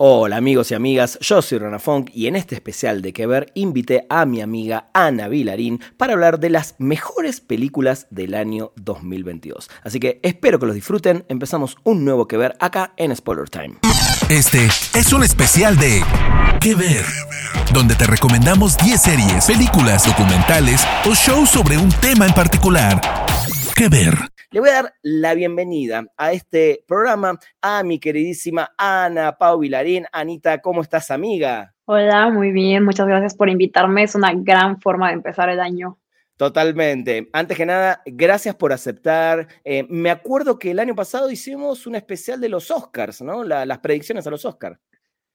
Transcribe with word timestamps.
Hola 0.00 0.36
amigos 0.36 0.70
y 0.70 0.74
amigas, 0.74 1.18
yo 1.20 1.42
soy 1.42 1.58
Rana 1.58 1.80
Funk 1.80 2.10
y 2.14 2.28
en 2.28 2.36
este 2.36 2.54
especial 2.54 3.02
de 3.02 3.12
Que 3.12 3.26
Ver 3.26 3.50
invité 3.54 4.06
a 4.08 4.26
mi 4.26 4.40
amiga 4.40 4.90
Ana 4.94 5.26
Vilarín 5.26 5.80
para 5.96 6.12
hablar 6.12 6.38
de 6.38 6.50
las 6.50 6.76
mejores 6.78 7.40
películas 7.40 8.06
del 8.10 8.34
año 8.34 8.70
2022. 8.76 9.68
Así 9.82 9.98
que 9.98 10.20
espero 10.22 10.60
que 10.60 10.66
los 10.66 10.76
disfruten, 10.76 11.24
empezamos 11.28 11.78
un 11.82 12.04
nuevo 12.04 12.28
Que 12.28 12.36
Ver 12.36 12.56
acá 12.60 12.92
en 12.96 13.16
Spoiler 13.16 13.50
Time. 13.50 13.78
Este 14.28 14.68
es 14.94 15.12
un 15.12 15.24
especial 15.24 15.76
de 15.76 16.04
Que 16.60 16.76
Ver, 16.76 17.04
donde 17.72 17.96
te 17.96 18.06
recomendamos 18.06 18.78
10 18.78 19.02
series, 19.02 19.46
películas, 19.46 20.06
documentales 20.06 20.86
o 21.06 21.14
shows 21.16 21.50
sobre 21.50 21.76
un 21.76 21.88
tema 21.88 22.24
en 22.24 22.34
particular. 22.34 23.00
Que 23.78 23.88
Ver. 23.88 24.14
Le 24.50 24.58
voy 24.58 24.70
a 24.70 24.82
dar 24.82 24.94
la 25.02 25.34
bienvenida 25.34 26.04
a 26.16 26.32
este 26.32 26.82
programa 26.88 27.38
a 27.62 27.84
mi 27.84 28.00
queridísima 28.00 28.72
Ana 28.76 29.38
Pau 29.38 29.60
Vilarín. 29.60 30.04
Anita, 30.10 30.58
¿cómo 30.58 30.82
estás, 30.82 31.12
amiga? 31.12 31.76
Hola, 31.84 32.28
muy 32.28 32.50
bien, 32.50 32.84
muchas 32.84 33.06
gracias 33.06 33.36
por 33.36 33.48
invitarme. 33.48 34.02
Es 34.02 34.16
una 34.16 34.32
gran 34.34 34.80
forma 34.80 35.06
de 35.06 35.14
empezar 35.14 35.48
el 35.48 35.60
año. 35.60 35.96
Totalmente. 36.36 37.28
Antes 37.32 37.56
que 37.56 37.66
nada, 37.66 38.02
gracias 38.04 38.56
por 38.56 38.72
aceptar. 38.72 39.46
Eh, 39.62 39.86
me 39.88 40.10
acuerdo 40.10 40.58
que 40.58 40.72
el 40.72 40.80
año 40.80 40.96
pasado 40.96 41.30
hicimos 41.30 41.86
un 41.86 41.94
especial 41.94 42.40
de 42.40 42.48
los 42.48 42.72
Oscars, 42.72 43.22
¿no? 43.22 43.44
las 43.44 43.78
predicciones 43.78 44.26
a 44.26 44.30
los 44.30 44.44
Oscars. 44.44 44.80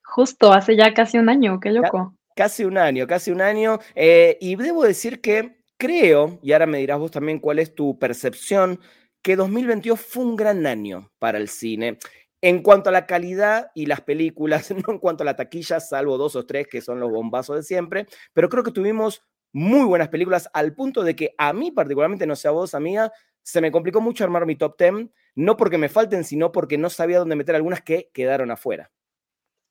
Justo, 0.04 0.52
hace 0.52 0.76
ya 0.76 0.94
casi 0.94 1.18
un 1.18 1.30
año, 1.30 1.62
qué 1.62 1.72
loco. 1.72 2.18
casi 2.36 2.66
un 2.66 2.78
año, 2.78 3.08
casi 3.08 3.32
un 3.32 3.40
año. 3.40 3.80
Eh, 3.96 4.38
y 4.42 4.58
debo 4.58 4.84
decir 4.84 5.22
que 5.22 5.63
creo, 5.84 6.40
y 6.42 6.54
ahora 6.54 6.66
me 6.66 6.78
dirás 6.78 6.98
vos 6.98 7.12
también 7.12 7.40
cuál 7.40 7.60
es 7.60 7.76
tu 7.76 8.00
percepción, 8.00 8.80
que 9.22 9.36
2022 9.36 10.00
fue 10.00 10.24
un 10.24 10.38
gran 10.38 10.66
año 10.66 11.12
para 11.20 11.38
el 11.38 11.50
cine. 11.50 11.98
En 12.42 12.64
cuanto 12.64 12.90
a 12.90 12.94
la 12.94 13.06
calidad 13.06 13.70
y 13.76 13.86
las 13.86 14.00
películas, 14.00 14.72
no 14.88 14.94
en 14.94 15.00
cuanto 15.00 15.24
a 15.24 15.26
la 15.26 15.36
taquilla, 15.36 15.82
salvo 15.82 16.18
dos 16.18 16.38
o 16.38 16.46
tres 16.46 16.68
que 16.68 16.80
son 16.80 17.02
los 17.02 17.12
bombazos 17.12 17.58
de 17.58 17.64
siempre, 17.64 18.08
pero 18.32 18.48
creo 18.48 18.64
que 18.64 18.72
tuvimos 18.72 19.24
muy 19.52 19.84
buenas 19.84 20.08
películas 20.08 20.50
al 20.54 20.74
punto 20.74 21.04
de 21.04 21.18
que 21.18 21.36
a 21.38 21.52
mí 21.52 21.70
particularmente, 21.72 22.26
no 22.26 22.38
sé 22.38 22.48
a 22.48 22.52
vos, 22.52 22.76
amiga, 22.76 23.12
se 23.42 23.60
me 23.60 23.70
complicó 23.70 24.00
mucho 24.00 24.24
armar 24.24 24.46
mi 24.46 24.56
top 24.56 24.78
10, 24.80 25.10
no 25.36 25.58
porque 25.58 25.78
me 25.78 25.90
falten, 25.90 26.24
sino 26.24 26.54
porque 26.54 26.78
no 26.78 26.90
sabía 26.90 27.20
dónde 27.20 27.36
meter 27.36 27.56
algunas 27.56 27.82
que 27.82 28.10
quedaron 28.14 28.52
afuera. 28.52 28.90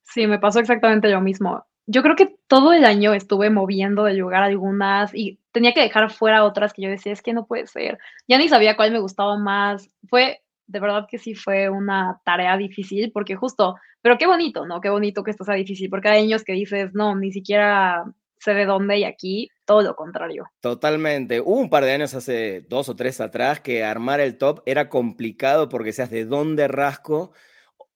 Sí, 0.03 0.27
me 0.27 0.37
pasó 0.37 0.59
exactamente 0.59 1.09
lo 1.09 1.21
mismo. 1.21 1.65
Yo 1.87 2.03
creo 2.03 2.15
que 2.15 2.35
todo 2.45 2.71
el 2.71 2.85
año 2.85 3.15
estuve 3.15 3.49
moviendo 3.49 4.03
de 4.03 4.13
lugar 4.13 4.43
algunas 4.43 5.13
y 5.15 5.39
tenía 5.53 5.73
que 5.73 5.81
dejar 5.81 6.11
fuera 6.11 6.43
otras 6.43 6.73
que 6.73 6.81
yo 6.81 6.89
decía, 6.89 7.13
es 7.13 7.21
que 7.21 7.31
no 7.31 7.45
puede 7.45 7.67
ser. 7.67 7.97
Ya 8.27 8.37
ni 8.37 8.49
sabía 8.49 8.75
cuál 8.75 8.91
me 8.91 8.99
gustaba 8.99 9.37
más. 9.37 9.87
Fue, 10.09 10.41
de 10.67 10.79
verdad 10.79 11.05
que 11.09 11.19
sí 11.19 11.35
fue 11.35 11.69
una 11.69 12.19
tarea 12.25 12.57
difícil 12.57 13.11
porque 13.13 13.35
justo, 13.35 13.75
pero 14.01 14.17
qué 14.17 14.27
bonito, 14.27 14.65
¿no? 14.65 14.81
Qué 14.81 14.89
bonito 14.89 15.23
que 15.23 15.31
esto 15.31 15.45
sea 15.45 15.55
difícil 15.55 15.89
porque 15.89 16.09
hay 16.09 16.23
años 16.23 16.43
que 16.43 16.53
dices, 16.53 16.93
no, 16.93 17.15
ni 17.15 17.31
siquiera 17.31 18.03
sé 18.39 18.53
de 18.53 18.65
dónde 18.65 18.97
y 18.97 19.03
aquí 19.05 19.49
todo 19.63 19.81
lo 19.83 19.95
contrario. 19.95 20.49
Totalmente. 20.59 21.39
Hubo 21.39 21.59
un 21.59 21.69
par 21.69 21.85
de 21.85 21.93
años 21.93 22.13
hace 22.13 22.65
dos 22.67 22.89
o 22.89 22.95
tres 22.95 23.21
atrás 23.21 23.61
que 23.61 23.83
armar 23.83 24.19
el 24.19 24.37
top 24.37 24.61
era 24.65 24.89
complicado 24.89 25.69
porque 25.69 25.93
seas 25.93 26.09
de 26.09 26.25
dónde 26.25 26.67
rasco 26.67 27.31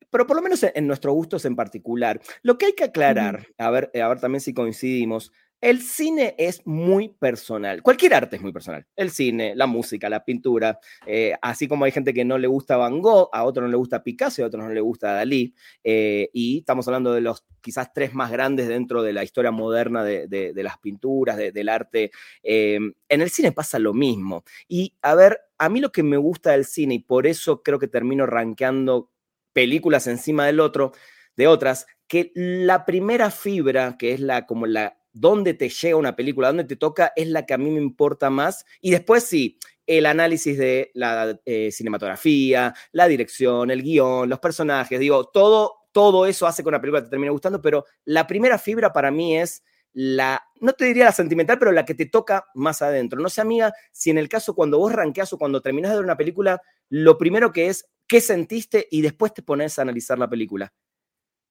pero 0.09 0.25
por 0.25 0.37
lo 0.37 0.41
menos 0.41 0.63
en, 0.63 0.87
nuestros 0.87 1.13
gustos 1.13 1.45
en 1.45 1.55
particular. 1.55 2.21
Lo 2.41 2.57
que 2.57 2.67
hay 2.67 2.73
que 2.73 2.85
aclarar, 2.85 3.47
a 3.57 3.69
ver, 3.69 3.91
a 4.01 4.07
ver 4.07 4.19
también 4.19 4.41
si 4.41 4.53
coincidimos, 4.53 5.31
el 5.59 5.81
cine 5.81 6.35
es 6.37 6.61
muy 6.65 7.09
personal. 7.09 7.81
Cualquier 7.81 8.13
arte 8.13 8.35
es 8.35 8.41
muy 8.41 8.51
personal. 8.51 8.85
El 8.95 9.09
cine, 9.09 9.55
la 9.55 9.65
música, 9.65 10.09
la 10.09 10.23
pintura. 10.23 10.79
Eh, 11.05 11.33
así 11.41 11.67
como 11.67 11.85
hay 11.85 11.91
gente 11.91 12.13
que 12.13 12.23
no 12.23 12.37
le 12.37 12.47
gusta 12.47 12.77
Van 12.77 13.01
Gogh, 13.01 13.29
a 13.33 13.43
otro 13.43 13.63
no 13.63 13.69
le 13.69 13.77
gusta 13.77 14.03
Picasso 14.03 14.43
a 14.43 14.47
otro 14.47 14.61
no 14.61 14.69
le 14.69 14.81
gusta 14.81 15.13
Dalí. 15.13 15.53
Eh, 15.83 16.29
y 16.33 16.59
estamos 16.59 16.87
hablando 16.87 17.13
de 17.13 17.21
los 17.21 17.43
quizás 17.61 17.91
tres 17.91 18.13
más 18.13 18.31
grandes 18.31 18.67
dentro 18.67 19.01
de 19.01 19.13
la 19.13 19.23
historia 19.23 19.51
moderna 19.51 20.03
de, 20.03 20.53
las 20.55 20.77
pinturas, 20.77 21.37
del 21.37 21.69
arte. 21.69 22.11
Eh, 22.43 22.79
en 23.09 23.21
el 23.21 23.29
cine 23.29 23.51
pasa 23.51 23.79
lo 23.79 23.93
mismo. 23.93 24.43
Y 24.67 24.93
a 25.01 25.15
ver, 25.15 25.39
a 25.57 25.69
mí 25.69 25.79
lo 25.79 25.91
que 25.91 26.03
me 26.03 26.17
gusta 26.17 26.51
del 26.51 26.65
cine, 26.65 26.95
y 26.95 26.99
por 26.99 27.25
eso 27.25 27.63
creo 27.63 27.79
que 27.79 27.87
termino 27.87 28.25
rankeando 28.25 29.11
películas 29.53 30.05
encima 30.07 30.45
del 30.45 30.59
otro, 30.59 30.93
de 31.35 31.47
otras, 31.47 31.87
que 32.07 32.31
la 32.35 32.85
primera 32.85 33.31
fibra, 33.31 33.97
que 33.97 34.13
es 34.13 34.19
la 34.19 34.45
como 34.45 34.65
la 34.65 34.97
dónde 35.19 35.53
te 35.53 35.69
llega 35.69 35.95
una 35.95 36.15
película, 36.15 36.47
dónde 36.47 36.63
te 36.63 36.75
toca, 36.75 37.13
es 37.15 37.27
la 37.27 37.45
que 37.45 37.53
a 37.53 37.57
mí 37.57 37.69
me 37.69 37.81
importa 37.81 38.29
más. 38.29 38.65
Y 38.81 38.91
después 38.91 39.23
sí, 39.23 39.57
el 39.85 40.05
análisis 40.05 40.57
de 40.57 40.91
la 40.93 41.39
eh, 41.45 41.71
cinematografía, 41.71 42.73
la 42.91 43.07
dirección, 43.07 43.71
el 43.71 43.83
guion, 43.83 44.29
los 44.29 44.39
personajes, 44.39 44.99
digo, 44.99 45.25
todo, 45.29 45.87
todo 45.91 46.25
eso 46.25 46.45
hace 46.45 46.61
que 46.61 46.69
una 46.69 46.81
película 46.81 47.03
te 47.03 47.09
termine 47.09 47.31
gustando, 47.31 47.61
pero 47.61 47.85
la 48.05 48.27
primera 48.27 48.57
fibra 48.57 48.91
para 48.91 49.11
mí 49.11 49.37
es 49.37 49.63
la, 49.93 50.43
no 50.61 50.73
te 50.73 50.85
diría 50.85 51.05
la 51.05 51.11
sentimental, 51.11 51.57
pero 51.57 51.71
la 51.71 51.85
que 51.85 51.95
te 51.95 52.05
toca 52.05 52.45
más 52.53 52.81
adentro. 52.81 53.19
No 53.19 53.29
sé, 53.29 53.41
amiga, 53.41 53.73
si 53.91 54.11
en 54.11 54.19
el 54.19 54.29
caso 54.29 54.53
cuando 54.53 54.77
vos 54.77 54.93
ranqueas 54.93 55.33
o 55.33 55.37
cuando 55.37 55.61
terminas 55.61 55.91
de 55.91 55.97
ver 55.97 56.05
una 56.05 56.17
película, 56.17 56.61
lo 56.89 57.17
primero 57.17 57.51
que 57.51 57.67
es 57.67 57.89
qué 58.07 58.21
sentiste 58.21 58.87
y 58.91 59.01
después 59.01 59.33
te 59.33 59.41
pones 59.41 59.79
a 59.79 59.81
analizar 59.81 60.19
la 60.19 60.29
película. 60.29 60.73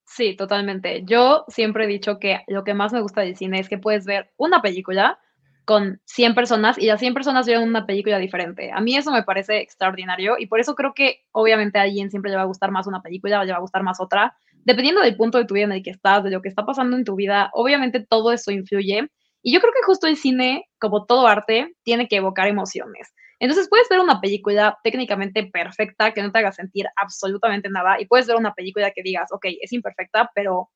Sí, 0.08 0.36
totalmente. 0.36 1.02
Yo 1.04 1.44
siempre 1.48 1.84
he 1.84 1.86
dicho 1.88 2.18
que 2.18 2.40
lo 2.46 2.62
que 2.64 2.74
más 2.74 2.92
me 2.92 3.00
gusta 3.00 3.22
del 3.22 3.36
cine 3.36 3.58
es 3.58 3.68
que 3.68 3.76
puedes 3.78 4.06
ver 4.06 4.30
una 4.36 4.62
película 4.62 5.18
con 5.64 6.00
100 6.04 6.34
personas 6.34 6.78
y 6.78 6.86
las 6.86 7.00
100 7.00 7.12
personas 7.12 7.44
vieron 7.46 7.64
una 7.68 7.86
película 7.86 8.18
diferente. 8.18 8.70
A 8.72 8.80
mí 8.80 8.96
eso 8.96 9.10
me 9.10 9.24
parece 9.24 9.58
extraordinario 9.58 10.36
y 10.38 10.46
por 10.46 10.60
eso 10.60 10.76
creo 10.76 10.94
que 10.94 11.24
obviamente 11.32 11.78
a 11.78 11.82
alguien 11.82 12.08
siempre 12.10 12.30
le 12.30 12.36
va 12.36 12.42
a 12.42 12.46
gustar 12.46 12.70
más 12.70 12.86
una 12.86 13.02
película 13.02 13.40
o 13.40 13.44
le 13.44 13.50
va 13.50 13.58
a 13.58 13.60
gustar 13.60 13.82
más 13.82 14.00
otra. 14.00 14.36
Dependiendo 14.64 15.00
del 15.02 15.16
punto 15.16 15.38
de 15.38 15.44
tu 15.44 15.54
vida 15.54 15.64
en 15.64 15.72
el 15.72 15.82
que 15.82 15.90
estás, 15.90 16.22
de 16.22 16.30
lo 16.30 16.40
que 16.40 16.48
está 16.48 16.64
pasando 16.64 16.96
en 16.96 17.04
tu 17.04 17.16
vida, 17.16 17.50
obviamente 17.52 17.98
todo 18.08 18.32
eso 18.32 18.52
influye. 18.52 19.08
Y 19.42 19.52
yo 19.52 19.60
creo 19.60 19.72
que 19.72 19.84
justo 19.84 20.06
el 20.06 20.16
cine, 20.16 20.66
como 20.78 21.04
todo 21.04 21.26
arte, 21.26 21.74
tiene 21.82 22.06
que 22.08 22.16
evocar 22.16 22.46
emociones. 22.46 23.12
Entonces 23.38 23.68
puedes 23.68 23.88
ver 23.88 24.00
una 24.00 24.20
película 24.20 24.78
técnicamente 24.82 25.44
perfecta 25.46 26.12
que 26.12 26.22
no 26.22 26.32
te 26.32 26.38
haga 26.38 26.52
sentir 26.52 26.86
absolutamente 26.96 27.68
nada 27.68 28.00
y 28.00 28.06
puedes 28.06 28.26
ver 28.26 28.36
una 28.36 28.54
película 28.54 28.90
que 28.92 29.02
digas, 29.02 29.30
ok, 29.32 29.46
es 29.60 29.72
imperfecta, 29.72 30.30
pero 30.34 30.70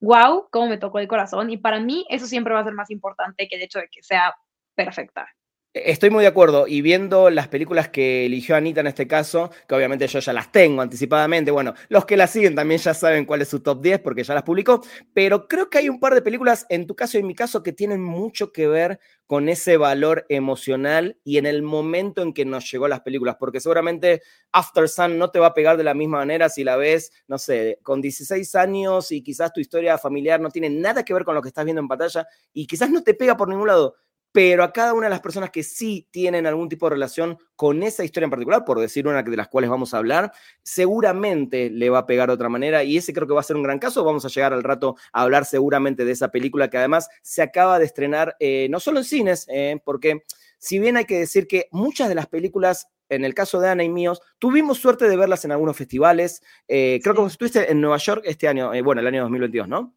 wow, 0.00 0.48
cómo 0.50 0.68
me 0.68 0.78
tocó 0.78 0.98
el 1.00 1.08
corazón. 1.08 1.50
Y 1.50 1.56
para 1.56 1.80
mí 1.80 2.06
eso 2.10 2.26
siempre 2.26 2.54
va 2.54 2.60
a 2.60 2.64
ser 2.64 2.74
más 2.74 2.90
importante 2.90 3.48
que 3.48 3.56
el 3.56 3.62
hecho 3.62 3.80
de 3.80 3.88
que 3.90 4.02
sea 4.02 4.34
perfecta. 4.74 5.28
Estoy 5.74 6.08
muy 6.08 6.22
de 6.22 6.28
acuerdo 6.28 6.68
y 6.68 6.82
viendo 6.82 7.30
las 7.30 7.48
películas 7.48 7.88
que 7.88 8.26
eligió 8.26 8.54
Anita 8.54 8.80
en 8.80 8.86
este 8.86 9.08
caso, 9.08 9.50
que 9.66 9.74
obviamente 9.74 10.06
yo 10.06 10.20
ya 10.20 10.32
las 10.32 10.52
tengo 10.52 10.80
anticipadamente, 10.80 11.50
bueno, 11.50 11.74
los 11.88 12.04
que 12.04 12.16
la 12.16 12.28
siguen 12.28 12.54
también 12.54 12.80
ya 12.80 12.94
saben 12.94 13.24
cuál 13.24 13.42
es 13.42 13.48
su 13.48 13.58
top 13.58 13.82
10 13.82 13.98
porque 13.98 14.22
ya 14.22 14.34
las 14.34 14.44
publicó, 14.44 14.82
pero 15.12 15.48
creo 15.48 15.68
que 15.68 15.78
hay 15.78 15.88
un 15.88 15.98
par 15.98 16.14
de 16.14 16.22
películas 16.22 16.64
en 16.68 16.86
tu 16.86 16.94
caso 16.94 17.18
y 17.18 17.22
en 17.22 17.26
mi 17.26 17.34
caso 17.34 17.64
que 17.64 17.72
tienen 17.72 18.00
mucho 18.00 18.52
que 18.52 18.68
ver 18.68 19.00
con 19.26 19.48
ese 19.48 19.76
valor 19.76 20.26
emocional 20.28 21.18
y 21.24 21.38
en 21.38 21.46
el 21.46 21.64
momento 21.64 22.22
en 22.22 22.34
que 22.34 22.44
nos 22.44 22.70
llegó 22.70 22.86
las 22.86 23.00
películas, 23.00 23.34
porque 23.40 23.58
seguramente 23.58 24.22
After 24.52 24.88
Sun 24.88 25.18
no 25.18 25.32
te 25.32 25.40
va 25.40 25.48
a 25.48 25.54
pegar 25.54 25.76
de 25.76 25.82
la 25.82 25.94
misma 25.94 26.18
manera 26.18 26.50
si 26.50 26.62
la 26.62 26.76
ves, 26.76 27.10
no 27.26 27.36
sé, 27.36 27.80
con 27.82 28.00
16 28.00 28.54
años 28.54 29.10
y 29.10 29.22
quizás 29.24 29.52
tu 29.52 29.58
historia 29.60 29.98
familiar 29.98 30.40
no 30.40 30.50
tiene 30.50 30.70
nada 30.70 31.04
que 31.04 31.14
ver 31.14 31.24
con 31.24 31.34
lo 31.34 31.42
que 31.42 31.48
estás 31.48 31.64
viendo 31.64 31.80
en 31.80 31.88
pantalla 31.88 32.28
y 32.52 32.64
quizás 32.68 32.90
no 32.90 33.02
te 33.02 33.14
pega 33.14 33.36
por 33.36 33.48
ningún 33.48 33.66
lado 33.66 33.96
pero 34.34 34.64
a 34.64 34.72
cada 34.72 34.94
una 34.94 35.06
de 35.06 35.10
las 35.10 35.20
personas 35.20 35.50
que 35.50 35.62
sí 35.62 36.08
tienen 36.10 36.44
algún 36.44 36.68
tipo 36.68 36.86
de 36.86 36.96
relación 36.96 37.38
con 37.54 37.84
esa 37.84 38.02
historia 38.02 38.24
en 38.24 38.30
particular, 38.30 38.64
por 38.64 38.80
decir 38.80 39.06
una 39.06 39.22
de 39.22 39.36
las 39.36 39.46
cuales 39.46 39.70
vamos 39.70 39.94
a 39.94 39.98
hablar, 39.98 40.32
seguramente 40.60 41.70
le 41.70 41.88
va 41.88 42.00
a 42.00 42.06
pegar 42.06 42.26
de 42.30 42.34
otra 42.34 42.48
manera 42.48 42.82
y 42.82 42.96
ese 42.96 43.12
creo 43.12 43.28
que 43.28 43.32
va 43.32 43.38
a 43.38 43.44
ser 43.44 43.54
un 43.54 43.62
gran 43.62 43.78
caso. 43.78 44.02
Vamos 44.02 44.24
a 44.24 44.28
llegar 44.28 44.52
al 44.52 44.64
rato 44.64 44.96
a 45.12 45.22
hablar 45.22 45.44
seguramente 45.44 46.04
de 46.04 46.10
esa 46.10 46.32
película 46.32 46.68
que 46.68 46.78
además 46.78 47.08
se 47.22 47.42
acaba 47.42 47.78
de 47.78 47.84
estrenar 47.84 48.34
eh, 48.40 48.66
no 48.70 48.80
solo 48.80 48.98
en 48.98 49.04
cines, 49.04 49.46
eh, 49.48 49.78
porque 49.84 50.24
si 50.58 50.80
bien 50.80 50.96
hay 50.96 51.04
que 51.04 51.20
decir 51.20 51.46
que 51.46 51.68
muchas 51.70 52.08
de 52.08 52.16
las 52.16 52.26
películas 52.26 52.88
en 53.10 53.24
el 53.24 53.34
caso 53.34 53.60
de 53.60 53.68
Ana 53.68 53.84
y 53.84 53.88
míos, 53.88 54.20
tuvimos 54.40 54.78
suerte 54.78 55.08
de 55.08 55.16
verlas 55.16 55.44
en 55.44 55.52
algunos 55.52 55.76
festivales. 55.76 56.42
Eh, 56.66 56.98
creo 57.04 57.14
que 57.14 57.20
vos 57.20 57.30
estuviste 57.30 57.70
en 57.70 57.80
Nueva 57.80 57.98
York 57.98 58.22
este 58.24 58.48
año, 58.48 58.72
bueno, 58.82 59.00
el 59.00 59.06
año 59.06 59.22
2022, 59.22 59.68
¿no? 59.68 59.94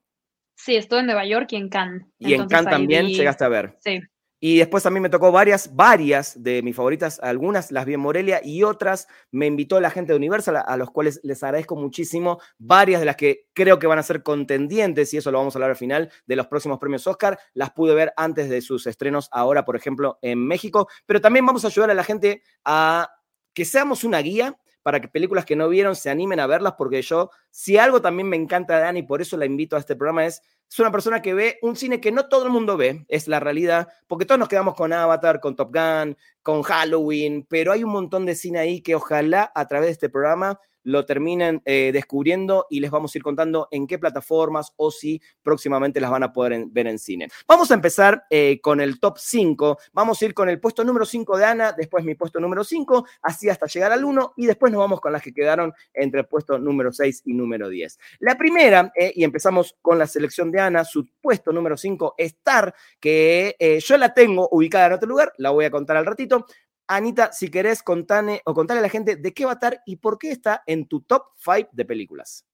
Sí, 0.53 0.75
estuve 0.75 0.99
en 0.99 1.07
Nueva 1.07 1.25
York 1.25 1.47
y 1.53 1.55
en 1.55 1.69
Cannes. 1.69 2.05
Y 2.19 2.33
en 2.33 2.47
Cannes 2.47 2.69
también 2.69 3.07
llegaste 3.07 3.43
a 3.43 3.47
ver. 3.47 3.75
Sí. 3.79 3.99
Y 4.39 4.59
después 4.59 4.85
mí 4.85 4.99
me 4.99 5.09
tocó 5.09 5.31
varias, 5.31 5.75
varias 5.75 6.41
de 6.41 6.61
mis 6.61 6.75
favoritas, 6.75 7.19
algunas 7.21 7.71
las 7.71 7.85
vi 7.85 7.95
en 7.95 7.99
Morelia 7.99 8.39
y 8.43 8.63
otras 8.63 9.07
me 9.31 9.47
invitó 9.47 9.79
la 9.79 9.89
gente 9.89 10.13
de 10.13 10.17
Universal, 10.17 10.57
a, 10.65 10.77
los 10.77 10.91
cuales 10.91 11.19
les 11.23 11.41
agradezco 11.43 11.75
muchísimo. 11.75 12.39
Varias 12.59 12.99
de 13.01 13.05
las 13.05 13.15
que 13.15 13.47
creo 13.53 13.79
que 13.79 13.87
van 13.87 13.99
a 13.99 14.03
ser 14.03 14.21
contendientes, 14.21 15.13
y 15.13 15.17
eso 15.17 15.31
lo 15.31 15.39
vamos 15.39 15.55
a 15.55 15.57
hablar 15.57 15.71
al 15.71 15.75
final, 15.75 16.11
de 16.25 16.35
los 16.35 16.47
próximos 16.47 16.77
premios 16.77 17.07
Oscar, 17.07 17.39
las 17.53 17.71
pude 17.71 17.95
ver 17.95 18.13
antes 18.15 18.49
de 18.49 18.61
sus 18.61 18.85
estrenos 18.85 19.27
ahora, 19.31 19.65
por 19.65 19.75
ejemplo, 19.75 20.19
en 20.21 20.45
México. 20.45 20.87
Pero 21.05 21.19
también 21.19 21.45
vamos 21.45 21.65
a 21.65 21.69
ayudar 21.69 21.89
a 21.89 21.95
la 21.95 22.03
gente 22.03 22.43
a 22.63 23.09
que 23.53 23.65
seamos 23.65 24.03
una 24.03 24.19
guía 24.19 24.57
para 24.87 25.01
que 25.01 25.09
películas 25.09 25.43
que 25.43 25.57
no 25.57 25.67
vieron 25.67 25.97
se 25.97 26.09
animen 26.09 26.39
a 26.39 26.47
verlas, 26.47 26.75
porque 26.77 27.01
yo, 27.01 27.29
si 27.51 27.77
algo 27.77 28.01
también 28.01 28.29
me 28.29 28.37
encanta 28.37 28.89
de 28.89 29.03
por 29.03 29.21
eso 29.21 29.35
la 29.35 29.45
invito 29.45 29.75
a 29.75 29.79
este 29.79 29.97
programa, 29.97 30.25
es, 30.25 30.41
es 30.65 30.79
una 30.79 30.93
persona 30.93 31.21
que 31.21 31.33
ve 31.33 31.59
un 31.61 31.75
cine 31.75 31.99
que 31.99 32.09
no 32.09 32.29
todo 32.29 32.45
el 32.45 32.51
mundo 32.51 32.77
ve, 32.77 33.03
es 33.09 33.27
la 33.27 33.41
realidad, 33.41 33.89
porque 34.07 34.23
todos 34.23 34.39
nos 34.39 34.47
quedamos 34.47 34.75
con 34.75 34.93
Avatar, 34.93 35.41
con 35.41 35.57
Top 35.57 35.75
Gun, 35.75 36.15
con 36.41 36.61
Halloween, 36.61 37.45
pero 37.49 37.73
hay 37.73 37.83
un 37.83 37.91
montón 37.91 38.25
de 38.25 38.33
cine 38.33 38.59
ahí 38.59 38.79
que 38.79 38.95
ojalá 38.95 39.51
a 39.53 39.67
través 39.67 39.87
de 39.87 39.91
este 39.91 40.07
programa 40.07 40.57
lo 40.87 41.05
terminen 41.05 41.61
eh, 41.65 41.91
descubriendo 41.91 42.65
y 42.69 42.79
les 42.79 42.89
vamos 42.89 43.13
a 43.13 43.17
ir 43.17 43.23
contando 43.23 43.67
en 43.71 43.87
qué 43.87 43.99
plataformas 43.99 44.71
o 44.77 44.89
si 44.89 45.21
próximamente 45.43 45.99
las 45.99 46.09
van 46.09 46.23
a 46.23 46.31
poder 46.31 46.65
ver 46.69 46.87
en 46.87 46.97
cine. 46.97 47.27
Vamos 47.45 47.71
a 47.71 47.73
empezar 47.73 48.23
eh, 48.29 48.61
con 48.61 48.79
el 48.79 48.97
top 48.97 49.17
5. 49.17 49.79
Vamos 49.91 50.21
a 50.21 50.25
ir 50.25 50.33
con 50.33 50.47
el 50.47 50.61
puesto 50.61 50.85
número 50.85 51.05
5 51.05 51.37
de 51.37 51.43
Ana, 51.43 51.73
después 51.73 52.05
mi 52.05 52.15
puesto 52.15 52.39
número 52.39 52.63
5, 52.63 53.05
así 53.21 53.49
hasta 53.49 53.65
llegar 53.65 53.91
al 53.91 54.05
1 54.05 54.33
y 54.37 54.45
después 54.45 54.71
nos 54.71 54.79
vamos 54.79 55.01
con 55.01 55.11
las 55.11 55.21
que 55.21 55.33
quedaron 55.33 55.73
entre 55.93 56.21
el 56.21 56.25
puesto 56.25 56.57
número 56.57 56.93
6 56.93 57.23
y 57.25 57.33
número 57.33 57.67
10. 57.67 57.99
La 58.19 58.37
primera, 58.37 58.89
eh, 58.95 59.11
y 59.13 59.25
empezamos 59.25 59.75
con 59.81 59.99
la 59.99 60.07
selección 60.07 60.51
de 60.51 60.61
Ana, 60.61 60.85
su 60.85 61.05
puesto 61.21 61.51
número 61.51 61.75
5, 61.75 62.15
Star, 62.17 62.73
que 63.01 63.57
yo 63.85 63.97
la 63.97 64.13
tengo 64.13 64.47
ubicada 64.51 64.87
en 64.87 64.93
otro 64.93 65.09
lugar, 65.09 65.33
la 65.37 65.49
voy 65.49 65.65
a 65.65 65.71
contar 65.71 65.97
al 65.97 66.05
ratito, 66.05 66.45
Anita, 66.87 67.31
si 67.31 67.49
querés, 67.49 67.83
contane 67.83 68.41
o 68.45 68.53
contale 68.53 68.79
a 68.79 68.83
la 68.83 68.89
gente 68.89 69.15
de 69.15 69.33
qué 69.33 69.45
va 69.45 69.51
a 69.51 69.53
estar 69.55 69.81
y 69.85 69.97
por 69.97 70.17
qué 70.17 70.31
está 70.31 70.63
en 70.65 70.87
tu 70.87 71.01
top 71.01 71.23
5 71.37 71.69
de 71.71 71.85
películas. 71.85 72.45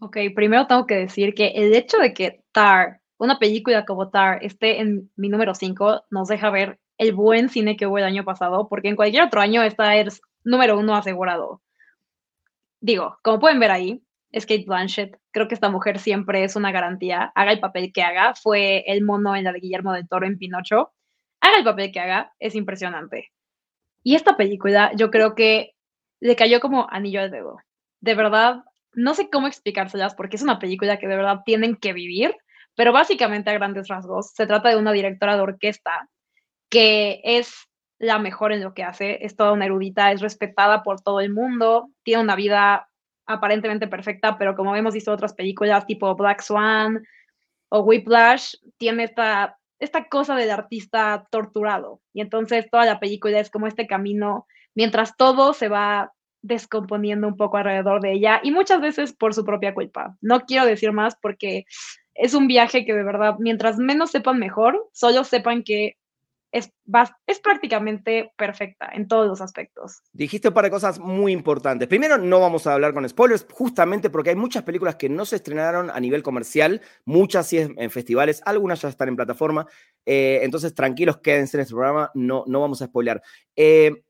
Ok, 0.00 0.16
primero 0.34 0.66
tengo 0.66 0.86
que 0.86 0.96
decir 0.96 1.34
que 1.34 1.48
el 1.48 1.74
hecho 1.74 1.98
de 1.98 2.12
que 2.12 2.42
Tar, 2.52 3.00
una 3.18 3.38
película 3.38 3.84
como 3.84 4.10
Tar, 4.10 4.44
esté 4.44 4.80
en 4.80 5.10
mi 5.16 5.28
número 5.28 5.54
5, 5.54 6.06
nos 6.10 6.28
deja 6.28 6.50
ver 6.50 6.80
el 6.98 7.12
buen 7.12 7.48
cine 7.48 7.76
que 7.76 7.86
hubo 7.86 7.98
el 7.98 8.04
año 8.04 8.24
pasado, 8.24 8.68
porque 8.68 8.88
en 8.88 8.96
cualquier 8.96 9.24
otro 9.24 9.40
año 9.40 9.62
esta 9.62 9.96
es 9.96 10.20
número 10.44 10.78
uno 10.78 10.94
asegurado. 10.94 11.62
Digo, 12.80 13.18
como 13.22 13.38
pueden 13.38 13.60
ver 13.60 13.70
ahí, 13.70 14.02
es 14.32 14.46
Kate 14.46 14.64
Blanchett. 14.66 15.18
Creo 15.30 15.46
que 15.46 15.54
esta 15.54 15.68
mujer 15.68 15.98
siempre 15.98 16.42
es 16.42 16.56
una 16.56 16.72
garantía. 16.72 17.30
Haga 17.34 17.52
el 17.52 17.60
papel 17.60 17.92
que 17.92 18.02
haga. 18.02 18.34
Fue 18.34 18.82
el 18.86 19.04
mono 19.04 19.36
en 19.36 19.44
la 19.44 19.52
de 19.52 19.60
Guillermo 19.60 19.92
del 19.92 20.08
Toro 20.08 20.26
en 20.26 20.38
Pinocho. 20.38 20.92
Haga 21.40 21.58
el 21.58 21.64
papel 21.64 21.92
que 21.92 22.00
haga. 22.00 22.32
Es 22.38 22.54
impresionante. 22.54 23.30
Y 24.02 24.14
esta 24.14 24.36
película 24.36 24.92
yo 24.96 25.10
creo 25.10 25.34
que 25.34 25.74
le 26.20 26.36
cayó 26.36 26.60
como 26.60 26.88
anillo 26.90 27.20
al 27.20 27.30
dedo. 27.30 27.58
De 28.00 28.14
verdad, 28.14 28.64
no 28.92 29.14
sé 29.14 29.30
cómo 29.30 29.46
explicárselas 29.46 30.14
porque 30.14 30.36
es 30.36 30.42
una 30.42 30.58
película 30.58 30.98
que 30.98 31.08
de 31.08 31.16
verdad 31.16 31.40
tienen 31.44 31.76
que 31.76 31.92
vivir, 31.92 32.34
pero 32.74 32.92
básicamente 32.92 33.50
a 33.50 33.54
grandes 33.54 33.88
rasgos 33.88 34.32
se 34.32 34.46
trata 34.46 34.68
de 34.68 34.76
una 34.76 34.92
directora 34.92 35.36
de 35.36 35.42
orquesta 35.42 36.08
que 36.68 37.20
es 37.24 37.52
la 37.98 38.18
mejor 38.18 38.52
en 38.52 38.62
lo 38.62 38.74
que 38.74 38.82
hace, 38.82 39.24
es 39.24 39.36
toda 39.36 39.52
una 39.52 39.66
erudita, 39.66 40.10
es 40.10 40.20
respetada 40.20 40.82
por 40.82 41.00
todo 41.00 41.20
el 41.20 41.32
mundo, 41.32 41.90
tiene 42.02 42.22
una 42.22 42.34
vida 42.34 42.88
aparentemente 43.26 43.86
perfecta, 43.86 44.38
pero 44.38 44.56
como 44.56 44.74
hemos 44.74 44.94
visto 44.94 45.12
otras 45.12 45.34
películas 45.34 45.86
tipo 45.86 46.14
Black 46.16 46.40
Swan 46.40 47.04
o 47.68 47.80
Whiplash, 47.80 48.54
tiene 48.78 49.04
esta 49.04 49.58
esta 49.82 50.08
cosa 50.08 50.36
del 50.36 50.50
artista 50.50 51.26
torturado. 51.30 52.00
Y 52.14 52.20
entonces 52.20 52.70
toda 52.70 52.84
la 52.84 53.00
película 53.00 53.40
es 53.40 53.50
como 53.50 53.66
este 53.66 53.86
camino 53.86 54.46
mientras 54.74 55.16
todo 55.16 55.52
se 55.52 55.68
va 55.68 56.12
descomponiendo 56.40 57.26
un 57.26 57.36
poco 57.36 57.56
alrededor 57.56 58.00
de 58.00 58.12
ella 58.12 58.40
y 58.42 58.52
muchas 58.52 58.80
veces 58.80 59.12
por 59.12 59.34
su 59.34 59.44
propia 59.44 59.74
culpa. 59.74 60.16
No 60.20 60.40
quiero 60.42 60.66
decir 60.66 60.92
más 60.92 61.16
porque 61.20 61.64
es 62.14 62.34
un 62.34 62.46
viaje 62.46 62.84
que 62.84 62.94
de 62.94 63.02
verdad, 63.02 63.36
mientras 63.38 63.78
menos 63.78 64.10
sepan 64.10 64.38
mejor, 64.38 64.88
solo 64.92 65.24
sepan 65.24 65.64
que 65.64 65.96
es, 66.52 66.70
es 67.26 67.40
prácticamente 67.40 68.32
perfecta 68.36 68.90
en 68.92 69.08
todos 69.08 69.26
los 69.26 69.40
aspectos. 69.40 70.02
Dijiste 70.12 70.48
un 70.48 70.54
par 70.54 70.64
de 70.64 70.70
cosas 70.70 70.98
muy 70.98 71.32
importantes. 71.32 71.88
Primero, 71.88 72.18
no 72.18 72.40
vamos 72.40 72.66
a 72.66 72.74
hablar 72.74 72.92
con 72.92 73.08
spoilers, 73.08 73.46
justamente 73.50 74.10
porque 74.10 74.30
hay 74.30 74.36
muchas 74.36 74.62
películas 74.62 74.96
que 74.96 75.08
no 75.08 75.24
se 75.24 75.36
estrenaron 75.36 75.90
a 75.90 75.98
nivel 75.98 76.22
comercial, 76.22 76.82
muchas 77.04 77.48
sí 77.48 77.58
en 77.58 77.90
festivales, 77.90 78.42
algunas 78.44 78.82
ya 78.82 78.88
están 78.88 79.08
en 79.08 79.16
plataforma. 79.16 79.66
Eh, 80.04 80.40
entonces, 80.42 80.74
tranquilos, 80.74 81.18
quédense 81.18 81.56
en 81.56 81.62
este 81.62 81.74
programa, 81.74 82.10
no, 82.14 82.44
no 82.46 82.60
vamos 82.60 82.82
a 82.82 82.86
spoilear. 82.86 83.22
Eh, 83.56 84.04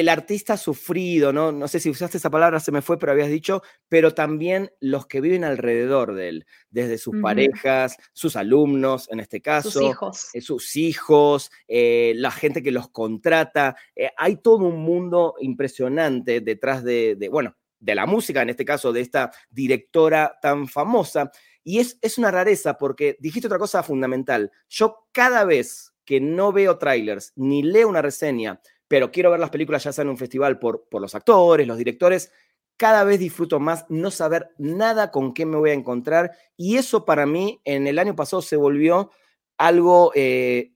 el 0.00 0.10
artista 0.10 0.58
sufrido, 0.58 1.32
¿no? 1.32 1.52
No 1.52 1.68
sé 1.68 1.80
si 1.80 1.88
usaste 1.88 2.18
esa 2.18 2.28
palabra, 2.28 2.60
se 2.60 2.70
me 2.70 2.82
fue, 2.82 2.98
pero 2.98 3.12
habías 3.12 3.30
dicho, 3.30 3.62
pero 3.88 4.12
también 4.12 4.70
los 4.78 5.06
que 5.06 5.22
viven 5.22 5.42
alrededor 5.42 6.14
de 6.14 6.28
él, 6.28 6.46
desde 6.68 6.98
sus 6.98 7.16
parejas, 7.22 7.96
sus 8.12 8.36
alumnos, 8.36 9.08
en 9.10 9.20
este 9.20 9.40
caso. 9.40 9.70
Sus 9.70 9.82
hijos. 9.82 10.28
Eh, 10.34 10.40
sus 10.42 10.76
hijos, 10.76 11.50
eh, 11.66 12.12
la 12.16 12.30
gente 12.30 12.62
que 12.62 12.72
los 12.72 12.90
contrata. 12.90 13.76
Eh, 13.94 14.10
hay 14.18 14.36
todo 14.36 14.66
un 14.66 14.82
mundo 14.82 15.34
impresionante 15.40 16.42
detrás 16.42 16.84
de, 16.84 17.28
bueno, 17.30 17.56
de 17.80 17.94
la 17.94 18.04
música, 18.04 18.42
en 18.42 18.50
este 18.50 18.66
caso, 18.66 18.92
de 18.92 19.00
esta 19.00 19.30
directora 19.48 20.38
tan 20.42 20.68
famosa. 20.68 21.30
Y 21.64 21.78
es, 21.78 21.98
es 22.02 22.18
una 22.18 22.30
rareza 22.30 22.76
porque 22.76 23.16
dijiste 23.18 23.48
otra 23.48 23.58
cosa 23.58 23.82
fundamental. 23.82 24.52
Yo 24.68 25.06
cada 25.12 25.44
vez 25.44 25.94
que 26.04 26.20
no 26.20 26.52
veo 26.52 26.78
trailers 26.78 27.32
ni 27.34 27.62
leo 27.62 27.88
una 27.88 28.02
reseña, 28.02 28.60
pero 28.88 29.10
quiero 29.10 29.30
ver 29.30 29.40
las 29.40 29.50
películas 29.50 29.84
ya 29.84 29.92
sea 29.92 30.02
en 30.02 30.08
un 30.08 30.18
festival 30.18 30.58
por, 30.58 30.88
por 30.88 31.00
los 31.00 31.14
actores, 31.14 31.66
los 31.66 31.78
directores, 31.78 32.32
cada 32.76 33.04
vez 33.04 33.18
disfruto 33.18 33.58
más 33.58 33.86
no 33.88 34.10
saber 34.10 34.50
nada 34.58 35.10
con 35.10 35.32
qué 35.32 35.46
me 35.46 35.56
voy 35.56 35.70
a 35.70 35.74
encontrar 35.74 36.32
y 36.56 36.76
eso 36.76 37.04
para 37.04 37.26
mí 37.26 37.60
en 37.64 37.86
el 37.86 37.98
año 37.98 38.14
pasado 38.14 38.42
se 38.42 38.56
volvió 38.56 39.10
algo 39.58 40.12
eh, 40.14 40.72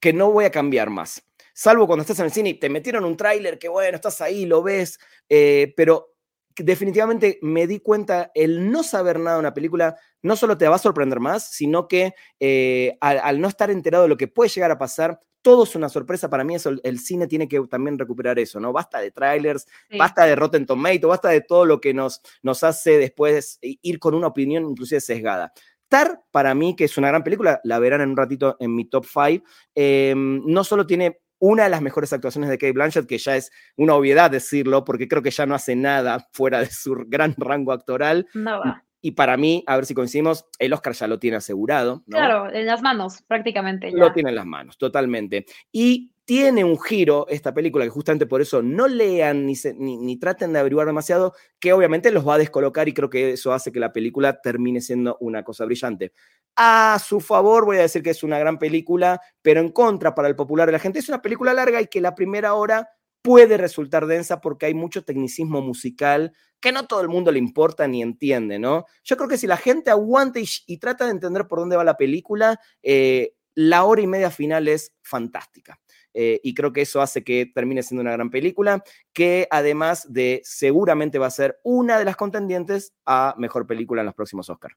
que 0.00 0.12
no 0.12 0.30
voy 0.30 0.44
a 0.44 0.50
cambiar 0.50 0.90
más. 0.90 1.24
Salvo 1.54 1.86
cuando 1.86 2.02
estás 2.02 2.18
en 2.18 2.26
el 2.26 2.32
cine 2.32 2.48
y 2.50 2.54
te 2.54 2.68
metieron 2.68 3.04
un 3.04 3.16
tráiler 3.16 3.58
que 3.58 3.68
bueno, 3.68 3.94
estás 3.94 4.20
ahí, 4.20 4.44
lo 4.44 4.62
ves, 4.62 4.98
eh, 5.28 5.72
pero 5.76 6.14
definitivamente 6.56 7.38
me 7.42 7.66
di 7.66 7.80
cuenta, 7.80 8.30
el 8.34 8.70
no 8.70 8.82
saber 8.82 9.18
nada 9.18 9.36
de 9.36 9.40
una 9.40 9.54
película 9.54 9.96
no 10.22 10.36
solo 10.36 10.56
te 10.56 10.68
va 10.68 10.76
a 10.76 10.80
sorprender 10.80 11.20
más, 11.20 11.50
sino 11.50 11.86
que 11.86 12.14
eh, 12.40 12.96
al, 13.00 13.40
no 13.40 13.48
estar 13.48 13.70
enterado 13.70 14.04
de 14.04 14.08
lo 14.08 14.16
que 14.16 14.28
puede 14.28 14.50
llegar 14.50 14.70
a 14.70 14.78
pasar, 14.78 15.20
todo 15.44 15.64
es 15.64 15.76
una 15.76 15.90
sorpresa. 15.90 16.30
Para 16.30 16.42
mí 16.42 16.54
eso, 16.54 16.72
el 16.82 16.98
cine 16.98 17.26
tiene 17.26 17.46
que 17.46 17.60
también 17.68 17.98
recuperar 17.98 18.38
eso, 18.38 18.58
¿no? 18.58 18.72
Basta 18.72 18.98
de 18.98 19.10
trailers, 19.10 19.66
basta 19.96 20.24
de 20.24 20.34
Rotten 20.34 20.64
Tomato, 20.64 21.08
basta 21.08 21.28
de 21.28 21.42
todo 21.42 21.66
lo 21.66 21.80
que 21.80 21.92
nos, 21.92 22.22
nos 22.42 22.64
hace 22.64 22.96
después 22.98 23.58
ir 23.60 23.98
con 23.98 24.14
una 24.14 24.28
opinión 24.28 24.64
inclusive 24.64 25.02
sesgada. 25.02 25.52
Tar, 25.88 26.22
para 26.30 26.54
mí, 26.54 26.74
que 26.74 26.84
es 26.84 26.96
una 26.96 27.08
gran 27.08 27.22
película, 27.22 27.60
la 27.62 27.78
verán 27.78 28.00
en 28.00 28.08
un 28.10 28.16
ratito 28.16 28.56
en 28.58 28.74
mi 28.74 28.86
top 28.86 29.04
5, 29.04 29.44
em, 29.74 30.42
no 30.46 30.64
solo 30.64 30.86
tiene 30.86 31.20
una 31.38 31.64
de 31.64 31.68
las 31.68 31.82
mejores 31.82 32.10
actuaciones 32.14 32.48
de 32.48 32.56
Kate 32.56 32.72
Blanchett, 32.72 33.06
que 33.06 33.18
ya 33.18 33.36
es 33.36 33.52
una 33.76 33.94
obviedad 33.94 34.30
decirlo, 34.30 34.82
porque 34.82 35.08
creo 35.08 35.22
que 35.22 35.30
ya 35.30 35.44
no 35.44 35.54
hace 35.54 35.76
nada 35.76 36.26
fuera 36.32 36.60
de 36.60 36.70
su 36.70 37.04
gran 37.06 37.34
rango 37.36 37.72
actoral. 37.72 38.26
Nada. 38.32 38.83
Y 39.04 39.10
para 39.10 39.36
mí, 39.36 39.62
a 39.66 39.76
ver 39.76 39.84
si 39.84 39.92
coincidimos, 39.92 40.46
el 40.58 40.72
Oscar 40.72 40.94
ya 40.94 41.06
lo 41.06 41.18
tiene 41.18 41.36
asegurado. 41.36 42.02
Claro, 42.08 42.50
en 42.50 42.64
las 42.64 42.80
manos, 42.80 43.22
prácticamente. 43.28 43.90
Lo 43.92 44.14
tiene 44.14 44.30
en 44.30 44.36
las 44.36 44.46
manos, 44.46 44.78
totalmente. 44.78 45.44
Y 45.70 46.14
tiene 46.24 46.64
un 46.64 46.80
giro 46.80 47.26
esta 47.28 47.52
película, 47.52 47.84
que 47.84 47.90
justamente 47.90 48.24
por 48.24 48.40
eso 48.40 48.62
no 48.62 48.88
lean 48.88 49.44
ni, 49.44 49.52
ni, 49.76 50.16
traten 50.16 50.54
de 50.54 50.60
averiguar 50.60 50.86
demasiado, 50.86 51.34
que 51.60 51.74
obviamente 51.74 52.10
los 52.10 52.26
va 52.26 52.36
a 52.36 52.38
descolocar 52.38 52.88
y 52.88 52.94
creo 52.94 53.10
que 53.10 53.32
eso 53.32 53.52
hace 53.52 53.70
que 53.70 53.78
la 53.78 53.92
película 53.92 54.40
termine 54.40 54.80
siendo 54.80 55.18
una 55.20 55.42
cosa 55.42 55.66
brillante. 55.66 56.14
A 56.56 56.98
su 56.98 57.20
favor 57.20 57.66
voy 57.66 57.76
a 57.76 57.82
decir 57.82 58.02
que 58.02 58.08
es 58.08 58.22
una 58.22 58.38
gran 58.38 58.58
película, 58.58 59.20
pero 59.42 59.60
en 59.60 59.68
contra 59.68 60.14
para 60.14 60.28
el 60.28 60.34
popular 60.34 60.64
de 60.64 60.72
la 60.72 60.78
gente 60.78 61.00
es 61.00 61.10
una 61.10 61.20
película 61.20 61.52
larga 61.52 61.82
y 61.82 61.88
que 61.88 62.00
la 62.00 62.14
primera 62.14 62.54
hora 62.54 62.88
puede 63.24 63.56
resultar 63.56 64.06
densa 64.06 64.42
porque 64.42 64.66
hay 64.66 64.74
mucho 64.74 65.02
tecnicismo 65.02 65.62
musical 65.62 66.34
que 66.60 66.72
no 66.72 66.86
todo 66.86 67.00
el 67.00 67.08
mundo 67.08 67.32
le 67.32 67.38
importa 67.38 67.88
ni 67.88 68.02
entiende, 68.02 68.58
¿no? 68.58 68.84
Yo 69.02 69.16
creo 69.16 69.30
que 69.30 69.38
si 69.38 69.46
la 69.46 69.56
gente 69.56 69.90
aguanta 69.90 70.40
y, 70.40 70.76
trata 70.76 71.06
de 71.06 71.12
entender 71.12 71.48
por 71.48 71.58
dónde 71.58 71.76
va 71.76 71.84
la 71.84 71.96
película, 71.96 72.60
eh, 72.82 73.32
la 73.54 73.84
hora 73.84 74.02
y 74.02 74.06
media 74.06 74.30
final 74.30 74.68
es 74.68 74.92
fantástica. 75.00 75.80
Eh, 76.12 76.38
y 76.44 76.52
creo 76.52 76.74
que 76.74 76.82
eso 76.82 77.00
hace 77.00 77.24
que 77.24 77.46
termine 77.46 77.82
siendo 77.82 78.02
una 78.02 78.12
gran 78.12 78.28
película, 78.28 78.84
que 79.14 79.48
además 79.50 80.12
de 80.12 80.42
seguramente 80.44 81.18
va 81.18 81.28
a 81.28 81.30
ser 81.30 81.58
una 81.64 81.98
de 81.98 82.04
las 82.04 82.16
contendientes 82.16 82.92
a 83.06 83.34
mejor 83.38 83.66
película 83.66 84.02
en 84.02 84.06
los 84.06 84.14
próximos 84.14 84.50
Oscars. 84.50 84.76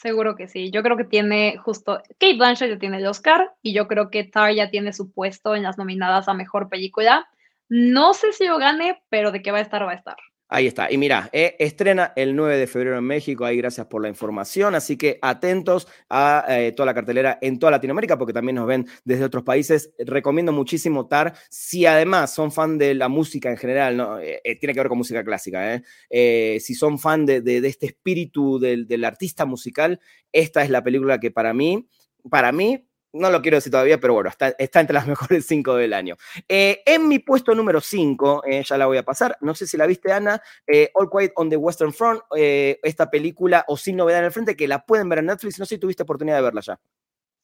Seguro 0.00 0.34
que 0.34 0.48
sí. 0.48 0.70
Yo 0.70 0.82
creo 0.82 0.96
que 0.96 1.04
tiene 1.04 1.58
justo. 1.58 2.02
Kate 2.18 2.36
Blanchett 2.38 2.70
ya 2.70 2.78
tiene 2.78 2.96
el 2.96 3.06
Oscar 3.06 3.52
y 3.60 3.74
yo 3.74 3.86
creo 3.86 4.10
que 4.10 4.24
Tar 4.24 4.54
ya 4.54 4.70
tiene 4.70 4.94
su 4.94 5.12
puesto 5.12 5.54
en 5.54 5.62
las 5.62 5.76
nominadas 5.76 6.26
a 6.26 6.32
mejor 6.32 6.70
película. 6.70 7.28
No 7.68 8.14
sé 8.14 8.32
si 8.32 8.46
lo 8.46 8.56
gane, 8.56 9.02
pero 9.10 9.30
de 9.30 9.42
qué 9.42 9.52
va 9.52 9.58
a 9.58 9.60
estar, 9.60 9.86
va 9.86 9.92
a 9.92 9.96
estar. 9.96 10.16
Ahí 10.52 10.66
está. 10.66 10.90
Y 10.90 10.98
mira, 10.98 11.30
eh, 11.32 11.54
estrena 11.60 12.12
el 12.16 12.34
9 12.34 12.58
de 12.58 12.66
febrero 12.66 12.98
en 12.98 13.04
México. 13.04 13.44
Ahí 13.44 13.56
gracias 13.56 13.86
por 13.86 14.02
la 14.02 14.08
información. 14.08 14.74
Así 14.74 14.96
que 14.96 15.20
atentos 15.22 15.86
a 16.08 16.44
eh, 16.48 16.72
toda 16.72 16.86
la 16.86 16.94
cartelera 16.94 17.38
en 17.40 17.60
toda 17.60 17.70
Latinoamérica, 17.70 18.18
porque 18.18 18.32
también 18.32 18.56
nos 18.56 18.66
ven 18.66 18.84
desde 19.04 19.24
otros 19.24 19.44
países. 19.44 19.92
Recomiendo 19.96 20.50
muchísimo 20.50 21.06
TAR. 21.06 21.34
Si 21.48 21.86
además 21.86 22.34
son 22.34 22.50
fan 22.50 22.78
de 22.78 22.94
la 22.94 23.08
música 23.08 23.48
en 23.48 23.58
general, 23.58 23.96
¿no? 23.96 24.18
Eh, 24.18 24.40
tiene 24.58 24.74
que 24.74 24.80
ver 24.80 24.88
con 24.88 24.98
música 24.98 25.22
clásica. 25.22 25.80
si 26.10 26.74
son 26.74 26.98
fan 26.98 27.24
de, 27.26 27.42
de, 27.42 27.58
este 27.68 27.86
espíritu 27.86 28.58
del, 28.58 28.88
del 28.88 29.04
artista 29.04 29.46
musical, 29.46 30.00
esta 30.32 30.64
es 30.64 30.70
la 30.70 30.82
película 30.82 31.20
que 31.20 31.30
para 31.30 31.54
mí, 31.54 31.88
para 32.28 32.50
mí, 32.50 32.89
no 33.12 33.30
lo 33.30 33.42
quiero 33.42 33.56
decir 33.56 33.72
todavía, 33.72 33.98
pero 33.98 34.14
bueno, 34.14 34.30
está, 34.30 34.54
entre 34.58 34.94
las 34.94 35.06
mejores 35.08 35.46
cinco 35.46 35.74
del 35.76 35.92
año. 35.92 36.16
Eh, 36.48 36.82
en 36.86 37.08
mi 37.08 37.18
puesto 37.18 37.54
número 37.54 37.80
cinco, 37.80 38.42
eh, 38.46 38.62
ya 38.64 38.78
la 38.78 38.86
voy 38.86 38.98
a 38.98 39.04
pasar, 39.04 39.36
no 39.40 39.54
sé 39.54 39.66
si 39.66 39.76
la 39.76 39.86
viste, 39.86 40.12
Ana, 40.12 40.40
eh, 40.66 40.90
All 40.94 41.10
Quiet 41.10 41.32
on 41.36 41.50
the 41.50 41.56
Western 41.56 41.92
Front, 41.92 42.22
esta 42.32 43.10
película 43.10 43.64
o 43.68 43.76
Sin 43.76 43.96
Novedad 43.96 44.20
en 44.20 44.26
el 44.26 44.32
Frente, 44.32 44.56
que 44.56 44.68
la 44.68 44.84
pueden 44.84 45.08
ver 45.08 45.20
en 45.20 45.26
Netflix, 45.26 45.58
no 45.58 45.66
sé 45.66 45.76
si 45.76 45.80
tuviste 45.80 46.02
oportunidad 46.02 46.36
de 46.36 46.42
verla 46.42 46.60
ya. 46.60 46.80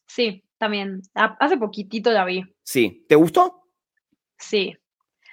Sí, 0.07 0.45
también. 0.59 1.03
Hace 1.15 1.57
poquitito 1.57 2.13
la 2.13 2.25
vi. 2.25 2.45
Sí. 2.63 3.05
¿Te 3.09 3.17
gustó? 3.17 3.69
Sí. 4.39 4.77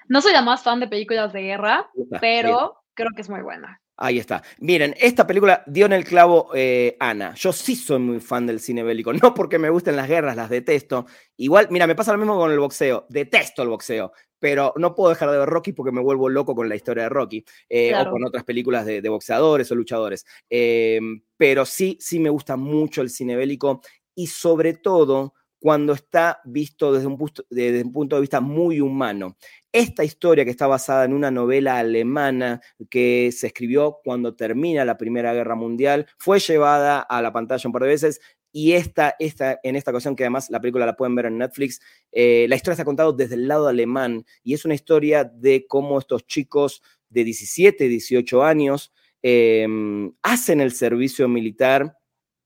No 0.07 0.21
soy 0.21 0.33
la 0.33 0.41
más 0.41 0.63
fan 0.63 0.79
de 0.79 0.87
películas 0.87 1.31
de 1.31 1.41
guerra, 1.41 1.89
pero 2.19 2.83
creo 2.93 3.09
que 3.15 3.21
es 3.21 3.29
muy 3.29 3.41
buena. 3.41 3.82
Ahí 3.95 4.17
está. 4.17 4.41
Miren, 4.59 4.95
esta 4.99 5.27
película 5.27 5.63
dio 5.67 5.85
en 5.85 5.93
el 5.93 6.03
clavo 6.03 6.49
eh, 6.55 6.97
Ana. 6.99 7.35
Yo 7.35 7.53
sí 7.53 7.75
soy 7.75 7.99
muy 7.99 8.19
fan 8.19 8.47
del 8.47 8.59
cine 8.59 8.81
bélico, 8.81 9.13
no 9.13 9.33
porque 9.33 9.59
me 9.59 9.69
gusten 9.69 9.95
las 9.95 10.07
guerras, 10.07 10.35
las 10.35 10.49
detesto. 10.49 11.05
Igual, 11.37 11.67
mira, 11.69 11.85
me 11.85 11.95
pasa 11.95 12.11
lo 12.11 12.17
mismo 12.17 12.35
con 12.37 12.51
el 12.51 12.59
boxeo. 12.59 13.05
Detesto 13.09 13.61
el 13.61 13.69
boxeo, 13.69 14.11
pero 14.39 14.73
no 14.77 14.95
puedo 14.95 15.11
dejar 15.11 15.29
de 15.29 15.37
ver 15.37 15.49
Rocky 15.49 15.73
porque 15.73 15.91
me 15.91 16.01
vuelvo 16.01 16.27
loco 16.27 16.55
con 16.55 16.67
la 16.67 16.75
historia 16.75 17.03
de 17.03 17.09
Rocky 17.09 17.45
eh, 17.69 17.93
o 17.95 18.09
con 18.09 18.25
otras 18.25 18.43
películas 18.43 18.85
de, 18.85 19.07
boxeadores 19.07 19.71
o 19.71 19.75
luchadores. 19.75 20.25
Em, 20.49 21.21
pero 21.37 21.63
sí, 21.65 21.97
sí 21.99 22.19
me 22.19 22.29
gusta 22.29 22.57
mucho 22.57 23.01
el 23.01 23.11
cine 23.11 23.35
bélico 23.35 23.81
y 24.15 24.27
sobre 24.27 24.73
todo 24.73 25.35
cuando 25.63 25.93
está 25.93 26.41
visto 26.43 26.91
desde 26.91 27.07
un, 27.07 27.17
desde 27.49 27.83
un 27.85 27.93
punto 27.93 28.17
de 28.17 28.21
vista 28.21 28.41
muy 28.41 28.81
humano. 28.81 29.37
Esta 29.71 30.03
historia 30.03 30.43
que 30.43 30.51
está 30.51 30.67
basada 30.67 31.05
en 31.05 31.13
una 31.13 31.31
novela 31.31 31.77
alemana 31.77 32.59
que 32.89 33.31
se 33.31 33.47
escribió 33.47 34.01
cuando 34.03 34.35
termina 34.35 34.83
la 34.83 34.97
Primera 34.97 35.33
Guerra 35.33 35.55
Mundial, 35.55 36.05
fue 36.17 36.39
llevada 36.39 36.99
a 36.99 37.21
la 37.21 37.31
pantalla 37.31 37.65
un 37.65 37.71
par 37.71 37.83
de 37.83 37.87
veces 37.87 38.19
y 38.51 38.73
esta, 38.73 39.15
esta, 39.19 39.57
en 39.63 39.77
esta 39.77 39.91
ocasión, 39.91 40.17
que 40.17 40.25
además 40.25 40.49
la 40.49 40.59
película 40.59 40.85
la 40.85 40.97
pueden 40.97 41.15
ver 41.15 41.27
en 41.27 41.37
Netflix, 41.37 41.79
eh, 42.11 42.45
la 42.49 42.57
historia 42.57 42.73
está 42.73 42.83
contada 42.83 43.13
desde 43.13 43.35
el 43.35 43.47
lado 43.47 43.69
alemán 43.69 44.25
y 44.43 44.55
es 44.55 44.65
una 44.65 44.73
historia 44.73 45.23
de 45.23 45.65
cómo 45.65 45.97
estos 45.97 46.27
chicos 46.27 46.83
de 47.07 47.23
17, 47.23 47.87
18 47.87 48.43
años 48.43 48.91
em, 49.21 50.11
hacen 50.23 50.59
el 50.59 50.73
servicio 50.73 51.29
militar. 51.29 51.97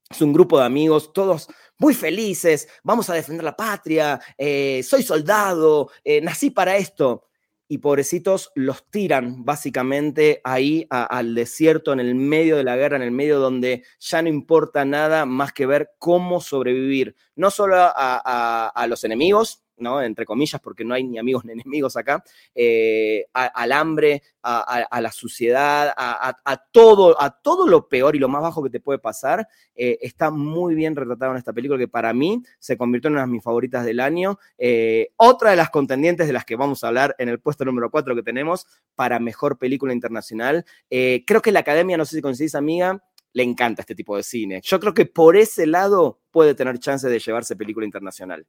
Es 0.08 0.22
un 0.22 0.34
grupo 0.34 0.60
de 0.60 0.66
amigos, 0.66 1.12
todos 1.12 1.50
muy 1.80 1.94
felices, 1.94 2.68
vamos 2.84 3.10
a 3.10 3.14
defender 3.14 3.44
la 3.44 3.56
patria, 3.56 4.20
eh, 4.38 4.82
soy 4.84 5.04
soldado, 5.04 5.92
eh, 6.04 6.22
nací 6.22 6.50
para 6.50 6.78
esto. 6.78 7.24
Y 7.70 7.80
pobrecitos 7.80 8.52
los 8.56 8.90
tiran 8.90 9.44
básicamente 9.44 10.40
ahí 10.46 10.88
al 10.90 11.36
desierto, 11.36 11.92
en 11.92 12.00
el 12.00 12.16
medio 12.16 12.56
de 12.56 12.64
la 12.64 12.78
guerra, 12.78 12.96
en 12.96 13.04
el 13.04 13.12
medio 13.12 13.40
donde 13.40 13.84
ya 14.00 14.22
no 14.22 14.30
importa 14.30 14.86
nada 14.86 15.26
más 15.26 15.52
que 15.52 15.66
ver 15.66 15.92
cómo 16.00 16.40
sobrevivir, 16.40 17.18
no 17.36 17.52
solo 17.52 17.76
a 17.78 18.86
los 18.88 19.04
enemigos, 19.04 19.67
¿no? 19.78 20.02
Entre 20.02 20.26
comillas, 20.26 20.60
porque 20.62 20.84
no 20.84 20.94
hay 20.94 21.04
ni 21.04 21.18
amigos 21.18 21.46
ni 21.46 21.54
enemigos 21.54 21.98
acá, 21.98 22.24
eh, 22.54 23.26
al 23.34 23.72
hambre, 23.72 24.24
a, 24.42 25.02
la 25.02 25.12
suciedad, 25.12 25.94
a, 25.98 26.64
todo, 26.72 27.22
a 27.22 27.32
todo 27.42 27.68
lo 27.68 27.90
peor 27.90 28.16
y 28.16 28.20
lo 28.20 28.30
más 28.30 28.42
bajo 28.42 28.64
que 28.64 28.70
te 28.70 28.80
puede 28.80 29.00
pasar, 29.00 29.48
eh, 29.76 29.98
está 30.02 30.32
muy 30.32 30.74
bien 30.74 30.96
retratado 30.96 31.32
en 31.34 31.38
esta 31.38 31.52
película 31.52 31.78
que 31.78 31.88
para 31.88 32.14
mí 32.14 32.42
se 32.60 32.78
convirtió 32.78 33.10
en 33.10 33.16
una 33.16 33.26
de 33.26 33.32
mis 33.32 33.44
favoritas 33.44 33.86
del 33.86 34.00
año. 34.00 34.40
Eh, 34.58 35.10
otra 35.18 35.52
de 35.52 35.58
las 35.58 35.70
contendientes 35.70 36.28
de 36.28 36.34
las 36.34 36.46
que 36.46 36.56
vamos 36.56 36.84
a 36.84 36.88
hablar 36.88 37.16
en 37.20 37.30
el 37.30 37.40
puesto 37.40 37.66
número 37.66 37.92
4 37.92 38.16
que 38.16 38.24
tenemos 38.24 38.68
para 38.96 39.20
mejor 39.20 39.58
película 39.58 39.94
internacional. 39.94 40.66
creo 40.90 41.42
que 41.42 41.52
la 41.52 41.60
academia, 41.60 41.98
no 41.98 42.06
sé 42.06 42.16
si 42.16 42.22
coincidís, 42.22 42.56
amiga, 42.56 43.02
le 43.34 43.44
encanta 43.44 43.82
este 43.82 43.96
tipo 43.96 44.16
de 44.18 44.24
cine. 44.24 44.62
Yo 44.64 44.80
creo 44.80 44.94
que 44.94 45.06
por 45.06 45.38
ese 45.38 45.68
lado 45.68 46.22
puede 46.32 46.56
tener 46.56 46.80
chance 46.80 47.08
de 47.08 47.20
llevarse 47.20 47.56
película 47.56 47.86
internacional. 47.86 48.48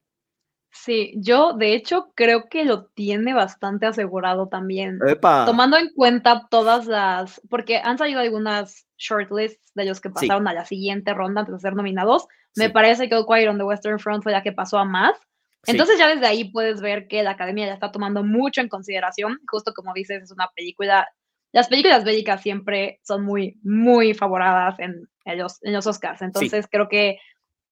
Sí, 0.70 1.14
yo 1.16 1.54
de 1.54 1.74
hecho 1.74 2.12
creo 2.14 2.48
que 2.48 2.64
lo 2.64 2.86
tiene 2.86 3.34
bastante 3.34 3.86
asegurado 3.86 4.48
también. 4.48 4.98
Tomando 5.20 5.76
en 5.76 5.90
cuenta 5.94 6.46
todas 6.50 6.86
las, 6.86 7.40
porque 7.48 7.78
han 7.78 7.98
salido 7.98 8.20
algunas 8.20 8.86
shortlists 8.98 9.72
de 9.74 9.84
ellos 9.84 10.00
que 10.00 10.10
pasaron 10.10 10.46
a 10.46 10.52
la 10.52 10.64
siguiente 10.64 11.14
ronda 11.14 11.40
antes 11.40 11.54
de 11.54 11.60
ser 11.60 11.74
nominados. 11.74 12.26
Me 12.56 12.70
parece 12.70 13.08
que 13.08 13.24
Quiet 13.24 13.48
on 13.48 13.58
the 13.58 13.64
Western 13.64 13.98
Front 13.98 14.22
fue 14.22 14.32
la 14.32 14.42
que 14.42 14.52
pasó 14.52 14.78
a 14.78 14.84
más. 14.84 15.14
Entonces 15.66 15.98
ya 15.98 16.08
desde 16.08 16.26
ahí 16.26 16.44
puedes 16.50 16.80
ver 16.80 17.08
que 17.08 17.22
la 17.22 17.30
academia 17.30 17.66
ya 17.66 17.74
está 17.74 17.92
tomando 17.92 18.22
mucho 18.22 18.60
en 18.60 18.68
consideración, 18.68 19.38
justo 19.50 19.72
como 19.74 19.92
dices, 19.92 20.22
es 20.22 20.30
una 20.30 20.48
película, 20.54 21.08
las 21.52 21.68
películas 21.68 22.04
bélicas 22.04 22.42
siempre 22.42 23.00
son 23.02 23.24
muy, 23.24 23.58
muy 23.62 24.14
favoradas 24.14 24.78
en, 24.78 25.08
ellos, 25.24 25.58
en 25.62 25.72
los 25.72 25.86
Oscars. 25.86 26.22
Entonces 26.22 26.66
creo 26.70 26.88
que 26.88 27.18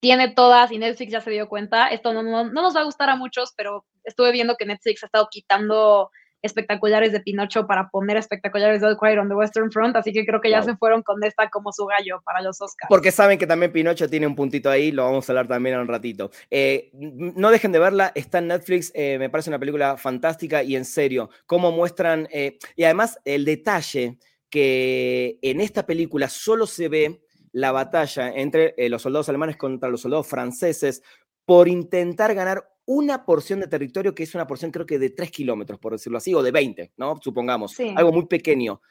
tiene 0.00 0.32
todas 0.34 0.70
y 0.72 0.78
Netflix 0.78 1.12
ya 1.12 1.20
se 1.20 1.30
dio 1.30 1.48
cuenta. 1.48 1.88
Esto 1.88 2.12
no, 2.12 2.22
no, 2.22 2.44
nos 2.44 2.76
va 2.76 2.80
a 2.80 2.84
gustar 2.84 3.08
a 3.08 3.16
muchos, 3.16 3.52
pero 3.56 3.84
estuve 4.04 4.32
viendo 4.32 4.56
que 4.56 4.66
Netflix 4.66 5.02
ha 5.02 5.06
estado 5.06 5.28
quitando 5.30 6.10
espectaculares 6.42 7.12
de 7.12 7.20
Pinocho 7.20 7.66
para 7.66 7.88
poner 7.88 8.16
espectaculares 8.16 8.80
de 8.80 8.86
All 8.86 8.98
Quiet 8.98 9.18
on 9.18 9.28
the 9.28 9.34
Western 9.34 9.70
Front, 9.70 9.96
así 9.96 10.12
que 10.12 10.24
creo 10.24 10.40
que 10.40 10.50
ya 10.50 10.62
se 10.62 10.76
fueron 10.76 11.02
con 11.02 11.22
esta 11.24 11.48
como 11.50 11.72
su 11.72 11.86
gallo 11.86 12.20
para 12.24 12.40
los 12.40 12.60
Oscars. 12.60 12.88
Porque 12.88 13.10
saben 13.10 13.38
que 13.38 13.46
también 13.46 13.72
Pinocho 13.72 14.08
tiene 14.08 14.26
un 14.26 14.36
puntito 14.36 14.70
ahí, 14.70 14.92
lo 14.92 15.04
vamos 15.04 15.28
a 15.28 15.32
hablar 15.32 15.48
también 15.48 15.74
en 15.74 15.82
un 15.82 15.88
ratito. 15.88 16.30
Eh, 16.50 16.90
no 16.92 17.50
dejen 17.50 17.72
de 17.72 17.78
verla, 17.78 18.12
está 18.14 18.38
en 18.38 18.48
Netflix, 18.48 18.92
eh, 18.94 19.18
me 19.18 19.28
parece 19.28 19.50
una 19.50 19.58
película 19.58 19.96
fantástica 19.96 20.62
y 20.62 20.76
en 20.76 20.84
serio, 20.84 21.30
cómo 21.46 21.72
muestran, 21.72 22.28
eh, 22.30 22.58
y 22.76 22.84
además 22.84 23.18
el 23.24 23.44
detalle 23.44 24.18
que 24.48 25.38
en 25.42 25.60
esta 25.60 25.84
película 25.84 26.28
solo 26.28 26.66
se 26.66 26.88
ve 26.88 27.25
la 27.56 27.72
batalla 27.72 28.28
entre 28.34 28.74
eh, 28.76 28.90
los 28.90 29.00
soldados 29.00 29.30
alemanes 29.30 29.56
contra 29.56 29.88
los 29.88 30.02
soldados 30.02 30.26
franceses 30.26 31.02
por 31.46 31.68
intentar 31.68 32.34
ganar 32.34 32.68
una 32.84 33.24
porción 33.24 33.60
de 33.60 33.66
territorio 33.66 34.14
que 34.14 34.24
es 34.24 34.34
una 34.34 34.46
porción 34.46 34.70
creo 34.70 34.84
que 34.84 34.98
de 34.98 35.08
3 35.08 35.30
kilómetros, 35.30 35.78
por 35.78 35.92
decirlo 35.92 36.18
así, 36.18 36.34
o 36.34 36.42
de 36.42 36.50
20, 36.50 36.92
¿no? 36.98 37.18
Supongamos, 37.22 37.74
algo 37.96 38.12
muy 38.12 38.26
pequeño. 38.26 38.82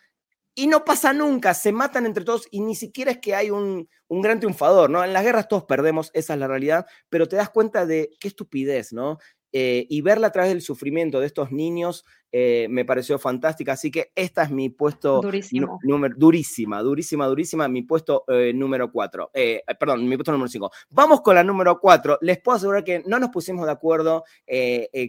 Y 0.55 0.65
no 0.65 0.84
pasa 0.84 1.13
nunca, 1.13 1.53
se 1.53 1.72
matan 1.72 2.07
entre 2.07 2.25
todos 2.25 2.48
y 2.50 2.62
ni 2.62 2.74
siquiera 2.74 3.12
es 3.12 3.19
que 3.19 3.36
hay 3.36 3.51
un, 3.51 3.88
un, 4.07 4.22
gran 4.24 4.39
triunfador, 4.39 4.89
¿no? 4.89 5.03
En 5.03 5.13
las 5.13 5.24
guerras 5.24 5.48
todos 5.48 5.65
perdemos, 5.65 6.10
esa 6.15 6.34
es 6.34 6.39
la 6.39 6.48
realidad, 6.48 6.88
pero 7.10 7.27
te 7.27 7.36
das 7.36 7.51
cuenta 7.51 7.86
de 7.86 8.10
qué 8.19 8.29
estupidez, 8.29 8.93
¿no? 8.93 9.19
Eh, 9.57 9.88
y 9.89 10.01
verla 10.01 10.27
a 10.27 10.31
través 10.33 10.51
del 10.51 10.62
sufrimiento 10.62 11.21
de 11.21 11.27
estos 11.27 11.50
niños 11.50 12.03
eh, 12.29 12.67
me 12.69 12.83
pareció 12.83 13.17
fantástica. 13.17 13.71
Así 13.71 13.89
que 13.89 14.12
esta 14.13 14.43
es 14.43 14.51
mi 14.51 14.69
puesto 14.69 15.21
número 15.81 16.13
durísima, 16.17 16.81
durísima, 16.81 17.25
durísima, 17.25 17.69
mi 17.69 17.81
puesto 17.83 18.25
eh, 18.27 18.51
número 18.53 18.91
4. 18.91 19.31
perdón, 19.79 20.09
mi 20.09 20.17
puesto 20.17 20.33
número 20.33 20.50
5. 20.50 20.71
Vamos 20.89 21.21
con 21.21 21.35
la 21.35 21.43
número 21.45 21.79
4. 21.79 22.17
Les 22.19 22.41
puedo 22.41 22.57
asegurar 22.57 22.83
que 22.83 23.01
no 23.05 23.17
nos 23.17 23.29
pusimos 23.29 23.65
de 23.65 23.71
acuerdo 23.71 24.25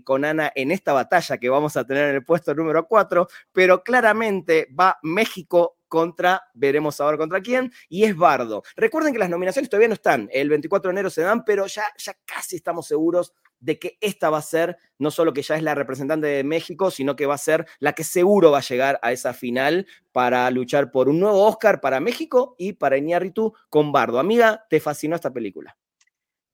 con 0.04 0.24
Ana 0.24 0.52
en 0.54 0.70
esta 0.70 0.92
batalla 0.92 1.38
que 1.38 1.48
vamos 1.48 1.76
a 1.76 1.84
tener 1.84 2.10
en 2.10 2.14
el 2.14 2.24
puesto 2.24 2.54
número 2.54 2.86
4, 2.86 3.26
pero 3.50 3.82
claramente 3.82 4.68
va 4.78 4.96
México 5.02 5.76
contra, 5.96 6.42
veremos 6.52 7.00
ahora 7.00 7.16
contra 7.16 7.40
quién, 7.40 7.72
y 7.88 8.04
es 8.04 8.14
Bardo. 8.14 8.62
Recuerden 8.76 9.14
que 9.14 9.18
las 9.18 9.30
nominaciones 9.30 9.70
todavía 9.70 9.88
no 9.88 9.94
están, 9.94 10.28
el 10.30 10.50
24 10.50 10.90
de 10.90 10.92
enero 10.92 11.08
se 11.08 11.22
dan, 11.22 11.42
pero 11.42 11.66
ya, 11.66 11.84
ya 11.96 12.14
casi 12.26 12.56
estamos 12.56 12.86
seguros 12.86 13.32
de 13.60 13.78
que 13.78 13.96
esta 14.02 14.28
va 14.28 14.36
a 14.36 14.42
ser 14.42 14.76
no 14.98 15.10
solo 15.10 15.32
que 15.32 15.40
ya 15.40 15.56
es 15.56 15.62
la 15.62 15.74
representante 15.74 16.26
de 16.26 16.44
México, 16.44 16.90
sino 16.90 17.16
que 17.16 17.24
va 17.24 17.34
a 17.34 17.38
ser 17.38 17.66
la 17.78 17.94
que 17.94 18.04
seguro 18.04 18.50
va 18.50 18.58
a 18.58 18.68
llegar 18.68 18.98
a 19.00 19.12
esa 19.12 19.32
final 19.32 19.86
para 20.12 20.50
luchar 20.50 20.90
por 20.90 21.08
un 21.08 21.18
nuevo 21.18 21.46
Oscar 21.46 21.80
para 21.80 21.98
México 21.98 22.56
y 22.58 22.74
para 22.74 22.98
Iñárritu 22.98 23.54
con 23.70 23.90
Bardo. 23.90 24.18
Amiga, 24.18 24.66
¿te 24.68 24.80
fascinó 24.80 25.16
esta 25.16 25.32
película? 25.32 25.78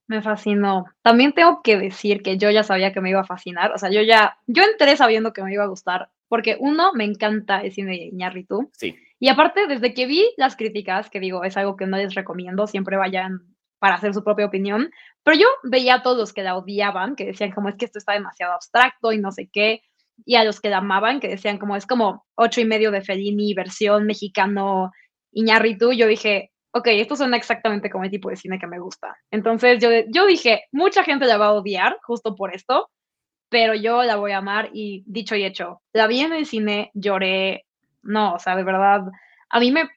Me 0.07 0.21
fascinó. 0.21 0.85
También 1.01 1.33
tengo 1.33 1.61
que 1.61 1.77
decir 1.77 2.21
que 2.21 2.37
yo 2.37 2.49
ya 2.51 2.63
sabía 2.63 2.93
que 2.93 3.01
me 3.01 3.09
iba 3.09 3.21
a 3.21 3.25
fascinar. 3.25 3.71
O 3.71 3.77
sea, 3.77 3.89
yo 3.89 4.01
ya, 4.01 4.37
yo 4.47 4.63
entré 4.63 4.97
sabiendo 4.97 5.33
que 5.33 5.43
me 5.43 5.53
iba 5.53 5.63
a 5.63 5.67
gustar, 5.67 6.09
porque 6.33 6.57
uno, 6.59 6.93
me 6.93 7.03
encanta 7.03 7.61
el 7.61 7.71
cine 7.71 7.91
de 7.91 8.05
Iñárritu. 8.05 8.71
Sí. 8.73 8.95
Y 9.19 9.29
aparte, 9.29 9.67
desde 9.67 9.93
que 9.93 10.07
vi 10.07 10.25
las 10.35 10.55
críticas, 10.55 11.11
que 11.11 11.19
digo, 11.19 11.43
es 11.43 11.57
algo 11.57 11.75
que 11.75 11.85
no 11.85 11.95
les 11.95 12.15
recomiendo, 12.15 12.65
siempre 12.65 12.97
vayan 12.97 13.55
para 13.77 13.93
hacer 13.93 14.15
su 14.15 14.23
propia 14.23 14.47
opinión, 14.47 14.89
pero 15.21 15.37
yo 15.37 15.45
veía 15.61 15.93
a 15.93 16.01
todos 16.01 16.17
los 16.17 16.33
que 16.33 16.41
la 16.41 16.57
odiaban, 16.57 17.15
que 17.15 17.25
decían 17.25 17.51
como 17.51 17.69
es 17.69 17.75
que 17.75 17.85
esto 17.85 17.99
está 17.99 18.13
demasiado 18.13 18.53
abstracto 18.53 19.11
y 19.11 19.19
no 19.19 19.31
sé 19.31 19.47
qué, 19.53 19.83
y 20.25 20.33
a 20.33 20.43
los 20.43 20.59
que 20.59 20.71
la 20.71 20.77
amaban, 20.77 21.19
que 21.19 21.27
decían 21.27 21.59
como 21.59 21.75
es 21.75 21.85
como 21.85 22.25
ocho 22.33 22.61
y 22.61 22.65
medio 22.65 22.89
de 22.89 23.03
Fellini, 23.03 23.53
versión 23.53 24.07
mexicano 24.07 24.91
Iñarritu, 25.33 25.91
yo 25.91 26.07
dije, 26.07 26.51
ok, 26.71 26.87
esto 26.87 27.15
suena 27.15 27.37
exactamente 27.37 27.91
como 27.91 28.05
el 28.05 28.09
tipo 28.09 28.31
de 28.31 28.37
cine 28.37 28.57
que 28.57 28.65
me 28.65 28.79
gusta. 28.79 29.15
Entonces 29.29 29.77
yo, 29.79 29.89
yo 30.07 30.25
dije, 30.25 30.63
mucha 30.71 31.03
gente 31.03 31.27
la 31.27 31.37
va 31.37 31.45
a 31.45 31.53
odiar 31.53 31.99
justo 32.01 32.35
por 32.35 32.55
esto, 32.55 32.89
pero 33.53 33.75
yo 33.75 34.01
la 34.01 34.15
voy 34.15 34.31
a 34.31 34.39
amar 34.39 34.71
y 34.73 35.03
dicho 35.05 35.35
y 35.35 35.45
hecho, 35.45 35.83
la 35.93 36.07
vi 36.07 36.21
en 36.21 36.33
el 36.33 36.47
cine, 36.47 36.89
lloré, 36.95 37.67
no, 38.01 38.33
o 38.33 38.39
sea, 38.39 38.55
de 38.55 38.63
verdad, 38.63 39.03
a 39.47 39.59
mí 39.59 39.71
me 39.71 39.87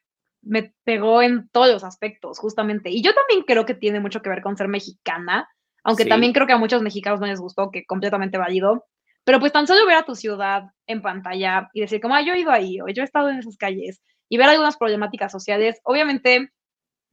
me 0.43 0.73
pegó 0.83 1.23
en 1.23 1.49
todos 1.49 1.67
los 1.73 1.83
aspectos, 1.83 2.37
justamente. 2.37 2.91
Y 2.91 3.01
yo 3.01 3.13
también 3.15 3.41
creo 3.45 3.65
que 3.65 3.73
tiene 3.73 3.99
mucho 3.99 4.21
que 4.21 4.29
ver 4.29 4.43
con 4.43 4.55
ser 4.55 4.67
mexicana, 4.67 5.49
aunque 5.83 6.05
también 6.05 6.33
creo 6.33 6.45
que 6.45 6.53
a 6.53 6.57
muchos 6.57 6.83
mexicanos 6.83 7.19
no 7.19 7.25
les 7.25 7.39
gustó, 7.39 7.71
que 7.71 7.83
completamente 7.85 8.37
válido. 8.37 8.85
Pero 9.23 9.39
pues 9.39 9.51
tan 9.51 9.65
solo 9.65 9.85
ver 9.87 9.97
a 9.97 10.05
tu 10.05 10.15
ciudad 10.15 10.65
en 10.85 11.01
pantalla 11.01 11.69
y 11.73 11.81
decir 11.81 11.99
como, 11.99 12.13
ah, 12.13 12.21
yo 12.21 12.33
he 12.33 12.39
ido 12.39 12.51
ahí, 12.51 12.79
o 12.79 12.87
yo 12.87 13.01
he 13.01 13.05
estado 13.05 13.29
en 13.29 13.39
esas 13.39 13.57
calles, 13.57 14.01
y 14.29 14.37
ver 14.37 14.47
algunas 14.47 14.77
problemáticas 14.77 15.31
sociales, 15.31 15.81
obviamente, 15.83 16.51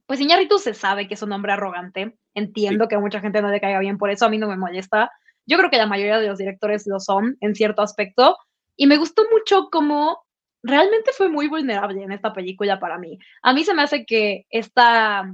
pues 0.05 0.21
Iñárritu 0.21 0.59
se 0.59 0.75
sabe 0.75 1.07
que 1.07 1.15
es 1.15 1.21
un 1.23 1.31
hombre 1.31 1.53
arrogante, 1.53 2.15
entiendo 2.35 2.87
que 2.87 2.95
a 2.95 2.99
mucha 2.99 3.19
gente 3.19 3.41
no 3.41 3.49
le 3.49 3.59
caiga 3.59 3.79
bien 3.79 3.97
por 3.97 4.11
eso, 4.11 4.27
a 4.27 4.29
mí 4.29 4.37
no 4.37 4.47
me 4.47 4.55
molesta. 4.55 5.11
Yo 5.45 5.57
creo 5.57 5.69
que 5.69 5.77
la 5.77 5.87
mayoría 5.87 6.19
de 6.19 6.27
los 6.27 6.37
directores 6.37 6.87
lo 6.87 6.99
son 6.99 7.37
en 7.41 7.55
cierto 7.55 7.81
aspecto, 7.81 8.37
y 8.75 8.87
me 8.87 8.97
gustó 8.97 9.23
mucho 9.31 9.69
cómo 9.71 10.25
realmente 10.63 11.11
fue 11.11 11.29
muy 11.29 11.47
vulnerable 11.47 12.03
en 12.03 12.11
esta 12.11 12.33
película 12.33 12.79
para 12.79 12.97
mí. 12.97 13.19
A 13.43 13.53
mí 13.53 13.63
se 13.63 13.73
me 13.73 13.83
hace 13.83 14.05
que 14.05 14.45
esta 14.49 15.31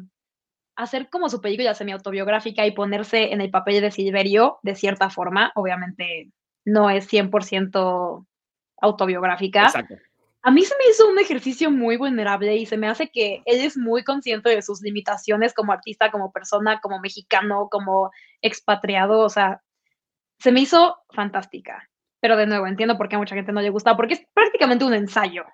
hacer 0.75 1.09
como 1.09 1.29
su 1.29 1.41
película 1.41 1.73
semi-autobiográfica 1.73 2.65
y 2.65 2.71
ponerse 2.71 3.33
en 3.33 3.41
el 3.41 3.51
papel 3.51 3.81
de 3.81 3.91
Silverio, 3.91 4.59
de 4.63 4.75
cierta 4.75 5.09
forma, 5.09 5.51
obviamente 5.55 6.31
no 6.65 6.89
es 6.89 7.11
100% 7.11 8.25
autobiográfica. 8.81 9.71
A 10.43 10.49
mí 10.49 10.63
se 10.63 10.75
me 10.77 10.89
hizo 10.89 11.07
un 11.07 11.19
ejercicio 11.19 11.69
muy 11.69 11.97
vulnerable 11.97 12.55
y 12.55 12.65
se 12.65 12.77
me 12.77 12.87
hace 12.87 13.11
que 13.11 13.43
él 13.45 13.61
es 13.61 13.77
muy 13.77 14.03
consciente 14.03 14.49
de 14.49 14.63
sus 14.63 14.81
limitaciones 14.81 15.53
como 15.53 15.71
artista, 15.71 16.09
como 16.09 16.31
persona, 16.31 16.79
como 16.81 16.99
mexicano, 16.99 17.67
como 17.69 18.09
expatriado. 18.41 19.19
O 19.19 19.29
sea, 19.29 19.61
se 20.41 20.51
me 20.51 20.61
hizo 20.61 20.97
fantástica. 21.11 21.87
Pero 22.19 22.35
de 22.35 22.47
nuevo, 22.47 22.67
entiendo 22.67 22.97
por 22.97 23.09
qué 23.09 23.15
a 23.15 23.19
mucha 23.19 23.35
gente 23.35 23.51
no 23.51 23.61
le 23.61 23.69
gusta, 23.69 23.95
porque 23.95 24.15
es 24.15 24.21
prácticamente 24.33 24.85
un 24.85 24.93
ensayo 24.93 25.45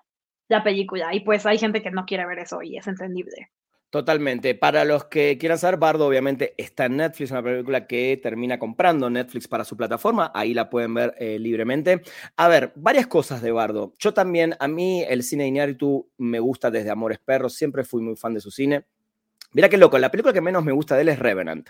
la 0.47 0.63
película. 0.63 1.13
Y 1.13 1.21
pues 1.21 1.45
hay 1.45 1.57
gente 1.57 1.81
que 1.81 1.91
no 1.91 2.05
quiere 2.05 2.25
ver 2.25 2.39
eso 2.39 2.61
y 2.61 2.77
es 2.77 2.87
entendible. 2.87 3.51
Totalmente. 3.89 4.53
Para 4.53 4.83
los 4.83 5.05
que 5.05 5.37
quieran 5.37 5.57
saber, 5.57 5.79
Bardo 5.79 6.07
obviamente 6.07 6.53
está 6.57 6.85
en 6.85 6.97
Netflix, 6.97 7.31
una 7.31 7.43
película 7.43 7.87
que 7.87 8.19
termina 8.21 8.59
comprando 8.59 9.09
Netflix 9.09 9.47
para 9.47 9.63
su 9.63 9.77
plataforma, 9.77 10.31
ahí 10.33 10.53
la 10.53 10.69
pueden 10.69 10.93
ver 10.93 11.15
eh, 11.19 11.39
libremente. 11.39 12.01
A 12.35 12.49
ver, 12.49 12.73
varias 12.75 13.07
cosas 13.07 13.41
de 13.41 13.51
Bardo. 13.51 13.93
Yo 13.97 14.13
también, 14.13 14.55
a 14.59 14.67
mí 14.67 15.03
el 15.07 15.23
cine 15.23 15.43
de 15.43 15.49
Iñárritu 15.49 16.09
me 16.17 16.39
gusta 16.39 16.69
desde 16.69 16.89
Amores 16.89 17.19
Perros, 17.19 17.53
siempre 17.53 17.85
fui 17.85 18.01
muy 18.01 18.17
fan 18.17 18.33
de 18.33 18.41
su 18.41 18.51
cine. 18.51 18.85
Mira 19.53 19.69
qué 19.69 19.77
loco, 19.77 19.97
la 19.97 20.11
película 20.11 20.33
que 20.33 20.41
menos 20.41 20.65
me 20.65 20.73
gusta 20.73 20.95
de 20.95 21.03
él 21.03 21.09
es 21.09 21.19
Revenant. 21.19 21.69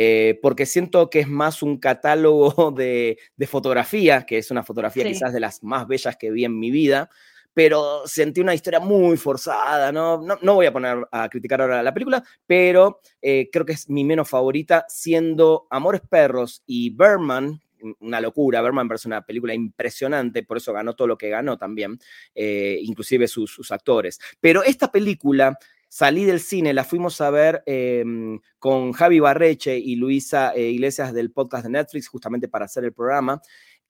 Eh, 0.00 0.38
porque 0.40 0.64
siento 0.64 1.10
que 1.10 1.18
es 1.18 1.28
más 1.28 1.60
un 1.60 1.76
catálogo 1.76 2.70
de, 2.76 3.18
fotografía, 3.48 4.24
que 4.24 4.38
es 4.38 4.48
una 4.52 4.62
fotografía 4.62 5.02
quizás 5.02 5.32
de 5.32 5.40
las 5.40 5.64
más 5.64 5.88
bellas 5.88 6.16
que 6.16 6.30
vi 6.30 6.44
en 6.44 6.56
mi 6.56 6.70
vida, 6.70 7.10
pero 7.52 8.02
sentí 8.06 8.40
una 8.40 8.54
historia 8.54 8.78
muy 8.78 9.16
forzada, 9.16 9.90
¿no? 9.90 10.22
No, 10.40 10.54
voy 10.54 10.66
a 10.66 10.72
poner 10.72 11.04
a 11.10 11.28
criticar 11.28 11.60
ahora 11.60 11.82
la 11.82 11.92
película, 11.92 12.22
pero 12.46 13.00
eh, 13.20 13.50
creo 13.50 13.66
que 13.66 13.72
es 13.72 13.90
mi 13.90 14.04
menos 14.04 14.28
favorita, 14.28 14.86
siendo 14.88 15.66
Amores 15.68 16.02
Perros 16.08 16.62
y 16.64 16.90
Berman, 16.90 17.60
una 17.98 18.20
locura, 18.20 18.62
Berman 18.62 18.86
parece 18.86 19.08
una 19.08 19.26
película 19.26 19.52
impresionante, 19.52 20.44
por 20.44 20.58
eso 20.58 20.72
ganó 20.72 20.94
todo 20.94 21.08
lo 21.08 21.18
que 21.18 21.28
ganó 21.28 21.58
también, 21.58 21.98
eh, 22.36 22.78
inclusive 22.82 23.26
sus, 23.26 23.72
actores. 23.72 24.20
Pero 24.40 24.62
esta 24.62 24.92
película 24.92 25.58
salí 25.88 26.24
del 26.24 26.40
cine, 26.40 26.74
la 26.74 26.84
fuimos 26.84 27.20
a 27.20 27.30
ver 27.30 27.62
em, 27.66 28.38
con 28.58 28.92
Javi 28.92 29.20
Barreche 29.20 29.76
y 29.76 29.96
Luisa 29.96 30.52
eh, 30.54 30.70
Iglesias 30.70 31.12
del 31.12 31.32
podcast 31.32 31.64
de 31.64 31.70
Netflix, 31.70 32.08
justamente 32.08 32.48
para 32.48 32.66
hacer 32.66 32.84
el 32.84 32.92
programa. 32.92 33.40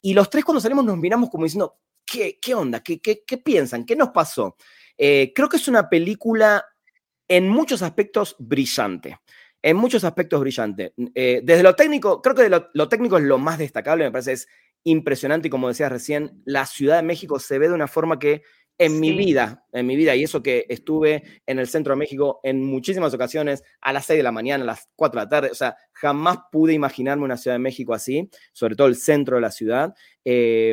Y 0.01 0.15
los 0.15 0.31
tres 0.31 0.45
cuando 0.45 0.61
salimos 0.61 0.85
nos 0.85 0.97
miramos 0.97 1.29
como 1.29 1.45
diciendo, 1.45 1.79
¿qué, 2.05 2.55
onda? 2.55 2.83
¿Qué, 2.83 3.01
qué, 3.01 3.39
piensan? 3.39 3.85
¿Qué 3.85 3.97
nos 3.97 4.11
pasó? 4.11 4.57
Eh, 4.97 5.33
creo 5.35 5.49
que 5.49 5.57
es 5.57 5.69
una 5.69 5.89
película 5.89 6.65
en 7.27 7.49
muchos 7.49 7.83
aspectos 7.83 8.37
brillante. 8.39 9.19
En 9.61 9.77
muchos 9.77 10.05
aspectos 10.05 10.41
brillante. 10.41 10.95
Eh, 11.15 11.41
desde 11.43 11.63
lo 11.63 11.75
técnico, 11.75 12.23
creo 12.23 12.35
que 12.35 12.49
lo, 12.49 12.89
técnico 12.89 13.19
es 13.19 13.25
lo 13.25 13.39
más 13.39 13.59
destacable, 13.59 14.05
me 14.05 14.13
parece 14.13 14.33
es 14.33 14.49
impresionante 14.85 15.49
y 15.49 15.51
como 15.51 15.69
decías 15.69 15.91
recién, 15.91 16.41
la 16.45 16.65
Ciudad 16.65 16.97
de 16.97 17.03
México 17.03 17.39
se 17.41 17.59
ve 17.59 17.69
de 17.69 17.75
una 17.75 17.89
forma 17.89 18.19
que 18.19 18.43
en 18.79 19.01
mi 19.01 19.13
vida, 19.13 19.65
en 19.73 19.87
mi 19.87 19.97
vida, 19.97 20.15
y 20.15 20.23
eso 20.23 20.43
que 20.43 20.65
estuve 20.69 21.23
en 21.47 21.59
el 21.59 21.67
centro 21.67 21.93
de 21.93 21.99
México 21.99 22.41
en 22.45 22.65
muchísimas 22.65 23.13
ocasiones, 23.13 23.65
a 23.81 23.93
las 23.93 24.07
6 24.07 24.19
de 24.19 24.23
la 24.23 24.33
mañana, 24.33 24.63
a 24.63 24.67
las 24.69 24.89
4 24.95 25.21
de 25.21 25.25
la 25.25 25.29
tarde, 25.29 25.51
o 25.51 25.55
sea, 25.55 25.77
jamás 25.93 26.39
pude 26.53 26.73
imaginarme 26.73 27.25
una 27.25 27.37
Ciudad 27.37 27.57
de 27.57 27.61
México 27.61 27.93
así, 27.93 28.31
sobre 28.53 28.77
todo 28.77 28.87
el 28.87 28.97
centro 28.97 29.37
de 29.37 29.43
la 29.43 29.51
ciudad. 29.51 29.95
Eh, 30.25 30.73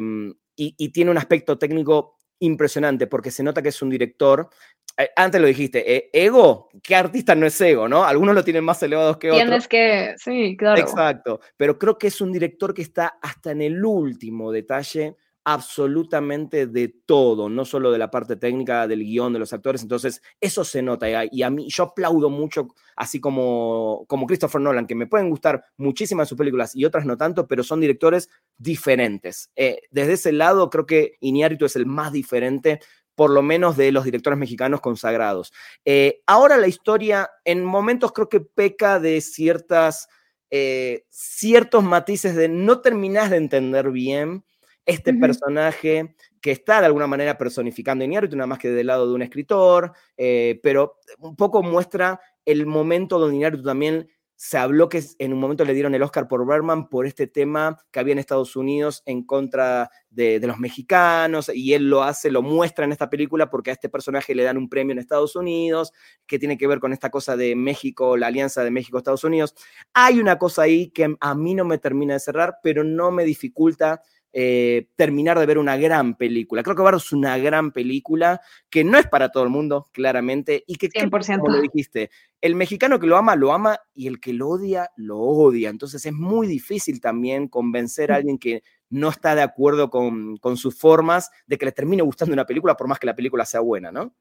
y, 0.55 0.89
tiene 0.89 1.11
un 1.11 1.17
aspecto 1.17 1.57
técnico 1.57 2.17
impresionante 2.39 3.07
porque 3.07 3.31
se 3.31 3.43
nota 3.43 3.61
que 3.61 3.69
es 3.69 3.81
un 3.81 3.89
director. 3.89 4.49
Eh, 4.97 5.09
antes 5.15 5.41
lo 5.41 5.47
dijiste, 5.47 5.95
eh, 5.95 6.09
ego, 6.13 6.69
¿qué 6.81 6.95
artista 6.95 7.35
no 7.35 7.45
es 7.45 7.59
ego, 7.59 7.87
no? 7.87 8.05
Algunos 8.05 8.35
lo 8.35 8.43
tienen 8.43 8.63
más 8.63 8.81
elevados 8.83 9.17
que 9.17 9.31
otros. 9.31 9.43
Tienes 9.43 9.67
que, 9.67 10.13
sí, 10.17 10.55
claro. 10.55 10.79
Exacto, 10.79 11.41
pero 11.57 11.77
creo 11.77 11.97
que 11.97 12.07
es 12.07 12.21
un 12.21 12.31
director 12.31 12.73
que 12.73 12.83
está 12.83 13.17
hasta 13.21 13.51
en 13.51 13.61
el 13.61 13.83
último 13.83 14.51
detalle 14.51 15.15
absolutamente 15.47 16.65
de 16.65 16.87
todo, 17.05 17.49
no 17.49 17.65
solo 17.65 17.91
de 17.91 17.99
la 17.99 18.09
parte 18.09 18.35
técnica 18.35 18.87
del 18.87 19.03
guion 19.03 19.31
de 19.31 19.37
los 19.37 19.53
actores, 19.53 19.83
entonces 19.83 20.23
eso 20.41 20.65
se 20.65 20.81
nota 20.81 21.07
y 21.31 21.43
a 21.43 21.49
mí 21.51 21.67
yo 21.69 21.83
aplaudo 21.83 22.31
mucho, 22.31 22.69
así 22.95 23.19
como, 23.21 24.05
como 24.07 24.25
Christopher 24.25 24.59
Nolan, 24.59 24.87
que 24.87 24.95
me 24.95 25.05
pueden 25.05 25.29
gustar 25.29 25.63
muchísimas 25.77 26.27
sus 26.27 26.37
películas 26.37 26.75
y 26.75 26.83
otras 26.83 27.05
no 27.05 27.15
tanto, 27.15 27.47
pero 27.47 27.63
son 27.63 27.79
directores 27.79 28.27
diferentes. 28.57 29.51
Eh, 29.55 29.81
desde 29.91 30.13
ese 30.13 30.31
lado 30.31 30.71
creo 30.71 30.87
que 30.87 31.13
Iñárritu 31.19 31.65
es 31.65 31.75
el 31.75 31.85
más 31.85 32.11
diferente 32.11 32.79
por 33.13 33.29
lo 33.29 33.43
menos 33.43 33.77
de 33.77 33.91
los 33.91 34.03
directores 34.03 34.39
mexicanos 34.39 34.81
consagrados. 34.81 35.53
Eh, 35.85 36.21
ahora 36.25 36.57
la 36.57 36.67
historia 36.67 37.29
en 37.45 37.63
momentos 37.63 38.11
creo 38.11 38.29
que 38.29 38.41
peca 38.41 38.99
de 38.99 39.21
ciertas, 39.21 40.07
eh, 40.49 41.05
ciertos 41.09 41.83
matices 41.83 42.35
de 42.35 42.49
no 42.49 42.81
terminas 42.81 43.29
de 43.29 43.37
entender 43.37 43.91
bien 43.91 44.43
este 44.85 45.13
personaje 45.13 46.15
que 46.41 46.51
está 46.51 46.79
de 46.79 46.85
alguna 46.85 47.07
manera 47.07 47.37
personificando 47.37 48.03
a 48.03 48.05
Iñárritu, 48.05 48.35
nada 48.35 48.47
más 48.47 48.59
que 48.59 48.69
del 48.69 48.87
lado 48.87 49.07
de 49.07 49.15
un 49.15 49.21
escritor, 49.21 49.93
eh, 50.17 50.59
pero 50.61 50.99
un 51.19 51.35
poco 51.35 51.63
muestra 51.63 52.19
el 52.45 52.65
momento 52.65 53.17
donde 53.17 53.35
Iñárritu 53.35 53.63
también 53.63 54.07
se 54.37 54.57
habló 54.57 54.89
que 54.89 55.01
en 55.19 55.33
un 55.33 55.39
momento 55.39 55.63
le 55.63 55.73
dieron 55.73 55.95
el 55.95 56.03
Oscar 56.03 56.27
por 56.27 56.45
Berman 56.45 56.89
por 56.89 57.05
este 57.05 57.25
tema 57.25 57.77
que 57.89 57.99
había 57.99 58.11
en 58.11 58.19
Estados 58.19 58.55
Unidos 58.57 59.01
en 59.05 59.23
contra 59.23 59.89
de, 60.09 60.39
de, 60.39 60.47
los 60.47 60.59
mexicanos, 60.59 61.49
y 61.53 61.73
él 61.73 61.89
lo 61.89 62.03
hace, 62.03 62.29
lo 62.31 62.41
muestra 62.41 62.85
en 62.85 62.91
esta 62.91 63.09
película 63.09 63.49
porque 63.49 63.69
a 63.69 63.73
este 63.73 63.87
personaje 63.87 64.35
le 64.35 64.43
dan 64.43 64.57
un 64.57 64.69
premio 64.69 64.91
en 64.91 64.99
Estados 64.99 65.35
Unidos, 65.35 65.93
que 66.27 66.37
tiene 66.37 66.57
que 66.57 66.67
ver 66.67 66.79
con 66.79 66.91
esta 66.91 67.09
cosa 67.09 67.37
de 67.37 67.55
México, 67.55 68.17
la 68.17 68.27
alianza 68.27 68.63
de 68.63 68.71
México-Estados 68.71 69.23
Unidos. 69.23 69.55
Hay 69.93 70.19
una 70.19 70.37
cosa 70.37 70.63
ahí 70.63 70.89
que 70.89 71.15
a 71.19 71.35
mí 71.35 71.55
no 71.55 71.63
me 71.63 71.77
termina 71.77 72.13
de 72.13 72.19
cerrar, 72.19 72.57
pero 72.61 72.83
no 72.83 73.11
me 73.11 73.23
dificulta 73.23 74.01
eh, 74.37 74.89
terminar 74.97 75.39
de 75.39 75.45
ver 75.45 75.57
una 75.57 75.77
gran 75.77 76.15
película. 76.15 76.61
Creo 76.61 76.75
que 76.75 76.81
Bardo 76.81 76.97
es 76.97 77.13
una 77.13 77.37
gran 77.37 77.71
película 77.71 78.41
que 78.69 78.83
no 78.83 78.97
es 78.97 79.07
para 79.07 79.29
todo 79.29 79.43
el 79.43 79.49
mundo, 79.49 79.87
claramente, 79.93 80.65
y 80.67 80.75
que, 80.75 80.89
100%. 80.89 81.39
como 81.39 81.55
lo 81.55 81.61
dijiste, 81.61 82.09
el 82.41 82.55
mexicano 82.55 82.99
que 82.99 83.07
lo 83.07 83.15
ama, 83.15 83.37
lo 83.37 83.53
ama, 83.53 83.79
y 83.93 84.07
el 84.07 84.19
que 84.19 84.33
lo 84.33 84.49
odia, 84.49 84.91
lo 84.97 85.19
odia. 85.19 85.69
Entonces 85.69 86.05
es 86.05 86.11
muy 86.11 86.47
difícil 86.47 86.99
también 86.99 87.47
convencer 87.47 88.11
a 88.11 88.17
alguien 88.17 88.37
que 88.37 88.61
no 88.89 89.07
está 89.07 89.35
de 89.35 89.41
acuerdo 89.41 89.89
con, 89.89 90.35
con 90.35 90.57
sus 90.57 90.77
formas 90.77 91.31
de 91.47 91.57
que 91.57 91.67
le 91.67 91.71
termine 91.71 92.03
gustando 92.03 92.33
una 92.33 92.45
película, 92.45 92.75
por 92.75 92.89
más 92.89 92.99
que 92.99 93.07
la 93.07 93.15
película 93.15 93.45
sea 93.45 93.61
buena, 93.61 93.89
¿no? 93.89 94.13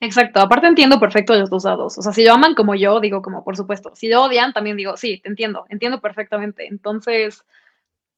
Exacto, 0.00 0.40
aparte 0.40 0.66
entiendo 0.66 0.98
perfecto 0.98 1.36
los 1.36 1.48
dos 1.48 1.62
lados. 1.62 1.96
O 1.96 2.02
sea, 2.02 2.12
si 2.12 2.24
lo 2.24 2.32
aman 2.32 2.56
como 2.56 2.74
yo, 2.74 2.98
digo 2.98 3.22
como 3.22 3.44
por 3.44 3.56
supuesto. 3.56 3.92
Si 3.94 4.08
lo 4.08 4.24
odian, 4.24 4.52
también 4.52 4.76
digo, 4.76 4.96
sí, 4.96 5.20
te 5.22 5.28
entiendo, 5.28 5.64
entiendo 5.68 6.00
perfectamente. 6.00 6.66
Entonces, 6.66 7.44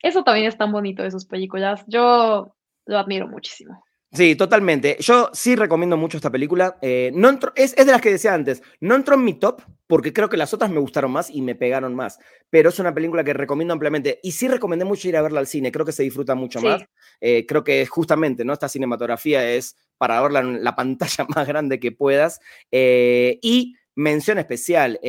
eso 0.03 0.25
también 0.25 0.47
es 0.47 0.59
tan 0.59 0.73
bonito 0.73 1.03
de 1.03 1.11
sus 1.11 1.25
películas. 1.25 1.85
Yo 1.87 2.55
lo 2.87 2.99
admiro 2.99 3.29
muchísimo. 3.29 3.83
Sí, 4.13 4.37
totalmente. 4.37 4.99
Yo 5.01 5.31
sí 5.33 5.57
recomiendo 5.57 5.97
mucho 5.97 6.19
esta 6.19 6.31
película. 6.31 6.77
Eh, 6.83 7.11
no 7.15 7.31
es, 7.55 7.75
de 7.75 7.85
las 7.87 8.01
que 8.03 8.11
decía 8.11 8.35
antes. 8.35 8.63
No 8.79 8.95
entró 8.95 9.15
en 9.15 9.25
mi 9.25 9.33
top 9.35 9.63
porque 9.87 10.13
creo 10.13 10.29
que 10.29 10.37
las 10.37 10.53
otras 10.53 10.71
me 10.71 10.81
gustaron 10.81 11.11
más 11.13 11.31
y 11.31 11.41
me 11.41 11.55
pegaron 11.55 11.95
más. 11.95 12.19
Pero 12.51 12.69
es 12.69 12.79
una 12.79 12.93
película 12.93 13.25
que 13.25 13.33
recomiendo 13.33 13.73
ampliamente. 13.73 14.21
Y 14.23 14.33
sí 14.33 14.49
recomendé 14.49 14.85
mucho 14.85 15.09
ir 15.09 15.17
a 15.17 15.23
verla 15.23 15.41
al 15.41 15.47
cine. 15.47 15.73
Creo 15.73 15.87
que 15.87 15.93
se 15.93 16.03
disfruta 16.03 16.35
mucho 16.35 16.61
más. 16.61 16.85
Eh, 17.23 17.47
creo 17.47 17.65
que 17.65 17.87
justamente 17.87 18.45
¿no? 18.45 18.53
esta 18.53 18.69
cinematografía 18.69 19.51
es 19.51 19.77
para 19.97 20.21
verla 20.21 20.41
en 20.41 20.63
la 20.63 20.77
pantalla 20.77 21.25
más 21.35 21.49
grande 21.49 21.81
que 21.81 21.93
puedas. 21.93 22.39
Eh, 22.71 23.39
y 23.41 23.77
mención 23.95 24.39
especial, 24.39 25.01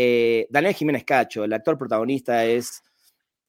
Daniel 0.49 0.75
Jiménez 0.75 1.03
Cacho, 1.03 1.43
el 1.43 1.53
actor 1.53 1.77
protagonista, 1.77 2.45
es 2.45 2.83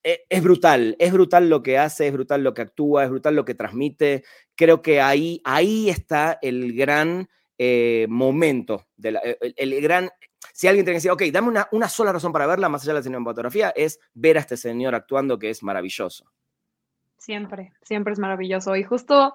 es 0.05 0.43
brutal, 0.43 0.97
es 0.99 1.13
brutal 1.13 1.49
lo 1.49 1.63
que 1.63 1.79
hace, 1.79 2.07
es 2.07 2.13
brutal 2.13 2.45
lo 2.45 2.53
que 2.53 2.63
actúa, 2.63 3.05
es 3.05 3.11
brutal 3.11 3.35
lo 3.35 3.45
que 3.45 3.55
transmite. 3.55 4.23
Creo 4.55 4.83
que 4.83 5.01
ahí, 5.01 5.41
ahí 5.45 5.89
está 5.89 6.39
el 6.43 6.75
gran 6.75 7.29
eh, 7.59 8.07
momento, 8.09 8.87
de 8.97 9.37
el, 9.57 9.81
gran... 9.81 10.11
Si 10.53 10.69
alguien 10.69 10.85
tiene 10.85 10.95
que 10.95 10.99
decir, 10.99 11.11
ok, 11.11 11.23
dame 11.33 11.49
una, 11.49 11.69
una 11.73 11.89
sola 11.89 12.13
razón 12.13 12.33
para 12.33 12.47
verla, 12.47 12.69
más 12.69 12.83
allá 12.83 12.93
de 12.93 12.99
la 13.01 13.03
cinematografía, 13.03 13.71
es 13.71 13.99
ver 14.13 14.37
a 14.37 14.41
este 14.41 14.57
señor 14.59 14.95
actuando 14.95 15.39
que 15.39 15.51
es 15.51 15.63
maravilloso. 15.63 16.31
Siempre, 17.17 17.73
siempre 17.83 18.13
es 18.13 18.19
maravilloso. 18.19 18.77
Y 18.77 18.85
justo, 18.85 19.35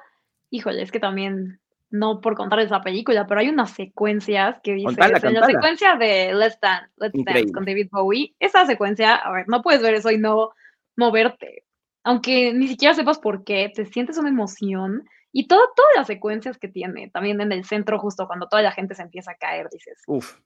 híjole, 0.51 0.83
es 0.83 0.91
que 0.91 0.99
también 0.99 1.59
no 1.91 2.21
por 2.21 2.35
contar 2.35 2.59
esa 2.59 2.81
película, 2.81 3.25
pero 3.25 3.41
hay 3.41 3.49
unas 3.49 3.71
secuencias 3.71 4.59
que 4.61 4.73
dice, 4.73 4.95
la 4.97 5.45
secuencia 5.45 5.95
de 5.95 6.33
Let's 6.33 6.59
Dance, 6.61 6.91
Let's 6.97 7.23
Dance 7.25 7.51
con 7.51 7.65
David 7.65 7.89
Bowie, 7.91 8.35
esa 8.39 8.65
secuencia, 8.65 9.15
a 9.15 9.31
ver, 9.31 9.47
no 9.47 9.61
puedes 9.61 9.81
ver 9.81 9.95
eso 9.95 10.11
y 10.11 10.17
no 10.17 10.51
moverte, 10.95 11.63
aunque 12.03 12.53
ni 12.53 12.67
siquiera 12.67 12.93
sepas 12.93 13.19
por 13.19 13.43
qué, 13.43 13.71
te 13.73 13.85
sientes 13.85 14.17
una 14.17 14.29
emoción 14.29 15.07
y 15.31 15.47
todas 15.47 15.69
las 15.95 16.07
secuencias 16.07 16.57
que 16.57 16.67
tiene, 16.67 17.09
también 17.09 17.41
en 17.41 17.51
el 17.51 17.65
centro 17.65 17.99
justo 17.99 18.27
cuando 18.27 18.47
toda 18.47 18.61
la 18.61 18.71
gente 18.71 18.95
se 18.95 19.01
empieza 19.01 19.31
a 19.31 19.35
caer, 19.35 19.67
dices, 19.71 20.01
Uf. 20.07 20.39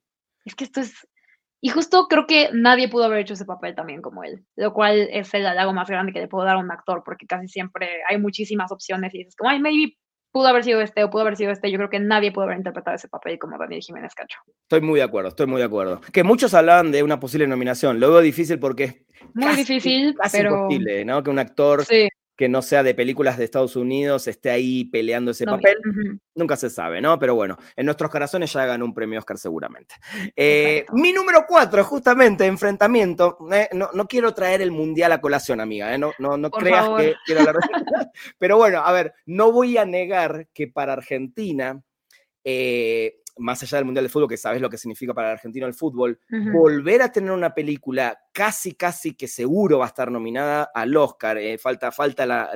es 0.45 0.55
que 0.55 0.63
esto 0.63 0.81
es... 0.81 1.07
Y 1.65 1.69
justo 1.69 2.07
creo 2.09 2.27
que 2.27 2.49
nadie 2.51 2.89
pudo 2.89 3.05
haber 3.05 3.19
hecho 3.19 3.35
ese 3.35 3.45
papel 3.45 3.73
también 3.73 4.01
como 4.01 4.25
él, 4.25 4.45
lo 4.57 4.73
cual 4.73 5.07
es 5.09 5.33
el 5.33 5.45
halago 5.45 5.71
más 5.71 5.89
grande 5.89 6.11
que 6.11 6.19
le 6.19 6.27
puedo 6.27 6.43
dar 6.45 6.57
a 6.57 6.59
un 6.59 6.69
actor, 6.69 7.03
porque 7.05 7.25
casi 7.25 7.47
siempre 7.47 8.01
hay 8.09 8.17
muchísimas 8.17 8.69
opciones 8.73 9.15
y 9.15 9.19
dices 9.19 9.37
como, 9.37 9.49
ay, 9.49 9.61
maybe 9.61 9.97
pudo 10.33 10.47
haber 10.47 10.63
sido 10.65 10.81
este 10.81 11.03
o 11.03 11.09
pudo 11.09 11.21
haber 11.21 11.37
sido 11.37 11.51
este. 11.51 11.71
Yo 11.71 11.77
creo 11.77 11.89
que 11.89 11.99
nadie 11.99 12.33
pudo 12.33 12.45
haber 12.45 12.57
interpretado 12.57 12.95
ese 12.95 13.07
papel 13.07 13.39
como 13.39 13.57
Daniel 13.57 13.81
Jiménez 13.81 14.13
Cacho. 14.13 14.39
Estoy 14.63 14.81
muy 14.81 14.99
de 14.99 15.03
acuerdo, 15.03 15.29
estoy 15.29 15.45
muy 15.47 15.59
de 15.59 15.65
acuerdo. 15.65 16.01
Que 16.11 16.23
muchos 16.23 16.53
hablaban 16.53 16.91
de 16.91 17.03
una 17.03 17.19
posible 17.19 17.47
nominación. 17.47 17.99
Lo 17.99 18.11
veo 18.11 18.19
difícil 18.19 18.59
porque 18.59 18.83
es 18.83 18.95
muy 19.35 19.55
difícil, 19.55 20.15
casi 20.15 20.37
pero 20.37 20.55
imposible, 20.55 21.05
¿no? 21.05 21.23
Que 21.23 21.29
un 21.29 21.39
actor 21.39 21.85
que 22.35 22.49
no 22.49 22.61
sea 22.61 22.83
de 22.83 22.95
películas 22.95 23.37
de 23.37 23.43
Estados 23.43 23.75
Unidos 23.75 24.27
esté 24.27 24.49
ahí 24.49 24.85
peleando 24.85 25.31
ese 25.31 25.45
papel. 25.45 25.77
Nunca 26.35 26.55
se 26.55 26.69
sabe, 26.69 26.99
¿no? 26.99 27.19
Pero 27.19 27.35
bueno, 27.35 27.57
en 27.75 27.85
nuestros 27.85 28.09
corazones 28.09 28.51
ya 28.51 28.65
ganó 28.65 28.85
un 28.85 28.93
premio 28.93 29.19
Oscar 29.19 29.37
seguramente. 29.37 29.95
Eh, 30.35 30.85
mi 30.93 31.13
número 31.13 31.45
cuatro, 31.47 31.83
justamente, 31.83 32.45
enfrentamiento. 32.45 33.37
Eh, 33.51 33.69
no, 33.73 34.07
quiero 34.07 34.33
traer 34.33 34.61
el 34.61 34.71
mundial 34.71 35.11
a 35.11 35.21
colación, 35.21 35.61
amiga. 35.61 35.93
¿eh? 35.93 35.97
No, 35.97 36.11
no, 36.17 36.37
no 36.37 36.49
creas 36.49 36.89
que 36.97 37.15
quiero 37.25 37.41
hablar 37.41 37.55
de... 37.55 37.61
Pero 38.39 38.57
bueno, 38.57 38.79
a 38.79 38.91
ver, 38.91 39.13
no 39.25 39.51
voy 39.51 39.77
a 39.77 39.85
negar 39.85 40.47
que 40.53 40.67
para 40.67 40.93
Argentina 40.93 41.81
más 43.37 43.63
allá 43.63 43.77
del 43.77 43.85
Mundial 43.85 44.05
de 44.05 44.09
Fútbol, 44.09 44.29
que 44.29 44.37
sabes 44.37 44.61
lo 44.61 44.69
que 44.69 44.77
significa 44.77 45.13
para 45.13 45.29
el 45.29 45.33
argentino 45.33 45.65
el 45.65 45.73
fútbol, 45.73 46.19
volver 46.51 47.01
a 47.01 47.11
tener 47.11 47.31
una 47.31 47.53
película 47.53 48.19
casi, 48.31 48.73
casi 48.73 49.15
que 49.15 49.27
seguro 49.27 49.79
va 49.79 49.85
a 49.85 49.87
estar 49.87 50.11
nominada 50.11 50.69
al 50.73 50.95
Oscar. 50.95 51.37
Eh, 51.37 51.57
falta 51.57 51.91
falta 51.91 52.49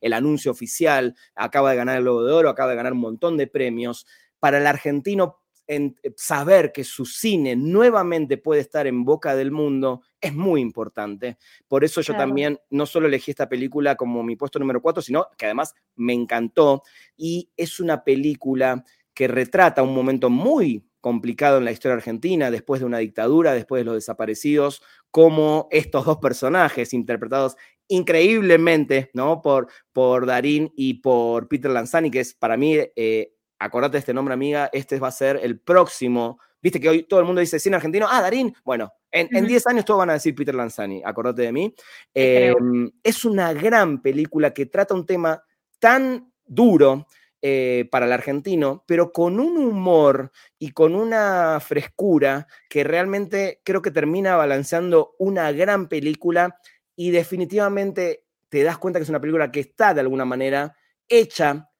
el 0.00 0.12
anuncio 0.12 0.50
oficial, 0.50 1.14
acaba 1.34 1.70
de 1.70 1.76
ganar 1.76 1.96
el 1.96 2.02
Globo 2.02 2.24
de 2.24 2.32
Oro, 2.32 2.48
acaba 2.50 2.70
de 2.70 2.76
ganar 2.76 2.92
un 2.92 3.00
montón 3.00 3.36
de 3.36 3.46
premios. 3.46 4.06
Para 4.38 4.58
el 4.58 4.66
argentino, 4.66 5.40
en, 5.68 5.96
eh, 6.02 6.12
saber 6.16 6.72
que 6.72 6.82
su 6.82 7.04
cine 7.04 7.54
nuevamente 7.54 8.38
puede 8.38 8.62
estar 8.62 8.86
en 8.86 9.04
boca 9.04 9.36
del 9.36 9.52
mundo 9.52 10.02
es 10.20 10.34
muy 10.34 10.60
importante. 10.60 11.38
Por 11.68 11.84
eso 11.84 12.00
yo 12.00 12.16
también 12.16 12.58
no 12.70 12.86
solo 12.86 13.06
elegí 13.06 13.30
esta 13.30 13.48
película 13.48 13.94
como 13.94 14.22
mi 14.24 14.34
puesto 14.34 14.58
número 14.58 14.82
cuatro, 14.82 15.00
sino 15.00 15.26
que 15.36 15.44
además 15.44 15.74
me 15.94 16.14
encantó 16.14 16.82
y 17.16 17.50
es 17.56 17.78
una 17.78 18.02
película 18.02 18.84
que 19.18 19.26
retrata 19.26 19.82
un 19.82 19.96
momento 19.96 20.30
muy 20.30 20.88
complicado 21.00 21.58
en 21.58 21.64
la 21.64 21.72
historia 21.72 21.96
argentina, 21.96 22.52
después 22.52 22.78
de 22.78 22.86
una 22.86 22.98
dictadura, 22.98 23.52
después 23.52 23.80
de 23.80 23.84
los 23.84 23.94
desaparecidos, 23.96 24.80
como 25.10 25.66
estos 25.72 26.06
dos 26.06 26.18
personajes 26.18 26.94
interpretados 26.94 27.56
increíblemente, 27.88 29.10
¿no? 29.14 29.42
Por, 29.42 29.66
por 29.92 30.24
Darín 30.24 30.72
y 30.76 31.00
por 31.00 31.48
Peter 31.48 31.68
Lanzani, 31.68 32.12
que 32.12 32.20
es 32.20 32.32
para 32.32 32.56
mí, 32.56 32.76
eh, 32.94 33.34
acordate 33.58 33.94
de 33.94 33.98
este 33.98 34.14
nombre, 34.14 34.34
amiga, 34.34 34.70
este 34.72 35.00
va 35.00 35.08
a 35.08 35.10
ser 35.10 35.40
el 35.42 35.58
próximo. 35.58 36.38
Viste 36.62 36.78
que 36.78 36.88
hoy 36.88 37.02
todo 37.02 37.18
el 37.18 37.26
mundo 37.26 37.40
dice 37.40 37.58
cine 37.58 37.74
argentino, 37.74 38.06
ah, 38.08 38.22
Darín, 38.22 38.54
bueno, 38.64 38.92
en 39.10 39.48
10 39.48 39.66
años 39.66 39.84
todos 39.84 39.98
van 39.98 40.10
a 40.10 40.12
decir 40.12 40.32
Peter 40.32 40.54
Lanzani, 40.54 41.02
acordate 41.04 41.42
de 41.42 41.50
mí. 41.50 41.74
Em, 42.14 42.88
es 43.02 43.24
una 43.24 43.52
gran 43.52 44.00
película 44.00 44.54
que 44.54 44.66
trata 44.66 44.94
un 44.94 45.04
tema 45.04 45.42
tan 45.80 46.32
duro, 46.46 47.06
eh, 47.40 47.88
para 47.90 48.06
el 48.06 48.12
argentino, 48.12 48.84
pero 48.86 49.12
con 49.12 49.38
un 49.38 49.56
humor 49.56 50.32
y 50.58 50.72
con 50.72 50.94
una 50.96 51.60
frescura 51.60 52.48
que 52.68 52.82
realmente 52.82 53.60
creo 53.64 53.80
que 53.80 53.92
termina 53.92 54.34
balanceando 54.36 55.14
una 55.18 55.52
gran 55.52 55.88
película 55.88 56.58
y 56.96 57.12
definitivamente 57.12 58.24
te 58.48 58.64
das 58.64 58.78
cuenta 58.78 58.98
que 58.98 59.04
es 59.04 59.08
una 59.08 59.20
película 59.20 59.52
que 59.52 59.60
está 59.60 59.94
de 59.94 60.00
alguna 60.00 60.24
manera 60.24 60.74
hecha 61.08 61.70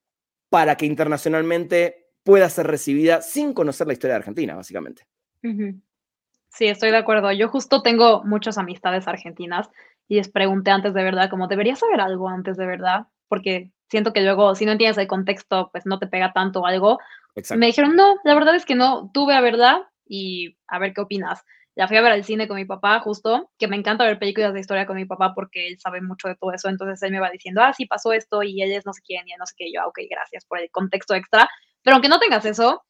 para 0.49 0.77
que 0.77 0.87
internacionalmente 0.87 2.07
pueda 2.23 2.49
ser 2.49 2.66
recibida 2.66 3.21
sin 3.21 3.53
conocer 3.53 3.87
la 3.87 3.94
historia 3.94 4.14
de 4.14 4.18
Argentina, 4.18 4.55
básicamente. 4.55 5.09
Sí, 5.42 6.66
estoy 6.66 6.90
de 6.90 6.99
acuerdo. 6.99 7.33
Yo 7.33 7.49
justo 7.49 7.83
tengo 7.83 8.23
muchas 8.25 8.59
amistades 8.59 9.09
argentinas 9.09 9.68
y 10.07 10.16
les 10.16 10.29
pregunté 10.29 10.71
antes 10.71 10.94
de 10.94 11.03
verdad, 11.03 11.31
como 11.31 11.49
deberías 11.49 11.81
saber 11.81 12.01
algo 12.01 12.29
antes 12.29 12.57
de 12.57 12.66
verdad, 12.66 13.07
porque 13.29 13.73
siento 13.88 14.12
que 14.12 14.20
luego, 14.20 14.55
si 14.55 14.66
no 14.66 14.72
entiendes 14.72 14.98
el 14.98 15.07
contexto, 15.07 15.70
pues 15.72 15.87
no 15.87 15.98
te 15.98 16.07
pega 16.07 16.33
tanto 16.33 16.66
algo. 16.66 16.98
Me 17.57 17.66
dijeron, 17.66 17.96
no, 17.96 18.16
la 18.24 18.35
verdad 18.35 18.55
es 18.55 18.64
que 18.64 18.74
no, 18.74 19.11
tuve 19.12 19.35
a 19.35 19.40
verdad 19.40 19.83
y 20.07 20.57
a 20.66 20.79
ver 20.79 20.92
qué 20.94 21.01
opinas. 21.01 21.44
Ya 21.77 21.87
fui 21.87 21.96
a 21.96 22.03
ver 22.03 22.11
al 22.11 22.24
cine 22.24 22.48
con 22.48 22.57
mi 22.57 22.64
papá, 22.64 22.98
justo, 22.98 23.53
que 23.57 23.68
me 23.68 23.77
encanta 23.77 24.05
ver 24.05 24.18
películas 24.18 24.53
de 24.53 24.61
historia 24.61 24.85
con 24.85 24.96
mi 24.96 25.05
papá 25.05 25.33
porque 25.35 25.68
él 25.68 25.79
sabe 25.79 26.01
mucho 26.01 26.27
de 26.27 26.35
todo 26.35 26.53
eso. 26.53 26.68
Entonces 26.68 27.01
él 27.05 27.12
me 27.12 27.20
va 27.20 27.31
diciendo, 27.31 27.62
ah, 27.62 27.72
sí 27.72 27.87
pasó 27.87 28.12
esto 28.12 28.42
y 28.42 28.61
él 28.62 28.72
es 28.72 28.85
no 28.85 28.92
sé 28.92 29.01
quién 29.07 29.29
y 29.29 29.33
él 29.33 29.38
no 29.38 29.46
sé 29.46 29.55
qué. 29.57 29.68
Y 29.68 29.74
yo, 29.74 29.83
ah, 29.83 29.87
ok, 29.87 30.01
gracias 30.11 30.44
por 30.44 30.59
el 30.59 30.70
contexto 30.72 31.14
extra. 31.14 31.48
Pero 31.83 31.94
aunque 31.94 32.09
no 32.09 32.18
tengas 32.18 32.44
eso, 32.44 32.83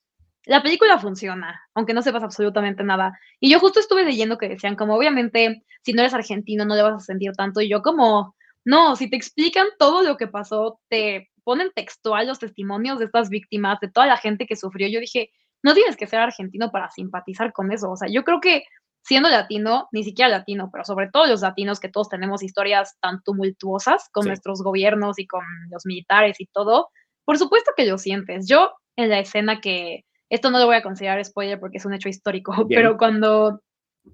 la 0.46 0.62
película 0.62 0.98
funciona, 0.98 1.60
aunque 1.74 1.92
no 1.92 2.00
sepas 2.00 2.22
absolutamente 2.22 2.82
nada. 2.82 3.18
Y 3.40 3.50
yo 3.50 3.60
justo 3.60 3.80
estuve 3.80 4.04
leyendo 4.04 4.38
que 4.38 4.48
decían, 4.48 4.76
como 4.76 4.96
obviamente, 4.96 5.62
si 5.82 5.92
no 5.92 6.00
eres 6.00 6.14
argentino, 6.14 6.64
no 6.64 6.74
le 6.74 6.80
vas 6.80 6.94
a 6.94 7.00
sentir 7.00 7.32
tanto. 7.32 7.60
Y 7.60 7.68
yo, 7.68 7.82
como, 7.82 8.34
no, 8.64 8.96
si 8.96 9.08
te 9.08 9.16
explican 9.16 9.66
todo 9.78 10.02
lo 10.02 10.16
que 10.16 10.26
pasó, 10.26 10.80
te 10.88 11.30
ponen 11.44 11.72
textual 11.74 12.26
los 12.26 12.38
testimonios 12.38 12.98
de 12.98 13.06
estas 13.06 13.30
víctimas, 13.30 13.80
de 13.80 13.90
toda 13.90 14.06
la 14.06 14.16
gente 14.16 14.46
que 14.46 14.56
sufrió, 14.56 14.88
yo 14.88 15.00
dije, 15.00 15.30
no 15.62 15.74
tienes 15.74 15.96
que 15.96 16.06
ser 16.06 16.20
argentino 16.20 16.70
para 16.70 16.90
simpatizar 16.90 17.52
con 17.52 17.72
eso. 17.72 17.90
O 17.90 17.96
sea, 17.96 18.08
yo 18.08 18.24
creo 18.24 18.40
que 18.40 18.64
siendo 19.02 19.28
latino, 19.30 19.88
ni 19.92 20.04
siquiera 20.04 20.28
latino, 20.28 20.68
pero 20.70 20.84
sobre 20.84 21.08
todo 21.10 21.26
los 21.26 21.40
latinos 21.40 21.80
que 21.80 21.88
todos 21.88 22.08
tenemos 22.08 22.42
historias 22.42 22.98
tan 23.00 23.22
tumultuosas 23.22 24.08
con 24.12 24.26
nuestros 24.26 24.62
gobiernos 24.62 25.18
y 25.18 25.26
con 25.26 25.42
los 25.70 25.86
militares 25.86 26.40
y 26.40 26.46
todo, 26.46 26.90
por 27.24 27.38
supuesto 27.38 27.72
que 27.76 27.86
lo 27.86 27.96
sientes. 27.96 28.46
Yo 28.46 28.72
en 28.96 29.08
la 29.08 29.20
escena 29.20 29.60
que, 29.60 30.04
esto 30.28 30.50
no 30.50 30.58
lo 30.58 30.66
voy 30.66 30.76
a 30.76 30.82
considerar 30.82 31.24
spoiler 31.24 31.58
porque 31.58 31.78
es 31.78 31.86
un 31.86 31.94
hecho 31.94 32.10
histórico, 32.10 32.52
pero 32.68 32.98
cuando 32.98 33.62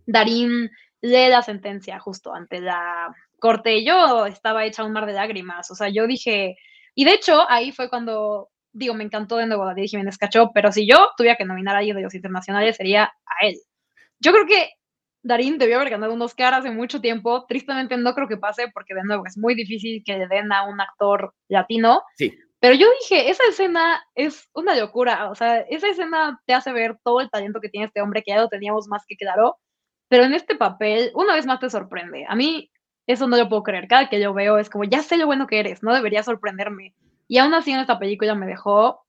Darín 0.06 0.70
lee 1.00 1.28
la 1.28 1.42
sentencia 1.42 1.98
justo 1.98 2.32
ante 2.32 2.60
la 2.60 3.14
corte, 3.44 3.84
yo 3.84 4.24
estaba 4.24 4.64
hecha 4.64 4.84
un 4.84 4.92
mar 4.92 5.04
de 5.04 5.12
lágrimas, 5.12 5.70
o 5.70 5.74
sea, 5.74 5.90
yo 5.90 6.06
dije, 6.06 6.56
y 6.94 7.04
de 7.04 7.12
hecho 7.12 7.44
ahí 7.50 7.72
fue 7.72 7.90
cuando, 7.90 8.48
digo, 8.72 8.94
me 8.94 9.04
encantó 9.04 9.36
de 9.36 9.46
nuevo 9.46 9.66
David 9.66 9.84
Jiménez 9.90 10.16
Cacho, 10.16 10.50
pero 10.54 10.72
si 10.72 10.86
yo 10.86 11.10
tuviera 11.14 11.36
que 11.36 11.44
nominar 11.44 11.74
a 11.74 11.80
alguien 11.80 11.94
de 11.94 12.04
los 12.04 12.14
internacionales 12.14 12.76
sería 12.76 13.04
a 13.04 13.46
él. 13.46 13.56
Yo 14.18 14.32
creo 14.32 14.46
que 14.46 14.70
Darín 15.22 15.58
debió 15.58 15.76
haber 15.76 15.90
ganado 15.90 16.14
un 16.14 16.22
Oscar 16.22 16.54
hace 16.54 16.70
mucho 16.70 17.02
tiempo, 17.02 17.44
tristemente 17.46 17.98
no 17.98 18.14
creo 18.14 18.28
que 18.28 18.38
pase 18.38 18.68
porque 18.72 18.94
de 18.94 19.04
nuevo 19.04 19.26
es 19.26 19.36
muy 19.36 19.54
difícil 19.54 20.02
que 20.06 20.16
le 20.16 20.26
den 20.26 20.50
a 20.50 20.62
un 20.64 20.80
actor 20.80 21.34
latino. 21.48 22.02
Sí. 22.16 22.32
Pero 22.60 22.76
yo 22.76 22.86
dije, 23.02 23.28
esa 23.28 23.42
escena 23.46 24.02
es 24.14 24.48
una 24.54 24.74
locura, 24.74 25.28
o 25.30 25.34
sea, 25.34 25.60
esa 25.68 25.88
escena 25.88 26.40
te 26.46 26.54
hace 26.54 26.72
ver 26.72 26.96
todo 27.04 27.20
el 27.20 27.28
talento 27.28 27.60
que 27.60 27.68
tiene 27.68 27.88
este 27.88 28.00
hombre, 28.00 28.22
que 28.22 28.30
ya 28.30 28.40
lo 28.40 28.48
teníamos 28.48 28.88
más 28.88 29.04
que 29.06 29.16
claro, 29.16 29.58
pero 30.08 30.24
en 30.24 30.32
este 30.32 30.54
papel, 30.54 31.10
una 31.14 31.34
vez 31.34 31.44
más 31.44 31.60
te 31.60 31.68
sorprende. 31.68 32.24
A 32.26 32.34
mí 32.34 32.70
eso 33.06 33.26
no 33.26 33.36
lo 33.36 33.48
puedo 33.48 33.62
creer. 33.62 33.88
Cada 33.88 34.08
que 34.08 34.20
yo 34.20 34.34
veo 34.34 34.58
es 34.58 34.70
como, 34.70 34.84
ya 34.84 35.02
sé 35.02 35.16
lo 35.16 35.26
bueno 35.26 35.46
que 35.46 35.60
eres, 35.60 35.82
no 35.82 35.94
debería 35.94 36.22
sorprenderme. 36.22 36.94
Y 37.28 37.38
aún 37.38 37.54
así 37.54 37.72
en 37.72 37.80
esta 37.80 37.98
película 37.98 38.34
me 38.34 38.46
dejó 38.46 39.06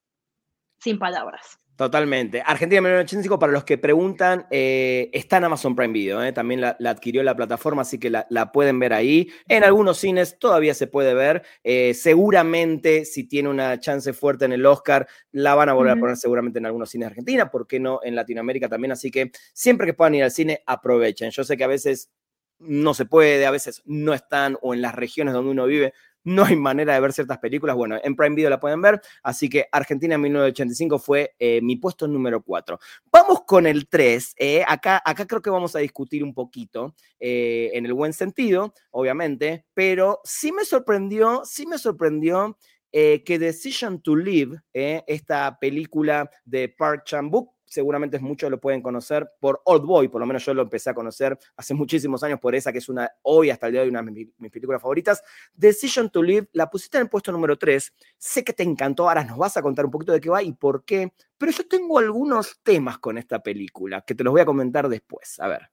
sin 0.80 1.00
palabras. 1.00 1.60
Totalmente. 1.76 2.42
Argentina 2.46 2.80
1985, 2.80 3.38
para 3.38 3.52
los 3.52 3.66
que 3.66 3.78
preguntan, 3.78 4.48
eh, 4.50 5.10
está 5.12 5.38
en 5.38 5.44
Amazon 5.44 5.76
Prime 5.76 5.92
Video. 5.92 6.24
Eh, 6.24 6.32
también 6.32 6.62
la, 6.62 6.78
adquirió 6.86 7.22
la 7.22 7.36
plataforma, 7.36 7.82
así 7.82 8.00
que 8.00 8.10
la, 8.10 8.52
pueden 8.54 8.80
ver 8.80 8.94
ahí. 8.94 9.30
En 9.50 9.66
algunos 9.66 9.98
cines 9.98 10.40
todavía 10.40 10.74
se 10.74 10.88
puede 10.88 11.14
ver. 11.14 11.44
Eh, 11.66 11.94
seguramente, 11.94 13.04
si 13.04 13.26
tiene 13.26 13.50
una 13.50 13.78
chance 13.82 14.14
fuerte 14.14 14.46
en 14.46 14.54
el 14.54 14.66
Oscar, 14.66 15.06
la 15.34 15.54
van 15.54 15.68
a 15.68 15.74
volver 15.74 15.98
a 15.98 16.00
poner 16.00 16.16
seguramente 16.16 16.60
en 16.60 16.66
algunos 16.66 16.90
cines 16.90 17.08
de 17.08 17.12
Argentina, 17.12 17.52
¿por 17.52 17.68
qué 17.68 17.82
no 17.82 18.00
en 18.04 18.16
Latinoamérica 18.16 18.70
también? 18.70 18.94
Así 18.94 19.12
que 19.12 19.32
siempre 19.52 19.86
que 19.86 19.94
puedan 19.94 20.16
ir 20.16 20.24
al 20.24 20.32
cine, 20.32 20.64
aprovechen. 20.66 21.30
Yo 21.32 21.44
sé 21.44 21.58
que 21.58 21.66
a 21.66 21.68
veces 21.68 22.10
no 22.60 22.94
se 22.94 23.06
puede, 23.06 23.46
a 23.46 23.52
veces 23.52 23.82
no 23.86 24.14
están 24.14 24.58
o 24.62 24.74
en 24.74 24.82
las 24.82 24.96
regiones 24.96 25.34
donde 25.34 25.52
uno 25.52 25.66
vive 25.66 25.94
no 26.26 26.44
hay 26.44 26.56
manera 26.56 26.94
de 26.94 27.00
ver 27.00 27.14
ciertas 27.14 27.38
películas. 27.38 27.76
Bueno, 27.76 27.98
en 28.04 28.16
Prime 28.16 28.36
Video 28.36 28.50
la 28.50 28.60
pueden 28.60 28.82
ver, 28.82 29.00
así 29.24 29.48
que 29.48 29.68
Argentina 29.72 30.18
1985 30.18 31.00
fue 31.00 31.36
eh, 31.40 31.62
mi 31.62 31.78
puesto 31.78 32.08
número 32.08 32.42
4. 32.42 32.80
Vamos 33.12 33.44
con 33.46 33.66
el 33.68 33.88
3. 33.88 34.34
Eh, 34.38 34.64
acá, 34.68 35.02
acá 35.06 35.26
creo 35.26 35.42
que 35.42 35.50
vamos 35.50 35.76
a 35.76 35.80
discutir 35.80 36.24
un 36.24 36.34
poquito, 36.34 36.96
eh, 37.20 37.70
en 37.74 37.86
el 37.86 37.94
buen 37.94 38.12
sentido, 38.12 38.74
obviamente, 38.92 39.66
pero 39.74 40.20
sí 40.24 40.52
me 40.52 40.66
sorprendió, 40.66 41.44
sí 41.46 41.66
me 41.66 41.78
sorprendió 41.78 42.58
que 42.92 43.38
Decision 43.38 44.02
to 44.02 44.16
Live, 44.16 44.62
esta 44.72 45.60
película 45.60 46.32
de 46.46 46.70
Park 46.70 47.04
Chan-wook, 47.04 47.54
seguramente 47.76 48.18
muchos 48.20 48.50
lo 48.50 48.60
pueden 48.60 48.82
conocer 48.82 49.30
por 49.40 49.62
Old 49.66 49.84
Boy, 49.84 50.08
por 50.08 50.22
lo 50.22 50.26
menos 50.26 50.46
yo 50.46 50.54
lo 50.54 50.62
empecé 50.62 50.90
a 50.90 50.94
conocer 50.94 51.38
hace 51.58 51.74
muchísimos 51.74 52.24
años 52.24 52.40
por 52.40 52.56
esa 52.56 52.72
que 52.72 52.78
es 52.78 52.88
una, 52.88 53.12
hoy 53.24 53.50
hasta 53.50 53.68
el 53.68 53.74
día 53.74 53.82
de 53.82 53.88
hoy, 53.88 53.90
una 53.92 54.02
de 54.02 54.12
mis, 54.38 54.52
películas 54.52 54.82
favoritas. 54.82 55.22
Decision 55.54 56.10
to 56.10 56.24
Live, 56.24 56.48
la 56.54 56.70
pusiste 56.70 56.98
en 56.98 57.04
el 57.04 57.10
puesto 57.10 57.32
número 57.34 57.58
3, 57.58 57.94
sé 58.18 58.44
que 58.44 58.54
te 58.54 58.64
encantó, 58.64 59.10
ahora 59.10 59.26
nos 59.26 59.38
vas 59.38 59.58
a 59.58 59.62
contar 59.62 59.86
un 59.86 59.92
poquito 59.92 60.14
de 60.14 60.22
qué 60.22 60.30
va 60.30 60.42
y 60.42 60.54
por 60.54 60.86
qué, 60.86 61.12
pero 61.38 61.52
yo 61.52 61.68
tengo 61.68 62.00
algunos 62.00 62.60
temas 62.64 62.98
con 63.00 63.18
esta 63.18 63.44
película 63.44 64.02
que 64.02 64.16
te 64.16 64.24
los 64.24 64.32
voy 64.32 64.42
a 64.42 64.46
comentar 64.46 64.88
después, 64.88 65.38
a 65.40 65.50
ver. 65.50 65.70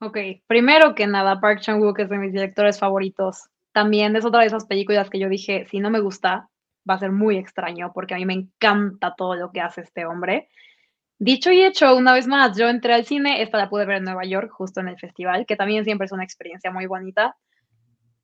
Ok, 0.00 0.16
primero 0.46 0.94
que 0.94 1.06
nada, 1.06 1.40
Park 1.40 1.60
Chan-wook 1.60 2.00
es 2.00 2.08
de 2.08 2.18
mis 2.18 2.32
directores 2.32 2.78
favoritos. 2.78 3.50
También 3.72 4.16
es 4.16 4.24
otra 4.24 4.40
de 4.40 4.46
esas 4.46 4.64
películas 4.66 5.08
que 5.10 5.18
yo 5.18 5.28
dije, 5.28 5.66
si 5.70 5.78
no 5.78 5.90
me 5.90 6.00
gusta, 6.00 6.48
va 6.88 6.94
a 6.94 6.98
ser 6.98 7.12
muy 7.12 7.36
extraño 7.36 7.92
porque 7.94 8.14
a 8.14 8.16
mí 8.16 8.26
me 8.26 8.34
encanta 8.34 9.14
todo 9.16 9.36
lo 9.36 9.52
que 9.52 9.60
hace 9.60 9.82
este 9.82 10.04
hombre. 10.04 10.48
Dicho 11.24 11.52
y 11.52 11.62
hecho, 11.62 11.94
una 11.96 12.14
vez 12.14 12.26
más, 12.26 12.58
yo 12.58 12.68
entré 12.68 12.94
al 12.94 13.04
cine, 13.04 13.42
esta 13.42 13.56
la 13.56 13.70
pude 13.70 13.86
ver 13.86 13.98
en 13.98 14.02
Nueva 14.02 14.24
York, 14.24 14.50
justo 14.50 14.80
en 14.80 14.88
el 14.88 14.98
festival, 14.98 15.46
que 15.46 15.54
también 15.54 15.84
siempre 15.84 16.06
es 16.06 16.10
una 16.10 16.24
experiencia 16.24 16.72
muy 16.72 16.86
bonita. 16.86 17.36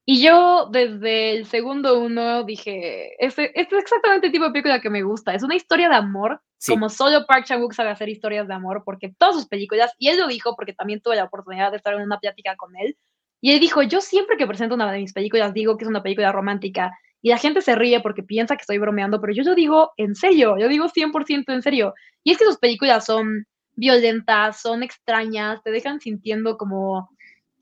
Y 0.05 0.21
yo 0.21 0.69
desde 0.73 1.37
el 1.37 1.47
segundo 1.47 2.01
uno 2.01 2.43
dije, 2.43 3.15
este, 3.25 3.53
este 3.61 3.77
es 3.77 3.83
exactamente 3.83 4.27
el 4.27 4.33
tipo 4.33 4.47
de 4.47 4.51
película 4.51 4.81
que 4.81 4.91
me 4.91 5.05
gusta. 5.05 5.33
Es 5.33 5.45
una 5.45 5.55
historia 5.55 5.89
de 5.89 5.95
amor, 5.95 6.41
como 6.67 6.89
solo 6.89 7.25
Park 7.25 7.45
Chan-wook 7.45 7.73
sabe 7.73 7.91
hacer 7.91 8.09
historias 8.09 8.49
de 8.49 8.55
amor, 8.55 8.83
porque 8.85 9.15
todas 9.17 9.37
sus 9.37 9.47
películas, 9.47 9.93
y 9.97 10.09
él 10.09 10.19
lo 10.19 10.27
dijo 10.27 10.57
porque 10.57 10.73
también 10.73 11.01
tuve 11.01 11.15
la 11.15 11.25
oportunidad 11.27 11.71
de 11.71 11.77
estar 11.77 11.95
en 11.95 12.03
una 12.03 12.19
plática 12.19 12.57
con 12.57 12.77
él, 12.79 12.97
Y 13.41 13.53
él 13.53 13.61
dijo, 13.61 13.81
yo 13.83 14.01
siempre 14.01 14.37
que 14.37 14.49
presento 14.49 14.75
una 14.75 14.91
de 14.91 14.99
mis 14.99 15.13
películas 15.13 15.55
digo 15.55 15.77
que 15.77 15.85
es 15.85 15.89
una 15.89 16.03
película 16.03 16.33
romántica 16.33 16.91
y 17.21 17.31
la 17.31 17.39
gente 17.39 17.63
se 17.63 17.75
ríe 17.75 18.01
porque 18.01 18.23
piensa 18.23 18.57
que 18.57 18.63
estoy 18.63 18.79
bromeando, 18.79 19.21
pero 19.21 19.33
yo 19.33 19.43
lo 19.43 19.55
digo 19.55 19.93
en 19.97 20.15
serio, 20.15 20.57
yo 20.59 20.69
digo 20.69 20.89
100% 20.89 21.53
en 21.53 21.63
serio. 21.63 21.95
Y 22.23 22.33
es 22.33 22.39
que 22.39 22.45
sus 22.45 22.59
películas 22.59 23.05
son 23.05 23.47
violentas, 23.75 24.61
son 24.61 24.83
extrañas, 24.83 25.63
te 25.63 25.71
dejan 25.71 26.01
sintiendo 26.01 26.57
como, 26.57 27.11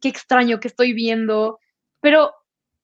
qué 0.00 0.08
extraño 0.08 0.60
que 0.60 0.68
estoy 0.68 0.92
viendo, 0.92 1.58
pero 2.00 2.32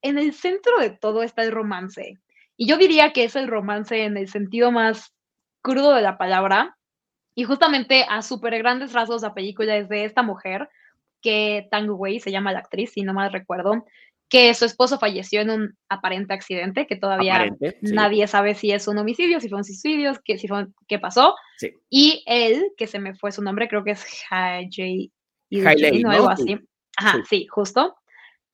en 0.02 0.18
el 0.18 0.32
centro 0.32 0.78
de 0.78 0.90
todo 0.90 1.22
está 1.22 1.42
el 1.42 1.52
romance. 1.52 2.18
Y 2.56 2.66
yo 2.66 2.76
diría 2.76 3.12
que 3.12 3.24
es 3.24 3.36
el 3.36 3.48
romance 3.48 4.04
en 4.04 4.16
el 4.16 4.28
sentido 4.28 4.70
más 4.70 5.14
crudo 5.62 5.94
de 5.94 6.02
la 6.02 6.18
palabra. 6.18 6.76
Y 7.34 7.44
justamente 7.44 8.04
a 8.08 8.20
súper 8.20 8.58
grandes 8.58 8.92
rasgos 8.92 9.22
la 9.22 9.32
película 9.32 9.76
es 9.76 9.88
de 9.88 10.04
esta 10.04 10.22
mujer, 10.22 10.68
que 11.22 11.68
Tang 11.70 11.88
Wei 11.88 12.20
se 12.20 12.30
llama 12.30 12.52
la 12.52 12.58
actriz, 12.58 12.92
si 12.92 13.02
no 13.02 13.14
mal 13.14 13.32
recuerdo, 13.32 13.86
que 14.32 14.54
su 14.54 14.64
esposo 14.64 14.98
falleció 14.98 15.42
en 15.42 15.50
un 15.50 15.78
aparente 15.90 16.32
accidente, 16.32 16.86
que 16.86 16.96
todavía 16.96 17.50
nadie 17.82 18.26
sabe 18.26 18.54
si 18.54 18.72
es 18.72 18.88
un 18.88 18.96
homicidio, 18.96 19.40
si 19.40 19.50
fue 19.50 19.58
un 19.58 19.64
suicidio, 19.64 20.14
que, 20.24 20.38
si 20.38 20.48
fue, 20.48 20.68
qué 20.88 20.98
pasó. 20.98 21.34
Y 21.90 22.24
él, 22.24 22.72
que 22.78 22.86
se 22.86 22.98
me 22.98 23.14
fue 23.14 23.30
su 23.30 23.42
nombre, 23.42 23.68
creo 23.68 23.84
que 23.84 23.90
es 23.90 24.06
Jay, 24.30 25.12
o 25.52 26.08
algo 26.08 26.30
así. 26.30 26.58
Ajá, 26.96 27.22
sí. 27.28 27.46
justo. 27.46 27.94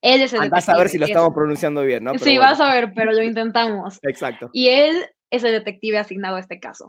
Él 0.02 0.20
es 0.22 0.32
el 0.32 0.50
Vas 0.50 0.68
a 0.68 0.76
ver 0.76 0.88
si 0.88 0.98
lo 0.98 1.06
estamos 1.06 1.32
pronunciando 1.32 1.82
bien, 1.82 2.02
¿no? 2.02 2.18
sí, 2.18 2.38
vas 2.38 2.58
a 2.60 2.74
ver, 2.74 2.92
pero 2.92 3.12
lo 3.12 3.22
intentamos. 3.22 4.00
Exacto. 4.02 4.50
Y 4.52 4.70
él 4.70 5.06
es 5.30 5.44
el 5.44 5.52
detective 5.52 5.98
asignado 5.98 6.38
a 6.38 6.40
este 6.40 6.58
caso. 6.58 6.88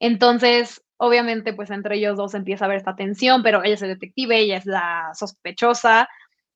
Entonces, 0.00 0.82
obviamente, 0.96 1.52
pues 1.52 1.70
entre 1.70 1.98
ellos 1.98 2.16
dos 2.16 2.34
empieza 2.34 2.64
a 2.64 2.66
haber 2.66 2.78
esta 2.78 2.96
tensión, 2.96 3.44
pero 3.44 3.62
él 3.62 3.74
es 3.74 3.82
el 3.82 3.90
detective, 3.90 4.38
ella 4.38 4.56
es 4.56 4.66
la 4.66 5.10
sospechosa, 5.14 6.08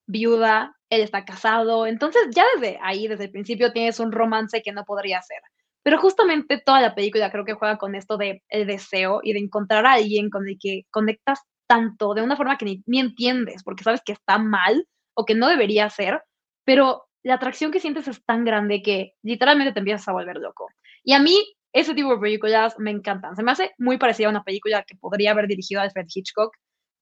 viuda, 0.09 0.75
él 0.91 1.03
está 1.03 1.25
casado, 1.25 1.87
entonces 1.87 2.23
ya 2.35 2.45
desde 2.55 2.79
ahí, 2.83 3.07
desde 3.07 3.25
el 3.25 3.31
principio, 3.31 3.73
tienes 3.73 4.01
un 4.01 4.11
romance 4.11 4.63
que 4.63 4.73
no 4.73 4.85
podría 4.85 5.23
ser. 5.23 5.39
Pero 5.85 5.99
justamente 5.99 6.61
toda 6.65 6.81
la 6.81 6.95
película 6.95 7.31
creo 7.31 7.45
que 7.45 7.55
juega 7.55 7.79
con 7.79 7.95
esto 7.95 8.17
de 8.17 8.43
el 8.49 8.67
deseo 8.67 9.21
y 9.23 9.33
de 9.33 9.39
encontrar 9.39 9.87
a 9.87 9.93
alguien 9.93 10.31
con 10.31 10.49
el 10.49 10.59
que 10.61 10.83
conectas 10.91 11.41
tanto 11.67 12.15
de 12.15 12.23
una 12.23 12.37
forma 12.37 12.59
que 12.59 12.65
ni, 12.65 12.83
ni 12.87 12.99
entiendes, 12.99 13.63
porque 13.63 13.85
sabes 13.85 14.01
que 14.05 14.13
está 14.13 14.39
mal 14.39 14.87
o 15.15 15.25
que 15.25 15.35
no 15.35 15.49
debería 15.49 15.89
ser, 15.91 16.23
pero 16.65 17.05
la 17.23 17.35
atracción 17.35 17.71
que 17.71 17.81
sientes 17.81 18.09
es 18.09 18.25
tan 18.25 18.45
grande 18.45 18.83
que 18.83 19.13
literalmente 19.23 19.73
te 19.73 19.81
empiezas 19.81 20.09
a 20.09 20.13
volver 20.13 20.37
loco. 20.37 20.69
Y 21.05 21.13
a 21.13 21.21
mí 21.21 21.37
ese 21.73 21.95
tipo 21.95 22.11
de 22.11 22.21
películas 22.21 22.75
me 22.79 22.91
encantan. 22.91 23.37
Se 23.37 23.43
me 23.43 23.53
hace 23.53 23.73
muy 23.79 23.99
parecida 23.99 24.29
a 24.29 24.31
una 24.31 24.45
película 24.45 24.83
que 24.85 24.97
podría 24.97 25.33
haber 25.33 25.47
dirigido 25.47 25.81
Alfred 25.81 26.07
Hitchcock, 26.13 26.57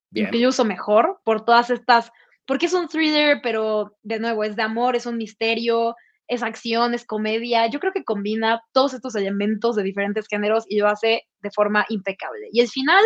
Bien. 0.09 0.27
incluso 0.27 0.65
mejor, 0.65 1.19
por 1.23 1.45
todas 1.45 1.69
estas 1.69 2.11
porque 2.47 2.67
es 2.67 2.73
un 2.73 2.87
thriller, 2.87 3.39
pero 3.43 3.97
de 4.03 4.19
nuevo 4.19 4.43
es 4.43 4.55
de 4.55 4.63
amor, 4.63 4.95
es 4.95 5.05
un 5.05 5.17
misterio, 5.17 5.95
es 6.27 6.41
acción, 6.41 6.93
es 6.93 7.05
comedia. 7.05 7.67
Yo 7.67 7.79
creo 7.79 7.91
que 7.91 8.05
combina 8.05 8.61
todos 8.73 8.93
estos 8.93 9.15
elementos 9.15 9.75
de 9.75 9.83
diferentes 9.83 10.27
géneros 10.27 10.63
y 10.67 10.79
lo 10.79 10.87
hace 10.87 11.23
de 11.41 11.51
forma 11.51 11.85
impecable. 11.89 12.47
Y 12.51 12.61
el 12.61 12.69
final, 12.69 13.03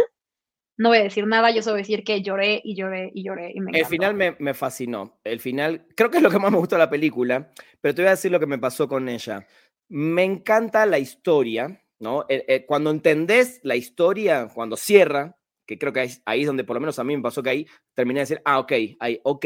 no 0.78 0.90
voy 0.90 1.00
a 1.00 1.04
decir 1.04 1.26
nada, 1.26 1.50
yo 1.52 1.64
solo 1.64 1.74
voy 1.74 1.82
a 1.82 1.84
decir 1.84 2.04
que 2.04 2.22
lloré 2.22 2.62
y 2.64 2.76
lloré 2.76 3.12
y 3.14 3.24
lloré. 3.24 3.52
Y 3.54 3.62
me 3.62 3.78
el 3.78 3.86
final 3.86 4.14
me, 4.14 4.54
fascinó. 4.54 5.20
El 5.24 5.40
final, 5.40 5.88
creo 5.96 6.12
que 6.12 6.18
es 6.18 6.24
lo 6.24 6.30
que 6.30 6.40
más 6.40 6.52
me 6.52 6.58
gustó 6.60 6.76
de 6.76 6.80
la 6.80 6.90
película, 6.90 7.50
pero 7.82 7.96
te 7.96 8.04
voy 8.04 8.08
a 8.08 8.12
decir 8.12 8.32
lo 8.32 8.40
que 8.40 8.48
me 8.48 8.60
pasó 8.60 8.88
con 8.88 9.10
ella. 9.10 9.48
Me 9.90 10.24
encanta 10.24 10.86
la 10.86 11.00
historia, 11.00 11.84
¿no? 12.00 12.26
Eh, 12.30 12.46
eh, 12.48 12.66
cuando 12.68 12.92
entendés 12.92 13.60
la 13.64 13.76
historia, 13.76 14.50
cuando 14.54 14.78
cierra, 14.78 15.36
que 15.72 15.80
creo 15.80 15.94
que 15.94 16.10
ahí, 16.26 16.42
es 16.42 16.48
donde 16.48 16.66
por 16.66 16.76
lo 16.76 16.82
menos 16.82 17.00
a 17.00 17.04
mí 17.06 17.16
me 17.16 17.24
pasó 17.24 17.42
que 17.42 17.50
ahí 17.50 17.68
terminé 17.94 18.20
de 18.20 18.24
decir, 18.24 18.42
ah, 18.44 18.60
ok, 18.60 18.74
ahí, 19.00 19.20
ok. 19.24 19.46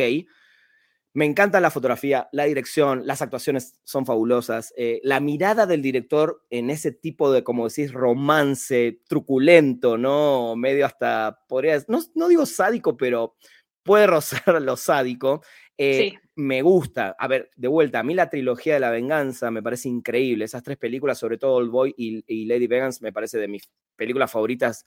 Me 1.13 1.25
encanta 1.25 1.61
la 1.61 1.69
fotografía, 1.69 2.27
la 2.31 2.45
dirección, 2.45 3.05
las 3.05 3.21
actuaciones 3.21 3.79
son 3.83 4.05
fabulosas. 4.05 4.73
Eh, 4.75 4.99
la 5.03 5.19
mirada 5.19 5.65
del 5.65 5.81
director 5.81 6.43
en 6.49 6.69
ese 6.71 6.91
tipo 6.91 7.31
de, 7.31 7.43
como 7.43 7.69
decís, 7.69 7.93
romance 7.93 9.01
truculento, 9.07 9.97
¿no? 9.97 10.55
Medio 10.55 10.85
hasta, 10.85 11.39
podría, 11.47 11.81
no, 11.87 12.01
no 12.15 12.27
digo 12.27 12.45
sádico, 12.45 12.97
pero 12.97 13.35
puede 13.83 14.07
rozar 14.07 14.61
lo 14.61 14.75
sádico. 14.75 15.41
Eh, 15.77 16.13
me 16.35 16.61
gusta. 16.61 17.15
A 17.17 17.27
ver, 17.27 17.51
de 17.55 17.67
vuelta, 17.67 17.99
a 17.99 18.03
mí 18.03 18.13
la 18.13 18.29
trilogía 18.29 18.73
de 18.73 18.79
la 18.79 18.89
venganza 18.89 19.51
me 19.51 19.63
parece 19.63 19.87
increíble. 19.87 20.45
Esas 20.45 20.63
tres 20.63 20.77
películas, 20.77 21.17
sobre 21.17 21.37
todo 21.37 21.55
Old 21.55 21.71
Boy 21.71 21.93
y, 21.95 22.45
Lady 22.45 22.67
Vegans, 22.67 23.01
me 23.01 23.13
parece 23.13 23.37
de 23.37 23.47
mis 23.47 23.69
películas 23.95 24.31
favoritas 24.31 24.85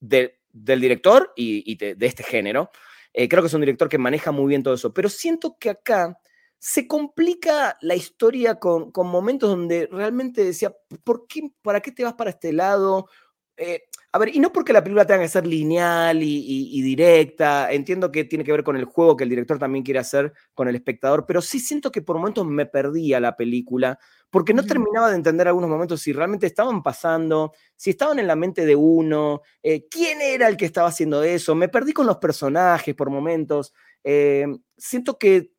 de, 0.00 0.40
del 0.52 0.80
director 0.80 1.32
y, 1.36 1.76
de, 1.76 1.96
este 2.00 2.22
género. 2.22 2.70
Eh, 3.12 3.28
creo 3.28 3.42
que 3.42 3.48
es 3.48 3.54
un 3.54 3.60
director 3.60 3.88
que 3.88 3.98
maneja 3.98 4.32
muy 4.32 4.48
bien 4.48 4.62
todo 4.62 4.74
eso, 4.74 4.92
pero 4.94 5.08
siento 5.08 5.56
que 5.58 5.70
acá 5.70 6.18
se 6.58 6.86
complica 6.86 7.76
la 7.80 7.96
historia 7.96 8.56
con, 8.56 8.92
momentos 8.94 9.50
donde 9.50 9.88
realmente 9.90 10.44
decía, 10.44 10.74
¿por 11.02 11.26
qué, 11.26 11.50
¿para 11.62 11.80
qué 11.80 11.90
te 11.90 12.04
vas 12.04 12.14
para 12.14 12.30
este 12.30 12.52
lado? 12.52 13.08
Eh, 13.56 13.82
a 14.14 14.18
ver, 14.18 14.36
y 14.36 14.40
no 14.40 14.52
porque 14.52 14.74
la 14.74 14.84
película 14.84 15.06
tenga 15.06 15.22
que 15.22 15.28
ser 15.28 15.46
lineal 15.46 16.22
y, 16.22 16.82
directa, 16.82 17.72
entiendo 17.72 18.12
que 18.12 18.24
tiene 18.24 18.44
que 18.44 18.52
ver 18.52 18.62
con 18.62 18.76
el 18.76 18.84
juego 18.84 19.16
que 19.16 19.24
el 19.24 19.30
director 19.30 19.58
también 19.58 19.82
quiere 19.82 20.00
hacer 20.00 20.34
con 20.52 20.68
el 20.68 20.74
espectador, 20.74 21.24
pero 21.26 21.40
sí 21.40 21.58
siento 21.58 21.90
que 21.90 22.02
por 22.02 22.16
momentos 22.16 22.46
me 22.46 22.66
perdía 22.66 23.20
la 23.20 23.36
película, 23.36 23.98
porque 24.28 24.52
no 24.52 24.64
terminaba 24.64 25.08
de 25.08 25.16
entender 25.16 25.48
algunos 25.48 25.70
momentos 25.70 26.02
si 26.02 26.12
realmente 26.12 26.46
estaban 26.46 26.82
pasando, 26.82 27.52
si 27.74 27.88
estaban 27.88 28.18
en 28.18 28.26
la 28.26 28.36
mente 28.36 28.66
de 28.66 28.76
uno, 28.76 29.40
eh, 29.62 29.88
quién 29.88 30.20
era 30.20 30.46
el 30.46 30.58
que 30.58 30.66
estaba 30.66 30.88
haciendo 30.88 31.22
eso, 31.22 31.54
me 31.54 31.70
perdí 31.70 31.94
con 31.94 32.06
los 32.06 32.18
personajes 32.18 32.94
por 32.94 33.08
momentos, 33.08 33.72
eh, 34.04 34.46
siento 34.76 35.16
que 35.16 35.52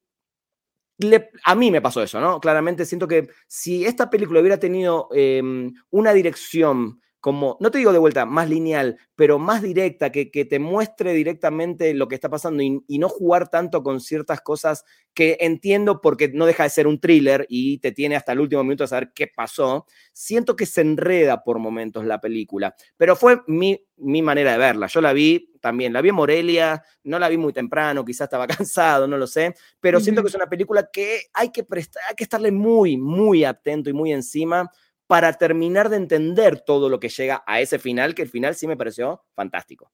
a 1.44 1.56
mí 1.56 1.72
me 1.72 1.82
pasó 1.82 2.04
eso, 2.04 2.22
¿no? 2.22 2.40
Claramente 2.40 2.86
siento 2.86 3.08
que 3.08 3.30
si 3.48 3.84
esta 3.84 4.12
película 4.12 4.40
hubiera 4.40 4.60
tenido 4.60 5.10
em, 5.12 5.74
una 5.90 6.14
dirección 6.14 7.02
como, 7.24 7.56
no 7.62 7.72
te 7.72 7.78
digo 7.78 7.94
de 7.94 8.00
vuelta, 8.00 8.26
más 8.26 8.50
lineal, 8.50 8.98
pero 9.16 9.40
más 9.40 9.62
directa, 9.62 10.12
que, 10.12 10.30
que 10.30 10.44
te 10.44 10.60
muestre 10.60 11.14
directamente 11.14 11.94
lo 11.94 12.10
que 12.10 12.16
está 12.16 12.30
pasando 12.30 12.62
y, 12.62 12.84
y, 12.86 13.00
no 13.00 13.08
jugar 13.08 13.48
tanto 13.48 13.82
con 13.82 14.02
ciertas 14.02 14.42
cosas 14.42 14.84
que 15.14 15.38
entiendo 15.40 16.02
porque 16.02 16.28
no 16.28 16.46
deja 16.46 16.64
de 16.64 16.70
ser 16.70 16.86
un 16.86 17.00
thriller 17.00 17.46
y 17.48 17.78
te 17.78 17.94
tiene 17.94 18.18
hasta 18.18 18.34
el 18.34 18.42
último 18.42 18.66
minuto 18.66 18.84
a 18.84 18.88
saber 18.88 19.14
qué 19.16 19.28
pasó. 19.34 19.86
Siento 20.12 20.58
que 20.58 20.66
se 20.66 20.82
enreda 20.82 21.46
por 21.46 21.60
momentos 21.60 22.04
la 22.04 22.20
película, 22.20 22.76
pero 22.98 23.16
fue 23.16 23.42
mi, 23.48 23.82
mi 23.96 24.22
manera 24.22 24.52
de 24.52 24.58
verla. 24.58 24.88
Yo 24.88 25.00
la 25.00 25.14
vi 25.14 25.54
también, 25.62 25.94
la 25.94 26.02
vi 26.02 26.10
en 26.10 26.16
Morelia, 26.16 26.84
no 27.06 27.20
la 27.20 27.30
vi 27.30 27.38
muy 27.38 27.54
temprano, 27.54 28.04
quizás 28.04 28.26
estaba 28.26 28.48
cansado, 28.48 29.08
no 29.08 29.18
lo 29.18 29.28
sé, 29.28 29.56
pero 29.80 30.02
siento 30.02 30.24
que 30.24 30.28
es 30.28 30.36
una 30.36 30.50
película 30.50 30.90
que 30.92 31.22
hay 31.34 31.54
que 31.54 31.64
prestar, 31.64 32.04
hay 32.10 32.16
que 32.16 32.26
estarle 32.26 32.52
muy, 32.52 32.98
muy 32.98 33.46
atento 33.46 33.90
y 33.90 33.94
muy 33.94 34.12
encima 34.12 34.70
para 35.14 35.32
terminar 35.34 35.90
de 35.90 35.98
entender 35.98 36.62
todo 36.62 36.90
lo 36.90 37.00
que 37.00 37.08
llega 37.08 37.44
a 37.46 37.62
ese 37.62 37.78
final, 37.78 38.16
que 38.16 38.24
el 38.24 38.30
final 38.30 38.56
sí 38.56 38.66
me 38.66 38.76
pareció 38.76 39.22
fantástico. 39.36 39.92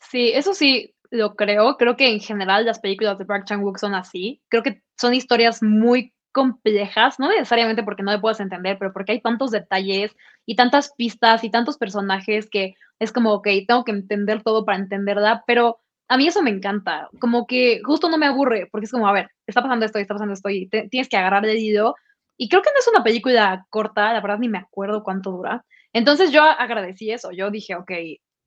Sí, 0.00 0.32
eso 0.34 0.54
sí 0.54 0.92
lo 1.10 1.36
creo. 1.36 1.76
Creo 1.76 1.96
que 1.96 2.08
en 2.08 2.18
general 2.18 2.64
las 2.64 2.80
películas 2.80 3.16
de 3.16 3.26
Park 3.26 3.44
Chan-wook 3.46 3.78
son 3.78 3.94
así. 3.94 4.42
Creo 4.48 4.64
que 4.64 4.82
son 5.00 5.14
historias 5.14 5.62
muy 5.62 6.12
complejas, 6.32 7.20
no 7.20 7.28
necesariamente 7.28 7.84
porque 7.84 8.02
no 8.02 8.10
le 8.10 8.18
puedas 8.18 8.40
entender, 8.40 8.76
pero 8.76 8.92
porque 8.92 9.12
hay 9.12 9.20
tantos 9.20 9.52
detalles 9.52 10.10
y 10.46 10.56
tantas 10.56 10.92
pistas 10.96 11.44
y 11.44 11.50
tantos 11.52 11.78
personajes 11.78 12.50
que 12.50 12.74
es 12.98 13.12
como, 13.12 13.34
ok, 13.34 13.46
tengo 13.68 13.84
que 13.84 13.92
entender 13.92 14.42
todo 14.42 14.64
para 14.64 14.78
entenderla, 14.78 15.44
pero 15.46 15.78
a 16.08 16.16
mí 16.16 16.26
eso 16.26 16.42
me 16.42 16.50
encanta, 16.50 17.08
como 17.20 17.46
que 17.46 17.82
justo 17.84 18.08
no 18.08 18.18
me 18.18 18.26
aburre, 18.26 18.66
porque 18.72 18.86
es 18.86 18.90
como, 18.90 19.06
a 19.06 19.12
ver, 19.12 19.30
está 19.46 19.62
pasando 19.62 19.86
esto, 19.86 20.00
está 20.00 20.14
pasando 20.14 20.34
esto, 20.34 20.50
y 20.50 20.68
tienes 20.68 21.08
que 21.08 21.16
agarrar 21.16 21.46
el 21.46 21.56
hilo 21.56 21.94
y 22.36 22.48
creo 22.48 22.62
que 22.62 22.70
no 22.70 22.78
es 22.78 22.88
una 22.88 23.04
película 23.04 23.66
corta, 23.70 24.12
la 24.12 24.20
verdad 24.20 24.38
ni 24.38 24.48
me 24.48 24.58
acuerdo 24.58 25.02
cuánto 25.02 25.30
dura. 25.30 25.64
Entonces 25.92 26.32
yo 26.32 26.42
agradecí 26.42 27.10
eso, 27.10 27.30
yo 27.30 27.50
dije, 27.50 27.76
ok, 27.76 27.90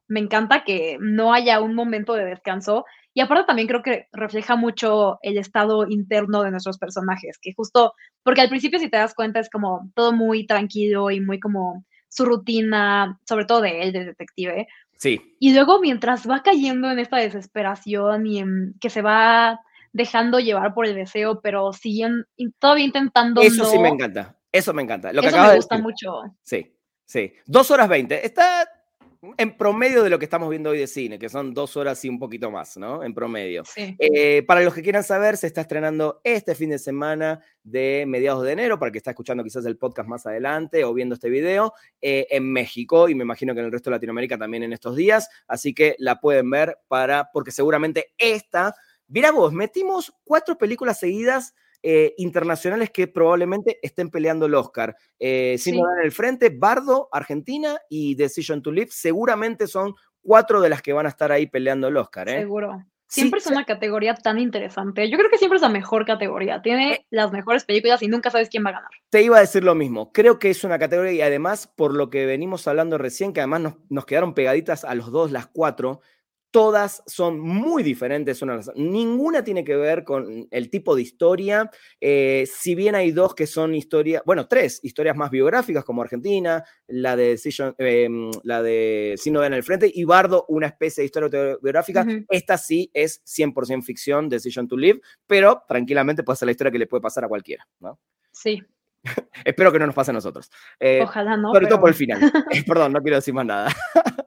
me 0.10 0.20
encanta 0.20 0.64
que 0.64 0.98
no 1.00 1.34
haya 1.34 1.62
un 1.62 1.76
momento 1.76 2.14
de 2.14 2.26
descanso. 2.26 2.86
Y 3.14 3.22
aparte 3.22 3.46
también 3.46 3.68
creo 3.68 3.82
que 3.82 4.08
refleja 4.12 4.56
mucho 4.56 5.18
el 5.22 5.38
estado 5.38 5.88
interno 5.88 6.44
de 6.44 6.52
nuestros 6.52 6.78
personajes, 6.78 7.38
que 7.42 7.54
justo, 7.56 7.94
porque 8.24 8.42
al 8.42 8.50
principio 8.50 8.80
si 8.80 8.90
te 8.90 8.98
das 8.98 9.16
cuenta 9.16 9.40
es 9.40 9.50
como 9.50 9.90
todo 9.96 10.14
muy 10.14 10.46
tranquilo 10.46 11.10
y 11.10 11.20
muy 11.20 11.40
como 11.40 11.84
su 12.10 12.26
rutina, 12.26 13.20
sobre 13.28 13.46
todo 13.46 13.62
de 13.62 13.82
él, 13.82 13.92
de 13.92 14.06
detective. 14.06 14.68
Sí. 14.98 15.36
Y 15.40 15.54
luego 15.54 15.80
mientras 15.80 16.30
va 16.30 16.42
cayendo 16.44 16.90
en 16.92 17.00
esta 17.00 17.18
desesperación 17.18 18.26
y 18.28 18.40
en 18.40 18.76
que 18.80 18.90
se 18.90 19.02
va 19.02 19.60
dejando 19.98 20.40
llevar 20.40 20.74
por 20.74 20.86
el 20.86 20.96
deseo, 20.96 21.42
pero 21.42 21.74
siguen 21.74 22.24
todavía 22.60 22.86
intentando. 22.86 23.42
Eso 23.42 23.66
sí 23.66 23.80
me 23.80 23.90
encanta. 23.90 24.38
Eso 24.52 24.74
me 24.74 24.84
encanta. 24.84 25.12
Lo 25.12 25.22
que 25.22 25.28
Eso 25.28 25.42
me 25.42 25.56
gusta 25.56 25.78
mucho. 25.80 26.22
Sí, 26.44 26.74
sí. 27.04 27.34
Dos 27.46 27.70
horas 27.72 27.90
veinte. 27.90 28.26
Está 28.26 28.70
en 29.38 29.58
promedio 29.58 30.04
de 30.04 30.12
lo 30.12 30.20
que 30.20 30.26
estamos 30.26 30.50
viendo 30.50 30.70
hoy 30.70 30.78
de 30.78 30.86
cine, 30.86 31.18
que 31.18 31.30
son 31.30 31.54
dos 31.54 31.76
horas 31.76 32.06
y 32.06 32.10
un 32.10 32.20
poquito 32.20 32.52
más, 32.52 32.78
¿no? 32.78 33.04
En 33.04 33.16
promedio. 33.16 33.64
Eh, 33.76 34.44
para 34.44 34.62
los 34.62 34.74
que 34.74 34.84
quieran 34.84 35.04
saber, 35.04 35.36
se 35.38 35.48
está 35.48 35.62
estrenando 35.62 36.22
este 36.24 36.54
fin 36.54 36.70
de 36.70 36.78
semana 36.78 37.42
de 37.64 38.06
mediados 38.08 38.44
de 38.44 38.52
enero, 38.52 38.78
para 38.78 38.90
el 38.90 38.92
que 38.92 39.00
está 39.00 39.12
escuchando 39.12 39.44
quizás 39.44 39.66
el 39.66 39.78
podcast 39.78 40.08
más 40.08 40.28
adelante 40.28 40.84
o 40.84 40.94
viendo 40.94 41.16
este 41.16 41.30
video, 41.30 41.74
eh, 42.00 42.28
en 42.30 42.52
México 42.52 43.10
y 43.10 43.16
me 43.16 43.24
imagino 43.24 43.56
que 43.56 43.62
en 43.62 43.66
el 43.66 43.72
resto 43.72 43.90
de 43.90 43.96
Latinoamérica 43.96 44.38
también 44.38 44.62
en 44.62 44.74
estos 44.74 44.96
días. 44.96 45.28
Así 45.48 45.74
que 45.74 45.96
la 45.98 46.20
pueden 46.20 46.50
ver 46.52 46.78
para, 46.88 47.32
porque 47.34 47.52
seguramente 47.52 48.14
esta 48.20 48.76
Mira 49.08 49.32
vos, 49.32 49.54
metimos 49.54 50.14
cuatro 50.24 50.58
películas 50.58 51.00
seguidas 51.00 51.54
eh, 51.84 52.16
internacionales 52.18 52.90
que 52.90 53.08
probablemente 53.08 53.80
estén 53.82 54.10
peleando 54.10 54.48
el 54.48 54.56
Oscar. 54.56 54.96
Eh, 55.20 55.56
sin 55.60 55.76
sí. 55.76 55.80
en 55.80 56.06
el 56.06 56.12
frente, 56.12 56.50
Bardo, 56.50 57.08
Argentina 57.12 57.78
y 57.90 58.16
Decision 58.16 58.62
to 58.62 58.72
Live 58.72 58.90
seguramente 58.92 59.68
son 59.68 59.94
cuatro 60.22 60.60
de 60.60 60.70
las 60.70 60.82
que 60.82 60.94
van 60.94 61.06
a 61.06 61.10
estar 61.10 61.32
ahí 61.32 61.46
peleando 61.48 61.88
el 61.88 61.98
Oscar. 61.98 62.30
¿eh? 62.30 62.40
Seguro. 62.40 62.84
Siempre 63.10 63.40
sí, 63.40 63.48
es 63.48 63.52
una 63.54 63.64
categoría 63.64 64.16
tan 64.16 64.38
interesante. 64.38 65.10
Yo 65.10 65.18
creo 65.18 65.30
que 65.30 65.38
siempre 65.38 65.56
es 65.56 65.62
la 65.62 65.70
mejor 65.70 66.06
categoría. 66.06 66.62
Tiene 66.62 67.06
las 67.10 67.32
mejores 67.32 67.64
películas 67.64 68.04
y 68.04 68.10
nunca 68.10 68.32
sabes 68.32 68.50
quién 68.50 68.66
va 68.66 68.72
a 68.72 68.74
ganar. 68.74 68.92
Te 69.10 69.22
iba 69.22 69.38
a 69.38 69.42
decir 69.42 69.64
lo 69.64 69.76
mismo. 69.76 70.12
Creo 70.12 70.40
que 70.40 70.50
es 70.50 70.66
una 70.66 70.78
categoría 70.78 71.14
y 71.14 71.22
además, 71.22 71.68
por 71.68 71.94
lo 71.94 72.10
que 72.10 72.26
venimos 72.26 72.68
hablando 72.68 72.98
recién, 72.98 73.32
que 73.32 73.40
además 73.40 73.62
nos, 73.62 73.74
nos 73.90 74.06
quedaron 74.06 74.34
pegaditas 74.34 74.84
a 74.84 74.94
los 74.94 75.10
dos 75.12 75.32
las 75.32 75.48
cuatro, 75.48 76.02
todas 76.52 77.04
son 77.06 77.40
muy 77.40 77.84
diferentes 77.84 78.42
una 78.42 78.60
Ninguna 78.76 79.44
tiene 79.44 79.64
que 79.64 79.76
ver 79.76 80.04
con 80.04 80.48
el 80.50 80.70
tipo 80.70 80.96
de 80.96 81.02
historia. 81.02 81.70
Eh, 82.00 82.48
si 82.52 82.76
bien 82.76 82.96
hay 82.96 83.12
dos 83.12 83.36
que 83.36 83.48
son 83.48 83.76
historias, 83.76 84.24
bueno, 84.26 84.48
tres 84.48 84.80
historias 84.84 85.16
más 85.16 85.30
biográficas 85.30 85.84
como 85.84 86.02
Argentina, 86.02 86.64
la 86.88 87.16
de 87.16 87.30
Decision, 87.30 87.76
eh, 87.78 88.10
la 88.44 88.62
de 88.62 89.16
Sin 89.18 89.36
en 89.38 89.54
el 89.54 89.64
frente 89.64 89.92
y 89.94 90.04
Bardo, 90.04 90.46
una 90.48 90.68
especie 90.68 91.02
de 91.02 91.06
historia 91.06 91.58
biográfica. 91.62 92.02
Uh 92.02 92.06
-huh. 92.06 92.26
Esta 92.30 92.58
sí 92.58 92.90
es 92.94 93.22
100% 93.26 93.84
ficción, 93.84 94.30
Decision 94.30 94.68
to 94.68 94.78
Live, 94.78 95.02
pero 95.28 95.64
tranquilamente 95.68 96.24
puede 96.24 96.38
ser 96.38 96.48
la 96.48 96.52
historia 96.52 96.72
que 96.72 96.80
le 96.80 96.88
puede 96.88 97.02
pasar 97.02 97.26
a 97.26 97.28
cualquiera, 97.28 97.68
¿no? 97.80 98.00
Sí. 98.32 98.64
Espero 99.46 99.72
que 99.72 99.80
no 99.80 99.86
nos 99.86 99.96
pase 99.96 100.12
a 100.12 100.14
nosotros. 100.14 100.50
Eh, 100.80 101.02
Ojalá 101.04 101.38
no. 101.38 101.50
Sobre 101.50 101.66
pero... 101.66 101.70
todo 101.70 101.82
por 101.82 101.90
el 101.90 101.96
final. 101.96 102.20
Perdón, 102.68 102.94
no 102.94 103.02
quiero 103.02 103.18
decir 103.18 103.34
más 103.34 103.46
nada. 103.46 103.74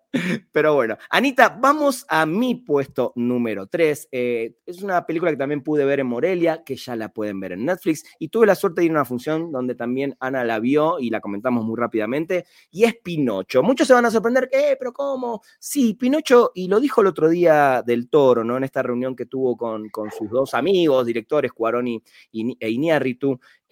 Pero 0.53 0.75
bueno, 0.75 0.97
Anita, 1.09 1.57
vamos 1.61 2.05
a 2.09 2.27
mi 2.27 2.57
puesto 2.57 3.13
número 3.15 3.67
3. 3.69 4.09
Eh, 4.11 4.57
es 4.67 4.83
una 4.83 5.07
película 5.07 5.31
que 5.31 5.37
también 5.37 5.63
pude 5.63 5.85
ver 5.85 6.01
en 6.01 6.09
Morelia, 6.09 6.63
que 6.65 6.77
ya 6.77 6.97
la 6.97 7.11
pueden 7.11 7.39
ver 7.39 7.53
en 7.53 7.65
Netflix. 7.65 8.05
Y 8.19 8.29
tuve 8.29 8.47
la 8.47 8.55
suerte 8.55 8.81
de 8.81 8.87
ir 8.87 8.91
a 8.91 8.95
una 8.95 9.05
función 9.05 9.53
donde 9.53 9.75
también 9.75 10.17
Ana 10.19 10.45
la 10.45 10.59
vio 10.59 10.99
y 10.99 11.11
la 11.11 11.21
comentamos 11.21 11.65
muy 11.65 11.79
rápidamente. 11.79 12.47
Y 12.71 12.85
es 12.85 12.97
Pinocho. 12.97 13.63
Muchos 13.63 13.87
se 13.87 13.95
van 13.95 14.07
a 14.07 14.11
sorprender, 14.11 14.49
¿qué? 14.51 14.77
¿Pero 14.79 14.93
cómo? 14.93 15.43
Sí, 15.59 15.95
Pinocho, 15.95 16.51
y 16.55 16.67
lo 16.67 16.81
dijo 16.81 17.01
el 17.03 17.07
otro 17.07 17.29
día 17.29 17.83
del 17.87 18.09
Toro, 18.09 18.43
¿no? 18.43 18.57
En 18.57 18.65
esta 18.65 18.83
reunión 18.83 19.15
que 19.15 19.27
tuvo 19.27 19.57
con, 19.57 19.89
con 19.91 20.11
sus 20.11 20.29
dos 20.29 20.55
amigos, 20.55 21.07
directores, 21.07 21.53
Cuarón 21.53 21.87
y, 21.87 22.03
y, 22.33 22.57
e. 22.59 22.71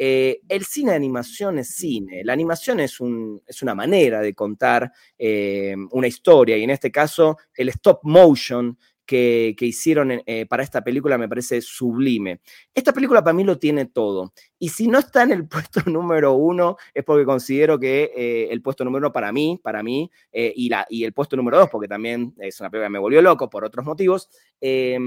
Eh, 0.00 0.42
el 0.48 0.64
cine 0.64 0.92
de 0.92 0.96
animación 0.96 1.58
es 1.58 1.74
cine. 1.74 2.22
La 2.22 2.32
animación 2.32 2.78
es, 2.78 3.00
un, 3.00 3.42
es 3.44 3.62
una 3.62 3.74
manera 3.74 4.20
de 4.20 4.32
contar 4.32 4.92
eh, 5.18 5.74
una 5.90 6.06
historia 6.06 6.27
y 6.58 6.62
en 6.62 6.70
este 6.70 6.90
caso 6.90 7.38
el 7.54 7.70
stop 7.70 8.00
motion 8.02 8.76
que, 9.08 9.56
que 9.56 9.64
hicieron 9.64 10.12
eh, 10.26 10.44
para 10.44 10.62
esta 10.62 10.84
película 10.84 11.16
me 11.16 11.30
parece 11.30 11.62
sublime. 11.62 12.40
Esta 12.74 12.92
película 12.92 13.24
para 13.24 13.32
mí 13.32 13.42
lo 13.42 13.58
tiene 13.58 13.86
todo. 13.86 14.34
Y 14.58 14.68
si 14.68 14.86
no 14.86 14.98
está 14.98 15.22
en 15.22 15.32
el 15.32 15.48
puesto 15.48 15.80
número 15.86 16.34
uno, 16.34 16.76
es 16.92 17.04
porque 17.04 17.24
considero 17.24 17.78
que 17.78 18.12
eh, 18.14 18.48
el 18.50 18.60
puesto 18.60 18.84
número 18.84 19.06
uno 19.06 19.12
para 19.12 19.32
mí, 19.32 19.58
para 19.62 19.82
mí, 19.82 20.10
eh, 20.30 20.52
y, 20.54 20.68
la, 20.68 20.86
y 20.90 21.04
el 21.04 21.14
puesto 21.14 21.36
número 21.36 21.56
dos, 21.56 21.70
porque 21.70 21.88
también 21.88 22.34
es 22.38 22.60
una 22.60 22.68
película 22.68 22.88
que 22.88 22.92
me 22.92 22.98
volvió 22.98 23.22
loco 23.22 23.48
por 23.48 23.64
otros 23.64 23.86
motivos, 23.86 24.28
eh, 24.60 24.98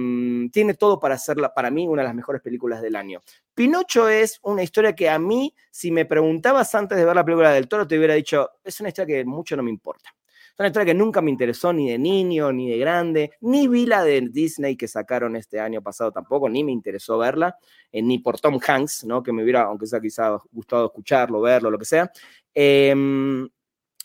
tiene 0.52 0.74
todo 0.74 1.00
para 1.00 1.16
ser, 1.20 1.38
para 1.56 1.70
mí, 1.70 1.88
una 1.88 2.02
de 2.02 2.08
las 2.08 2.16
mejores 2.16 2.42
películas 2.42 2.82
del 2.82 2.96
año. 2.96 3.20
Pinocho 3.54 4.10
es 4.10 4.40
una 4.42 4.64
historia 4.64 4.96
que 4.96 5.10
a 5.10 5.20
mí, 5.20 5.54
si 5.70 5.92
me 5.92 6.06
preguntabas 6.06 6.74
antes 6.74 6.98
de 6.98 7.06
ver 7.06 7.16
la 7.16 7.24
película 7.24 7.52
del 7.52 7.68
toro, 7.68 7.88
te 7.88 7.98
hubiera 8.00 8.16
dicho, 8.16 8.50
es 8.64 8.80
una 8.80 8.90
historia 8.90 9.16
que 9.16 9.26
mucho 9.26 9.56
no 9.56 9.62
me 9.62 9.70
importa. 9.70 10.10
Es 10.54 10.60
una 10.60 10.68
historia 10.68 10.94
que 10.94 10.98
nunca 10.98 11.22
me 11.22 11.32
interesó 11.32 11.74
ni 11.74 11.90
de 11.90 11.98
niño, 11.98 12.52
ni 12.52 12.70
de 12.70 12.78
grande, 12.78 13.32
ni 13.42 13.68
vi 13.68 13.86
la 13.86 14.04
de 14.04 14.22
Disney 14.30 14.76
que 14.76 14.88
sacaron 14.88 15.36
este 15.36 15.60
año 15.60 15.82
pasado 15.82 16.12
tampoco, 16.12 16.50
ni 16.50 16.64
me 16.64 16.72
interesó 16.72 17.18
verla, 17.18 17.56
eh, 17.92 18.02
ni 18.02 18.20
por 18.20 18.40
Tom 18.40 18.60
Hanks, 18.66 19.06
¿no? 19.06 19.24
Que 19.24 19.32
me 19.32 19.44
hubiera, 19.44 19.64
aunque 19.64 19.88
sea 19.88 20.00
quizá 20.00 20.38
gustado 20.52 20.86
escucharlo, 20.88 21.42
verlo, 21.42 21.72
lo 21.72 21.80
que 21.80 21.86
sea. 21.86 22.12
Eh, 22.54 22.94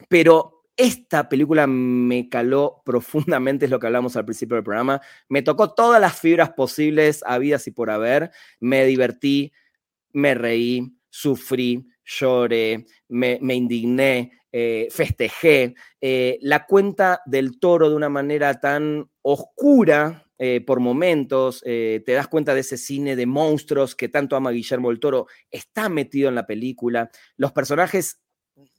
pero 0.08 0.56
esta 0.76 1.28
película 1.28 1.66
me 1.66 2.28
caló 2.28 2.82
profundamente, 2.84 3.64
es 3.64 3.70
lo 3.70 3.80
que 3.80 3.86
hablamos 3.86 4.16
al 4.16 4.24
principio 4.24 4.56
del 4.56 4.64
programa. 4.64 5.00
Me 5.28 5.42
tocó 5.42 5.72
todas 5.72 6.00
las 6.00 6.18
fibras 6.18 6.50
posibles, 6.50 7.22
habidas 7.26 7.66
y 7.66 7.70
por 7.70 7.90
haber. 7.90 8.30
Me 8.60 8.84
divertí, 8.84 9.52
me 10.12 10.34
reí, 10.34 10.96
sufrí, 11.08 11.86
lloré, 12.06 12.86
me, 13.08 13.38
indigné, 13.54 14.32
eh, 14.52 14.88
festejé, 14.90 15.74
eh, 16.00 16.38
la 16.40 16.64
cuenta 16.64 17.20
del 17.26 17.58
toro 17.58 17.90
de 17.90 17.96
una 17.96 18.08
manera 18.08 18.58
tan 18.60 19.10
oscura 19.22 20.22
eh, 20.38 20.60
por 20.60 20.80
momentos, 20.80 21.62
te 21.62 22.02
das 22.06 22.28
cuenta 22.28 22.54
de 22.54 22.60
ese 22.60 22.76
cine 22.76 23.16
de 23.16 23.24
monstruos 23.24 23.94
que 23.96 24.08
tanto 24.10 24.36
ama 24.36 24.50
Guillermo 24.50 24.90
el 24.90 25.00
Toro, 25.00 25.26
está 25.50 25.88
metido 25.88 26.28
en 26.28 26.34
la 26.34 26.46
película, 26.46 27.10
los 27.38 27.52
personajes 27.52 28.20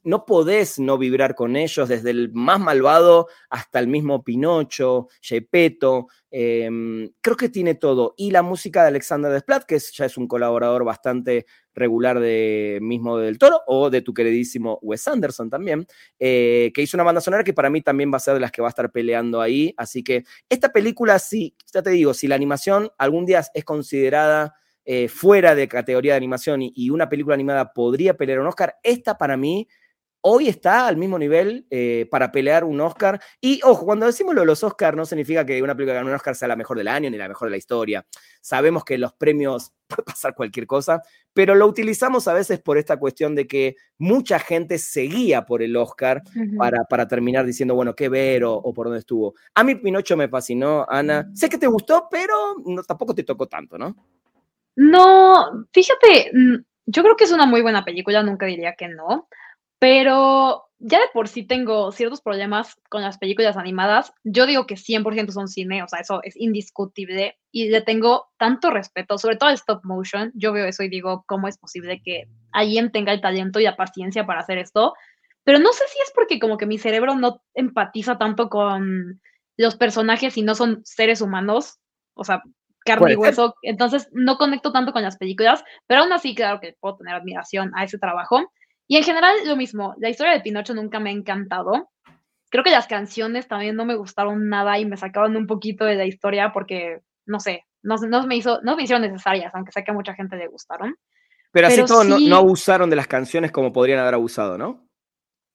no 0.02 0.24
podés 0.24 0.78
no 0.78 0.98
vibrar 0.98 1.34
con 1.34 1.54
ellos, 1.56 1.88
desde 1.88 2.10
el 2.10 2.32
más 2.32 2.58
malvado 2.58 3.28
hasta 3.50 3.78
el 3.78 3.88
mismo 3.88 4.24
Pinocho, 4.24 5.08
Gepetto, 5.20 6.08
eh, 6.30 7.10
creo 7.20 7.36
que 7.36 7.48
tiene 7.48 7.74
todo. 7.74 8.14
Y 8.16 8.30
la 8.30 8.42
música 8.42 8.82
de 8.82 8.88
Alexander 8.88 9.30
Desplat, 9.30 9.64
que 9.64 9.76
es, 9.76 9.92
ya 9.92 10.06
es 10.06 10.16
un 10.16 10.26
colaborador 10.26 10.84
bastante 10.84 11.46
regular 11.74 12.18
de 12.20 12.78
mismo 12.80 13.18
del 13.18 13.38
Toro, 13.38 13.60
o 13.66 13.90
de 13.90 14.02
tu 14.02 14.12
queridísimo 14.12 14.78
Wes 14.82 15.06
Anderson 15.06 15.50
también, 15.50 15.86
eh, 16.18 16.72
que 16.74 16.82
hizo 16.82 16.96
una 16.96 17.04
banda 17.04 17.20
sonora 17.20 17.44
que 17.44 17.52
para 17.52 17.70
mí 17.70 17.82
también 17.82 18.12
va 18.12 18.16
a 18.16 18.20
ser 18.20 18.34
de 18.34 18.40
las 18.40 18.50
que 18.50 18.62
va 18.62 18.68
a 18.68 18.70
estar 18.70 18.90
peleando 18.90 19.40
ahí. 19.40 19.74
Así 19.76 20.02
que 20.02 20.24
esta 20.48 20.72
película, 20.72 21.18
sí, 21.18 21.54
ya 21.72 21.82
te 21.82 21.90
digo, 21.90 22.14
si 22.14 22.26
la 22.26 22.34
animación 22.34 22.90
algún 22.98 23.26
día 23.26 23.44
es 23.54 23.64
considerada... 23.64 24.54
Eh, 24.90 25.08
fuera 25.08 25.54
de 25.54 25.68
categoría 25.68 26.14
de 26.14 26.16
animación 26.16 26.62
y, 26.62 26.72
y, 26.74 26.88
una 26.88 27.10
película 27.10 27.34
animada 27.34 27.74
podría 27.74 28.16
pelear 28.16 28.40
un 28.40 28.46
Oscar, 28.46 28.76
esta 28.82 29.18
para 29.18 29.36
mí 29.36 29.68
hoy 30.20 30.48
está 30.48 30.86
al 30.86 30.96
mismo 30.96 31.18
nivel 31.18 31.66
eh, 31.70 32.06
para 32.10 32.32
pelear 32.32 32.64
un 32.64 32.80
Oscar. 32.80 33.20
Y 33.40 33.60
ojo, 33.64 33.84
cuando 33.84 34.06
decimos 34.06 34.34
lo 34.34 34.42
de 34.42 34.46
los 34.46 34.62
Oscars, 34.64 34.96
no 34.96 35.06
significa 35.06 35.44
que 35.44 35.62
una 35.62 35.74
película 35.74 35.94
que 35.94 35.98
gane 35.98 36.10
un 36.10 36.16
Oscar 36.16 36.34
sea 36.34 36.48
la 36.48 36.56
mejor 36.56 36.76
del 36.76 36.88
año 36.88 37.10
ni 37.10 37.16
la 37.16 37.28
mejor 37.28 37.48
de 37.48 37.52
la 37.52 37.56
historia. 37.56 38.04
Sabemos 38.40 38.84
que 38.84 38.98
los 38.98 39.12
premios 39.14 39.72
puede 39.86 40.02
pasar 40.02 40.34
cualquier 40.34 40.66
cosa, 40.66 41.02
pero 41.32 41.54
lo 41.54 41.66
utilizamos 41.66 42.28
a 42.28 42.34
veces 42.34 42.60
por 42.60 42.78
esta 42.78 42.98
cuestión 42.98 43.34
de 43.34 43.46
que 43.46 43.76
mucha 43.98 44.38
gente 44.38 44.78
seguía 44.78 45.46
por 45.46 45.62
el 45.62 45.76
Oscar 45.76 46.22
uh 46.26 46.38
-huh. 46.38 46.56
para, 46.58 46.84
para, 46.84 47.08
terminar 47.08 47.46
diciendo, 47.46 47.74
bueno, 47.74 47.94
qué 47.94 48.08
ver 48.08 48.44
o, 48.44 48.54
o, 48.54 48.74
por 48.74 48.86
dónde 48.86 49.00
estuvo. 49.00 49.34
A 49.54 49.64
mí 49.64 49.76
Pinocho 49.76 50.16
me 50.16 50.28
fascinó, 50.28 50.84
Ana. 50.88 51.30
Sé 51.34 51.48
que 51.48 51.58
te 51.58 51.66
gustó, 51.66 52.08
pero 52.10 52.56
no, 52.66 52.82
tampoco 52.82 53.14
te 53.14 53.22
tocó 53.22 53.46
tanto, 53.46 53.78
¿no? 53.78 53.96
No, 54.80 55.66
fíjate, 55.72 56.30
mm, 56.32 56.54
yo 56.86 57.02
creo 57.02 57.16
que 57.16 57.24
es 57.24 57.32
una 57.32 57.46
muy 57.46 57.62
buena 57.62 57.84
película, 57.84 58.22
nunca 58.22 58.46
diría 58.46 58.76
que 58.76 58.86
no. 58.86 59.28
Pero 59.80 60.68
ya 60.78 61.00
de 61.00 61.06
por 61.12 61.26
sí 61.26 61.42
tengo 61.44 61.90
ciertos 61.90 62.20
problemas 62.20 62.76
con 62.88 63.02
las 63.02 63.18
películas 63.18 63.56
animadas. 63.56 64.12
Yo 64.22 64.46
digo 64.46 64.66
que 64.68 64.76
100% 64.76 65.32
son 65.32 65.48
cine, 65.48 65.82
o 65.82 65.88
sea, 65.88 65.98
eso 65.98 66.20
es 66.22 66.36
indiscutible 66.36 67.36
y 67.50 67.70
le 67.70 67.80
tengo 67.82 68.28
tanto 68.38 68.70
respeto, 68.70 69.18
sobre 69.18 69.34
todo 69.34 69.48
el 69.50 69.56
stop 69.56 69.84
motion. 69.84 70.30
Yo 70.34 70.52
veo 70.52 70.66
eso 70.66 70.84
y 70.84 70.88
digo, 70.88 71.24
¿cómo 71.26 71.48
es 71.48 71.58
posible 71.58 72.00
que 72.04 72.28
alguien 72.52 72.92
tenga 72.92 73.12
el 73.12 73.20
talento 73.20 73.58
y 73.58 73.64
la 73.64 73.76
paciencia 73.76 74.26
para 74.26 74.40
hacer 74.40 74.58
esto? 74.58 74.94
Pero 75.42 75.58
no 75.58 75.72
sé 75.72 75.82
si 75.88 75.98
es 76.02 76.12
porque 76.14 76.38
como 76.38 76.56
que 76.56 76.66
mi 76.66 76.78
cerebro 76.78 77.16
no 77.16 77.42
empatiza 77.54 78.16
tanto 78.16 78.48
con 78.48 79.20
los 79.56 79.74
personajes 79.74 80.36
y 80.36 80.42
no 80.42 80.54
son 80.54 80.82
seres 80.84 81.20
humanos, 81.20 81.80
o 82.14 82.22
sea, 82.22 82.42
carne 82.88 83.12
y 83.12 83.16
hueso, 83.16 83.54
entonces 83.62 84.08
no 84.12 84.36
conecto 84.36 84.72
tanto 84.72 84.92
con 84.92 85.02
las 85.02 85.16
películas, 85.16 85.62
pero 85.86 86.02
aún 86.02 86.12
así, 86.12 86.34
claro 86.34 86.58
que 86.60 86.74
puedo 86.80 86.96
tener 86.96 87.14
admiración 87.14 87.70
a 87.76 87.84
ese 87.84 87.98
trabajo. 87.98 88.50
Y 88.88 88.96
en 88.96 89.04
general, 89.04 89.36
lo 89.46 89.54
mismo, 89.54 89.94
la 89.98 90.08
historia 90.08 90.32
de 90.32 90.40
Pinocho 90.40 90.74
nunca 90.74 90.98
me 90.98 91.10
ha 91.10 91.12
encantado. 91.12 91.90
Creo 92.50 92.64
que 92.64 92.70
las 92.70 92.86
canciones 92.86 93.46
también 93.46 93.76
no 93.76 93.84
me 93.84 93.94
gustaron 93.94 94.48
nada 94.48 94.78
y 94.78 94.86
me 94.86 94.96
sacaban 94.96 95.36
un 95.36 95.46
poquito 95.46 95.84
de 95.84 95.96
la 95.96 96.06
historia 96.06 96.52
porque, 96.52 97.00
no 97.26 97.38
sé, 97.38 97.66
no, 97.82 97.96
no, 97.96 98.26
me, 98.26 98.36
hizo, 98.36 98.60
no 98.62 98.76
me 98.76 98.84
hicieron 98.84 99.02
necesarias, 99.02 99.54
aunque 99.54 99.72
sé 99.72 99.84
que 99.84 99.90
a 99.90 99.94
mucha 99.94 100.14
gente 100.14 100.36
le 100.36 100.48
gustaron. 100.48 100.96
Pero, 101.52 101.66
así 101.66 101.84
todo 101.84 102.02
sí, 102.02 102.08
no, 102.08 102.18
no, 102.18 102.36
abusaron 102.36 102.90
de 102.90 102.96
las 102.96 103.06
canciones 103.06 103.52
como 103.52 103.72
podrían 103.72 103.98
haber 103.98 104.14
abusado, 104.14 104.58
¿no? 104.58 104.88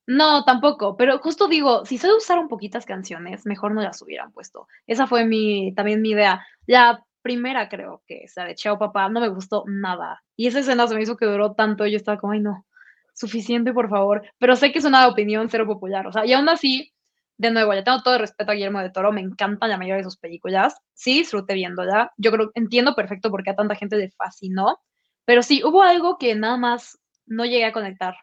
No, 0.06 0.44
tampoco, 0.44 0.98
pero 0.98 1.20
justo 1.20 1.48
digo, 1.48 1.86
si 1.86 1.98
se 1.98 2.14
usaron 2.14 2.50
poquitas 2.50 2.86
canciones, 2.86 3.46
mejor 3.46 3.74
no 3.74 3.82
las 3.82 4.02
hubieran 4.02 4.32
puesto. 4.34 4.68
Esa 4.86 5.08
fue 5.08 5.26
mi, 5.26 5.74
también 5.76 6.02
mi 6.02 6.12
idea. 6.12 6.46
La 6.66 7.04
primera 7.24 7.70
creo 7.70 8.04
que 8.06 8.24
es 8.26 8.34
la 8.36 8.46
de 8.46 8.56
Chao 8.56 8.78
Papá, 8.78 9.10
no 9.10 9.20
me 9.20 9.30
gustó 9.30 9.64
nada. 9.68 10.22
Y 10.36 10.48
esa 10.48 10.60
escena 10.60 10.88
se 10.88 10.96
me 10.96 11.02
hizo 11.02 11.18
que 11.18 11.26
duró 11.26 11.54
tanto, 11.54 11.88
yo 11.88 11.98
estaba 11.98 12.20
como, 12.20 12.34
ay 12.34 12.42
no, 12.42 12.68
suficiente, 13.14 13.74
por 13.74 13.90
favor. 13.90 14.24
Pero 14.38 14.56
sé 14.56 14.72
que 14.72 14.80
es 14.80 14.86
una 14.86 15.08
opinión 15.08 15.50
cero 15.50 15.66
popular. 15.66 16.06
O 16.08 16.12
sea, 16.12 16.26
y 16.26 16.34
aún 16.34 16.50
así, 16.50 16.94
de 17.38 17.52
nuevo, 17.52 17.74
ya 17.74 17.84
tengo 17.84 18.02
todo 18.04 18.16
el 18.16 18.20
respeto 18.22 18.52
a 18.52 18.56
Guillermo 18.56 18.80
de 18.80 18.92
Toro, 18.92 19.12
me 19.12 19.22
encantan 19.22 19.70
la 19.70 19.78
mayoría 19.78 19.98
de 19.98 20.04
sus 20.04 20.18
películas. 20.18 20.76
Sí, 20.94 21.20
disfruté 21.20 21.56
viéndola. 21.56 22.12
Yo 22.18 22.32
creo, 22.32 22.52
entiendo 22.54 22.96
perfecto 22.96 23.32
por 23.32 23.44
qué 23.44 23.52
a 23.52 23.56
tanta 23.56 23.76
gente 23.76 23.98
le 23.98 24.12
fascinó. 24.12 24.78
Pero 25.26 25.42
sí, 25.42 25.64
hubo 25.64 25.82
algo 25.82 26.18
que 26.18 26.36
nada 26.36 26.58
más 26.58 27.00
no 27.26 27.46
llegué 27.46 27.66
a 27.66 27.74
conectar. 27.74 28.16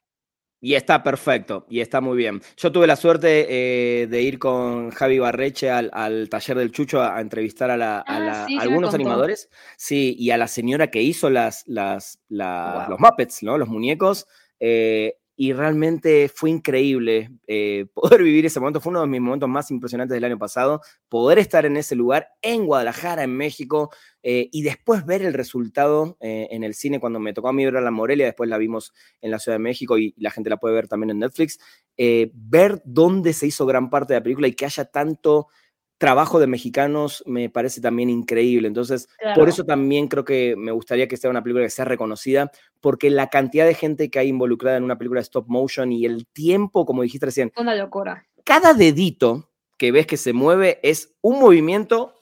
Y 0.61 0.75
está 0.75 1.03
perfecto, 1.03 1.67
y 1.71 1.81
está 1.81 2.01
muy 2.01 2.19
bien. 2.19 2.43
Yo 2.57 2.71
tuve 2.71 2.87
la 2.87 2.97
suerte 2.97 3.47
eh, 3.49 4.07
de 4.07 4.23
ir 4.23 4.39
con 4.39 4.91
Javi 4.91 5.19
Barreche 5.19 5.71
al, 5.71 6.29
taller 6.29 6.59
del 6.59 6.71
Chucho 6.71 7.03
a, 7.03 7.21
entrevistar 7.21 7.71
a, 7.71 8.05
ah, 8.07 8.47
algunos 8.59 8.93
animadores, 8.93 9.49
sí, 9.79 10.15
y 10.19 10.31
a 10.31 10.37
la 10.37 10.49
señora 10.49 10.91
que 10.91 11.01
hizo 11.01 11.31
las, 11.31 11.65
las, 11.67 12.19
los 12.29 12.99
Muppets, 12.99 13.43
¿no? 13.43 13.57
Los 13.57 13.69
muñecos. 13.69 14.27
Eh, 14.59 15.20
y 15.43 15.55
realmente 15.55 16.29
fue 16.29 16.51
increíble 16.51 17.31
eh, 17.47 17.87
poder 17.95 18.23
vivir 18.23 18.45
ese 18.45 18.61
momento. 18.61 18.79
Fue 18.79 18.91
uno 18.91 19.01
de 19.01 19.07
mis 19.07 19.23
momentos 19.23 19.49
más 19.49 19.71
impresionantes 19.71 20.15
del 20.15 20.25
año 20.25 20.37
pasado, 20.37 20.83
poder 21.09 21.39
estar 21.39 21.65
en 21.65 21.79
ese 21.79 21.97
lugar, 21.97 22.29
en 22.43 22.67
Guadalajara, 22.67 23.23
en 23.23 23.35
México, 23.35 23.89
eh, 24.23 24.51
y 24.53 24.61
después 24.61 25.07
ver 25.07 25.23
el 25.23 25.33
resultado 25.33 26.19
eh, 26.21 26.49
en 26.51 26.63
el 26.63 26.75
cine 26.75 27.01
cuando 27.01 27.21
me 27.21 27.33
tocó 27.33 27.49
a 27.49 27.55
mí 27.55 27.65
ver 27.65 27.79
a 27.79 27.81
la 27.81 27.91
Morelia, 27.91 28.27
después 28.27 28.51
la 28.51 28.59
vimos 28.59 28.93
en 29.23 29.31
la 29.31 29.39
Ciudad 29.39 29.55
de 29.55 29.63
México 29.63 29.97
y 29.97 30.13
la 30.19 30.31
gente 30.31 30.51
la 30.51 30.59
puede 30.59 30.75
ver 30.75 30.89
también 30.89 31.09
en 31.09 31.21
Netflix, 31.21 31.59
ver 31.97 32.83
dónde 32.85 33.33
se 33.33 33.47
hizo 33.47 33.65
gran 33.65 33.89
parte 33.89 34.13
de 34.13 34.21
la 34.21 34.23
película 34.23 34.47
y 34.47 34.53
que 34.53 34.67
haya 34.67 34.85
tanto 34.85 35.49
trabajo 36.01 36.41
de 36.41 36.47
mexicanos 36.47 37.23
me 37.27 37.51
parece 37.51 37.83
también 37.83 38.09
increíble. 38.09 38.67
Entonces, 38.67 39.07
por 39.35 39.51
eso 39.51 39.65
también 39.65 40.09
creo 40.09 40.25
que 40.25 40.57
me 40.57 40.73
gustaría 40.73 41.07
que 41.07 41.19
sea 41.19 41.29
una 41.29 41.43
película 41.43 41.67
que 41.67 41.71
sea 41.71 41.85
reconocida, 41.85 42.51
porque 42.81 43.11
la 43.11 43.29
cantidad 43.29 43.67
de 43.67 43.75
gente 43.75 44.11
que 44.11 44.19
hay 44.19 44.29
involucrada 44.29 44.79
en 44.79 44.85
una 44.85 44.97
película 44.97 45.19
de 45.19 45.25
stop 45.25 45.45
motion 45.49 45.93
y 45.93 46.07
el 46.07 46.27
tiempo, 46.27 46.87
como 46.87 47.03
dijiste 47.03 47.27
recién. 47.27 47.53
Una 47.59 47.75
locura. 47.75 48.27
Cada 48.45 48.73
dedito 48.73 49.51
que 49.77 49.93
ves 49.93 50.07
que 50.07 50.17
se 50.17 50.33
mueve 50.33 50.81
es 50.83 51.13
un 51.21 51.39
movimiento, 51.39 52.15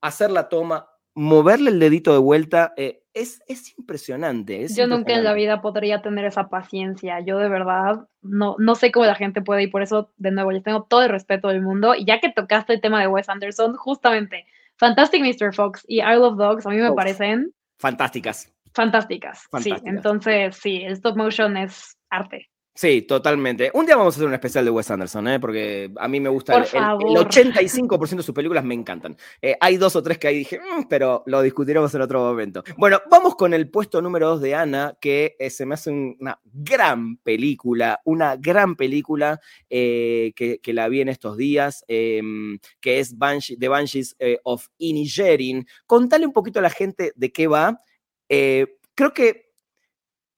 hacer 0.00 0.30
la 0.30 0.48
toma, 0.48 0.87
moverle 1.18 1.70
el 1.70 1.80
dedito 1.80 2.12
de 2.12 2.18
vuelta. 2.18 2.72
Eh, 2.76 3.02
es, 3.12 3.42
impresionante. 3.76 4.68
yo 4.68 4.86
nunca 4.86 5.14
en 5.14 5.24
la 5.24 5.32
vida 5.32 5.60
podría 5.60 6.00
tener 6.00 6.24
esa 6.24 6.48
paciencia. 6.48 7.18
Yo 7.20 7.38
de 7.38 7.48
verdad 7.48 8.06
no, 8.22 8.54
no 8.58 8.76
sé 8.76 8.92
cómo 8.92 9.04
la 9.04 9.16
gente 9.16 9.42
puede 9.42 9.64
y 9.64 9.66
por 9.66 9.82
eso, 9.82 10.12
de 10.16 10.30
nuevo, 10.30 10.52
yo 10.52 10.62
tengo 10.62 10.84
todo 10.84 11.02
el 11.02 11.08
respeto 11.08 11.48
del 11.48 11.60
mundo. 11.60 11.96
Y 11.96 12.04
ya 12.04 12.20
que 12.20 12.32
tocaste 12.32 12.74
el 12.74 12.80
tema 12.80 13.00
de 13.00 13.08
Wes 13.08 13.28
Anderson, 13.28 13.74
justamente, 13.74 14.46
Fantastic 14.76 15.22
Mr. 15.22 15.52
Fox 15.52 15.84
y 15.88 16.00
I 16.00 16.14
Love 16.14 16.36
Dogs 16.36 16.66
a 16.66 16.70
mí 16.70 16.76
me 16.76 16.92
parecen... 16.92 17.52
Fantásticas. 17.78 18.52
Fantásticas. 18.72 19.42
Fantásticas. 19.50 19.80
Sí, 19.82 19.88
entonces 19.88 20.56
sí, 20.56 20.82
el 20.82 20.92
stop 20.92 21.16
motion 21.16 21.56
es 21.56 21.96
arte. 22.10 22.48
Sí, 22.78 23.02
totalmente. 23.02 23.72
Un 23.74 23.86
día 23.86 23.96
vamos 23.96 24.14
a 24.14 24.18
hacer 24.18 24.28
un 24.28 24.34
especial 24.34 24.64
de 24.64 24.70
Wes 24.70 24.88
Anderson, 24.88 25.26
¿eh? 25.26 25.40
porque 25.40 25.90
a 25.96 26.06
mí 26.06 26.20
me 26.20 26.28
gusta. 26.28 26.58
el, 26.58 26.62
85% 26.62 28.18
de 28.18 28.22
sus 28.22 28.32
películas 28.32 28.62
me 28.62 28.74
encantan. 28.74 29.16
Eh, 29.42 29.56
hay 29.60 29.78
dos 29.78 29.96
o 29.96 30.02
tres 30.04 30.16
que 30.16 30.28
ahí 30.28 30.38
dije, 30.38 30.60
mm", 30.60 30.84
pero 30.88 31.24
lo 31.26 31.42
discutiremos 31.42 31.92
en 31.96 32.02
otro 32.02 32.20
momento. 32.20 32.62
Bueno, 32.76 33.00
vamos 33.10 33.34
con 33.34 33.52
el 33.52 33.68
puesto 33.68 34.00
número 34.00 34.28
dos 34.28 34.40
de 34.40 34.54
Ana, 34.54 34.96
que 35.00 35.34
eh, 35.40 35.50
se 35.50 35.66
me 35.66 35.74
hace 35.74 35.90
una 35.90 36.38
gran 36.44 37.16
película, 37.16 38.00
una 38.04 38.36
gran 38.36 38.76
película 38.76 39.40
eh, 39.68 40.32
que, 40.36 40.60
la 40.72 40.88
vi 40.88 41.00
en 41.00 41.08
estos 41.08 41.36
días, 41.36 41.84
em, 41.88 42.60
que 42.80 43.00
es 43.00 43.16
The 43.58 43.68
Banshees 43.68 44.16
of 44.44 44.68
Inisherin. 44.78 45.66
Contale 45.84 46.26
un 46.26 46.32
poquito 46.32 46.60
a 46.60 46.62
la 46.62 46.70
gente 46.70 47.12
de 47.16 47.32
qué 47.32 47.48
va. 47.48 47.82
creo 48.28 49.12
que 49.12 49.47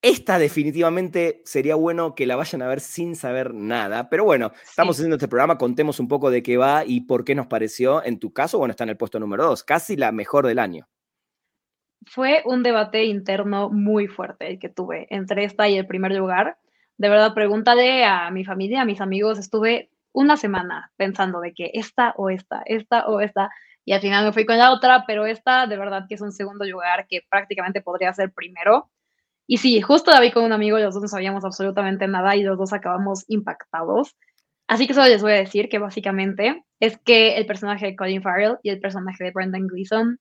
esta 0.03 0.39
definitivamente 0.39 1.43
sería 1.45 1.75
bueno 1.75 2.15
que 2.15 2.27
la 2.27 2.37
vayan 2.37 2.63
a 2.63 2.69
ver 2.69 2.81
sin 2.81 3.17
saber 3.17 3.53
nada, 3.53 4.09
pero 4.09 4.25
bueno, 4.25 4.53
estamos 4.63 4.97
haciendo 4.97 5.17
este 5.17 5.29
programa, 5.29 5.59
contemos 5.59 6.01
un 6.01 6.09
poco 6.09 6.31
de 6.31 6.43
qué 6.43 6.57
va 6.57 6.85
y 6.87 7.03
por 7.03 7.25
qué 7.25 7.35
nos 7.35 7.49
pareció, 7.49 8.03
en 8.03 8.19
tu 8.19 8.33
caso, 8.33 8.59
bueno, 8.59 8.71
está 8.73 8.85
en 8.85 8.91
el 8.91 8.97
puesto 8.97 9.21
número 9.21 9.45
dos, 9.45 9.63
casi 9.63 9.97
la 9.97 10.11
mejor 10.11 10.47
del 10.47 10.59
año. 10.59 10.89
Fue 12.07 12.43
un 12.47 12.63
debate 12.63 13.05
interno 13.05 13.69
muy 13.69 14.07
fuerte 14.07 14.49
el 14.49 14.59
que 14.59 14.71
tuve 14.71 15.07
entre 15.11 15.45
esta 15.45 15.69
y 15.69 15.77
el 15.77 15.87
primer 15.87 16.13
lugar. 16.13 16.57
De 16.97 17.11
verdad, 17.11 17.35
pregúntale 17.35 18.05
a 18.05 18.31
mi 18.31 18.43
familia, 18.43 18.81
a 18.81 18.87
mis 18.87 19.03
amigos, 19.03 19.39
estuve 19.39 19.91
una 20.13 20.39
semana 20.39 20.93
pensando 20.97 21.41
de 21.41 21.53
que 21.53 21.73
esta 21.75 22.15
o 22.17 22.31
esta, 22.31 22.63
esta 22.65 23.07
o 23.07 23.21
esta, 23.21 23.51
y 23.85 23.93
al 23.93 24.01
final 24.01 24.25
me 24.25 24.33
fui 24.33 24.47
con 24.47 24.57
la 24.57 24.73
otra, 24.73 25.05
pero 25.07 25.27
esta 25.27 25.67
de 25.67 25.77
verdad 25.77 26.07
que 26.09 26.15
es 26.15 26.23
un 26.23 26.33
segundo 26.33 26.65
lugar 26.65 27.07
que 27.07 27.21
prácticamente 27.29 27.83
podría 27.83 28.15
ser 28.15 28.33
primero 28.33 28.91
y 29.51 29.57
sí, 29.57 29.81
justo 29.81 30.13
la 30.13 30.21
vi 30.21 30.31
con 30.31 30.45
un 30.45 30.53
amigo 30.53 30.79
y 30.79 30.83
los 30.83 30.95
dos 30.95 31.03
no 31.03 31.09
sabíamos 31.09 31.45
absolutamente 31.45 32.07
nada 32.07 32.37
y 32.37 32.45
los 32.45 32.57
dos 32.57 32.73
acabamos 32.73 33.25
impactados. 33.27 34.17
Así 34.69 34.87
que 34.87 34.95
solo 34.95 35.09
les 35.09 35.23
voy 35.23 35.33
a 35.33 35.39
decir 35.39 35.69
que 35.69 35.81
básicamente 35.81 36.65
es 36.79 36.99
que 36.99 37.37
el 37.37 37.47
personaje 37.47 37.87
de 37.87 37.97
Colin 37.97 38.23
Farrell 38.23 38.59
y 38.63 38.71
el 38.71 38.79
personaje 38.79 39.25
de 39.25 39.33
Brendan 39.33 39.67
Gleeson 39.67 40.21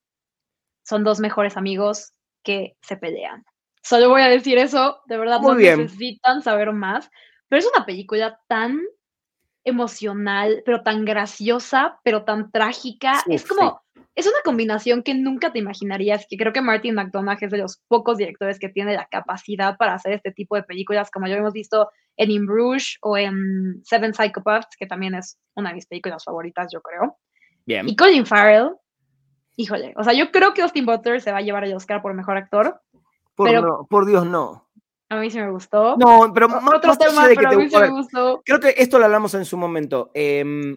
son 0.83 1.03
dos 1.03 1.19
mejores 1.19 1.57
amigos 1.57 2.13
que 2.43 2.75
se 2.81 2.97
pelean. 2.97 3.45
Solo 3.83 4.09
voy 4.09 4.23
a 4.23 4.29
decir 4.29 4.57
eso, 4.57 4.99
de 5.05 5.19
verdad 5.19 5.41
no 5.41 5.53
necesitan 5.53 6.41
saber 6.41 6.73
más, 6.73 7.07
pero 7.49 7.59
es 7.59 7.69
una 7.75 7.85
película 7.85 8.41
tan 8.47 8.81
emocional, 9.63 10.63
pero 10.65 10.81
tan 10.81 11.05
graciosa, 11.05 11.99
pero 12.03 12.23
tan 12.23 12.49
trágica. 12.49 13.21
es 13.27 13.45
como, 13.45 13.83
es 14.15 14.27
una 14.27 14.41
combinación 14.43 15.03
que 15.03 15.13
nunca 15.13 15.51
te 15.51 15.59
imaginarías, 15.59 16.25
que 16.29 16.37
creo 16.37 16.51
que 16.51 16.61
Martin 16.61 16.95
McDonagh 16.95 17.41
es 17.41 17.51
de 17.51 17.57
los 17.57 17.81
pocos 17.87 18.17
directores 18.17 18.59
que 18.59 18.69
tiene 18.69 18.93
la 18.93 19.07
capacidad 19.07 19.77
para 19.77 19.93
hacer 19.93 20.13
este 20.13 20.31
tipo 20.31 20.55
de 20.55 20.63
películas, 20.63 21.09
como 21.11 21.27
ya 21.27 21.35
hemos 21.35 21.53
visto 21.53 21.89
en 22.17 22.31
In 22.31 22.45
Bruges 22.45 22.97
o 23.01 23.17
en 23.17 23.81
Seven 23.83 24.13
Psychopaths, 24.13 24.75
que 24.77 24.87
también 24.87 25.15
es 25.15 25.37
una 25.55 25.69
de 25.69 25.75
mis 25.75 25.85
películas 25.85 26.23
favoritas, 26.23 26.69
yo 26.71 26.81
creo. 26.81 27.17
Bien. 27.65 27.87
Y 27.87 27.95
Colin 27.95 28.25
Farrell, 28.25 28.71
híjole, 29.55 29.93
o 29.95 30.03
sea, 30.03 30.13
yo 30.13 30.31
creo 30.31 30.53
que 30.53 30.63
Austin 30.63 30.85
Butler 30.85 31.21
se 31.21 31.31
va 31.31 31.37
a 31.37 31.41
llevar 31.41 31.63
el 31.63 31.73
Oscar 31.73 32.01
por 32.01 32.13
Mejor 32.13 32.37
Actor. 32.37 32.81
Por, 33.35 33.49
pero, 33.49 33.87
por 33.89 34.05
Dios, 34.05 34.25
no. 34.25 34.67
A 35.07 35.15
mí 35.17 35.31
sí 35.31 35.39
me 35.39 35.49
gustó. 35.49 35.95
No, 35.97 36.31
pero 36.33 36.47
otro 36.47 36.95
tema, 36.97 37.23
pero 37.33 37.49
a 37.49 37.53
mí 37.53 37.69
sí 37.69 37.77
me 37.77 37.89
gustó. 37.89 38.41
Creo 38.45 38.59
que 38.59 38.75
esto 38.77 38.99
lo 38.99 39.05
hablamos 39.05 39.33
en 39.33 39.45
su 39.45 39.57
momento. 39.57 40.11
Eh, 40.13 40.75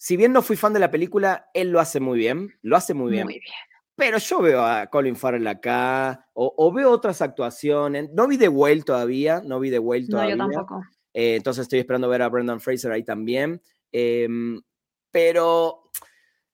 si 0.00 0.16
bien 0.16 0.32
no 0.32 0.40
fui 0.40 0.56
fan 0.56 0.72
de 0.72 0.80
la 0.80 0.90
película, 0.90 1.50
él 1.52 1.68
lo 1.68 1.78
hace 1.78 2.00
muy 2.00 2.18
bien, 2.18 2.54
lo 2.62 2.74
hace 2.74 2.94
muy 2.94 3.10
bien. 3.10 3.24
Muy 3.24 3.34
bien. 3.34 3.52
Pero 3.94 4.16
yo 4.16 4.40
veo 4.40 4.64
a 4.64 4.86
Colin 4.86 5.14
Farrell 5.14 5.46
acá, 5.46 6.26
o, 6.32 6.72
veo 6.72 6.90
otras 6.90 7.20
actuaciones. 7.20 8.08
No 8.14 8.26
vi 8.26 8.38
The 8.38 8.48
Whale 8.48 8.82
todavía, 8.82 9.42
no 9.44 9.60
vi 9.60 9.68
The 9.68 9.78
Whale 9.78 10.06
todavía. 10.06 10.36
No, 10.36 10.46
yo 10.46 10.52
tampoco. 10.56 10.82
Eh, 11.12 11.34
entonces 11.36 11.62
estoy 11.64 11.80
esperando 11.80 12.08
ver 12.08 12.22
a 12.22 12.30
Brendan 12.30 12.60
Fraser 12.60 12.90
ahí 12.92 13.04
también. 13.04 13.60
Em, 13.92 14.62
pero, 15.10 15.90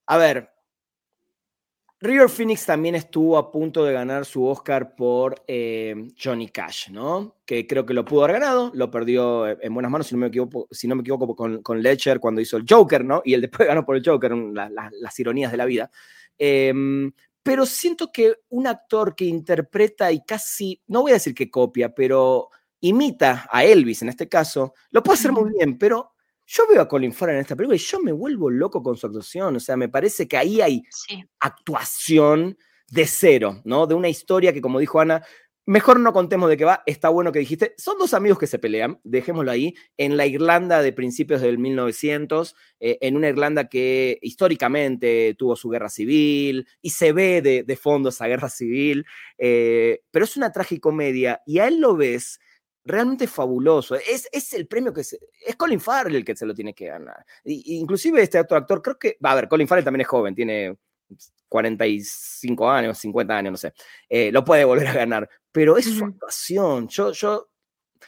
a 0.07 0.19
ver, 0.19 0.51
River 1.99 2.29
Phoenix 2.29 2.67
también 2.67 2.95
estuvo 2.95 3.39
a 3.39 3.51
punto 3.51 3.83
de 3.83 3.95
ganar 3.95 4.27
su 4.27 4.45
Oscar 4.45 4.95
por 4.95 5.43
eh, 5.47 6.09
Johnny 6.23 6.49
Cash, 6.49 6.91
¿no? 6.91 7.37
Que 7.47 7.67
creo 7.67 7.87
que 7.87 7.95
lo 7.95 8.05
pudo 8.05 8.25
haber 8.25 8.41
ganado, 8.41 8.71
lo 8.75 8.91
perdió 8.91 9.47
en 9.47 9.73
buenas 9.73 9.91
manos, 9.91 10.07
si 10.07 10.15
no 10.15 10.21
me 10.21 10.27
equivoco, 10.27 10.69
si 10.71 10.87
no 10.87 10.95
me 10.95 11.01
equivoco 11.01 11.35
con, 11.35 11.63
con 11.63 11.83
Ledger 11.83 12.21
cuando 12.21 12.43
hizo 12.43 12.59
el 12.59 12.67
Joker, 12.69 13.03
¿no? 13.03 13.23
Y 13.25 13.33
él 13.33 13.41
después 13.41 13.67
ganó 13.69 13.87
por 13.87 13.97
el 13.97 14.03
Joker, 14.05 14.33
las 14.33 15.21
ironías 15.21 15.51
de 15.51 15.57
la 15.57 15.65
vida. 15.65 15.91
Em, 16.37 17.13
pero 17.43 17.65
siento 17.65 18.13
que 18.13 18.35
un 18.51 18.67
actor 18.67 19.15
que 19.15 19.25
interpreta 19.25 20.13
y 20.13 20.23
casi, 20.23 20.83
no 20.89 21.01
voy 21.01 21.13
a 21.13 21.15
decir 21.15 21.35
que 21.35 21.51
copia, 21.51 21.95
pero 21.95 22.51
imita 22.81 23.49
a 23.51 23.65
Elvis 23.65 24.03
en 24.03 24.11
este 24.11 24.29
caso, 24.29 24.75
lo 24.91 25.03
puede 25.03 25.19
hacer 25.19 25.33
muy 25.33 25.51
bien, 25.51 25.79
pero 25.79 26.13
yo 26.47 26.65
veo 26.69 26.81
a 26.81 26.89
Colin 26.89 27.13
Farrell 27.13 27.37
en 27.37 27.43
esta 27.43 27.57
película 27.57 27.77
y 27.77 27.81
yo 27.81 28.01
me 28.01 28.13
vuelvo 28.13 28.51
loco 28.51 28.83
con 28.83 28.97
su 28.97 29.07
actuación. 29.07 29.57
O 29.57 29.61
sea, 29.61 29.77
me 29.77 29.89
parece 29.89 30.29
que 30.29 30.37
ahí 30.37 30.61
hay 30.61 30.83
actuación 31.41 32.57
de 32.89 33.07
cero, 33.07 33.61
¿no? 33.65 33.87
De 33.87 33.95
una 33.95 34.09
historia 34.09 34.53
que, 34.53 34.61
como 34.61 34.79
dijo 34.79 35.01
Ana, 35.01 35.25
mejor 35.67 35.99
no 35.99 36.13
contemos 36.13 36.49
de 36.49 36.57
qué 36.57 36.65
va. 36.65 36.85
Está 36.87 37.09
bueno 37.09 37.33
que 37.33 37.41
dijiste. 37.41 37.75
Son 37.77 37.99
dos 37.99 38.15
amigos 38.15 38.39
que 38.39 38.47
se 38.47 38.61
pelean, 38.61 39.01
dejémoslo 39.03 39.51
ahí, 39.51 39.75
en 39.97 40.17
la 40.17 40.27
Irlanda 40.27 40.83
de 40.83 40.93
principios 40.93 41.43
del 41.43 41.59
1900, 41.59 42.55
eh, 42.79 42.99
en 43.01 43.17
una 43.17 43.29
Irlanda 43.29 43.69
que 43.69 44.19
históricamente 44.23 45.35
tuvo 45.37 45.57
su 45.57 45.69
guerra 45.69 45.89
civil 45.89 46.69
y 46.81 46.91
se 46.91 47.13
ve 47.13 47.43
de, 47.43 47.77
fondo 47.77 48.11
esa 48.11 48.29
guerra 48.29 48.49
civil. 48.49 49.05
Eh, 49.37 50.03
pero 50.13 50.25
es 50.25 50.37
una 50.37 50.53
tragicomedia 50.53 51.43
y 51.45 51.59
a 51.59 51.67
él 51.67 51.81
lo 51.81 51.97
ves 51.97 52.39
realmente 52.87 53.27
fabuloso. 53.27 53.97
Es, 53.97 54.29
es 54.33 54.53
el 54.55 54.67
premio 54.67 54.93
que 54.93 55.05
se, 55.05 55.19
es 55.45 55.57
Colin 55.57 55.81
Farrell 55.81 56.17
el 56.17 56.25
que 56.25 56.37
se 56.37 56.47
lo 56.47 56.55
tiene 56.55 56.73
que 56.73 56.87
ganar. 56.87 57.25
inclusive 57.45 58.23
este 58.23 58.41
otro 58.41 58.57
actor, 58.57 58.81
creo 58.81 58.99
que, 58.99 59.19
va 59.25 59.33
a 59.33 59.35
ver, 59.35 59.49
Colin 59.49 59.69
Farrell 59.69 59.85
también 59.85 60.03
es 60.03 60.09
joven, 60.09 60.35
tiene 60.35 60.77
45 61.49 62.71
años, 62.71 62.99
50 62.99 63.37
años, 63.37 63.53
no 63.53 63.57
sé. 63.57 63.75
Eh, 64.09 64.31
lo 64.33 64.45
puede 64.45 64.65
volver 64.65 64.87
a 64.89 64.95
ganar, 64.95 65.29
pero 65.53 65.77
es 65.77 65.87
su 65.87 66.05
actuación. 66.05 66.89
Yo, 66.89 67.13
yo, 67.13 67.51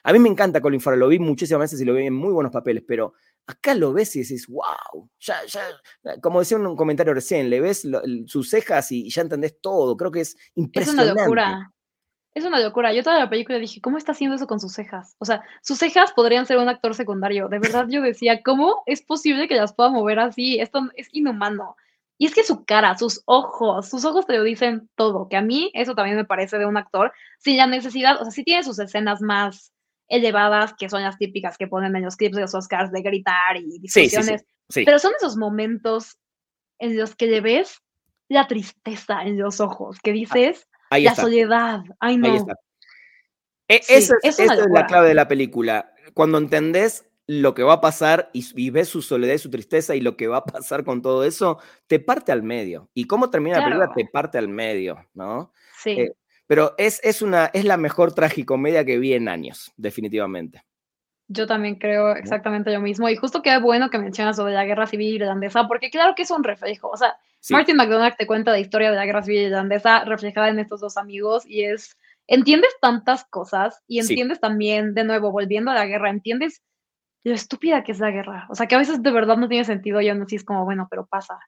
a 0.03 0.12
mí 0.12 0.18
me 0.18 0.29
encanta 0.29 0.61
Colin 0.61 0.81
Farrell, 0.81 1.01
lo 1.01 1.09
vi 1.09 1.18
muchísimas 1.18 1.62
veces 1.62 1.81
y 1.81 1.85
lo 1.85 1.95
vi 1.95 2.07
en 2.07 2.14
muy 2.14 2.33
buenos 2.33 2.53
papeles, 2.53 2.85
pero 2.87 3.14
acá 3.47 3.74
lo 3.74 3.93
ves 3.93 4.14
y 4.14 4.20
dices, 4.20 4.47
wow, 4.47 5.09
ya, 5.18 5.39
ya, 5.47 5.62
como 6.20 6.41
decía 6.41 6.59
en 6.59 6.66
un 6.66 6.76
comentario 6.76 7.14
recién, 7.14 7.49
le 7.51 7.61
ves 7.61 7.87
sus 8.26 8.51
cejas 8.51 8.93
y, 8.93 9.11
ya 9.11 9.22
entendés 9.22 9.61
todo. 9.61 9.97
Creo 9.97 10.11
que 10.11 10.20
es 10.20 10.37
impresionante. 10.55 11.11
Es 11.11 11.12
una 11.12 11.22
locura. 11.22 11.72
Es 12.35 12.45
una 12.45 12.61
locura. 12.61 12.93
Yo 12.93 13.03
toda 13.03 13.18
la 13.18 13.31
película 13.31 13.59
dije, 13.59 13.81
¿cómo 13.81 13.99
está 13.99 14.12
haciendo 14.12 14.37
eso 14.37 14.47
con 14.47 14.61
sus 14.61 14.72
cejas? 14.72 15.16
O 15.18 15.24
sea, 15.24 15.43
sus 15.62 15.79
cejas 15.79 16.12
podrían 16.12 16.47
ser 16.47 16.59
un 16.59 16.68
actor 16.68 16.95
secundario. 16.95 17.49
De 17.49 17.59
verdad, 17.59 17.87
yo 17.89 18.01
decía, 18.01 18.43
¿cómo 18.43 18.83
es 18.87 19.03
posible 19.03 19.49
que 19.49 19.57
las 19.57 19.74
pueda 19.74 19.91
mover 19.91 20.18
así? 20.20 20.61
Esto 20.61 20.89
es 20.95 21.09
inhumano. 21.12 21.76
Y 22.18 22.26
es 22.26 22.35
que 22.35 22.43
su 22.43 22.64
cara, 22.64 22.99
sus 22.99 23.22
ojos, 23.26 23.89
sus 23.89 24.05
ojos 24.05 24.26
te 24.26 24.37
lo 24.37 24.43
dicen 24.43 24.91
todo, 24.97 25.29
que 25.29 25.37
a 25.37 25.41
mí 25.41 25.70
eso 25.72 25.95
también 25.95 26.16
me 26.16 26.24
parece 26.24 26.59
de 26.59 26.66
un 26.66 26.76
actor, 26.76 27.12
sin 27.39 27.57
la 27.57 27.68
necesidad, 27.68 28.20
o 28.20 28.24
sea, 28.24 28.33
sí 28.33 28.43
tiene 28.43 28.64
sus 28.64 28.81
escenas 28.81 29.22
más 29.22 29.72
elevadas, 30.09 30.74
que 30.74 30.89
son 30.89 31.03
las 31.05 31.16
típicas 31.16 31.57
que 31.57 31.68
ponen 31.68 31.95
en 31.95 32.03
los 32.03 32.16
clips 32.16 32.35
de 32.35 32.43
los 32.43 32.55
Oscars 32.55 32.91
de 32.91 33.03
gritar 33.03 33.57
y 33.57 33.79
discusiones. 33.79 34.45
Pero 34.74 34.99
son 34.99 35.12
esos 35.16 35.37
momentos 35.37 36.18
en 36.81 36.99
los 36.99 37.14
que 37.14 37.26
le 37.26 37.41
ves 37.41 37.83
la 38.29 38.49
tristeza 38.49 39.22
en 39.22 39.39
los 39.39 39.61
ojos, 39.61 40.01
que 40.01 40.12
dices, 40.12 40.66
la 40.91 41.14
soledad, 41.14 41.82
ay 42.01 42.16
no. 42.16 42.47
E, 43.68 43.82
esa 43.89 44.14
es, 44.22 44.39
la 44.70 44.86
clave 44.86 45.09
de 45.09 45.14
la 45.14 45.28
película. 45.28 45.93
Cuando 46.14 46.39
entendés 46.39 47.05
lo 47.26 47.55
que 47.55 47.62
va 47.62 47.74
a 47.74 47.80
pasar 47.82 48.30
y, 48.32 48.70
ves 48.70 48.89
su 48.89 49.03
soledad 49.03 49.34
y 49.34 49.39
su 49.39 49.51
tristeza 49.51 49.95
y 49.95 50.01
lo 50.01 50.16
que 50.16 50.28
va 50.28 50.39
a 50.39 50.45
pasar 50.45 50.82
con 50.82 51.03
todo 51.03 51.24
eso, 51.24 51.59
te 51.86 52.01
parte 52.01 52.32
al 52.32 52.43
medio. 52.43 52.89
Y 52.95 53.05
cómo 53.05 53.28
termina 53.28 53.59
la 53.59 53.64
película, 53.64 53.93
te 53.95 54.07
parte 54.07 54.39
al 54.39 54.49
medio, 54.49 55.07
¿no? 55.12 55.53
Sí. 55.76 55.91
Eh, 55.91 56.12
pero 56.47 56.74
es, 56.78 57.01
es, 57.05 57.20
una, 57.20 57.51
es 57.53 57.66
la 57.66 57.76
mejor 57.76 58.14
tragicomedia 58.14 58.86
que 58.86 58.99
vi 58.99 59.12
en 59.12 59.28
años, 59.28 59.70
definitivamente. 59.76 60.64
Yo 61.30 61.47
también 61.47 61.74
creo 61.74 62.16
exactamente 62.16 62.72
lo 62.72 62.80
mismo. 62.80 63.07
Y 63.11 63.16
justo 63.16 63.43
qué 63.43 63.59
bueno 63.59 63.91
que 63.91 63.99
mencionas 63.99 64.36
sobre 64.36 64.55
la 64.55 64.64
guerra 64.64 64.86
civil 64.86 65.16
irlandesa, 65.16 65.68
porque 65.68 65.91
claro 65.91 66.14
que 66.14 66.22
es 66.22 66.30
un 66.30 66.43
reflejo. 66.43 66.89
O 66.89 66.97
sea, 66.97 67.18
Martin 67.51 67.76
McDonagh 67.76 68.16
te 68.16 68.26
cuenta 68.26 68.51
la 68.51 68.59
historia 68.59 68.91
de 68.91 68.97
la 68.97 69.07
guerra 69.07 69.22
civil 69.22 69.43
irlandesa 69.43 70.05
reflejada 70.05 70.49
en 70.49 70.59
estos 70.59 70.80
dos 70.80 70.97
amigos 70.97 71.45
y 71.47 71.64
es, 71.64 71.97
entiendes 72.26 72.70
tantas 72.80 73.24
cosas 73.24 73.82
y 73.86 74.01
entiendes 74.01 74.41
también, 74.41 74.95
de 74.95 75.05
nuevo, 75.05 75.30
volviendo 75.30 75.70
a 75.70 75.74
la 75.74 75.86
guerra, 75.86 76.11
entiendes 76.11 76.62
lo 77.24 77.34
estúpida 77.34 77.84
que 77.84 77.93
es 77.93 78.01
la 78.01 78.11
guerra. 78.11 78.47
O 78.51 78.55
sea, 78.55 78.66
que 78.66 78.74
a 78.74 78.78
veces 78.78 79.03
de 79.03 79.11
verdad 79.11 79.36
no 79.36 79.49
tiene 79.49 79.64
sentido 79.64 80.01
y 80.01 80.09
aún 80.09 80.22
así 80.22 80.36
es 80.36 80.45
como, 80.45 80.64
bueno, 80.64 80.86
pero 80.91 81.07
pasa. 81.07 81.39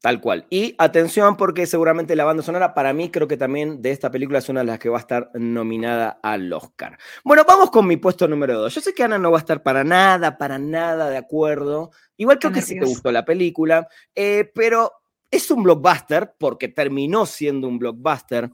Tal 0.00 0.18
cual. 0.22 0.46
Y 0.48 0.74
atención 0.78 1.36
porque 1.36 1.66
seguramente 1.66 2.16
la 2.16 2.24
banda 2.24 2.42
sonora 2.42 2.72
para 2.72 2.94
mí 2.94 3.10
creo 3.10 3.28
que 3.28 3.36
también 3.36 3.82
de 3.82 3.90
esta 3.90 4.10
película 4.10 4.38
es 4.38 4.48
una 4.48 4.60
de 4.60 4.66
las 4.66 4.78
que 4.78 4.88
va 4.88 4.96
a 4.96 5.00
estar 5.00 5.30
nominada 5.34 6.20
al 6.22 6.50
Oscar. 6.54 6.98
Bueno, 7.22 7.44
vamos 7.46 7.70
con 7.70 7.86
mi 7.86 7.98
puesto 7.98 8.26
número 8.26 8.58
dos. 8.58 8.74
Yo 8.74 8.80
sé 8.80 8.94
que 8.94 9.02
Ana 9.02 9.18
no 9.18 9.30
va 9.30 9.36
a 9.36 9.40
estar 9.40 9.62
para 9.62 9.84
nada, 9.84 10.38
para 10.38 10.58
nada 10.58 11.10
de 11.10 11.18
acuerdo. 11.18 11.90
Igual 12.16 12.38
creo 12.38 12.50
que 12.50 12.62
sí 12.62 12.78
te 12.78 12.86
gustó 12.86 13.12
la 13.12 13.26
película, 13.26 13.88
eh, 14.14 14.50
pero 14.54 14.90
es 15.30 15.50
un 15.50 15.62
blockbuster 15.62 16.34
porque 16.38 16.68
terminó 16.68 17.26
siendo 17.26 17.68
un 17.68 17.78
blockbuster. 17.78 18.50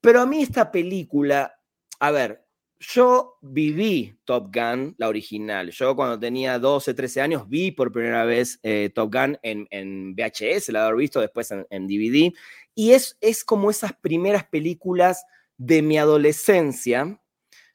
Pero 0.00 0.20
a 0.20 0.26
mí 0.26 0.42
esta 0.42 0.72
película, 0.72 1.54
a 2.00 2.10
ver, 2.10 2.44
yo 2.80 3.38
viví 3.40 4.18
Top 4.24 4.52
Gun, 4.52 4.94
la 4.98 5.08
original. 5.08 5.70
Yo 5.70 5.94
cuando 5.94 6.18
tenía 6.18 6.58
12, 6.58 6.94
13 6.94 7.20
años 7.20 7.48
vi 7.48 7.70
por 7.70 7.92
primera 7.92 8.24
vez 8.24 8.58
eh, 8.64 8.90
Top 8.92 9.14
Gun 9.14 9.38
en, 9.42 10.16
VHS, 10.16 10.70
la 10.70 10.84
haber 10.84 10.96
visto 10.96 11.20
después 11.20 11.52
en, 11.52 11.86
DVD. 11.86 12.32
Y 12.74 12.92
es, 12.92 13.16
es 13.20 13.44
como 13.44 13.70
esas 13.70 13.92
primeras 13.92 14.44
películas 14.44 15.24
de 15.56 15.82
mi 15.82 15.98
adolescencia, 15.98 17.20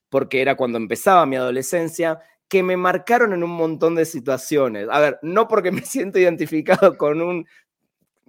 porque 0.09 0.41
era 0.41 0.55
cuando 0.55 0.78
empezaba 0.78 1.25
mi 1.25 1.38
adolescencia, 1.38 2.19
que 2.49 2.63
me 2.63 2.75
marcaron 2.75 3.34
en 3.34 3.43
un 3.43 3.51
montón 3.51 3.95
de 3.95 4.05
situaciones. 4.05 4.88
A 4.91 4.99
ver, 4.99 5.19
no 5.21 5.47
porque 5.47 5.71
me 5.71 5.82
siento 5.86 6.19
identificado 6.19 6.97
con 6.97 7.21
un 7.21 7.47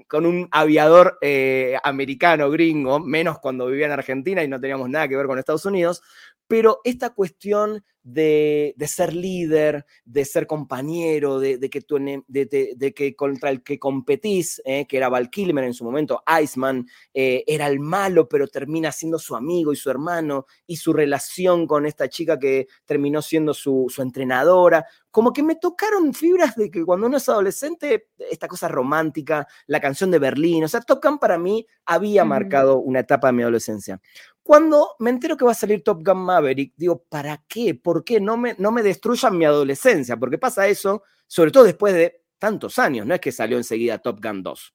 con 0.07 0.26
un 0.26 0.49
aviador 0.51 1.18
eh, 1.20 1.76
americano, 1.82 2.51
gringo, 2.51 3.01
menos 3.01 3.38
cuando 3.38 3.66
vivía 3.66 3.86
en 3.86 3.92
Argentina 3.92 4.42
y 4.42 4.49
no 4.49 4.61
teníamos 4.61 4.88
nada 4.88 5.09
que 5.09 5.16
ver 5.16 5.26
con 5.26 5.38
Estados 5.38 5.66
Unidos, 5.66 6.03
pero 6.49 6.80
esta 6.84 7.11
cuestión 7.11 7.84
de, 8.03 8.74
ser 8.86 9.14
líder, 9.14 9.84
de 10.05 10.24
ser 10.24 10.46
compañero, 10.46 11.38
de, 11.38 11.59
que, 11.68 11.84
de, 12.26 12.94
que 12.94 13.14
contra 13.14 13.51
el 13.51 13.62
que 13.62 13.78
competís, 13.78 14.62
eh, 14.64 14.86
que 14.86 14.96
era 14.96 15.11
Val 15.11 15.30
Kilmer 15.30 15.64
en 15.64 15.74
su 15.74 15.84
momento, 15.84 16.22
Iceman, 16.42 16.86
eh, 17.12 17.44
era 17.46 17.66
el 17.66 17.80
malo, 17.80 18.28
pero 18.28 18.49
termina 18.49 18.92
siendo 18.92 19.18
su 19.18 19.36
amigo 19.36 19.72
y 19.72 19.76
su 19.76 19.90
hermano, 19.90 20.46
y 20.66 20.76
su 20.76 20.92
relación 20.92 21.66
con 21.66 21.84
esta 21.84 22.09
chica 22.09 22.38
que 22.38 22.66
terminó 22.86 23.20
siendo 23.20 23.53
su, 23.53 23.86
su 23.88 24.01
entrenadora. 24.01 24.86
Como 25.11 25.32
que 25.32 25.42
me 25.42 25.57
tocaron 25.57 26.14
fibras 26.14 26.55
de 26.57 26.70
que 26.70 26.84
cuando 26.84 27.07
uno 27.07 27.16
es 27.18 27.28
adolescente, 27.28 28.09
esta 28.30 28.49
cosa 28.49 28.68
romántica, 28.68 29.46
la 29.66 29.80
canción 29.80 30.11
de 30.11 30.18
Berlín, 30.18 30.64
o 30.64 30.68
sea, 30.68 30.80
Tocan 30.80 31.18
para 31.18 31.38
mí 31.38 31.66
había 31.84 32.24
marcado 32.24 32.78
una 32.78 33.01
etapa 33.01 33.28
de 33.28 33.32
mi 33.34 33.42
adolescencia. 33.42 34.01
Cuando 34.49 34.96
me 35.01 35.11
entero 35.11 35.36
que 35.36 35.44
va 35.44 35.51
a 35.51 35.55
salir 35.55 35.84
Top 35.84 36.03
Gun 36.03 36.20
Maverick, 36.24 36.72
digo, 36.74 37.05
¿para 37.07 37.44
qué? 37.46 37.74
¿Por 37.74 38.03
qué 38.03 38.18
no 38.18 38.38
me, 38.38 38.57
no 38.57 38.72
me 38.72 38.82
destruyan 38.82 39.36
mi 39.36 39.44
adolescencia? 39.44 40.16
Porque 40.16 40.38
pasa 40.38 40.66
eso, 40.66 41.03
sobre 41.26 41.51
todo 41.51 41.64
después 41.64 41.92
de 41.92 42.22
tantos 42.38 42.78
años, 42.78 43.05
no 43.05 43.12
es 43.12 43.20
que 43.20 43.30
salió 43.30 43.59
enseguida 43.59 43.99
Top 43.99 44.24
Gun 44.24 44.42
2. 44.42 44.74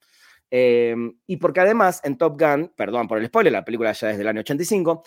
Em, 0.51 1.17
y 1.26 1.38
porque 1.38 1.61
además 1.61 2.01
en 2.03 2.19
Top 2.19 2.39
Gun, 2.39 2.71
perdón 2.76 3.07
por 3.07 3.17
el 3.17 3.26
spoiler, 3.26 3.51
la 3.51 3.65
película 3.65 3.91
ya 3.93 4.09
desde 4.09 4.21
el 4.21 4.28
año 4.28 4.41
85, 4.41 5.05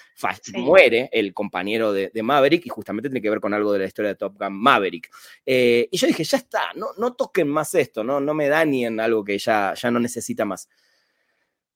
muere 0.55 1.11
el 1.13 1.33
compañero 1.33 1.93
de, 1.93 2.11
Maverick 2.21 2.67
y 2.67 2.69
justamente 2.69 3.09
tiene 3.09 3.23
que 3.23 3.31
ver 3.31 3.39
con 3.39 3.55
algo 3.55 3.73
de 3.73 3.79
la 3.79 3.85
historia 3.85 4.09
de 4.09 4.15
Top 4.17 4.37
Gun 4.37 4.53
Maverick. 4.53 5.09
Eh, 5.47 5.89
y 5.93 5.97
yo 5.97 6.09
dije, 6.09 6.25
ya 6.25 6.39
está, 6.39 6.73
no, 6.75 6.89
no 6.99 7.15
toquen 7.15 7.47
más 7.47 7.73
esto, 7.77 8.03
no, 8.03 8.19
no 8.19 8.35
me 8.35 8.49
dañen 8.49 8.99
algo 8.99 9.23
que 9.23 9.39
ya, 9.39 9.75
ya 9.75 9.93
no 9.93 10.01
necesita 10.01 10.45
más. 10.45 10.69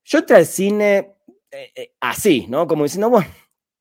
Yo 0.02 0.18
entré 0.18 0.38
al 0.38 0.46
cine 0.46 1.14
eh, 1.52 1.72
eh, 1.74 1.92
así, 2.00 2.46
¿no? 2.48 2.66
Como 2.66 2.84
diciendo, 2.84 3.10
bueno, 3.10 3.30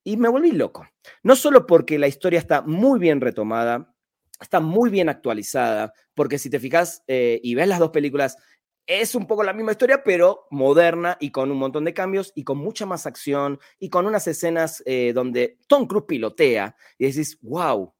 y 0.02 0.16
me 0.16 0.28
volví 0.28 0.50
loco. 0.52 0.88
No 1.22 1.36
solo 1.36 1.66
porque 1.66 1.98
la 1.98 2.08
historia 2.08 2.38
está 2.38 2.62
muy 2.62 2.98
bien 2.98 3.20
retomada, 3.20 3.94
está 4.40 4.60
muy 4.60 4.90
bien 4.90 5.08
actualizada, 5.08 5.92
porque 6.14 6.38
si 6.38 6.50
te 6.50 6.58
fijas 6.58 7.04
eh, 7.06 7.40
y 7.42 7.54
ves 7.54 7.68
las 7.68 7.78
dos 7.78 7.90
películas, 7.90 8.36
es 8.86 9.14
un 9.14 9.26
poco 9.26 9.44
la 9.44 9.52
misma 9.52 9.72
historia, 9.72 10.02
pero 10.02 10.46
moderna 10.50 11.16
y 11.20 11.30
con 11.30 11.52
un 11.52 11.58
montón 11.58 11.84
de 11.84 11.94
cambios 11.94 12.32
y 12.34 12.42
con 12.42 12.58
mucha 12.58 12.86
más 12.86 13.06
acción 13.06 13.60
y 13.78 13.88
con 13.88 14.04
unas 14.06 14.26
escenas 14.26 14.82
donde 15.14 15.58
Tom 15.68 15.86
Cruise 15.86 16.06
pilotea 16.08 16.74
y 16.98 17.06
decís, 17.06 17.38
wow, 17.42 17.94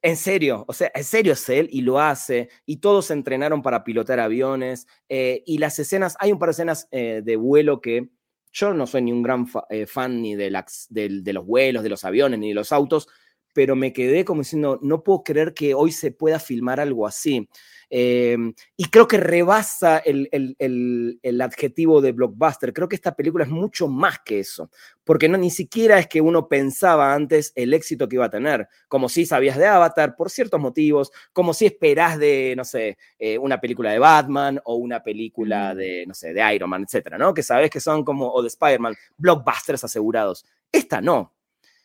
en 0.00 0.16
serio, 0.16 0.64
o 0.68 0.72
sea, 0.72 0.92
en 0.94 1.02
serio 1.02 1.32
es 1.32 1.48
él 1.48 1.68
y 1.72 1.80
lo 1.80 1.98
hace, 1.98 2.50
y 2.66 2.76
todos 2.76 3.06
se 3.06 3.14
entrenaron 3.14 3.62
para 3.62 3.82
pilotar 3.82 4.20
aviones, 4.20 4.86
y 5.08 5.58
las 5.58 5.76
escenas, 5.80 6.14
hay 6.20 6.30
un 6.30 6.38
par 6.38 6.50
de 6.50 6.52
escenas 6.52 6.88
de 6.90 7.36
vuelo 7.36 7.80
que 7.80 8.10
yo 8.52 8.74
no 8.74 8.86
soy 8.86 9.02
ni 9.02 9.12
un 9.12 9.22
gran 9.22 9.46
eh, 9.70 9.86
fan 9.86 10.20
ni 10.20 10.36
de, 10.36 10.50
los 10.50 11.46
vuelos, 11.46 11.82
de 11.82 11.88
los 11.88 12.04
aviones, 12.04 12.38
ni 12.38 12.48
de 12.48 12.54
los 12.54 12.72
autos, 12.72 13.08
pero 13.52 13.76
me 13.76 13.92
quedé 13.92 14.24
como 14.24 14.42
diciendo, 14.42 14.78
no 14.82 15.02
puedo 15.02 15.22
creer 15.24 15.54
que 15.54 15.74
hoy 15.74 15.92
se 15.92 16.10
pueda 16.10 16.38
filmar 16.38 16.80
algo 16.80 17.06
así. 17.06 17.48
Em, 17.94 18.54
y 18.74 18.86
creo 18.86 19.06
que 19.06 19.18
rebasa 19.18 19.98
el, 19.98 21.42
adjetivo 21.42 22.00
de 22.00 22.12
blockbuster. 22.12 22.72
Creo 22.72 22.88
que 22.88 22.96
esta 22.96 23.14
película 23.14 23.44
es 23.44 23.50
mucho 23.50 23.86
más 23.86 24.18
que 24.20 24.40
eso, 24.40 24.70
porque 25.04 25.28
no, 25.28 25.36
ni 25.36 25.50
siquiera 25.50 25.98
es 25.98 26.06
que 26.06 26.22
uno 26.22 26.48
pensaba 26.48 27.12
antes 27.12 27.52
el 27.54 27.74
éxito 27.74 28.08
que 28.08 28.16
iba 28.16 28.24
a 28.24 28.30
tener, 28.30 28.66
como 28.88 29.10
si 29.10 29.26
sabías 29.26 29.58
de 29.58 29.66
Avatar 29.66 30.16
por 30.16 30.30
ciertos 30.30 30.58
motivos, 30.58 31.12
como 31.34 31.52
si 31.52 31.66
esperás 31.66 32.18
de, 32.18 32.54
no 32.56 32.64
sé, 32.64 32.96
eh, 33.18 33.36
una 33.36 33.60
película 33.60 33.92
de 33.92 33.98
Batman 33.98 34.58
o 34.64 34.76
una 34.76 35.02
película 35.02 35.74
de, 35.74 36.06
no 36.06 36.14
sé, 36.14 36.32
de 36.32 36.54
Iron 36.54 36.70
Man, 36.70 36.84
etcétera, 36.84 37.18
¿no? 37.18 37.34
Que 37.34 37.42
sabes 37.42 37.68
que 37.68 37.80
son 37.80 38.06
como, 38.06 38.32
o 38.32 38.40
de 38.40 38.48
Spider-Man, 38.48 38.94
blockbusters 39.18 39.84
asegurados. 39.84 40.46
Esta 40.72 41.02
no. 41.02 41.34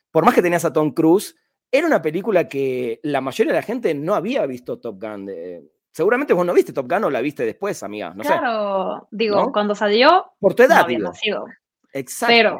Por 0.10 0.24
más 0.24 0.34
que 0.34 0.42
tenías 0.42 0.64
a 0.64 0.72
Tom 0.72 0.92
Cruise, 0.92 1.36
era 1.70 1.86
una 1.86 2.02
película 2.02 2.48
que 2.48 3.02
la 3.04 3.20
mayoría 3.20 3.52
de 3.52 3.60
la 3.60 3.64
gente 3.64 3.94
no 3.94 4.16
había 4.16 4.46
visto 4.46 4.80
Top 4.80 5.02
Gun. 5.02 5.26
De, 5.26 5.77
Seguramente 5.98 6.36
vos 6.36 6.46
no 6.46 6.54
viste 6.54 6.74
Top 6.74 6.88
Gun 6.88 7.06
o 7.06 7.10
la 7.10 7.22
viste 7.22 7.44
después, 7.44 7.82
amiga. 7.82 8.14
No 8.14 8.22
claro, 8.22 9.08
digo, 9.10 9.52
cuando 9.52 9.74
salió. 9.74 10.28
Por 10.40 10.54
tu 10.54 10.62
edad. 10.62 10.76
No 10.76 10.84
había 10.84 11.00
nacido. 11.00 11.48
Exacto. 11.92 12.36
Pero 12.36 12.60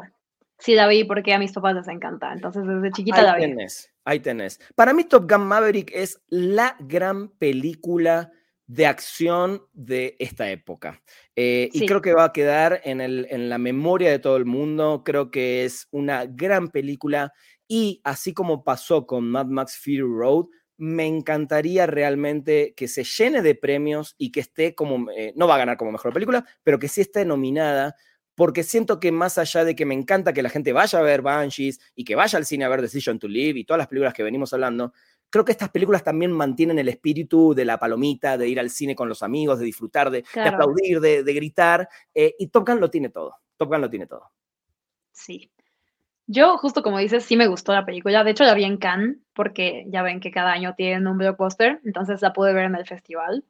sí 0.58 0.74
la 0.74 0.88
vi 0.88 1.04
porque 1.04 1.32
a 1.34 1.38
mis 1.38 1.52
papás 1.52 1.76
les 1.76 1.86
encanta. 1.86 2.32
Entonces 2.32 2.66
desde 2.66 2.90
chiquita 2.90 3.22
la 3.22 3.36
vi. 3.36 3.42
Tenés, 3.42 3.94
ahí 4.04 4.18
tenés. 4.18 4.58
Para 4.74 4.92
mí, 4.92 5.04
Top 5.04 5.30
Gun 5.30 5.46
Maverick 5.46 5.92
es 5.94 6.20
la 6.26 6.74
gran 6.80 7.28
película 7.28 8.32
de 8.66 8.86
acción 8.88 9.62
de 9.72 10.16
esta 10.18 10.50
época. 10.50 11.00
Eh, 11.36 11.68
y 11.72 11.86
creo 11.86 12.02
que 12.02 12.14
va 12.14 12.24
a 12.24 12.32
quedar 12.32 12.80
en, 12.82 13.00
el, 13.00 13.28
en 13.30 13.48
la 13.48 13.58
memoria 13.58 14.10
de 14.10 14.18
todo 14.18 14.36
el 14.36 14.46
mundo. 14.46 15.04
Creo 15.04 15.30
que 15.30 15.64
es 15.64 15.86
una 15.92 16.26
gran 16.26 16.70
película. 16.70 17.32
Y 17.68 18.00
así 18.02 18.34
como 18.34 18.64
pasó 18.64 19.06
con 19.06 19.30
Mad 19.30 19.46
Max 19.46 19.78
Fury 19.78 20.00
Road, 20.00 20.46
me 20.78 21.06
encantaría 21.06 21.86
realmente 21.86 22.72
que 22.76 22.88
se 22.88 23.04
llene 23.04 23.42
de 23.42 23.56
premios 23.56 24.14
y 24.16 24.30
que 24.30 24.40
esté 24.40 24.74
como, 24.74 25.10
eh, 25.10 25.32
no 25.36 25.48
va 25.48 25.56
a 25.56 25.58
ganar 25.58 25.76
como 25.76 25.92
mejor 25.92 26.12
película, 26.12 26.46
pero 26.62 26.78
que 26.78 26.88
sí 26.88 27.00
esté 27.00 27.24
nominada, 27.24 27.96
porque 28.36 28.62
siento 28.62 29.00
que 29.00 29.10
más 29.10 29.36
allá 29.36 29.64
de 29.64 29.74
que 29.74 29.84
me 29.84 29.94
encanta 29.94 30.32
que 30.32 30.42
la 30.42 30.50
gente 30.50 30.72
vaya 30.72 31.00
a 31.00 31.02
ver 31.02 31.20
Banshees 31.20 31.80
y 31.96 32.04
que 32.04 32.14
vaya 32.14 32.38
al 32.38 32.46
cine 32.46 32.64
a 32.64 32.68
ver 32.68 32.80
Decision 32.80 33.18
to 33.18 33.26
Live 33.26 33.58
y 33.58 33.64
todas 33.64 33.78
las 33.78 33.88
películas 33.88 34.14
que 34.14 34.22
venimos 34.22 34.52
hablando, 34.52 34.92
creo 35.28 35.44
que 35.44 35.50
estas 35.50 35.70
películas 35.70 36.04
también 36.04 36.30
mantienen 36.30 36.78
el 36.78 36.88
espíritu 36.88 37.52
de 37.54 37.64
la 37.64 37.80
palomita, 37.80 38.38
de 38.38 38.48
ir 38.48 38.60
al 38.60 38.70
cine 38.70 38.94
con 38.94 39.08
los 39.08 39.24
amigos, 39.24 39.58
de 39.58 39.64
disfrutar, 39.64 40.10
de, 40.10 40.24
aplaudir, 40.36 41.00
de, 41.00 41.34
gritar, 41.34 41.88
eh, 42.14 42.36
y 42.38 42.46
Top 42.46 42.68
Gun 42.68 42.78
lo 42.78 42.88
tiene 42.88 43.08
todo, 43.08 43.34
Top 43.56 43.68
Gun 43.68 43.80
lo 43.80 43.90
tiene 43.90 44.06
todo. 44.06 44.30
Sí, 45.10 45.50
yo, 46.28 46.58
justo 46.58 46.82
como 46.82 46.98
dices, 46.98 47.24
sí 47.24 47.36
me 47.36 47.46
gustó 47.46 47.72
la 47.72 47.86
película. 47.86 48.22
De 48.22 48.32
hecho, 48.32 48.44
la 48.44 48.54
vi 48.54 48.64
en 48.64 48.76
Cannes, 48.76 49.16
porque 49.34 49.84
ya 49.88 50.02
ven 50.02 50.20
que 50.20 50.30
cada 50.30 50.52
año 50.52 50.74
tienen 50.76 51.06
un 51.06 51.16
blockbuster, 51.16 51.80
entonces 51.84 52.20
la 52.20 52.34
pude 52.34 52.52
ver 52.52 52.66
en 52.66 52.76
el 52.76 52.86
festival. 52.86 53.44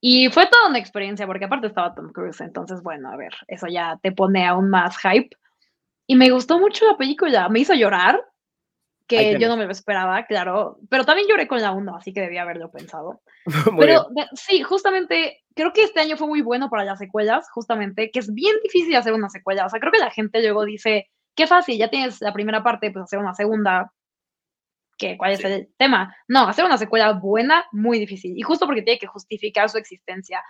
Y 0.00 0.30
fue 0.30 0.46
toda 0.46 0.68
una 0.68 0.78
experiencia, 0.78 1.26
porque 1.26 1.44
aparte 1.44 1.66
estaba 1.66 1.94
Tom 1.94 2.10
Cruise, 2.12 2.40
entonces, 2.40 2.82
bueno, 2.82 3.10
a 3.12 3.16
ver, 3.16 3.34
eso 3.46 3.66
ya 3.66 3.98
te 4.02 4.10
pone 4.10 4.46
aún 4.46 4.70
más 4.70 4.96
hype. 4.98 5.36
Y 6.06 6.16
me 6.16 6.30
gustó 6.30 6.58
mucho 6.58 6.86
la 6.86 6.96
película, 6.96 7.50
me 7.50 7.60
hizo 7.60 7.74
llorar, 7.74 8.24
que 9.06 9.38
yo 9.38 9.48
no 9.48 9.56
me 9.56 9.66
lo 9.66 9.72
esperaba, 9.72 10.24
claro, 10.24 10.78
pero 10.88 11.04
también 11.04 11.28
lloré 11.28 11.46
con 11.46 11.60
la 11.60 11.72
1, 11.72 11.96
así 11.96 12.12
que 12.14 12.20
debía 12.20 12.42
haberlo 12.42 12.70
pensado. 12.70 13.20
pero 13.78 14.06
sí, 14.34 14.62
justamente 14.62 15.42
creo 15.54 15.72
que 15.72 15.82
este 15.82 16.00
año 16.00 16.16
fue 16.16 16.26
muy 16.26 16.40
bueno 16.40 16.70
para 16.70 16.84
las 16.84 16.98
secuelas, 16.98 17.50
justamente, 17.50 18.10
que 18.10 18.18
es 18.18 18.32
bien 18.32 18.56
difícil 18.62 18.94
hacer 18.96 19.12
una 19.12 19.28
secuela. 19.28 19.66
O 19.66 19.68
sea, 19.68 19.80
creo 19.80 19.92
que 19.92 19.98
la 19.98 20.10
gente 20.10 20.40
luego 20.40 20.64
dice, 20.64 21.10
qué 21.38 21.46
fácil, 21.46 21.78
ya 21.78 21.88
tienes 21.88 22.20
la 22.20 22.32
primera 22.32 22.64
parte, 22.64 22.90
pues 22.90 23.04
hacer 23.04 23.20
una 23.20 23.32
segunda. 23.32 23.92
¿Qué? 24.98 25.16
¿Cuál 25.16 25.32
es 25.32 25.44
el 25.44 25.72
tema? 25.78 26.12
No, 26.26 26.48
hacer 26.48 26.64
una 26.64 26.76
secuela 26.76 27.12
buena, 27.12 27.64
muy 27.70 28.00
difícil. 28.00 28.36
Y 28.36 28.42
justo 28.42 28.66
porque 28.66 28.82
tiene 28.82 28.98
que 28.98 29.06
justificar 29.06 29.70
su 29.70 29.78
existencia. 29.78 30.42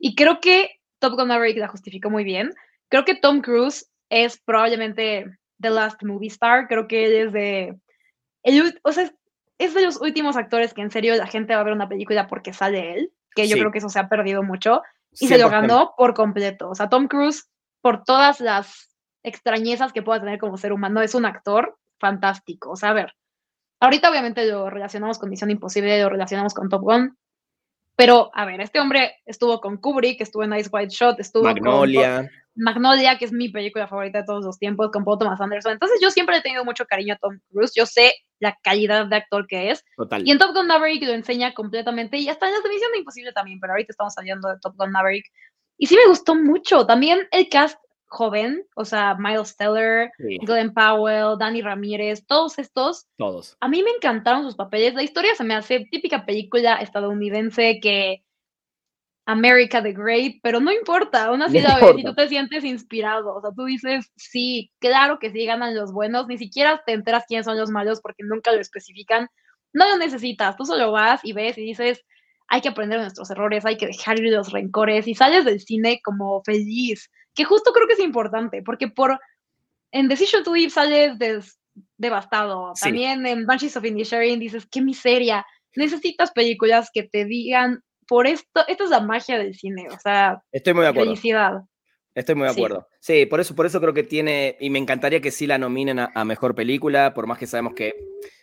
Y 0.00 0.16
creo 0.16 0.40
que 0.40 0.80
Top 0.98 1.14
Gun 1.14 1.28
Maverick 1.28 1.58
la 1.58 1.68
justificó 1.68 2.10
muy 2.10 2.24
bien. 2.24 2.52
Creo 2.88 3.04
que 3.04 3.14
Tom 3.14 3.40
Cruise 3.40 3.88
es 4.10 4.40
probablemente 4.40 5.38
The 5.60 5.70
Last 5.70 6.02
Movie 6.02 6.28
Star. 6.28 6.66
Creo 6.66 6.88
que 6.88 7.06
él 7.06 7.28
es 7.28 7.32
de 7.32 7.78
o 8.82 8.92
sea, 8.92 9.08
es 9.58 9.74
de 9.74 9.82
los 9.82 10.00
últimos 10.00 10.36
actores 10.36 10.74
que 10.74 10.82
en 10.82 10.90
serio 10.90 11.14
la 11.14 11.28
gente 11.28 11.54
va 11.54 11.60
a 11.60 11.64
ver 11.64 11.72
una 11.72 11.88
película 11.88 12.26
porque 12.26 12.52
sale 12.52 12.94
él, 12.94 13.12
que 13.36 13.46
yo 13.46 13.56
creo 13.56 13.70
que 13.70 13.78
eso 13.78 13.88
se 13.88 14.00
ha 14.00 14.08
perdido 14.08 14.42
mucho, 14.42 14.82
y 15.12 15.28
se 15.28 15.38
lo 15.38 15.48
ganó 15.48 15.94
por 15.96 16.14
completo. 16.14 16.68
O 16.68 16.74
sea, 16.74 16.88
Tom 16.88 17.06
Cruise, 17.06 17.48
por 17.80 18.02
todas 18.02 18.40
las 18.40 18.91
extrañezas 19.22 19.92
que 19.92 20.02
pueda 20.02 20.20
tener 20.20 20.38
como 20.38 20.56
ser 20.56 20.72
humano, 20.72 21.02
es 21.02 21.14
un 21.14 21.24
actor 21.24 21.76
fantástico. 21.98 22.70
O 22.70 22.76
sea, 22.76 22.90
a 22.90 22.94
ver, 22.94 23.14
ahorita 23.80 24.10
obviamente 24.10 24.46
lo 24.46 24.70
relacionamos 24.70 25.18
con 25.18 25.30
Misión 25.30 25.50
Imposible, 25.50 26.02
lo 26.02 26.08
relacionamos 26.08 26.54
con 26.54 26.68
Top 26.68 26.82
Gun, 26.82 27.16
pero 27.96 28.30
a 28.34 28.44
ver, 28.44 28.60
este 28.60 28.80
hombre 28.80 29.16
estuvo 29.26 29.60
con 29.60 29.76
Kubrick, 29.76 30.20
estuvo 30.20 30.44
en 30.44 30.54
Ice 30.54 30.70
White 30.72 30.94
Shot, 30.94 31.20
estuvo 31.20 31.44
Magnolia. 31.44 32.28
Magnolia, 32.54 33.16
que 33.18 33.24
es 33.24 33.32
mi 33.32 33.48
película 33.48 33.88
favorita 33.88 34.18
de 34.18 34.24
todos 34.24 34.44
los 34.44 34.58
tiempos, 34.58 34.90
con 34.90 35.04
Paul 35.04 35.18
Thomas 35.18 35.40
Anderson. 35.40 35.72
Entonces 35.72 35.98
yo 36.02 36.10
siempre 36.10 36.36
he 36.36 36.42
tenido 36.42 36.64
mucho 36.64 36.84
cariño 36.84 37.14
a 37.14 37.18
Tom 37.18 37.38
Cruise. 37.50 37.72
Yo 37.74 37.86
sé 37.86 38.14
la 38.40 38.58
calidad 38.62 39.06
de 39.06 39.16
actor 39.16 39.46
que 39.46 39.70
es. 39.70 39.84
Total. 39.96 40.22
Y 40.26 40.30
en 40.30 40.38
Top 40.38 40.54
Gun 40.54 40.66
Maverick 40.66 41.02
lo 41.04 41.12
enseña 41.12 41.54
completamente. 41.54 42.18
Y 42.18 42.28
hasta 42.28 42.46
en 42.46 42.52
la 42.52 42.60
de 42.60 42.98
Imposible 42.98 43.32
también, 43.32 43.58
pero 43.60 43.72
ahorita 43.72 43.92
estamos 43.92 44.14
saliendo 44.14 44.48
de 44.48 44.58
Top 44.60 44.74
Gun 44.76 44.90
Maverick. 44.90 45.26
Y 45.78 45.86
sí 45.86 45.96
me 45.96 46.08
gustó 46.08 46.34
mucho. 46.34 46.86
También 46.86 47.26
el 47.30 47.48
cast 47.48 47.78
joven, 48.12 48.66
o 48.76 48.84
sea, 48.84 49.16
Miles 49.18 49.56
Teller, 49.56 50.10
Glenn 50.18 50.74
Powell, 50.74 51.38
Danny 51.38 51.62
Ramírez, 51.62 52.26
todos 52.26 52.58
estos. 52.58 53.06
Todos. 53.16 53.56
A 53.60 53.68
mí 53.68 53.82
me 53.82 53.90
encantaron 53.90 54.44
sus 54.44 54.54
papeles. 54.54 54.94
La 54.94 55.02
historia 55.02 55.34
se 55.34 55.44
me 55.44 55.54
hace 55.54 55.86
típica 55.90 56.26
película 56.26 56.76
estadounidense 56.76 57.80
que 57.80 58.22
America 59.24 59.82
the 59.82 59.92
Great, 59.92 60.40
pero 60.42 60.60
no 60.60 60.72
importa, 60.72 61.26
aún 61.26 61.42
así 61.42 61.60
la 61.60 61.78
ves 61.78 61.94
y 61.96 62.04
tú 62.04 62.14
te 62.14 62.28
sientes 62.28 62.64
inspirado, 62.64 63.36
o 63.36 63.40
sea, 63.40 63.50
tú 63.56 63.64
dices, 63.64 64.10
sí, 64.16 64.72
claro 64.80 65.20
que 65.20 65.30
sí 65.30 65.46
ganan 65.46 65.76
los 65.76 65.92
buenos, 65.92 66.26
ni 66.26 66.38
siquiera 66.38 66.82
te 66.84 66.92
enteras 66.92 67.24
quiénes 67.28 67.46
son 67.46 67.56
los 67.56 67.70
malos 67.70 68.00
porque 68.00 68.24
nunca 68.24 68.52
lo 68.52 68.60
especifican, 68.60 69.28
no 69.72 69.88
lo 69.88 69.96
necesitas, 69.96 70.56
tú 70.56 70.64
solo 70.64 70.90
vas 70.90 71.20
y 71.22 71.32
ves 71.34 71.56
y 71.56 71.62
dices, 71.62 72.04
hay 72.48 72.60
que 72.62 72.68
aprender 72.68 72.98
nuestros 72.98 73.30
errores, 73.30 73.64
hay 73.64 73.76
que 73.76 73.86
dejar 73.86 74.18
ir 74.18 74.32
los 74.32 74.50
rencores 74.50 75.06
y 75.06 75.14
sales 75.14 75.44
del 75.44 75.60
cine 75.60 76.00
como 76.02 76.42
feliz, 76.42 77.08
que 77.34 77.44
justo 77.44 77.72
creo 77.72 77.86
que 77.86 77.94
es 77.94 78.00
importante, 78.00 78.62
porque 78.62 78.88
por 78.88 79.18
en 79.90 80.08
Decision 80.08 80.42
to 80.42 80.54
Live 80.54 80.70
sales 80.70 81.18
devastado, 81.96 82.72
también 82.80 83.26
en 83.26 83.46
Banshees 83.46 83.76
of 83.76 83.84
Inisherin 83.84 84.40
dices, 84.40 84.66
qué 84.70 84.80
miseria, 84.80 85.46
necesitas 85.74 86.30
películas 86.32 86.90
que 86.92 87.02
te 87.02 87.24
digan 87.24 87.82
por 88.06 88.26
esto, 88.26 88.66
esto 88.68 88.84
es 88.84 88.90
la 88.90 89.00
magia 89.00 89.38
del 89.38 89.54
cine, 89.54 89.86
o 89.90 89.98
sea, 89.98 90.42
Estoy 90.50 90.74
muy 90.74 90.82
de 90.82 90.88
acuerdo. 90.88 91.10
felicidad. 91.10 91.62
Estoy 92.14 92.34
muy 92.34 92.44
de 92.44 92.52
acuerdo. 92.52 92.86
Sí. 93.00 93.24
por 93.24 93.40
eso, 93.40 93.54
por 93.54 93.64
eso 93.64 93.80
creo 93.80 93.94
que 93.94 94.02
tiene, 94.02 94.56
y 94.60 94.68
me 94.68 94.78
encantaría 94.78 95.20
que 95.20 95.30
sí 95.30 95.46
la 95.46 95.56
nominen 95.56 95.98
a, 95.98 96.24
mejor 96.24 96.54
película, 96.54 97.14
por 97.14 97.26
más 97.26 97.38
que 97.38 97.46
sabemos 97.46 97.72
que, 97.74 97.94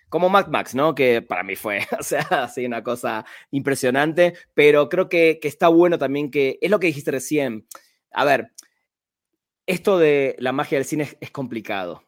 como 0.07 0.27
Mad 0.27 0.47
Max, 0.47 0.73
¿no? 0.73 0.95
Que 0.95 1.21
para 1.21 1.43
mí 1.43 1.55
fue, 1.55 1.79
o 1.99 2.01
sea, 2.01 2.21
así 2.31 2.65
una 2.65 2.81
cosa 2.83 3.25
impresionante, 3.51 4.33
pero 4.55 4.89
creo 4.89 5.07
que, 5.07 5.37
que 5.39 5.47
está 5.47 5.67
bueno 5.67 5.99
también 5.99 6.31
que, 6.31 6.57
es 6.61 6.71
lo 6.71 6.79
que 6.79 6.87
dijiste 6.87 7.11
recién, 7.11 7.67
a 8.11 8.25
ver, 8.25 8.51
esto 9.69 9.99
de 9.99 10.35
la 10.39 10.51
magia 10.51 10.79
del 10.79 10.85
cine 10.85 11.09
es, 11.21 11.29
complicado, 11.29 12.03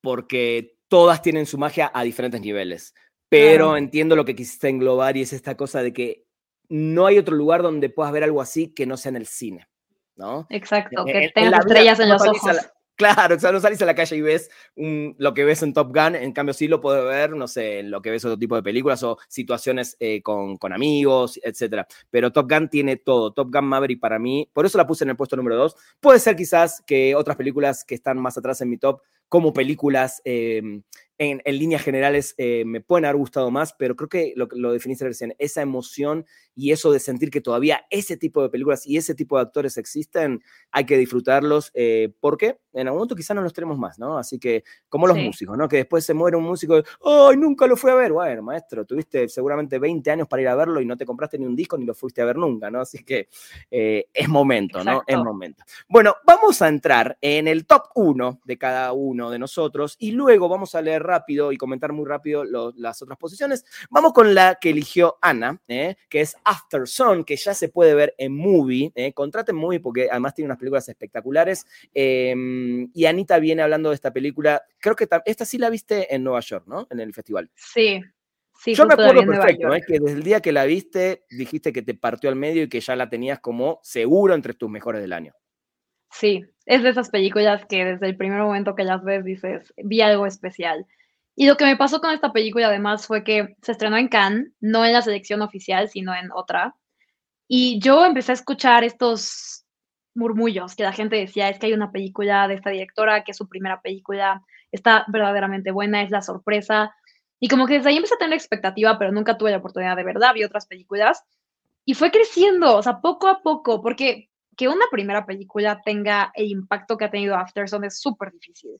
porque 0.00 0.78
todas 0.88 1.22
tienen 1.22 1.46
su 1.46 1.56
magia 1.56 1.92
a 1.94 2.02
diferentes 2.02 2.40
niveles, 2.40 2.92
pero 3.28 3.76
entiendo 3.76 4.16
lo 4.16 4.24
que 4.24 4.34
quisiste 4.34 4.68
englobar 4.68 5.16
y 5.16 5.22
es 5.22 5.32
esta 5.32 5.56
cosa 5.56 5.80
de 5.80 5.92
que 5.92 6.26
no 6.68 7.06
hay 7.06 7.16
otro 7.18 7.36
lugar 7.36 7.62
donde 7.62 7.88
puedas 7.88 8.12
ver 8.12 8.24
algo 8.24 8.40
así 8.40 8.74
que 8.74 8.84
no 8.84 8.96
sea 8.96 9.10
en 9.10 9.16
el 9.16 9.26
cine, 9.26 9.68
¿no? 10.16 10.48
Exacto, 10.50 11.04
que 11.04 11.26
en, 11.26 11.32
tengas 11.32 11.60
estrellas 11.60 12.00
en 12.00 12.08
los 12.08 12.22
ojos. 12.26 12.68
Claro, 12.98 13.36
o 13.36 13.38
sea, 13.38 13.52
no 13.52 13.60
salís 13.60 13.80
a 13.80 13.86
la 13.86 13.94
calle 13.94 14.16
y 14.16 14.20
ves 14.20 14.50
lo 14.76 15.32
que 15.32 15.44
ves 15.44 15.62
en 15.62 15.72
Top 15.72 15.88
Gun, 15.94 16.16
en 16.16 16.32
cambio 16.32 16.52
sí 16.52 16.68
lo 16.68 16.80
puedes 16.80 17.04
ver, 17.04 17.30
no 17.30 17.48
sé, 17.48 17.78
en 17.78 17.90
lo 17.90 18.02
que 18.02 18.10
ves 18.10 18.24
otro 18.24 18.38
tipo 18.38 18.56
de 18.56 18.62
películas 18.62 19.02
o 19.02 19.16
situaciones 19.28 19.96
eh, 20.00 20.20
con, 20.22 20.58
amigos, 20.72 21.40
etcétera. 21.42 21.86
Pero 22.10 22.32
Top 22.32 22.50
Gun 22.50 22.68
tiene 22.68 22.96
todo. 22.96 23.32
Top 23.32 23.48
Gun 23.50 23.64
Maverick 23.64 24.00
para 24.00 24.18
mí, 24.18 24.50
por 24.52 24.66
eso 24.66 24.76
la 24.76 24.86
puse 24.86 25.04
en 25.04 25.10
el 25.10 25.16
puesto 25.16 25.36
número 25.36 25.56
dos. 25.56 25.76
Puede 26.00 26.18
ser 26.18 26.36
quizás 26.36 26.82
que 26.86 27.14
otras 27.14 27.36
películas 27.36 27.84
que 27.84 27.94
están 27.94 28.18
más 28.18 28.36
atrás 28.36 28.60
en 28.60 28.68
mi 28.68 28.76
top, 28.76 29.00
como 29.28 29.52
películas 29.52 30.22
em, 30.24 30.82
en, 31.18 31.42
líneas 31.46 31.82
generales 31.82 32.34
eh, 32.38 32.64
me 32.64 32.80
pueden 32.80 33.04
haber 33.04 33.16
gustado 33.16 33.50
más, 33.50 33.74
pero 33.78 33.96
creo 33.96 34.08
que 34.08 34.32
lo, 34.36 34.48
lo 34.52 34.72
definiste 34.72 35.04
recién, 35.04 35.34
esa 35.38 35.62
emoción 35.62 36.24
y 36.54 36.72
eso 36.72 36.90
de 36.92 37.00
sentir 37.00 37.30
que 37.30 37.40
todavía 37.40 37.84
ese 37.90 38.16
tipo 38.16 38.42
de 38.42 38.48
películas 38.48 38.86
y 38.86 38.96
ese 38.96 39.14
tipo 39.14 39.36
de 39.36 39.42
actores 39.42 39.76
existen, 39.76 40.42
hay 40.70 40.86
que 40.86 40.96
disfrutarlos, 40.96 41.70
eh, 41.74 42.14
porque 42.20 42.58
en 42.80 42.86
algún 42.86 42.98
momento 42.98 43.16
quizás 43.16 43.34
no 43.34 43.42
los 43.42 43.52
tenemos 43.52 43.78
más, 43.78 43.98
¿no? 43.98 44.18
Así 44.18 44.38
que, 44.38 44.64
como 44.88 45.06
los 45.06 45.16
músicos, 45.16 45.56
¿no? 45.56 45.68
Que 45.68 45.78
después 45.78 46.04
se 46.04 46.14
muere 46.14 46.36
un 46.36 46.44
músico, 46.44 46.82
¡ay, 47.04 47.36
nunca 47.36 47.66
lo 47.66 47.76
fui 47.76 47.90
a 47.90 47.94
ver! 47.94 48.12
Bueno, 48.12 48.42
maestro, 48.42 48.84
tuviste 48.84 49.28
seguramente 49.28 49.78
20 49.78 50.10
años 50.10 50.28
para 50.28 50.42
ir 50.42 50.48
a 50.48 50.54
verlo 50.54 50.80
y 50.80 50.86
no 50.86 50.96
te 50.96 51.04
compraste 51.04 51.38
ni 51.38 51.46
un 51.46 51.56
disco 51.56 51.76
ni 51.76 51.84
lo 51.84 51.94
fuiste 51.94 52.22
a 52.22 52.24
ver 52.24 52.36
nunca, 52.36 52.70
¿no? 52.70 52.80
Así 52.80 53.04
que 53.04 53.28
eh, 53.70 54.06
es 54.12 54.28
momento, 54.28 54.82
¿no? 54.84 55.02
Es 55.06 55.18
momento. 55.18 55.64
Bueno, 55.88 56.14
vamos 56.24 56.62
a 56.62 56.68
entrar 56.68 57.18
en 57.20 57.48
el 57.48 57.66
top 57.66 57.84
1 57.94 58.40
de 58.44 58.58
cada 58.58 58.92
uno 58.92 59.30
de 59.30 59.38
nosotros 59.38 59.96
y 59.98 60.12
luego 60.12 60.48
vamos 60.48 60.74
a 60.74 60.82
leer 60.82 61.02
rápido 61.02 61.52
y 61.52 61.56
comentar 61.56 61.92
muy 61.92 62.06
rápido 62.06 62.44
las 62.44 63.02
otras 63.02 63.18
posiciones. 63.18 63.64
Vamos 63.90 64.12
con 64.12 64.34
la 64.34 64.56
que 64.60 64.70
eligió 64.70 65.18
Ana, 65.20 65.60
¿eh? 65.68 65.96
que 66.08 66.20
es 66.20 66.36
After 66.44 66.86
Sun, 66.86 67.24
que 67.24 67.36
ya 67.36 67.54
se 67.54 67.68
puede 67.68 67.94
ver 67.94 68.14
en 68.18 68.36
movie. 68.36 68.92
¿eh? 68.94 69.12
Contraten 69.12 69.56
movie 69.56 69.80
porque 69.80 70.08
además 70.10 70.34
tiene 70.34 70.46
unas 70.46 70.58
películas 70.58 70.88
espectaculares. 70.88 71.66
Em, 71.94 72.67
y 72.94 73.06
Anita 73.06 73.38
viene 73.38 73.62
hablando 73.62 73.90
de 73.90 73.94
esta 73.94 74.12
película. 74.12 74.62
Creo 74.78 74.96
que 74.96 75.08
esta 75.24 75.44
sí 75.44 75.58
la 75.58 75.70
viste 75.70 76.14
en 76.14 76.24
Nueva 76.24 76.40
York, 76.40 76.64
¿no? 76.66 76.86
En 76.90 77.00
el 77.00 77.12
festival. 77.12 77.50
Sí. 77.54 78.00
Sí, 78.60 78.74
Yo 78.74 78.86
me 78.86 78.94
acuerdo 78.94 79.24
perfecto, 79.24 79.72
¿eh? 79.72 79.84
que 79.86 80.00
desde 80.00 80.16
el 80.16 80.24
día 80.24 80.40
que 80.40 80.50
la 80.50 80.64
viste 80.64 81.24
dijiste 81.30 81.72
que 81.72 81.82
te 81.82 81.94
partió 81.94 82.28
al 82.28 82.34
medio 82.34 82.64
y 82.64 82.68
que 82.68 82.80
ya 82.80 82.96
la 82.96 83.08
tenías 83.08 83.38
como 83.38 83.78
seguro 83.84 84.34
entre 84.34 84.52
tus 84.52 84.68
mejores 84.68 85.00
del 85.00 85.12
año. 85.12 85.32
Sí, 86.10 86.44
es 86.66 86.82
de 86.82 86.88
esas 86.88 87.10
películas 87.10 87.64
que 87.66 87.84
desde 87.84 88.06
el 88.06 88.16
primer 88.16 88.40
momento 88.40 88.74
que 88.74 88.82
las 88.82 89.04
ves 89.04 89.24
dices, 89.24 89.72
vi 89.76 90.00
algo 90.00 90.26
especial. 90.26 90.86
Y 91.36 91.46
lo 91.46 91.56
que 91.56 91.66
me 91.66 91.76
pasó 91.76 92.00
con 92.00 92.10
esta 92.10 92.32
película 92.32 92.66
además 92.66 93.06
fue 93.06 93.22
que 93.22 93.56
se 93.62 93.72
estrenó 93.72 93.96
en 93.96 94.08
Cannes, 94.08 94.48
no 94.60 94.84
en 94.84 94.92
la 94.92 95.02
selección 95.02 95.40
oficial, 95.40 95.88
sino 95.88 96.12
en 96.12 96.32
otra. 96.32 96.74
Y 97.46 97.78
yo 97.78 98.04
empecé 98.04 98.32
a 98.32 98.34
escuchar 98.34 98.82
estos 98.82 99.57
murmullos 100.18 100.74
que 100.74 100.82
la 100.82 100.92
gente 100.92 101.16
decía, 101.16 101.48
es 101.48 101.58
que 101.58 101.66
hay 101.66 101.72
una 101.72 101.92
película 101.92 102.48
de 102.48 102.54
esta 102.54 102.70
directora, 102.70 103.22
que 103.22 103.30
es 103.30 103.36
su 103.36 103.48
primera 103.48 103.80
película, 103.80 104.42
está 104.72 105.04
verdaderamente 105.08 105.70
buena, 105.70 106.02
es 106.02 106.10
la 106.10 106.22
sorpresa. 106.22 106.94
Y 107.40 107.48
como 107.48 107.66
que 107.66 107.74
desde 107.74 107.90
ahí 107.90 107.96
empecé 107.96 108.14
a 108.14 108.18
tener 108.18 108.34
expectativa, 108.34 108.98
pero 108.98 109.12
nunca 109.12 109.38
tuve 109.38 109.52
la 109.52 109.58
oportunidad 109.58 109.96
de 109.96 110.04
verdad, 110.04 110.34
vi 110.34 110.42
otras 110.42 110.66
películas. 110.66 111.22
Y 111.84 111.94
fue 111.94 112.10
creciendo, 112.10 112.76
o 112.76 112.82
sea, 112.82 113.00
poco 113.00 113.28
a 113.28 113.40
poco, 113.42 113.80
porque 113.80 114.28
que 114.56 114.68
una 114.68 114.86
primera 114.90 115.24
película 115.24 115.80
tenga 115.84 116.32
el 116.34 116.48
impacto 116.48 116.96
que 116.96 117.04
ha 117.04 117.10
tenido 117.10 117.36
Afterson 117.36 117.84
es 117.84 118.00
súper 118.00 118.32
difícil. 118.32 118.72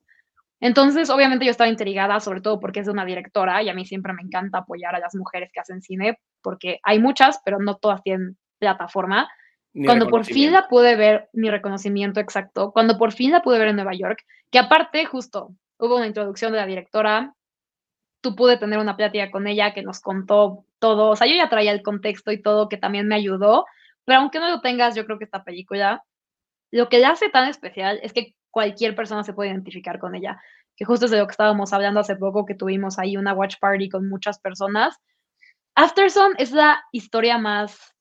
Entonces, 0.61 1.09
obviamente 1.09 1.45
yo 1.45 1.53
estaba 1.53 1.71
intrigada, 1.71 2.19
sobre 2.19 2.41
todo 2.41 2.59
porque 2.59 2.81
es 2.81 2.87
de 2.87 2.93
una 2.93 3.05
directora 3.05 3.63
y 3.63 3.69
a 3.69 3.75
mí 3.75 3.87
siempre 3.87 4.13
me 4.13 4.23
encanta 4.23 4.59
apoyar 4.59 4.97
a 4.97 4.99
las 4.99 5.15
mujeres 5.15 5.51
que 5.53 5.61
hacen 5.61 5.81
cine, 5.81 6.19
porque 6.43 6.81
hay 6.83 6.99
muchas, 6.99 7.41
pero 7.45 7.61
no 7.61 7.77
todas 7.77 8.03
tienen 8.03 8.37
plataforma. 8.59 9.29
Cuando 9.75 10.09
por 10.09 10.25
fin 10.25 10.53
la 10.53 10.69
pude 10.69 10.97
ver, 10.97 11.29
mi 11.33 11.51
reconocimiento 11.51 12.21
exacto, 12.21 12.73
cuando 12.73 12.99
por 12.99 13.13
fin 13.13 13.33
la 13.33 13.43
pude 13.43 13.59
ver 13.59 13.69
en 13.69 13.77
Nueva 13.77 13.95
York, 13.95 14.25
que 14.51 14.59
aparte 14.59 15.05
justo 15.05 15.55
hubo 15.79 15.97
una 15.97 16.07
introducción 16.07 16.53
de 16.53 16.59
la 16.59 16.67
directora, 16.67 17.35
tú 18.21 18.35
pude 18.35 18.57
tener 18.57 18.79
una 18.79 18.97
plática 18.97 19.31
con 19.31 19.47
ella 19.47 19.75
que 19.75 19.83
nos 19.83 20.01
contó 20.01 20.65
todo, 20.79 21.11
o 21.11 21.17
sea, 21.17 21.27
yo 21.27 21.35
ya 21.35 21.49
traía 21.49 21.73
el 21.73 21.83
contexto 21.83 22.33
y 22.33 22.43
todo 22.43 22.69
que 22.69 22.77
también 22.77 23.07
me 23.07 23.15
ayudó, 23.15 23.67
pero 24.05 24.21
aunque 24.21 24.41
no 24.41 24.49
lo 24.49 24.61
tengas, 24.61 24.95
yo 24.95 25.05
creo 25.05 25.19
que 25.19 25.25
esta 25.25 25.45
película, 25.45 26.03
lo 26.71 26.89
que 26.89 26.99
la 26.99 27.11
hace 27.11 27.29
tan 27.29 27.49
especial 27.49 28.01
es 28.03 28.13
que 28.13 28.35
cualquier 28.51 28.97
persona 28.97 29.23
se 29.23 29.35
puede 29.35 29.51
identificar 29.51 29.99
con 29.99 30.15
ella, 30.15 30.41
que 30.77 30.85
justo 30.85 31.05
es 31.05 31.11
de 31.11 31.19
lo 31.19 31.27
que 31.27 31.33
estábamos 31.33 31.73
hablando 31.73 32.01
hace 32.01 32.17
poco, 32.17 32.47
que 32.47 32.55
tuvimos 32.55 32.99
ahí 32.99 33.17
una 33.17 33.35
watch 33.35 33.57
party 33.61 33.89
con 33.89 34.09
muchas 34.09 34.39
personas. 34.39 34.97
Afterson 35.75 36.35
es 36.39 36.53
la 36.53 36.83
historia 36.93 37.39
más 37.39 37.95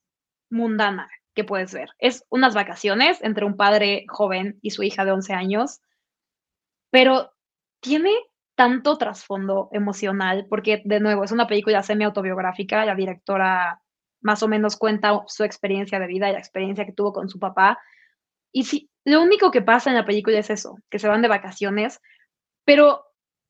mundana 0.50 1.10
que 1.38 1.44
puedes 1.44 1.72
ver. 1.72 1.92
Es 2.00 2.26
unas 2.30 2.56
vacaciones 2.56 3.24
entre 3.24 3.46
un 3.46 3.56
padre 3.56 4.06
joven 4.10 4.58
y 4.64 4.72
su 4.72 4.82
hija 4.82 5.06
de 5.06 5.12
11 5.12 5.34
años, 5.34 5.80
pero 6.90 7.32
tiene 7.80 8.12
tanto 8.56 8.98
trasfondo 8.98 9.70
emocional, 9.72 10.48
porque 10.50 10.82
de 10.84 11.00
nuevo 11.00 11.24
es 11.24 11.32
una 11.32 11.46
película 11.46 11.84
semi-autobiográfica, 11.84 12.86
la 12.86 12.96
directora 12.96 13.84
más 14.20 14.42
o 14.42 14.48
menos 14.48 14.78
cuenta 14.78 15.24
su 15.28 15.44
experiencia 15.44 16.00
de 16.00 16.08
vida 16.08 16.28
y 16.28 16.34
la 16.34 16.40
experiencia 16.40 16.88
que 16.88 16.92
tuvo 16.92 17.14
con 17.14 17.30
su 17.30 17.38
papá. 17.38 17.78
Y 18.52 18.64
sí, 18.64 18.90
lo 19.06 19.22
único 19.22 19.52
que 19.52 19.62
pasa 19.62 19.92
en 19.92 19.96
la 19.96 20.08
película 20.08 20.40
es 20.40 20.50
eso, 20.50 20.80
que 20.90 20.98
se 20.98 21.08
van 21.08 21.22
de 21.22 21.28
vacaciones, 21.28 22.02
pero 22.66 23.06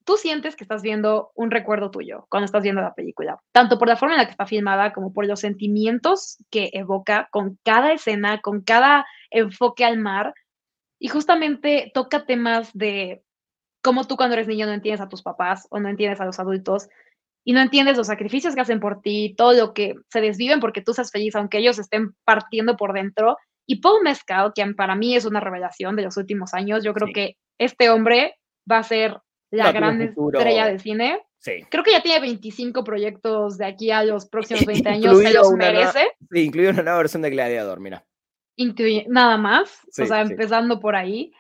tú 0.08 0.16
sientes 0.16 0.56
que 0.56 0.64
estás 0.64 0.82
viendo 0.82 1.32
un 1.36 1.52
recuerdo 1.52 1.92
tuyo 1.92 2.28
cuando 2.30 2.46
estás 2.46 2.64
viendo 2.64 2.82
la 2.82 2.96
película, 2.96 3.42
tanto 3.52 3.78
por 3.78 3.90
la 3.90 3.98
forma 3.98 4.16
en 4.16 4.20
la 4.20 4.26
que 4.26 4.32
está 4.32 4.46
filmada 4.46 4.94
como 4.94 5.12
por 5.12 5.28
los 5.28 5.42
sentimientos 5.42 6.38
que 6.50 6.70
evoca 6.72 7.28
con 7.30 7.60
cada 7.66 7.92
escena, 7.92 8.40
con 8.40 8.62
cada 8.62 9.06
enfoque 9.30 9.84
al 9.84 9.98
mar. 9.98 10.34
Y 10.98 11.10
justamente 11.10 11.92
toca 11.94 12.26
temas 12.26 12.72
de 12.74 13.22
cómo 13.84 14.06
tú 14.06 14.16
cuando 14.16 14.36
eres 14.36 14.48
niño 14.48 14.66
no 14.66 14.72
entiendes 14.72 15.02
a 15.02 15.10
tus 15.10 15.22
papás 15.22 15.68
o 15.72 15.80
no 15.80 15.90
entiendes 15.90 16.22
a 16.22 16.26
los 16.26 16.40
adultos 16.40 16.88
y 17.44 17.52
no 17.52 17.60
entiendes 17.60 17.98
los 17.98 18.08
sacrificios 18.08 18.56
que 18.56 18.62
hacen 18.62 18.80
por 18.80 19.02
ti, 19.02 19.36
todo 19.38 19.52
lo 19.52 19.74
que 19.74 19.96
se 20.10 20.22
desviven 20.22 20.62
porque 20.62 20.82
tú 20.82 20.94
seas 20.94 21.12
feliz, 21.12 21.36
aunque 21.36 21.58
ellos 21.58 21.80
estén 21.80 22.16
partiendo 22.24 22.78
por 22.78 22.94
dentro. 22.94 23.36
Y 23.68 23.82
Paul 23.82 24.04
Mescal, 24.04 24.54
que 24.56 24.66
para 24.74 24.96
mí 24.96 25.18
es 25.18 25.26
una 25.26 25.42
revelación 25.42 25.98
de 25.98 26.04
los 26.04 26.16
últimos 26.16 26.54
años, 26.54 26.86
yo 26.86 26.94
creo 26.94 27.10
que 27.14 27.36
este 27.60 27.90
hombre 27.90 28.36
va 28.72 28.78
a 28.78 28.84
ser 28.84 29.18
la 29.52 29.72
gran 29.72 30.02
estrella 30.02 30.68
de 30.68 30.80
cine. 30.80 31.22
Sí. 31.40 31.64
Creo 31.70 31.84
que 31.84 31.92
ya 31.92 32.02
tiene 32.02 32.20
25 32.22 32.84
proyectos 32.84 33.58
de 33.58 33.66
aquí 33.66 33.92
a 33.92 34.04
los 34.04 34.28
próximos 34.28 34.66
20 34.66 34.90
años, 34.90 35.20
se 35.20 35.34
los 35.34 35.52
merece. 35.54 36.12
Sí, 36.32 36.44
incluye 36.44 36.70
una 36.70 36.84
nueva 36.84 36.98
versión 37.00 37.22
de 37.22 37.30
Gladiador, 37.30 37.80
mira. 37.80 38.06
nada 39.08 39.38
más, 39.38 39.82
o 40.00 40.06
sea, 40.06 40.22
empezando 40.22 40.80
por 40.80 40.96
ahí. 40.96 41.32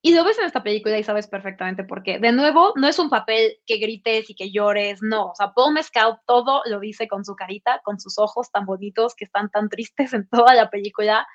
Y 0.00 0.14
lo 0.14 0.24
ves 0.24 0.38
en 0.38 0.44
esta 0.44 0.62
película 0.62 0.96
y 0.96 1.02
sabes 1.02 1.26
perfectamente 1.26 1.82
por 1.82 2.04
qué. 2.04 2.20
De 2.20 2.30
nuevo, 2.30 2.72
no 2.76 2.86
es 2.86 3.00
un 3.00 3.10
papel 3.10 3.58
que 3.66 3.78
grites 3.78 4.30
y 4.30 4.34
que 4.34 4.52
llores, 4.52 5.02
no. 5.02 5.30
O 5.30 5.34
sea, 5.34 5.52
Paul 5.52 5.74
Mescal 5.74 6.20
todo 6.24 6.62
lo 6.66 6.78
dice 6.78 7.08
con 7.08 7.24
su 7.24 7.34
carita, 7.34 7.80
con 7.82 7.98
sus 7.98 8.16
ojos 8.16 8.50
tan 8.52 8.64
bonitos 8.64 9.16
que 9.16 9.24
están 9.24 9.50
tan 9.50 9.68
tristes 9.68 10.14
en 10.14 10.28
toda 10.28 10.54
la 10.54 10.70
película. 10.70 11.26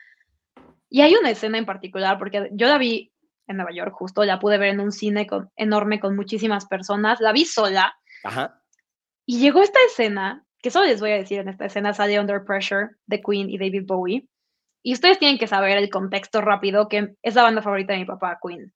Y 0.90 1.02
hay 1.02 1.14
una 1.16 1.32
escena 1.32 1.58
en 1.58 1.66
particular, 1.66 2.18
porque 2.18 2.50
yo 2.54 2.68
la 2.68 2.78
vi 2.78 3.13
en 3.48 3.58
Nueva 3.58 3.72
York, 3.72 3.94
justo, 3.94 4.24
la 4.24 4.40
pude 4.40 4.58
ver 4.58 4.70
en 4.70 4.80
un 4.80 4.92
cine 4.92 5.28
enorme 5.56 6.00
con 6.00 6.16
muchísimas 6.16 6.66
personas, 6.66 7.20
la 7.20 7.32
vi 7.32 7.46
sola. 7.46 7.96
Ajá. 8.24 8.62
Y 9.26 9.40
llegó 9.40 9.62
esta 9.62 9.80
escena, 9.88 10.46
que 10.62 10.72
solo 10.72 10.86
les 10.86 11.00
voy 11.00 11.12
a 11.12 11.18
decir 11.18 11.40
en 11.40 11.50
esta 11.50 11.66
escena, 11.66 11.94
sale 11.94 12.20
Under 12.20 12.44
Pressure 12.46 12.90
de 13.06 13.22
Queen 13.22 13.50
y 13.50 13.58
David 13.58 13.84
Bowie. 13.86 14.28
Y 14.82 14.94
ustedes 14.94 15.20
tienen 15.20 15.38
que 15.38 15.48
saber 15.48 15.78
el 15.78 15.90
contexto 15.90 16.42
rápido, 16.42 16.90
que 16.90 17.16
es 17.22 17.36
la 17.36 17.44
banda 17.44 17.62
favorita 17.62 17.94
de 17.94 18.00
mi 18.00 18.06
papá, 18.06 18.38
Queen. 18.46 18.74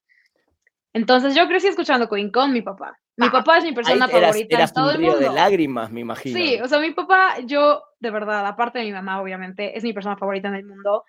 Entonces 0.94 1.34
yo 1.34 1.46
crecí 1.46 1.66
escuchando 1.66 2.08
Queen 2.08 2.30
con 2.30 2.52
mi 2.52 2.62
papá. 2.62 2.98
Mi 3.16 3.26
ah, 3.26 3.32
papá 3.32 3.58
es 3.58 3.64
mi 3.64 3.72
persona 3.72 4.08
favorita 4.08 4.62
en 4.62 4.70
todo 4.70 4.92
el 4.92 5.00
mundo. 5.00 5.18
de 5.18 5.28
lágrimas, 5.28 5.90
me 5.90 6.00
imagino. 6.00 6.38
Sí, 6.38 6.58
o 6.62 6.68
sea, 6.68 6.78
mi 6.78 6.92
papá, 6.92 7.40
yo, 7.44 7.82
de 7.98 8.10
verdad, 8.10 8.46
aparte 8.46 8.78
de 8.78 8.84
mi 8.84 8.92
mamá, 8.92 9.20
obviamente, 9.20 9.76
es 9.76 9.82
mi 9.82 9.92
persona 9.92 10.16
favorita 10.16 10.48
en 10.48 10.54
el 10.54 10.64
mundo. 10.64 11.04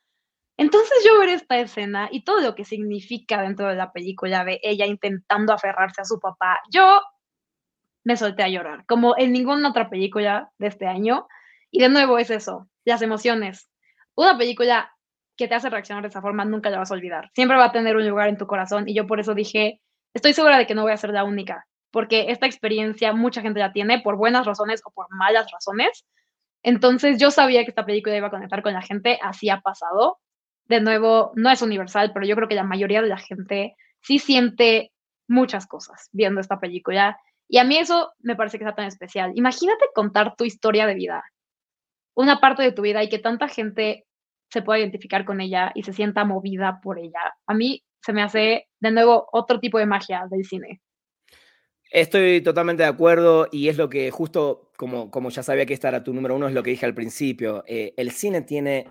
Entonces 0.60 1.06
yo 1.06 1.18
ver 1.18 1.30
esta 1.30 1.58
escena 1.58 2.10
y 2.12 2.26
todo 2.26 2.42
lo 2.42 2.54
que 2.54 2.66
significa 2.66 3.42
dentro 3.42 3.70
de 3.70 3.76
la 3.76 3.94
película 3.94 4.44
de 4.44 4.60
ella 4.62 4.86
intentando 4.86 5.54
aferrarse 5.54 6.02
a 6.02 6.04
su 6.06 6.20
papá, 6.20 6.60
yo 6.70 7.00
me 8.04 8.18
solté 8.18 8.44
a 8.44 8.50
llorar, 8.50 8.86
como 8.86 9.18
en 9.18 9.32
ninguna 9.32 9.70
otra 9.70 9.90
película 9.90 10.52
de 10.58 10.68
este 10.68 10.86
año. 10.86 11.30
Y 11.72 11.80
de 11.80 11.88
nuevo 11.88 12.18
es 12.18 12.30
eso, 12.30 12.68
las 12.84 13.02
emociones. 13.02 13.70
Una 14.16 14.38
película 14.38 14.94
que 15.38 15.48
te 15.48 15.56
hace 15.56 15.70
reaccionar 15.70 16.02
de 16.02 16.10
esa 16.10 16.22
forma 16.22 16.44
nunca 16.44 16.70
la 16.70 16.80
vas 16.80 16.92
a 16.92 16.96
olvidar. 16.96 17.32
Siempre 17.34 17.56
va 17.56 17.68
a 17.68 17.72
tener 17.72 17.96
un 17.96 18.06
lugar 18.06 18.28
en 18.28 18.38
tu 18.38 18.46
corazón 18.46 18.90
y 18.90 18.94
yo 18.94 19.08
por 19.08 19.22
eso 19.22 19.34
dije, 19.34 19.80
estoy 20.14 20.34
segura 20.34 20.58
de 20.58 20.68
que 20.68 20.76
no 20.76 20.82
voy 20.82 20.92
a 20.92 20.98
ser 20.98 21.12
la 21.12 21.24
única, 21.24 21.68
porque 21.90 22.32
esta 22.32 22.48
experiencia 22.48 23.14
mucha 23.14 23.42
gente 23.42 23.62
la 23.62 23.72
tiene 23.72 24.02
por 24.02 24.18
buenas 24.18 24.46
razones 24.46 24.82
o 24.84 24.92
por 24.92 25.08
malas 25.10 25.50
razones. 25.54 26.06
Entonces 26.64 27.18
yo 27.18 27.32
sabía 27.32 27.64
que 27.64 27.72
esta 27.72 27.86
película 27.86 28.18
iba 28.18 28.28
a 28.28 28.32
conectar 28.32 28.62
con 28.62 28.74
la 28.74 28.82
gente, 28.82 29.18
así 29.22 29.50
ha 29.50 29.62
pasado 29.62 30.18
de 30.70 30.80
nuevo, 30.80 31.32
no 31.36 31.50
es 31.50 31.62
universal, 31.62 32.12
pero 32.14 32.26
yo 32.26 32.36
creo 32.36 32.48
que 32.48 32.56
la 32.56 32.64
mayoría 32.64 33.02
de 33.02 33.10
la 33.10 33.18
gente 33.18 33.76
sí 34.02 34.20
siente 34.20 34.92
muchas 35.28 35.68
cosas 35.68 36.10
viendo 36.12 36.40
esta 36.40 36.60
película. 36.60 37.20
Y 37.48 37.58
a 37.58 37.64
mí 37.64 37.78
eso 37.78 38.14
me 38.20 38.36
parece 38.36 38.60
que 38.60 38.64
está 38.64 38.76
tan 38.76 38.86
especial. 38.86 39.32
Imagínate 39.36 39.88
contar 39.94 40.36
tu 40.36 40.46
historia 40.46 40.86
de 40.86 40.94
vida, 40.94 41.24
una 42.16 42.40
parte 42.40 42.62
de 42.62 42.72
tu 42.72 42.84
vida 42.84 43.04
y 43.04 43.10
que 43.10 43.18
tanta 43.18 43.48
gente 43.48 44.06
se 44.52 44.62
pueda 44.62 44.80
identificar 44.80 45.26
con 45.26 45.42
ella 45.42 45.72
y 45.74 45.84
se 45.84 45.94
sienta 45.94 46.24
movida 46.24 46.80
por 46.82 47.00
ella. 47.00 47.36
A 47.48 47.54
mí 47.56 47.84
se 48.02 48.14
me 48.14 48.22
hace 48.22 48.68
de 48.80 48.92
nuevo 48.92 49.28
otro 49.32 49.60
tipo 49.60 49.80
de 49.80 49.88
magia 49.88 50.28
del 50.30 50.46
cine. 50.46 50.82
Estoy 51.92 52.42
totalmente 52.42 52.84
de 52.84 52.90
acuerdo 52.90 53.48
y 53.52 53.70
es 53.70 53.78
lo 53.78 53.90
que 53.90 54.12
justo 54.12 54.72
como, 54.78 55.10
como 55.10 55.32
ya 55.32 55.42
sabía 55.42 55.66
que 55.66 55.74
esta 55.74 55.90
era 55.90 56.04
tu 56.04 56.14
número 56.14 56.36
uno, 56.36 56.48
es 56.48 56.54
lo 56.54 56.62
que 56.62 56.70
dije 56.70 56.86
al 56.86 56.94
principio. 56.94 57.64
Eh, 57.68 57.96
el 57.98 58.12
cine 58.12 58.44
tiene 58.44 58.88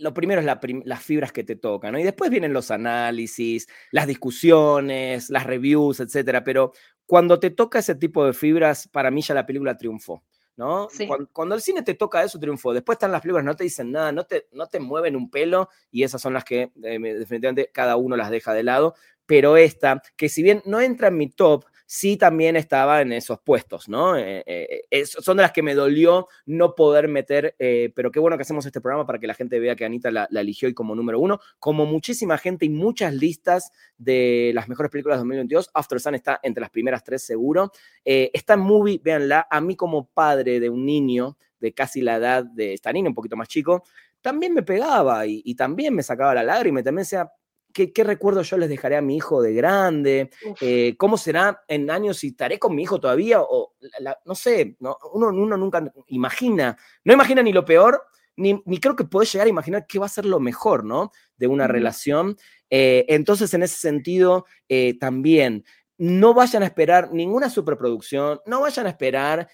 lo 0.00 0.14
primero 0.14 0.40
es 0.40 0.46
las 0.84 1.02
fibras 1.02 1.32
que 1.32 1.44
te 1.44 1.56
tocan, 1.56 1.92
¿no? 1.92 1.98
Y 1.98 2.04
después 2.04 2.30
vienen 2.30 2.52
los 2.52 2.70
análisis, 2.70 3.68
las 3.90 4.06
discusiones, 4.06 5.30
las 5.30 5.44
reviews, 5.44 6.00
etcétera. 6.00 6.44
Pero 6.44 6.72
cuando 7.06 7.40
te 7.40 7.50
toca 7.50 7.78
ese 7.78 7.94
tipo 7.94 8.24
de 8.24 8.32
fibras, 8.32 8.88
para 8.88 9.10
mí 9.10 9.22
ya 9.22 9.34
la 9.34 9.46
película 9.46 9.76
triunfó. 9.76 10.22
¿no? 10.58 10.88
Cuando, 11.32 11.54
el 11.54 11.62
cine 11.62 11.82
te 11.82 11.94
toca 11.94 12.22
eso, 12.24 12.38
triunfó. 12.40 12.74
Después 12.74 12.96
están 12.96 13.12
las 13.12 13.22
películas, 13.22 13.44
no 13.44 13.54
te 13.54 13.62
dicen 13.62 13.92
nada, 13.92 14.10
no 14.10 14.24
te, 14.24 14.48
no 14.50 14.66
te 14.66 14.80
mueven 14.80 15.14
un 15.14 15.30
pelo, 15.30 15.68
y 15.92 16.02
esas 16.02 16.20
son 16.20 16.34
las 16.34 16.44
que 16.44 16.72
eh, 16.82 16.98
definitivamente 16.98 17.70
cada 17.72 17.94
uno 17.94 18.16
las 18.16 18.28
deja 18.28 18.52
de 18.52 18.64
lado. 18.64 18.94
Pero 19.24 19.56
esta, 19.56 20.02
que 20.16 20.28
si 20.28 20.42
bien 20.42 20.60
no 20.64 20.80
entra 20.80 21.08
en 21.08 21.16
mi 21.16 21.30
top, 21.30 21.64
sí 21.90 22.18
también 22.18 22.54
estaba 22.54 23.00
en 23.00 23.12
esos 23.14 23.40
puestos, 23.40 23.88
¿no? 23.88 24.14
Eh, 24.14 24.44
eh, 24.46 25.06
son 25.06 25.38
de 25.38 25.42
las 25.42 25.52
que 25.52 25.62
me 25.62 25.74
dolió 25.74 26.28
no 26.44 26.74
poder 26.74 27.08
meter, 27.08 27.56
eh, 27.58 27.90
pero 27.96 28.10
qué 28.10 28.20
bueno 28.20 28.36
que 28.36 28.42
hacemos 28.42 28.66
este 28.66 28.82
programa 28.82 29.06
para 29.06 29.18
que 29.18 29.26
la 29.26 29.32
gente 29.32 29.58
vea 29.58 29.74
que 29.74 29.86
Anita 29.86 30.10
la, 30.10 30.28
eligió 30.30 30.68
y 30.68 30.74
como 30.74 30.94
número 30.94 31.18
uno, 31.18 31.40
como 31.58 31.86
muchísima 31.86 32.36
gente 32.36 32.66
y 32.66 32.68
muchas 32.68 33.14
listas 33.14 33.72
de 33.96 34.52
las 34.54 34.68
mejores 34.68 34.92
películas 34.92 35.16
de 35.16 35.20
2022, 35.20 35.70
After 35.72 35.98
Sun 35.98 36.14
está 36.14 36.38
entre 36.42 36.60
las 36.60 36.68
primeras 36.68 37.02
tres 37.02 37.22
seguro. 37.24 37.72
esta 38.04 38.58
movie, 38.58 39.00
véanla, 39.02 39.48
a 39.50 39.60
mí 39.62 39.74
como 39.74 40.08
padre 40.08 40.60
de 40.60 40.68
un 40.68 40.84
niño 40.84 41.38
de 41.58 41.72
casi 41.72 42.02
la 42.02 42.16
edad 42.16 42.44
de 42.44 42.74
esta 42.74 42.92
niña, 42.92 43.08
un 43.08 43.14
poquito 43.14 43.36
más 43.36 43.48
chico, 43.48 43.82
también 44.20 44.52
me 44.52 44.62
pegaba 44.62 45.26
y, 45.26 45.40
y, 45.42 45.54
también 45.54 45.94
me 45.94 46.02
sacaba 46.02 46.34
la 46.34 46.42
lágrima 46.42 46.80
y 46.80 46.82
también 46.82 47.04
decía, 47.04 47.32
¿Qué, 47.78 47.92
¿Qué, 47.92 48.02
recuerdo 48.02 48.42
yo 48.42 48.56
les 48.56 48.68
dejaré 48.68 48.96
a 48.96 49.00
mi 49.00 49.14
hijo 49.14 49.40
de 49.40 49.54
grande? 49.54 50.30
Eh, 50.60 50.96
¿Cómo 50.98 51.16
será 51.16 51.62
en 51.68 51.88
años 51.92 52.16
si 52.16 52.28
estaré 52.28 52.58
con 52.58 52.74
mi 52.74 52.82
hijo 52.82 52.98
todavía? 52.98 53.40
O 53.40 53.74
no 54.24 54.34
sé, 54.34 54.74
no, 54.80 54.98
uno, 55.12 55.28
uno, 55.28 55.56
nunca 55.56 55.88
imagina, 56.08 56.76
no 57.04 57.12
imagina 57.12 57.40
ni 57.40 57.52
lo 57.52 57.64
peor, 57.64 58.02
ni, 58.34 58.60
ni, 58.66 58.80
creo 58.80 58.96
que 58.96 59.04
puede 59.04 59.28
llegar 59.28 59.46
a 59.46 59.50
imaginar 59.50 59.86
qué 59.86 60.00
va 60.00 60.06
a 60.06 60.08
ser 60.08 60.24
lo 60.24 60.40
mejor, 60.40 60.82
¿no? 60.82 61.12
De 61.36 61.46
una 61.46 61.68
relación. 61.68 62.36
Eh, 62.68 63.06
entonces, 63.10 63.54
en 63.54 63.62
ese 63.62 63.76
sentido, 63.76 64.44
eh, 64.68 64.98
también, 64.98 65.64
no 65.98 66.34
vayan 66.34 66.64
a 66.64 66.66
esperar 66.66 67.12
ninguna 67.12 67.48
superproducción, 67.48 68.40
no 68.44 68.60
vayan 68.60 68.86
a 68.86 68.90
esperar 68.90 69.48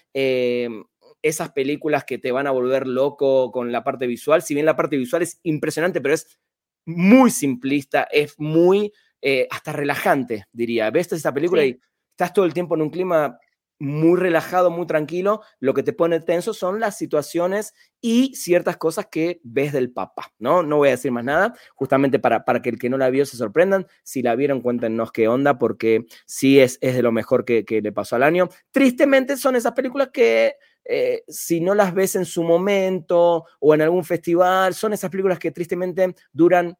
esas 1.21 1.51
películas 1.51 2.05
que 2.05 2.17
te 2.17 2.31
van 2.31 2.47
a 2.47 2.51
volver 2.51 2.87
loco 2.87 3.51
con 3.51 3.71
la 3.71 3.83
parte 3.83 4.07
visual, 4.07 4.41
si 4.41 4.55
bien 4.55 4.65
la 4.65 4.75
parte 4.75 4.97
visual 4.97 5.21
es 5.21 5.39
impresionante, 5.43 6.01
pero 6.01 6.15
es 6.15 6.39
muy 6.85 7.31
simplista, 7.31 8.03
es 8.11 8.35
muy 8.37 8.93
eh, 9.21 9.47
hasta 9.49 9.73
relajante, 9.73 10.45
diría. 10.51 10.89
Ves 10.91 11.11
esta 11.11 11.33
película 11.33 11.65
y 11.65 11.79
estás 12.11 12.33
todo 12.33 12.45
el 12.45 12.53
tiempo 12.53 12.75
en 12.75 12.83
un 12.83 12.89
clima 12.89 13.39
muy 13.79 14.17
relajado, 14.17 14.71
muy 14.71 14.87
tranquilo, 14.87 15.41
lo 15.59 15.73
que 15.73 15.83
te 15.83 15.91
pone 15.91 16.19
tenso 16.21 16.53
son 16.53 16.79
las 16.79 16.97
situaciones 16.97 17.73
y 17.99 18.33
ciertas 18.35 18.77
cosas 18.77 19.07
que 19.11 19.41
ves 19.43 19.73
del 19.73 19.91
papá, 19.91 20.31
¿no? 20.39 20.63
No 20.63 20.77
voy 20.77 20.89
a 20.89 20.91
decir 20.91 21.11
más 21.11 21.25
nada, 21.25 21.53
justamente 21.73 22.19
para, 22.19 22.45
para 22.45 22.61
que 22.61 22.69
el 22.69 22.79
que 22.79 22.89
no 22.89 22.97
la 22.97 23.09
vio 23.09 23.25
se 23.25 23.35
sorprendan. 23.35 23.85
Si 24.03 24.21
la 24.21 24.35
vieron, 24.35 24.61
cuéntenos 24.61 25.11
qué 25.11 25.27
onda, 25.27 25.57
porque 25.57 26.05
sí 26.25 26.59
es, 26.59 26.77
es 26.81 26.95
de 26.95 27.01
lo 27.01 27.11
mejor 27.11 27.43
que, 27.43 27.65
que 27.65 27.81
le 27.81 27.91
pasó 27.91 28.15
al 28.15 28.23
año. 28.23 28.47
Tristemente 28.71 29.35
son 29.35 29.55
esas 29.55 29.73
películas 29.73 30.09
que 30.13 30.55
eh, 30.85 31.23
si 31.27 31.61
no 31.61 31.75
las 31.75 31.93
ves 31.93 32.15
en 32.15 32.25
su 32.25 32.43
momento 32.43 33.45
o 33.59 33.73
en 33.73 33.81
algún 33.81 34.03
festival, 34.03 34.73
son 34.73 34.93
esas 34.93 35.09
películas 35.09 35.39
que 35.39 35.51
tristemente 35.51 36.15
duran 36.31 36.77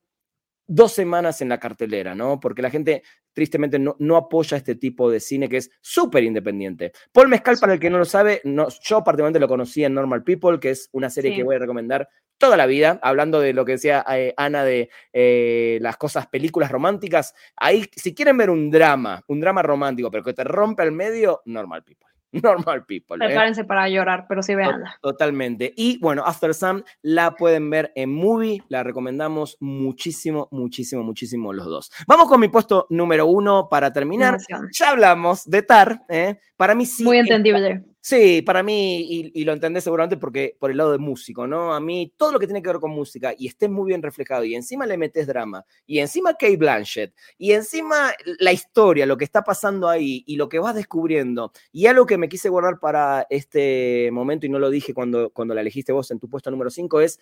dos 0.68 0.93
semanas 0.93 1.41
en 1.41 1.49
la 1.49 1.60
cartelera, 1.60 2.16
¿no? 2.16 2.39
Porque 2.39 2.62
la 2.62 2.70
gente 2.70 3.03
tristemente 3.34 3.78
no, 3.78 3.95
no 3.99 4.16
apoya 4.16 4.58
este 4.58 4.76
tipo 4.76 5.12
de 5.12 5.20
cine 5.20 5.49
que 5.49 5.58
es 5.58 5.70
súper 5.82 6.24
independiente. 6.24 6.91
Paul 7.12 7.28
Mezcal, 7.28 7.58
para 7.60 7.74
el 7.74 7.80
que 7.80 7.89
no 7.89 7.97
lo 7.97 8.06
sabe, 8.06 8.41
no, 8.45 8.68
yo 8.82 9.03
particularmente 9.03 9.39
lo 9.39 9.47
conocí 9.47 9.84
en 9.84 9.93
Normal 9.93 10.24
People, 10.24 10.60
que 10.60 10.72
es 10.72 10.89
una 10.91 11.10
serie 11.10 11.36
que 11.36 11.43
voy 11.43 11.56
a 11.56 11.60
recomendar 11.60 12.10
toda 12.38 12.58
la 12.58 12.66
vida, 12.66 12.99
hablando 13.01 13.39
de 13.39 13.53
lo 13.53 13.64
que 13.66 13.74
decía 13.74 14.03
eh, 14.10 14.34
Ana 14.38 14.64
de 14.64 14.89
eh, 15.14 15.78
las 15.82 15.97
cosas, 15.97 16.28
películas 16.28 16.72
románticas. 16.72 17.34
Ahí, 17.56 17.86
si 17.95 18.14
quieren 18.16 18.38
ver 18.38 18.49
un 18.49 18.72
drama, 18.72 19.24
un 19.28 19.39
drama 19.39 19.62
romántico, 19.62 20.10
pero 20.10 20.24
que 20.24 20.34
te 20.34 20.43
rompe 20.43 20.84
al 20.84 20.91
medio, 20.91 21.41
Normal 21.45 21.84
People. 21.84 22.14
Normal 22.43 22.86
People. 22.86 23.17
¿eh? 23.17 23.28
Prepárense 23.28 23.63
para 23.63 23.88
llorar, 23.89 24.26
pero 24.28 24.43
sí 24.43 24.55
veanla. 24.55 24.97
Totalmente. 25.01 25.73
Y 25.76 25.97
bueno, 25.99 26.23
After 26.26 26.53
Sun 26.53 26.84
la 27.01 27.36
pueden 27.36 27.69
ver 27.69 27.91
en 27.95 28.13
Movie, 28.13 28.61
la 28.69 28.84
recomendamos 28.84 29.57
muchísimo, 29.59 30.47
muchísimo, 30.51 31.03
muchísimo 31.03 31.53
los 31.53 31.65
dos. 31.65 31.91
Vamos 32.07 32.28
con 32.28 32.39
mi 32.39 32.47
puesto 32.47 32.88
número 32.89 33.26
uno 33.26 33.67
para 33.69 33.91
terminar. 33.91 34.38
Ya 34.71 34.89
hablamos 34.89 35.45
de 35.45 35.61
Tar, 35.61 36.01
¿eh? 36.09 36.39
para 36.57 36.76
mí 36.76 36.86
sí. 36.86 37.03
Muy 37.03 37.17
entendible. 37.17 37.84
Sí, 38.08 38.43
para 38.43 38.62
mí, 38.62 39.32
y, 39.34 39.43
lo 39.45 39.51
entendés 39.53 39.84
seguramente 39.84 40.18
porque 40.18 40.56
por 40.60 40.70
el 40.70 40.78
lado 40.78 40.91
de 40.91 40.99
músico, 40.99 41.47
¿no? 41.47 41.74
A 41.74 41.80
mí 41.80 42.14
todo 42.16 42.32
lo 42.32 42.39
que 42.39 42.45
tiene 42.45 42.62
que 42.62 42.70
ver 42.70 42.80
con 42.80 42.91
música 42.91 43.34
y 43.36 43.47
esté 43.47 43.68
muy 43.68 43.88
bien 43.88 44.03
reflejado 44.03 44.43
y 44.43 44.53
encima 44.53 44.86
le 44.86 44.95
metes 44.95 45.26
drama 45.26 45.66
y 45.88 45.97
encima 45.97 46.34
Kate 46.34 46.56
Blanchett 46.56 47.16
y 47.39 47.53
encima 47.53 48.14
la 48.38 48.53
historia, 48.53 49.08
lo 49.08 49.18
que 49.18 49.26
está 49.26 49.41
pasando 49.43 49.89
ahí 49.89 50.24
y 50.28 50.36
lo 50.36 50.47
que 50.49 50.60
vas 50.60 50.76
descubriendo 50.76 51.51
y 51.72 51.88
algo 51.88 52.06
que 52.06 52.20
me 52.20 52.30
quise 52.30 52.47
guardar 52.47 52.80
para 52.80 53.26
este 53.28 54.12
momento 54.12 54.45
y 54.45 54.49
no 54.49 54.60
lo 54.60 54.70
dije 54.70 54.93
cuando, 54.93 55.32
cuando 55.32 55.56
la 55.56 55.62
elegiste 55.62 55.91
vos 55.91 56.12
en 56.12 56.20
tu 56.20 56.30
puesto 56.30 56.51
número 56.51 56.70
5 56.70 57.01
es 57.01 57.20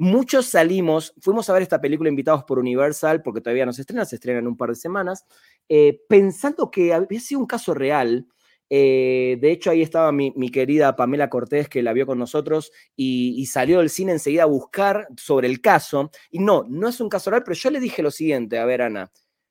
Muchos 0.00 0.46
salimos, 0.46 1.12
fuimos 1.20 1.50
a 1.50 1.54
ver 1.54 1.62
esta 1.62 1.80
película 1.80 2.08
invitados 2.08 2.44
por 2.44 2.60
Universal, 2.60 3.20
porque 3.20 3.40
todavía 3.40 3.66
no 3.66 3.72
se 3.72 3.80
estrena, 3.80 4.04
se 4.04 4.14
estrena 4.14 4.38
en 4.38 4.46
un 4.46 4.56
par 4.56 4.68
de 4.68 4.76
semanas, 4.76 5.24
eh, 5.68 6.00
pensando 6.08 6.70
que 6.70 6.94
había 6.94 7.18
sido 7.18 7.40
un 7.40 7.46
caso 7.46 7.74
real, 7.74 8.28
eh, 8.70 9.38
de 9.40 9.50
hecho, 9.50 9.70
ahí 9.70 9.82
estaba 9.82 10.12
mi, 10.12 10.32
querida 10.50 10.96
Pamela 10.96 11.30
Cortés, 11.30 11.68
que 11.68 11.82
la 11.82 11.92
vio 11.92 12.06
con 12.06 12.18
nosotros 12.18 12.72
y, 12.96 13.46
salió 13.46 13.78
del 13.78 13.90
cine 13.90 14.12
enseguida 14.12 14.42
a 14.42 14.46
buscar 14.46 15.08
sobre 15.16 15.48
el 15.48 15.60
caso. 15.60 16.10
Y 16.30 16.38
no, 16.40 16.64
no 16.68 16.88
es 16.88 17.00
un 17.00 17.08
caso 17.08 17.30
real, 17.30 17.42
pero 17.44 17.54
yo 17.54 17.70
le 17.70 17.80
dije 17.80 18.02
lo 18.02 18.10
siguiente, 18.10 18.58
a 18.58 18.64
ver, 18.64 18.82
Ana, 18.82 19.10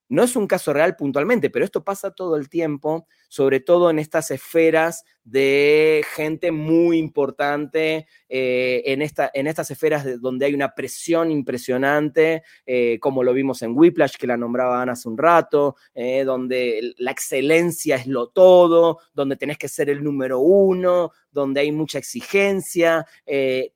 no 0.10 0.24
es 0.24 0.36
un 0.36 0.48
caso 0.48 0.72
real 0.72 0.96
puntualmente, 0.96 1.50
pero 1.50 1.66
esto 1.66 1.84
pasa 1.84 2.12
todo 2.12 2.38
el 2.38 2.50
tiempo, 2.50 3.08
sobre 3.28 3.60
todo 3.60 3.90
en 3.90 4.00
estas 4.00 4.32
esferas 4.32 5.04
de 5.30 6.06
gente 6.16 6.52
muy 6.52 6.98
importante 6.98 8.08
eh, 8.30 8.82
en, 8.86 9.02
esta, 9.02 9.30
en 9.34 9.48
estas 9.48 9.70
esferas 9.72 10.22
donde 10.22 10.46
hay 10.46 10.54
una 10.54 10.74
presión 10.74 11.32
impresionante, 11.32 12.44
eh, 12.66 12.98
como 13.02 13.24
lo 13.24 13.34
vimos 13.34 13.62
en 13.62 13.78
Whiplash, 13.78 14.16
que 14.16 14.26
la 14.26 14.38
nombraba 14.38 14.82
Ana 14.82 14.94
hace 14.94 15.10
un 15.10 15.18
rato, 15.18 15.76
eh, 15.94 16.24
donde 16.24 16.94
la 16.98 17.12
excelencia 17.12 17.98
es 17.98 18.08
lo 18.08 18.30
todo, 18.30 19.00
donde 19.14 19.36
tenés 19.36 19.58
que 19.58 19.68
ser 19.68 19.90
el 19.90 20.02
número 20.02 20.40
uno, 20.40 21.12
donde 21.30 21.60
hay 21.60 21.72
mucha 21.74 22.00
exigencia. 22.00 23.06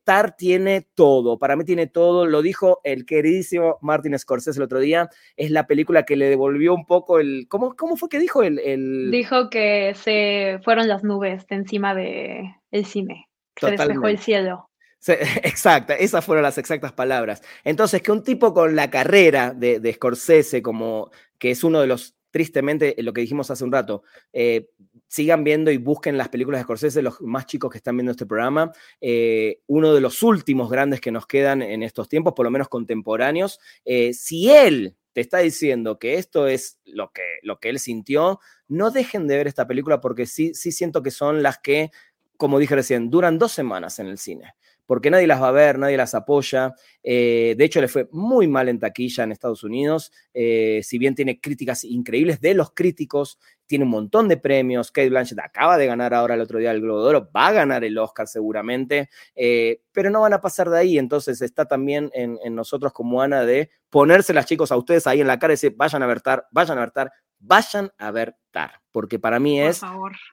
Tar 0.03 0.35
tiene 0.37 0.87
todo, 0.95 1.37
para 1.37 1.55
mí 1.57 1.65
tiene 1.65 1.87
todo, 1.87 2.25
lo 2.25 2.41
dijo 2.41 2.79
el 2.83 3.05
queridísimo 3.05 3.77
Martin 3.81 4.17
Scorsese 4.17 4.57
el 4.57 4.63
otro 4.63 4.79
día, 4.79 5.09
es 5.35 5.51
la 5.51 5.67
película 5.67 6.03
que 6.03 6.15
le 6.15 6.29
devolvió 6.29 6.73
un 6.73 6.85
poco 6.85 7.19
el... 7.19 7.45
¿Cómo, 7.49 7.75
cómo 7.75 7.97
fue 7.97 8.09
que 8.09 8.19
dijo 8.19 8.41
el... 8.41 9.11
Dijo 9.11 9.49
que 9.49 9.93
se 9.95 10.59
fueron 10.63 10.87
las 10.87 11.03
nubes 11.03 11.40
de 11.47 11.55
encima 11.55 11.93
del 11.95 12.53
el 12.71 12.85
cine. 12.85 13.27
Se 13.59 13.71
despejó 13.71 14.07
el 14.07 14.19
cielo. 14.19 14.69
Exacta, 15.07 15.95
esas 15.95 16.23
fueron 16.23 16.43
las 16.43 16.57
exactas 16.57 16.93
palabras. 16.93 17.41
Entonces, 17.63 18.01
que 18.01 18.11
un 18.11 18.23
tipo 18.23 18.53
con 18.53 18.75
la 18.75 18.89
carrera 18.89 19.51
de, 19.51 19.79
de 19.79 19.93
Scorsese, 19.93 20.61
como 20.61 21.09
que 21.39 21.51
es 21.51 21.63
uno 21.63 21.81
de 21.81 21.87
los, 21.87 22.15
tristemente, 22.29 22.95
lo 22.99 23.11
que 23.11 23.21
dijimos 23.21 23.49
hace 23.49 23.63
un 23.63 23.71
rato, 23.71 24.03
eh, 24.31 24.69
sigan 25.07 25.43
viendo 25.43 25.71
y 25.71 25.77
busquen 25.77 26.17
las 26.17 26.29
películas 26.29 26.59
de 26.59 26.63
Scorsese, 26.63 27.01
los 27.01 27.19
más 27.19 27.47
chicos 27.47 27.71
que 27.71 27.77
están 27.77 27.97
viendo 27.97 28.11
este 28.11 28.27
programa, 28.27 28.71
eh, 29.01 29.59
uno 29.67 29.93
de 29.93 30.01
los 30.01 30.21
últimos 30.21 30.69
grandes 30.69 31.01
que 31.01 31.11
nos 31.11 31.25
quedan 31.25 31.61
en 31.61 31.83
estos 31.83 32.07
tiempos, 32.07 32.33
por 32.33 32.45
lo 32.45 32.51
menos 32.51 32.69
contemporáneos. 32.69 33.59
Eh, 33.83 34.13
si 34.13 34.51
él 34.51 34.95
te 35.13 35.21
está 35.21 35.39
diciendo 35.39 35.99
que 35.99 36.15
esto 36.15 36.47
es 36.47 36.79
lo 36.85 37.11
que, 37.11 37.23
lo 37.43 37.59
que 37.59 37.69
él 37.69 37.79
sintió, 37.79 38.39
no 38.67 38.91
dejen 38.91 39.27
de 39.27 39.37
ver 39.37 39.47
esta 39.47 39.67
película 39.67 40.01
porque 40.01 40.25
sí, 40.25 40.53
sí 40.53 40.71
siento 40.71 41.03
que 41.03 41.11
son 41.11 41.43
las 41.43 41.59
que, 41.59 41.91
como 42.37 42.59
dije 42.59 42.75
recién, 42.75 43.09
duran 43.09 43.37
dos 43.37 43.51
semanas 43.51 43.99
en 43.99 44.07
el 44.07 44.17
cine 44.17 44.55
porque 44.91 45.09
nadie 45.09 45.25
las 45.25 45.41
va 45.41 45.47
a 45.47 45.51
ver, 45.51 45.79
nadie 45.79 45.95
las 45.95 46.13
apoya. 46.15 46.75
Eh, 47.01 47.55
de 47.57 47.63
hecho, 47.63 47.79
le 47.79 47.87
fue 47.87 48.09
muy 48.11 48.49
mal 48.49 48.67
en 48.67 48.77
taquilla 48.77 49.23
en 49.23 49.31
Estados 49.31 49.63
Unidos, 49.63 50.11
eh, 50.33 50.81
si 50.83 50.97
bien 50.97 51.15
tiene 51.15 51.39
críticas 51.39 51.85
increíbles 51.85 52.41
de 52.41 52.55
los 52.55 52.73
críticos, 52.73 53.39
tiene 53.71 53.85
un 53.85 53.91
montón 53.91 54.27
de 54.27 54.35
premios. 54.35 54.91
Kate 54.91 55.07
Blanchett 55.07 55.39
acaba 55.39 55.77
de 55.77 55.85
ganar 55.85 56.13
ahora 56.13 56.35
el 56.35 56.41
otro 56.41 56.59
día 56.59 56.71
el 56.71 56.81
Globo 56.81 57.03
de 57.03 57.07
Oro, 57.07 57.31
va 57.33 57.47
a 57.47 57.51
ganar 57.53 57.85
el 57.85 57.97
Oscar 57.97 58.27
seguramente, 58.27 59.09
eh, 59.33 59.81
pero 59.93 60.09
no 60.09 60.19
van 60.19 60.33
a 60.33 60.41
pasar 60.41 60.69
de 60.69 60.77
ahí. 60.77 60.97
Entonces 60.97 61.41
está 61.41 61.63
también 61.63 62.11
en, 62.13 62.37
nosotros 62.53 62.91
como 62.91 63.21
Ana 63.21 63.45
de 63.45 63.69
ponérselas, 63.89 64.45
chicos, 64.45 64.73
a 64.73 64.75
ustedes 64.75 65.07
ahí 65.07 65.21
en 65.21 65.27
la 65.27 65.39
cara 65.39 65.53
y 65.53 65.55
decir, 65.55 65.73
vayan 65.77 66.03
a 66.03 66.07
ver 66.07 66.19
Tar, 66.19 66.47
vayan 66.51 66.79
a 66.79 66.81
ver 66.81 66.91
Tar, 66.91 67.13
vayan 67.39 67.91
a 67.97 68.11
ver 68.11 68.35
Tar, 68.51 68.81
porque 68.91 69.19
para 69.19 69.39
mí 69.39 69.61
es 69.61 69.79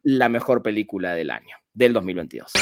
la 0.03 0.29
mejor 0.29 0.61
película 0.61 1.15
del 1.15 1.31
año 1.31 1.57
del 1.79 1.93
2022. 1.93 2.53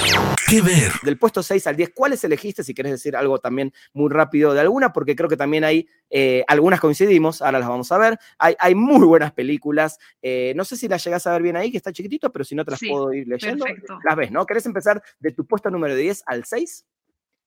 ¿Qué 0.46 0.60
ver? 0.60 0.92
Del 1.02 1.18
puesto 1.18 1.42
6 1.42 1.66
al 1.66 1.74
10, 1.74 1.90
¿cuáles 1.94 2.22
elegiste? 2.22 2.62
Si 2.62 2.74
querés 2.74 2.92
decir 2.92 3.16
algo 3.16 3.38
también 3.38 3.72
muy 3.94 4.10
rápido 4.10 4.52
de 4.52 4.60
alguna, 4.60 4.92
porque 4.92 5.16
creo 5.16 5.28
que 5.28 5.38
también 5.38 5.64
hay 5.64 5.88
eh, 6.10 6.44
algunas 6.46 6.80
coincidimos, 6.80 7.40
ahora 7.40 7.58
las 7.58 7.68
vamos 7.68 7.90
a 7.90 7.98
ver. 7.98 8.18
Hay, 8.38 8.54
hay 8.58 8.74
muy 8.74 9.06
buenas 9.06 9.32
películas. 9.32 9.98
Eh, 10.20 10.52
no 10.54 10.66
sé 10.66 10.76
si 10.76 10.86
las 10.86 11.02
llegás 11.02 11.26
a 11.26 11.32
ver 11.32 11.42
bien 11.42 11.56
ahí, 11.56 11.70
que 11.70 11.78
está 11.78 11.92
chiquitito, 11.92 12.30
pero 12.30 12.44
si 12.44 12.54
no 12.54 12.64
te 12.64 12.72
las 12.72 12.80
puedo 12.80 13.12
ir 13.14 13.26
leyendo. 13.26 13.64
Las 14.04 14.16
ves, 14.16 14.30
¿no? 14.30 14.44
¿Querés 14.44 14.66
empezar 14.66 15.02
de 15.18 15.32
tu 15.32 15.46
puesto 15.46 15.70
número 15.70 15.96
10 15.96 16.22
al 16.26 16.44
6? 16.44 16.84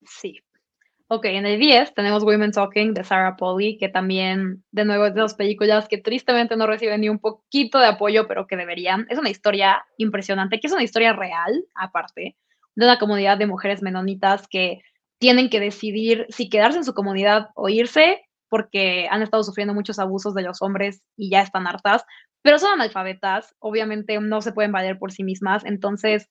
Sí. 0.08 0.42
Ok, 1.12 1.26
en 1.26 1.48
el 1.48 1.60
10 1.60 1.96
tenemos 1.96 2.24
Women 2.24 2.52
Talking 2.52 2.94
de 2.94 3.04
Sarah 3.04 3.36
Polly, 3.36 3.80
que 3.80 3.90
también, 3.90 4.64
de 4.70 4.86
nuevo, 4.86 5.08
es 5.08 5.16
de 5.16 5.22
dos 5.22 5.34
películas 5.34 5.88
que 5.88 5.98
tristemente 5.98 6.56
no 6.56 6.68
reciben 6.68 7.02
ni 7.02 7.10
un 7.10 7.18
poquito 7.18 7.80
de 7.80 7.88
apoyo, 7.88 8.28
pero 8.28 8.46
que 8.46 8.56
deberían. 8.56 9.08
Es 9.10 9.18
una 9.18 9.32
historia 9.32 9.84
impresionante, 9.98 10.60
que 10.60 10.68
es 10.68 10.74
una 10.74 10.84
historia 10.84 11.14
real, 11.14 11.66
aparte, 11.74 12.38
de 12.76 12.86
una 12.86 13.00
comunidad 13.00 13.40
de 13.40 13.48
mujeres 13.48 13.82
menonitas 13.82 14.48
que 14.48 14.82
tienen 15.18 15.50
que 15.50 15.60
decidir 15.60 16.28
si 16.30 16.48
quedarse 16.48 16.78
en 16.78 16.86
su 16.86 16.94
comunidad 16.94 17.50
o 17.56 17.70
irse, 17.70 18.22
porque 18.48 19.08
han 19.10 19.24
estado 19.24 19.42
sufriendo 19.42 19.74
muchos 19.74 19.98
abusos 19.98 20.36
de 20.36 20.44
los 20.44 20.62
hombres 20.62 21.02
y 21.18 21.32
ya 21.32 21.42
están 21.42 21.66
hartas, 21.66 22.06
pero 22.44 22.60
son 22.60 22.74
analfabetas, 22.74 23.56
obviamente 23.58 24.20
no 24.20 24.42
se 24.42 24.52
pueden 24.52 24.72
valer 24.72 25.00
por 25.00 25.12
sí 25.12 25.24
mismas, 25.24 25.66
entonces 25.66 26.30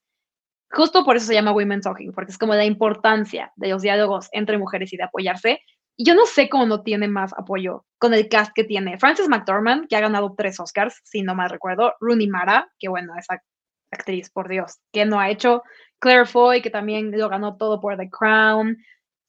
Justo 0.71 1.05
por 1.05 1.17
eso 1.17 1.27
se 1.27 1.35
llama 1.35 1.53
Women 1.53 1.81
Talking, 1.81 2.13
porque 2.13 2.33
es 2.33 2.39
como 2.39 2.55
la 2.55 2.65
importancia 2.65 3.53
de 3.57 3.69
los 3.69 3.83
diálogos 3.83 4.29
entre 4.33 4.59
mujeres 4.59 4.93
y 4.93 4.97
de 4.97 5.05
apoyarse. 5.05 5.61
Y 5.97 6.05
yo 6.05 6.15
no 6.15 6.27
sé 6.27 6.49
cómo 6.49 6.67
no 6.67 6.83
tiene 6.83 7.09
más 7.09 7.33
apoyo 7.37 7.85
con 7.99 8.15
el 8.15 8.29
cast 8.29 8.53
que 8.55 8.65
tiene. 8.65 8.99
Frances 8.99 9.29
McDormand, 9.29 9.89
que 9.89 9.97
ha 9.97 10.01
ganado 10.01 10.35
tres 10.37 10.61
Oscars, 10.61 11.01
si 11.05 11.23
no 11.23 11.35
mal 11.35 11.51
recuerdo. 11.51 11.95
Rooney 12.01 12.29
Mara, 12.29 12.71
que 12.79 12.89
bueno, 12.89 13.15
esa 13.19 13.43
actriz, 13.91 14.31
por 14.31 14.49
Dios, 14.49 14.77
que 14.93 15.05
no 15.07 15.19
ha 15.19 15.31
hecho. 15.31 15.63
Claire 15.99 16.27
Foy, 16.27 16.63
que 16.63 16.71
también 16.71 17.11
lo 17.11 17.29
ganó 17.29 17.57
todo 17.57 17.81
por 17.81 17.97
The 17.97 18.11
Crown. 18.11 18.77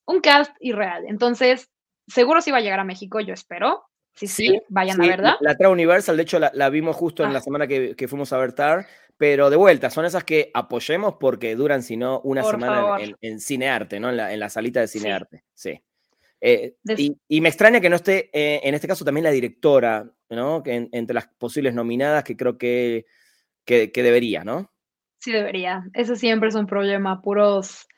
Un 0.05 0.21
cast 0.21 0.55
irreal. 0.59 1.05
Entonces, 1.07 1.69
seguro 2.07 2.41
sí 2.41 2.51
va 2.51 2.57
a 2.57 2.61
llegar 2.61 2.79
a 2.79 2.83
México, 2.83 3.19
yo 3.19 3.33
espero. 3.33 3.85
Sí, 4.15 4.27
sí, 4.27 4.61
vayan 4.67 5.01
a 5.01 5.07
verla. 5.07 5.37
La, 5.39 5.55
la 5.57 5.69
Universal, 5.69 6.17
de 6.17 6.23
hecho, 6.23 6.39
la, 6.39 6.69
vimos 6.69 6.95
justo 6.95 7.23
en 7.23 7.31
la 7.31 7.39
ah. 7.39 7.41
semana 7.41 7.67
que, 7.67 7.95
que, 7.95 8.07
fuimos 8.07 8.33
a 8.33 8.37
ver 8.37 8.53
TAR. 8.53 8.85
Pero 9.19 9.49
de 9.49 9.57
vuelta, 9.57 9.89
son 9.89 10.05
esas 10.05 10.23
que 10.23 10.49
apoyemos 10.53 11.15
porque 11.19 11.53
duran, 11.53 11.83
si 11.83 11.97
no, 11.97 12.21
una 12.21 12.41
semana 12.41 12.95
en, 13.19 13.41
cinearte, 13.41 13.99
¿no? 13.99 14.09
En 14.09 14.15
la, 14.15 14.33
en 14.33 14.39
la 14.39 14.47
salita 14.47 14.79
de 14.79 14.87
cinearte. 14.87 15.43
Sí. 15.53 15.77
Eh, 16.39 16.75
y, 17.27 17.41
me 17.41 17.49
extraña 17.49 17.81
que 17.81 17.89
no 17.89 17.97
esté, 17.97 18.29
eh, 18.31 18.61
en 18.63 18.75
este 18.75 18.87
caso, 18.87 19.03
también 19.03 19.25
la 19.25 19.31
directora, 19.31 20.09
¿no? 20.29 20.63
Que 20.63 20.87
entre 20.93 21.13
las 21.13 21.27
posibles 21.27 21.73
nominadas, 21.73 22.23
que 22.23 22.37
creo 22.37 22.57
que, 22.57 23.07
que, 23.65 23.91
debería, 23.93 24.45
¿no? 24.45 24.71
Sí, 25.17 25.33
debería. 25.33 25.83
Eso 25.93 26.15
siempre 26.15 26.47
es 26.47 26.55
un 26.55 26.65
problema, 26.65 27.21
puros, 27.21 27.89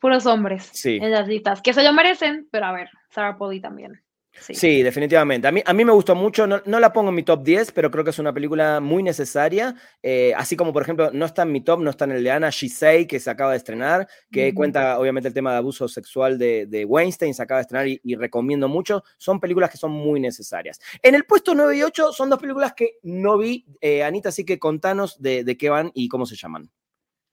puros 0.00 0.26
hombres 0.26 0.84
en 0.84 1.12
las 1.12 1.28
listas, 1.28 1.62
que 1.62 1.72
se 1.72 1.84
lo 1.84 1.92
merecen, 1.92 2.48
pero 2.50 2.66
a 2.66 2.72
ver, 2.72 2.90
Sarah 3.10 3.38
Polly 3.38 3.60
también. 3.60 4.03
Sí. 4.40 4.82
definitivamente. 4.82 5.48
A 5.48 5.52
mí, 5.52 5.62
a 5.64 5.72
mí 5.72 5.84
me 5.84 5.92
gustó 5.92 6.14
mucho, 6.14 6.46
no, 6.46 6.60
la 6.64 6.92
pongo 6.92 7.10
en 7.10 7.14
mi 7.14 7.22
top 7.22 7.42
10, 7.42 7.72
pero 7.72 7.90
creo 7.90 8.04
que 8.04 8.10
es 8.10 8.18
una 8.18 8.32
película 8.32 8.80
muy 8.80 9.02
necesaria. 9.02 9.74
Eh, 10.02 10.32
así 10.36 10.56
como, 10.56 10.72
por 10.72 10.82
ejemplo, 10.82 11.10
no 11.12 11.24
está 11.24 11.42
en 11.42 11.52
mi 11.52 11.60
top, 11.60 11.80
no 11.80 11.90
está 11.90 12.04
en 12.04 12.12
el 12.12 12.24
de 12.24 12.30
Anna 12.30 12.50
Shisei, 12.50 13.06
que 13.06 13.20
se 13.20 13.30
acaba 13.30 13.52
de 13.52 13.58
estrenar, 13.58 14.06
que 14.30 14.52
cuenta 14.54 14.98
obviamente 14.98 15.28
el 15.28 15.34
tema 15.34 15.52
de 15.52 15.58
abuso 15.58 15.88
sexual 15.88 16.38
de, 16.38 16.66
de 16.66 16.84
Weinstein, 16.84 17.34
se 17.34 17.42
acaba 17.42 17.58
de 17.58 17.62
estrenar 17.62 17.88
y, 17.88 18.14
recomiendo 18.16 18.68
mucho. 18.68 19.04
Son 19.18 19.40
películas 19.40 19.70
que 19.70 19.78
son 19.78 19.92
muy 19.92 20.20
necesarias. 20.20 20.80
En 21.02 21.14
el 21.14 21.24
puesto 21.24 21.54
9 21.54 21.76
y 21.76 21.82
8 21.82 22.12
son 22.12 22.30
dos 22.30 22.38
películas 22.38 22.74
que 22.74 22.98
no 23.02 23.38
vi, 23.38 23.66
eh, 23.80 24.02
Anita, 24.02 24.28
así 24.28 24.44
que 24.44 24.58
contanos 24.58 25.20
de, 25.20 25.44
de, 25.44 25.56
qué 25.56 25.70
van 25.70 25.90
y 25.94 26.08
cómo 26.08 26.26
se 26.26 26.36
llaman. 26.36 26.70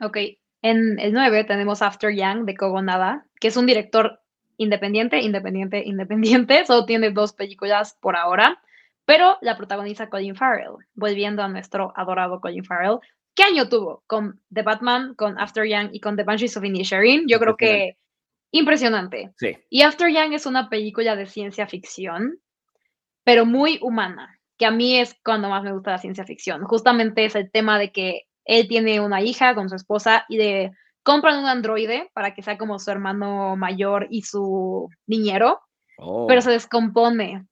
Ok, 0.02 0.18
en 0.62 0.99
el 0.99 1.14
9 1.14 1.43
tenemos 1.45 1.82
After 1.82 2.14
Young 2.14 2.45
de 2.45 2.56
Kogo 2.56 2.82
Nada, 2.82 3.26
que 3.39 3.47
es 3.47 3.58
un 3.58 3.66
director 3.66 4.22
independiente, 4.62 5.20
independiente, 5.20 5.84
independiente. 5.86 6.66
Solo 6.66 6.86
tiene 6.86 7.12
dos 7.12 7.34
películas 7.34 7.97
por 7.99 8.16
ahora, 8.16 8.62
pero 9.05 9.38
la 9.41 9.57
protagoniza 9.57 10.09
Colin 10.09 10.36
Farrell. 10.36 10.76
Volviendo 10.93 11.41
a 11.43 11.47
nuestro 11.47 11.91
adorado 11.95 12.39
Colin 12.39 12.64
Farrell. 12.64 12.99
¿Qué 13.34 13.43
año 13.43 13.70
tuvo? 13.70 14.03
Con 14.07 14.41
The 14.53 14.62
Batman, 14.62 15.16
con 15.16 15.39
After 15.39 15.66
Young 15.66 15.89
y 15.93 15.99
con 15.99 16.16
The 16.16 16.24
Banshees 16.24 16.57
of 16.57 16.64
Inisherin. 16.64 17.28
Yo 17.28 17.39
creo 17.39 17.55
que 17.55 17.97
impresionante. 18.51 19.32
Sí. 19.38 19.57
Y 19.70 19.82
After 19.82 20.09
Young 20.09 20.34
es 20.34 20.45
una 20.45 20.70
película 20.70 21.16
de 21.16 21.26
ciencia 21.26 21.66
ficción, 21.66 22.39
pero 23.24 23.45
muy 23.45 23.80
humana, 23.82 24.39
que 24.57 24.66
a 24.66 24.72
mí 24.72 24.99
es 24.99 25.16
cuando 25.24 25.49
más 25.49 25.64
me 25.64 25.72
gusta 25.72 25.91
la 25.91 25.97
ciencia 25.97 26.26
ficción. 26.26 26.64
Justamente 26.66 27.26
es 27.26 27.36
el 27.36 27.49
tema 27.49 27.80
de 27.80 27.91
que 27.91 28.24
él 28.43 28.68
tiene 28.68 28.99
una 28.99 29.22
hija 29.22 29.55
con 29.55 29.70
su 29.70 29.76
esposa 29.76 30.26
y 30.28 30.38
de 30.38 30.72
compran 31.04 31.39
un 31.39 31.47
androide 31.47 32.10
para 32.14 32.34
que 32.34 32.43
sea 32.43 32.58
como 32.58 32.80
su 32.80 32.91
hermano 32.91 33.56
mayor 33.56 34.08
y 34.10 34.24
su 34.24 34.89
niñero, 35.08 35.62
pero 35.97 36.39
Oh, 36.39 36.41
se 36.41 36.52
descompone. 36.52 37.45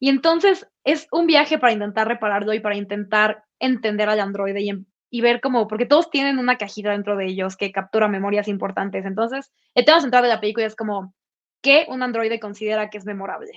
Y 0.00 0.08
entonces 0.08 0.68
es 0.84 1.08
un 1.10 1.26
viaje 1.26 1.58
para 1.58 1.72
intentar 1.72 2.06
repararlo 2.06 2.54
y 2.54 2.60
para 2.60 2.76
intentar 2.76 3.42
entender 3.58 4.08
al 4.08 4.20
androide 4.20 4.60
y, 4.60 4.68
em- 4.70 4.84
y 5.10 5.20
ver 5.20 5.40
cómo, 5.40 5.66
porque 5.66 5.86
todos 5.86 6.10
tienen 6.10 6.38
una 6.38 6.56
cajita 6.58 6.90
dentro 6.90 7.16
de 7.16 7.26
ellos 7.26 7.56
que 7.56 7.72
captura 7.72 8.08
memorias 8.08 8.46
importantes. 8.48 9.04
Entonces, 9.04 9.50
el 9.74 9.84
tema 9.84 10.00
central 10.00 10.22
de 10.22 10.28
la 10.28 10.40
película 10.40 10.66
es 10.66 10.76
como 10.76 11.14
que 11.62 11.86
un 11.88 12.02
androide 12.02 12.38
considera 12.38 12.90
que 12.90 12.98
es 12.98 13.04
memorable. 13.04 13.50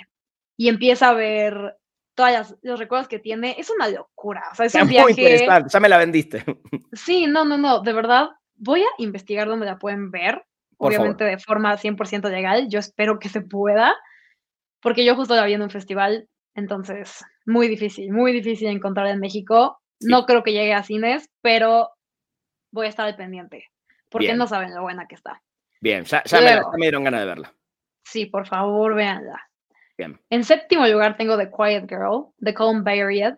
Y 0.57 0.69
empieza 0.69 1.09
a 1.09 1.13
ver 1.13 1.77
todos 2.15 2.55
los 2.61 2.79
recuerdos 2.79 3.07
que 3.07 3.19
tiene. 3.19 3.55
Es 3.59 3.69
una 3.69 3.87
locura. 3.87 4.43
O 4.51 4.55
sea, 4.55 4.65
es 4.65 4.73
está 4.73 4.83
un 4.83 4.87
muy 4.89 4.93
viaje. 4.95 5.11
interesante, 5.11 5.69
ya 5.71 5.79
me 5.79 5.89
la 5.89 5.97
vendiste. 5.97 6.43
Sí, 6.93 7.27
no, 7.27 7.45
no, 7.45 7.57
no, 7.57 7.81
de 7.81 7.93
verdad, 7.93 8.29
voy 8.63 8.81
a 8.81 8.87
investigar 8.99 9.47
dónde 9.47 9.65
la 9.65 9.79
pueden 9.79 10.11
ver, 10.11 10.43
Por 10.77 10.93
favor. 10.93 11.07
obviamente 11.09 11.23
de 11.25 11.37
forma 11.39 11.77
100% 11.77 12.29
legal, 12.29 12.67
yo 12.69 12.79
espero 12.79 13.17
que 13.19 13.27
se 13.29 13.41
pueda, 13.41 13.93
porque 14.81 15.03
yo 15.03 15.15
justo 15.15 15.35
la 15.35 15.45
vi 15.45 15.53
en 15.53 15.61
un 15.63 15.69
festival, 15.69 16.27
entonces, 16.55 17.25
muy 17.45 17.67
difícil, 17.67 18.11
muy 18.11 18.31
difícil 18.31 18.67
encontrar 18.67 19.07
en 19.07 19.19
México, 19.19 19.79
Sí. 19.99 20.07
no 20.09 20.25
creo 20.25 20.41
que 20.43 20.51
llegue 20.53 20.73
a 20.73 20.83
cines, 20.83 21.29
pero 21.41 21.89
voy 22.71 22.85
a 22.87 22.89
estar 22.89 23.05
al 23.05 23.15
pendiente, 23.15 23.65
porque 24.09 24.27
Bien. 24.27 24.37
no 24.37 24.47
saben 24.47 24.73
lo 24.73 24.81
buena 24.81 25.07
que 25.07 25.15
está. 25.15 25.41
Bien, 25.79 26.03
ya, 26.05 26.23
ya 26.23 26.39
me, 26.41 26.45
ya 26.47 26.63
me 26.77 26.85
dieron 26.85 27.03
ganas 27.03 27.21
de 27.21 27.25
verla. 27.27 27.53
Sí, 28.03 28.25
por 28.27 28.47
favor, 28.47 28.95
véanla. 28.95 29.39
Bien. 29.97 30.19
En 30.29 30.43
séptimo 30.43 30.87
lugar 30.87 31.17
tengo 31.17 31.37
The 31.37 31.51
Quiet 31.51 31.87
Girl, 31.87 32.27
de 32.37 32.53
Colin 32.53 32.83
Bayard, 32.83 33.37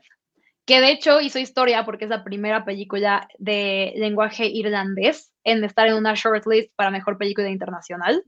que 0.66 0.80
de 0.80 0.91
hecho 0.91 1.20
hizo 1.20 1.39
historia 1.39 1.84
porque 1.86 2.05
es 2.05 2.09
la 2.09 2.24
primera 2.24 2.64
película 2.66 3.28
de 3.38 3.93
lenguaje 3.97 4.45
irlandés 4.45 5.34
en 5.43 5.64
estar 5.64 5.88
en 5.88 5.95
una 5.95 6.14
shortlist 6.16 6.74
para 6.76 6.91
mejor 6.91 7.18
película 7.18 7.49
internacional. 7.49 8.24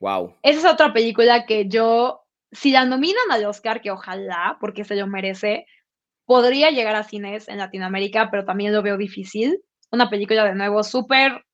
Wow. 0.00 0.36
Esa 0.42 0.58
es 0.60 0.72
otra 0.72 0.92
película 0.92 1.46
que 1.46 1.68
yo, 1.68 2.22
si 2.52 2.70
la 2.70 2.84
nominan 2.84 3.30
al 3.30 3.44
Oscar, 3.46 3.80
que 3.80 3.90
ojalá, 3.90 4.56
porque 4.60 4.84
se 4.84 4.94
lo 4.94 5.06
merece, 5.06 5.66
podría 6.26 6.70
llegar 6.70 6.94
a 6.94 7.04
cines 7.04 7.48
en 7.48 7.58
Latinoamérica, 7.58 8.30
pero 8.30 8.44
también 8.44 8.72
lo 8.72 8.82
veo 8.82 8.96
difícil. 8.96 9.60
Una 9.90 10.10
película 10.10 10.44
de 10.44 10.54
nuevo 10.54 10.82
súper 10.82 11.44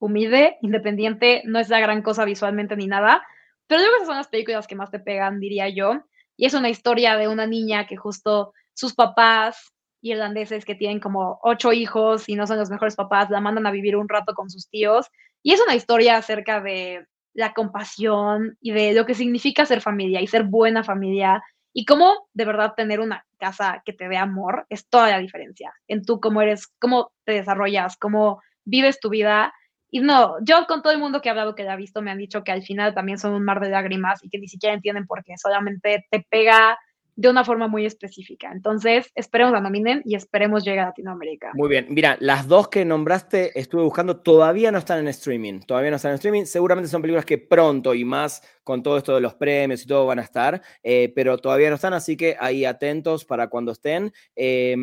humilde, 0.00 0.56
independiente, 0.62 1.42
no 1.44 1.58
es 1.58 1.68
la 1.68 1.80
gran 1.80 2.02
cosa 2.02 2.24
visualmente 2.24 2.76
ni 2.76 2.86
nada, 2.86 3.24
pero 3.66 3.80
yo 3.80 3.86
creo 3.86 3.90
que 3.90 3.96
esas 3.96 4.08
son 4.08 4.16
las 4.16 4.28
películas 4.28 4.66
que 4.66 4.76
más 4.76 4.90
te 4.90 4.98
pegan, 4.98 5.40
diría 5.40 5.68
yo. 5.68 6.02
Y 6.36 6.46
es 6.46 6.54
una 6.54 6.68
historia 6.70 7.16
de 7.16 7.28
una 7.28 7.46
niña 7.46 7.86
que 7.86 7.96
justo 7.96 8.54
sus 8.78 8.94
papás 8.94 9.72
irlandeses 10.00 10.64
que 10.64 10.76
tienen 10.76 11.00
como 11.00 11.40
ocho 11.42 11.72
hijos 11.72 12.28
y 12.28 12.36
no 12.36 12.46
son 12.46 12.58
los 12.58 12.70
mejores 12.70 12.94
papás, 12.94 13.28
la 13.28 13.40
mandan 13.40 13.66
a 13.66 13.72
vivir 13.72 13.96
un 13.96 14.08
rato 14.08 14.34
con 14.34 14.48
sus 14.48 14.68
tíos. 14.70 15.06
Y 15.42 15.52
es 15.52 15.60
una 15.60 15.74
historia 15.74 16.16
acerca 16.16 16.60
de 16.60 17.04
la 17.34 17.52
compasión 17.54 18.56
y 18.60 18.70
de 18.70 18.92
lo 18.92 19.04
que 19.04 19.14
significa 19.14 19.66
ser 19.66 19.80
familia 19.80 20.20
y 20.20 20.28
ser 20.28 20.44
buena 20.44 20.84
familia 20.84 21.42
y 21.72 21.84
cómo 21.84 22.28
de 22.32 22.44
verdad 22.44 22.74
tener 22.76 23.00
una 23.00 23.26
casa 23.38 23.82
que 23.84 23.92
te 23.92 24.08
dé 24.08 24.16
amor 24.16 24.64
es 24.68 24.88
toda 24.88 25.10
la 25.10 25.18
diferencia 25.18 25.72
en 25.88 26.04
tú 26.04 26.20
cómo 26.20 26.40
eres, 26.40 26.68
cómo 26.78 27.10
te 27.24 27.32
desarrollas, 27.32 27.96
cómo 27.96 28.40
vives 28.64 29.00
tu 29.00 29.08
vida. 29.08 29.52
Y 29.90 30.00
no, 30.00 30.36
yo 30.44 30.66
con 30.68 30.82
todo 30.82 30.92
el 30.92 31.00
mundo 31.00 31.20
que 31.20 31.28
he 31.28 31.30
hablado 31.30 31.56
que 31.56 31.64
la 31.64 31.72
ha 31.72 31.76
visto 31.76 32.00
me 32.00 32.12
han 32.12 32.18
dicho 32.18 32.44
que 32.44 32.52
al 32.52 32.62
final 32.62 32.94
también 32.94 33.18
son 33.18 33.32
un 33.32 33.44
mar 33.44 33.58
de 33.58 33.70
lágrimas 33.70 34.22
y 34.22 34.28
que 34.28 34.38
ni 34.38 34.46
siquiera 34.46 34.74
entienden 34.74 35.06
por 35.06 35.24
qué, 35.24 35.34
solamente 35.36 36.06
te 36.12 36.24
pega 36.30 36.78
de 37.18 37.28
una 37.28 37.44
forma 37.44 37.66
muy 37.66 37.84
específica. 37.84 38.52
Entonces, 38.52 39.10
esperemos 39.16 39.52
la 39.52 39.60
nominen 39.60 40.02
y 40.04 40.14
esperemos 40.14 40.64
llegue 40.64 40.78
a 40.78 40.86
Latinoamérica. 40.86 41.50
Muy 41.54 41.68
bien. 41.68 41.86
Mira, 41.90 42.16
las 42.20 42.46
dos 42.46 42.68
que 42.68 42.84
nombraste 42.84 43.58
estuve 43.58 43.82
buscando, 43.82 44.20
todavía 44.20 44.70
no 44.70 44.78
están 44.78 45.00
en 45.00 45.08
streaming. 45.08 45.62
Todavía 45.62 45.90
no 45.90 45.96
están 45.96 46.12
en 46.12 46.14
streaming. 46.14 46.44
Seguramente 46.44 46.88
son 46.88 47.02
películas 47.02 47.24
que 47.24 47.38
pronto 47.38 47.92
y 47.92 48.04
más 48.04 48.40
con 48.62 48.84
todo 48.84 48.98
esto 48.98 49.16
de 49.16 49.20
los 49.20 49.34
premios 49.34 49.82
y 49.82 49.88
todo 49.88 50.06
van 50.06 50.20
a 50.20 50.22
estar, 50.22 50.62
eh, 50.82 51.10
pero 51.16 51.38
todavía 51.38 51.70
no 51.70 51.76
están, 51.76 51.94
así 51.94 52.18
que 52.18 52.36
ahí 52.38 52.66
atentos 52.66 53.24
para 53.24 53.48
cuando 53.48 53.72
estén. 53.72 54.12
Eh, 54.36 54.76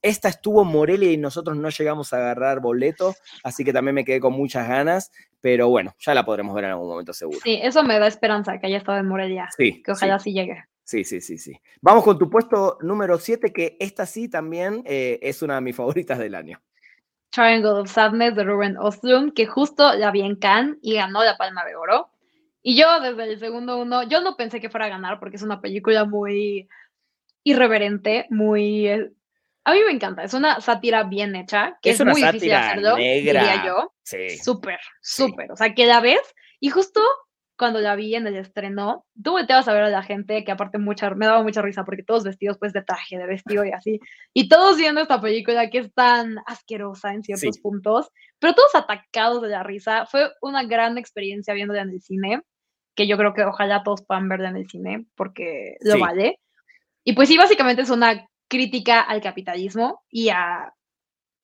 esta 0.00 0.30
estuvo 0.30 0.64
Morelia 0.64 1.12
y 1.12 1.18
nosotros 1.18 1.56
no 1.56 1.68
llegamos 1.68 2.12
a 2.12 2.16
agarrar 2.16 2.60
boleto, 2.60 3.14
así 3.44 3.62
que 3.62 3.74
también 3.74 3.94
me 3.94 4.04
quedé 4.04 4.20
con 4.20 4.32
muchas 4.32 4.66
ganas, 4.66 5.12
pero 5.42 5.68
bueno, 5.68 5.94
ya 5.98 6.14
la 6.14 6.24
podremos 6.24 6.54
ver 6.54 6.64
en 6.64 6.70
algún 6.70 6.88
momento 6.88 7.12
seguro. 7.12 7.38
Sí, 7.44 7.60
eso 7.62 7.84
me 7.84 7.98
da 7.98 8.06
esperanza 8.06 8.58
que 8.58 8.66
haya 8.66 8.78
estado 8.78 8.98
en 8.98 9.06
Morelia, 9.06 9.50
Sí, 9.54 9.82
que 9.82 9.92
ojalá 9.92 10.18
sí, 10.18 10.32
llegue. 10.32 10.64
Sí, 10.84 11.02
sí, 11.04 11.20
sí, 11.20 11.38
sí. 11.38 11.58
Vamos 11.80 12.04
con 12.04 12.18
tu 12.18 12.28
puesto 12.28 12.76
número 12.82 13.18
7, 13.18 13.52
que 13.52 13.76
esta 13.80 14.04
sí 14.06 14.28
también 14.28 14.82
eh, 14.84 15.18
es 15.22 15.40
una 15.42 15.54
de 15.56 15.60
mis 15.62 15.76
favoritas 15.76 16.18
del 16.18 16.34
año. 16.34 16.60
Triangle 17.30 17.70
of 17.80 17.90
Sadness 17.90 18.36
de 18.36 18.44
Ruben 18.44 18.76
Östlund, 18.76 19.32
que 19.34 19.46
justo 19.46 19.94
la 19.94 20.10
vi 20.12 20.20
en 20.20 20.36
Cannes 20.36 20.76
y 20.82 20.94
ganó 20.94 21.24
la 21.24 21.36
Palma 21.36 21.64
de 21.64 21.74
Oro. 21.74 22.10
Y 22.62 22.76
yo 22.78 23.00
desde 23.00 23.24
el 23.24 23.38
segundo 23.40 23.78
uno, 23.78 24.04
yo 24.04 24.20
no 24.20 24.36
pensé 24.36 24.60
que 24.60 24.70
fuera 24.70 24.86
a 24.86 24.90
ganar 24.90 25.18
porque 25.18 25.36
es 25.36 25.42
una 25.42 25.60
película 25.60 26.04
muy 26.04 26.68
irreverente, 27.42 28.26
muy... 28.30 28.86
eh, 28.88 29.10
A 29.64 29.72
mí 29.72 29.80
me 29.84 29.92
encanta, 29.92 30.22
es 30.22 30.32
una 30.34 30.60
sátira 30.60 31.04
bien 31.04 31.34
hecha, 31.36 31.78
que 31.82 31.90
es, 31.90 31.96
Es 31.96 32.00
una 32.00 32.12
muy 32.12 32.22
difícil 32.22 32.52
hacerlo, 32.54 32.96
negra. 32.96 33.40
diría 33.42 33.66
yo. 33.66 33.92
Sí. 34.02 34.38
Súper, 34.38 34.78
Sí. 35.00 35.24
súper. 35.24 35.50
O 35.52 35.56
sea, 35.56 35.74
que 35.74 35.86
la 35.86 36.00
ves 36.00 36.20
y 36.60 36.70
justo 36.70 37.00
cuando 37.56 37.80
la 37.80 37.94
vi 37.96 38.14
en 38.16 38.26
el 38.26 38.36
estreno, 38.36 39.06
tú 39.22 39.32
volteabas 39.32 39.68
a 39.68 39.72
ver 39.74 39.84
a 39.84 39.88
la 39.88 40.02
gente 40.02 40.44
que 40.44 40.52
aparte 40.52 40.78
mucha, 40.78 41.10
me 41.10 41.26
daba 41.26 41.42
mucha 41.42 41.62
risa 41.62 41.84
porque 41.84 42.02
todos 42.02 42.24
vestidos 42.24 42.58
pues 42.58 42.72
de 42.72 42.82
traje, 42.82 43.16
de 43.18 43.26
vestido 43.26 43.64
y 43.64 43.72
así. 43.72 44.00
Y 44.32 44.48
todos 44.48 44.76
viendo 44.76 45.00
esta 45.00 45.20
película 45.20 45.70
que 45.70 45.78
es 45.78 45.92
tan 45.94 46.36
asquerosa 46.46 47.12
en 47.14 47.22
ciertos 47.22 47.54
Sí. 47.56 47.60
puntos, 47.62 48.10
pero 48.40 48.54
todos 48.54 48.74
atacados 48.74 49.42
de 49.42 49.48
la 49.48 49.62
risa. 49.62 50.06
Fue 50.06 50.30
una 50.42 50.64
gran 50.64 50.98
experiencia 50.98 51.54
viéndola 51.54 51.82
en 51.82 51.90
el 51.90 52.00
cine, 52.02 52.42
que 52.96 53.06
yo 53.06 53.16
creo 53.16 53.34
que 53.34 53.44
ojalá 53.44 53.82
todos 53.84 54.04
puedan 54.06 54.28
verla 54.28 54.48
en 54.50 54.56
el 54.56 54.68
cine 54.68 55.06
porque 55.16 55.76
lo 55.80 55.94
Sí. 55.94 56.00
vale. 56.00 56.40
Y 57.04 57.14
pues 57.14 57.28
sí, 57.28 57.36
básicamente 57.38 57.82
es 57.82 57.90
una 57.90 58.26
crítica 58.48 59.00
al 59.00 59.20
capitalismo 59.22 60.02
y 60.10 60.30
a 60.30 60.72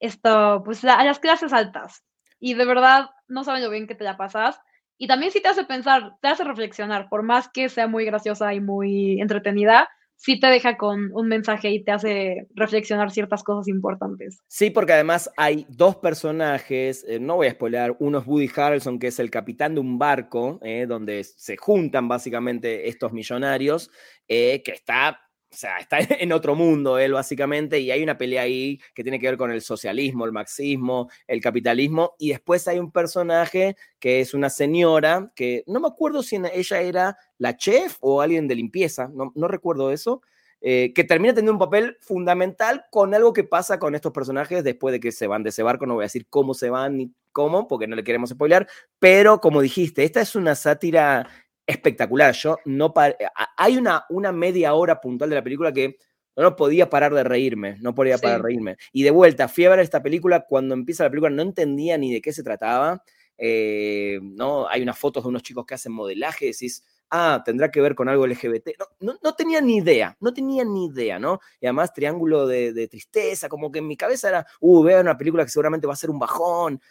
esto, 0.01 0.63
pues 0.65 0.85
a 0.85 1.05
las 1.05 1.19
clases 1.21 1.53
altas. 1.53 2.05
Y 2.41 2.55
de 2.55 2.65
verdad 2.65 3.11
no 3.29 3.45
saben 3.45 3.63
lo 3.63 3.71
bien 3.71 3.87
que 3.87 3.95
te 3.95 4.05
la 4.05 4.17
pasas. 4.17 4.61
Y 5.03 5.07
también 5.07 5.33
sí 5.33 5.41
te 5.41 5.49
hace 5.49 5.65
pensar, 5.65 6.17
te 6.21 6.29
hace 6.29 6.45
reflexionar, 6.45 7.09
por 7.09 7.23
más 7.23 7.49
que 7.49 7.71
sea 7.71 7.87
muy 7.87 8.05
graciosa 8.05 8.53
y 8.53 8.61
muy 8.61 9.19
entretenida, 9.19 9.89
sí 10.17 10.39
te 10.39 10.49
deja 10.49 10.77
con 10.77 11.11
un 11.15 11.27
mensaje 11.27 11.71
y 11.71 11.83
te 11.83 11.91
hace 11.91 12.47
reflexionar 12.55 13.11
ciertas 13.11 13.43
cosas 13.43 13.67
importantes. 13.69 14.43
Sí, 14.47 14.69
porque 14.69 14.93
además 14.93 15.31
hay 15.39 15.65
dos 15.71 15.97
personajes, 15.97 17.07
eh, 17.09 17.19
no 17.19 17.37
voy 17.37 17.47
a 17.47 17.53
spoilear, 17.53 17.97
uno 17.99 18.19
es 18.19 18.27
Woody 18.27 18.51
Harrelson, 18.55 18.99
que 18.99 19.07
es 19.07 19.19
el 19.19 19.31
capitán 19.31 19.73
de 19.73 19.81
un 19.81 19.99
barco, 19.99 20.59
eh, 20.61 20.85
donde 20.87 21.25
se 21.25 21.57
juntan 21.57 22.07
básicamente 22.07 22.87
estos 22.91 23.15
millonarios, 23.15 23.91
eh, 24.29 24.63
que 24.63 24.73
está, 24.73 25.19
o 25.53 25.57
sea, 25.57 25.79
está 25.79 25.99
en 26.21 26.33
otro 26.33 26.55
mundo 26.55 26.99
él 26.99 27.13
básicamente, 27.13 27.81
y 27.81 27.91
hay 27.91 28.03
una 28.03 28.17
pelea 28.17 28.43
ahí 28.43 28.81
que 28.95 29.03
tiene 29.03 29.19
que 29.19 29.27
ver 29.27 29.37
con 29.37 29.51
el 29.51 29.63
socialismo, 29.63 30.25
el 30.25 30.33
marxismo, 30.33 31.11
el 31.27 31.41
capitalismo, 31.41 32.15
y 32.19 32.31
después 32.31 32.69
hay 32.69 32.79
un 32.79 32.93
personaje 32.93 33.77
que 33.99 34.21
es 34.21 34.35
una 34.35 34.51
señora, 34.51 35.33
que 35.35 35.65
no 35.67 35.81
me 35.81 35.89
acuerdo 35.89 36.23
si 36.23 36.37
ella 36.37 36.81
era 36.81 37.17
la 37.39 37.57
chef 37.57 37.97
o 38.01 38.21
alguien 38.21 38.49
de 38.49 38.55
limpieza, 38.55 39.11
no, 39.13 39.33
no 39.35 39.49
recuerdo 39.49 39.91
eso, 39.91 40.23
eh, 40.63 40.93
que 40.95 41.05
termina 41.05 41.33
teniendo 41.33 41.53
un 41.53 41.59
papel 41.59 41.97
fundamental 42.01 42.85
con 42.91 43.15
algo 43.15 43.33
que 43.33 43.45
pasa 43.45 43.79
con 43.79 43.95
estos 43.95 44.13
personajes 44.13 44.63
después 44.63 44.93
de 44.93 45.01
que 45.01 45.11
se 45.11 45.27
van 45.27 45.43
de 45.43 45.49
ese 45.49 45.63
barco. 45.63 45.87
No 45.87 45.95
voy 45.95 46.03
a 46.03 46.05
decir 46.05 46.27
cómo 46.29 46.53
se 46.53 46.69
van 46.69 46.99
ni 46.99 47.15
cómo, 47.33 47.67
porque 47.67 47.87
no 47.87 47.97
le 47.97 48.05
queremos 48.05 48.31
spoilear, 48.31 48.69
pero 48.99 49.41
como 49.41 49.63
dijiste, 49.63 50.05
esta 50.05 50.21
es 50.21 50.35
una 50.37 50.55
sátira 50.55 51.29
espectacular. 51.71 52.35
Yo 52.35 52.57
no 52.67 52.93
a- 52.97 53.15
hay 53.57 53.77
una, 53.77 54.05
una 54.11 54.33
media 54.33 54.75
hora 54.75 55.01
puntual 55.01 55.31
de 55.31 55.37
la 55.37 55.43
película 55.45 55.73
que 55.73 55.97
no 56.37 56.57
podía 56.57 56.89
parar 56.89 57.13
de 57.15 57.25
reírme, 57.25 57.77
no 57.81 57.95
podía 57.95 58.17
Sí. 58.17 58.23
parar 58.23 58.39
de 58.39 58.45
reírme. 58.45 58.77
Y 58.93 59.03
de 59.03 59.11
vuelta, 59.11 59.49
fui 59.49 59.65
a 59.67 59.71
ver 59.71 59.81
esta 59.81 60.03
película, 60.03 60.47
cuando 60.49 60.75
empieza 60.75 61.05
la 61.05 61.11
película 61.11 61.31
no 61.31 61.43
entendía 61.43 61.99
ni 61.99 62.13
de 62.13 62.21
qué 62.21 62.33
se 62.33 62.43
trataba. 62.43 63.03
eh, 63.43 64.21
¿no? 64.23 64.69
Hay 64.69 64.83
unas 64.83 64.99
fotos 64.99 65.23
de 65.25 65.31
unos 65.31 65.43
chicos 65.43 65.65
que 65.65 65.73
hacen 65.73 65.93
modelaje, 65.93 66.45
decís, 66.47 66.85
ah, 67.09 67.41
tendrá 67.43 67.71
que 67.71 67.81
ver 67.81 67.95
con 67.95 68.07
algo 68.11 68.27
LGBT. 68.27 68.75
No, 68.79 68.85
no, 69.01 69.19
no 69.23 69.33
tenía 69.35 69.63
ni 69.63 69.79
idea, 69.79 70.15
no 70.21 70.35
tenía 70.35 70.63
ni 70.63 70.85
idea, 70.89 71.19
¿no? 71.19 71.41
Y 71.59 71.65
además 71.65 71.95
triángulo 71.95 72.47
de, 72.47 72.75
de 72.75 72.87
tristeza, 72.87 73.49
como 73.49 73.73
que 73.73 73.79
en 73.79 73.87
mi 73.87 73.97
cabeza 73.97 74.29
era, 74.29 74.47
uh, 74.61 74.83
veo 74.83 75.01
una 75.01 75.17
película 75.17 75.43
que 75.45 75.51
seguramente 75.51 75.87
va 75.87 75.95
a 75.95 75.97
ser 75.97 76.11
un 76.11 76.19
bajón. 76.19 76.83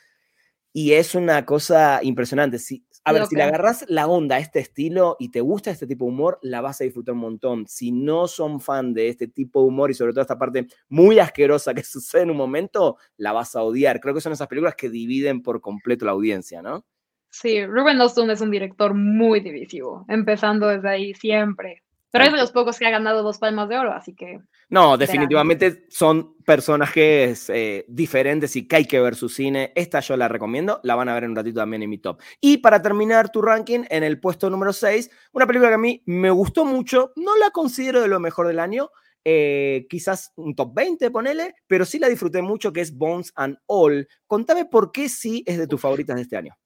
Y 0.73 0.93
es 0.93 1.13
una 1.15 1.45
cosa 1.45 1.99
impresionante. 2.03 2.57
Si, 2.59 2.84
a 3.10 3.14
ver, 3.14 3.26
si 3.26 3.36
le 3.36 3.43
agarras 3.43 3.86
la 3.88 4.07
onda 4.07 4.38
a 4.38 4.39
este 4.39 4.60
estilo 4.60 5.16
y 5.20 5.30
te 5.30 5.41
gusta 5.41 5.72
este 5.72 5.88
tipo 5.88 6.05
de 6.05 6.12
humor, 6.12 6.39
la 6.41 6.62
vas 6.62 6.80
a 6.82 6.84
disfrutar 6.84 7.14
un 7.14 7.22
montón. 7.22 7.68
Si 7.68 7.91
no 7.91 8.28
son 8.28 8.62
fan 8.62 8.93
de 8.93 9.10
este 9.10 9.28
tipo 9.28 9.62
de 9.62 9.68
humor 9.68 9.91
y 9.91 9.93
sobre 9.93 10.14
todo 10.14 10.22
esta 10.22 10.38
parte 10.38 10.68
muy 10.88 11.20
asquerosa 11.20 11.74
que 11.74 11.84
sucede 11.84 12.24
en 12.24 12.32
un 12.32 12.38
momento, 12.38 12.97
la 13.18 13.32
vas 13.32 13.55
a 13.55 13.64
odiar. 13.64 13.99
Creo 13.99 14.14
que 14.14 14.22
son 14.22 14.34
esas 14.34 14.47
películas 14.47 14.76
que 14.76 14.89
dividen 14.89 15.41
por 15.41 15.62
completo 15.62 16.05
la 16.05 16.12
audiencia, 16.12 16.62
¿no? 16.62 16.86
Sí, 17.32 17.64
Ruben 17.66 18.01
Östlund 18.01 18.32
es 18.32 18.41
un 18.41 18.49
director 18.49 18.93
muy 18.95 19.39
divisivo, 19.39 20.03
empezando 20.07 20.68
desde 20.68 20.89
ahí 20.89 21.14
siempre. 21.14 21.84
Pero 22.12 22.26
es 22.26 22.32
de 22.32 22.38
los 22.38 22.51
pocos 22.51 22.80
que 22.80 22.88
ha 22.88 22.89
ganado 22.89 23.22
dos 23.22 23.38
palmas 23.38 23.70
de 23.70 23.78
oro, 23.78 23.93
así 23.93 24.16
que. 24.16 24.39
No, 24.70 24.97
definitivamente 24.97 25.86
son 25.89 26.36
personajes 26.43 27.49
eh, 27.49 27.86
diferentes 27.88 28.55
y 28.55 28.68
que 28.68 28.78
hay 28.78 28.86
que 28.86 28.99
ver 28.99 29.16
su 29.16 29.30
cine. 29.30 29.72
Esta 29.76 29.99
yo 29.99 30.18
la 30.18 30.28
recomiendo, 30.28 30.80
la 30.84 30.95
van 30.95 31.10
a 31.10 31.14
ver 31.14 31.26
en 31.26 31.32
un 31.32 31.36
ratito 31.36 31.60
también 31.60 31.84
en 31.84 31.89
mi 31.89 31.99
top. 31.99 32.20
Y 32.41 32.57
para 32.57 32.82
terminar 32.82 33.30
tu 33.30 33.41
ranking, 33.41 33.82
en 33.89 34.03
el 34.03 34.20
puesto 34.20 34.49
número 34.49 34.74
6, 34.74 35.10
una 35.34 35.45
película 35.45 35.70
que 35.70 35.76
a 35.76 35.80
mí 35.80 36.01
me 36.07 36.32
gustó 36.32 36.66
mucho, 36.66 37.12
no 37.16 37.38
la 37.38 37.51
considero 37.51 38.01
de 38.01 38.07
lo 38.07 38.20
mejor 38.20 38.47
del 38.47 38.60
año, 38.60 38.89
eh, 39.24 39.86
quizás 39.89 40.34
un 40.36 40.55
top 40.55 40.74
20, 40.74 41.12
ponele, 41.12 41.53
pero 41.68 41.86
sí 41.86 41.99
la 41.99 42.10
disfruté 42.10 42.41
mucho, 42.41 42.74
que 42.74 42.82
es 42.82 42.95
Bones 42.95 43.32
and 43.36 43.57
All. 43.68 44.07
Contame 44.26 44.66
por 44.66 44.91
qué 44.91 45.10
sí 45.10 45.43
es 45.45 45.60
de 45.60 45.68
tus 45.68 45.80
favoritas 45.80 46.16
de 46.16 46.24
este 46.24 46.38
año. 46.38 46.57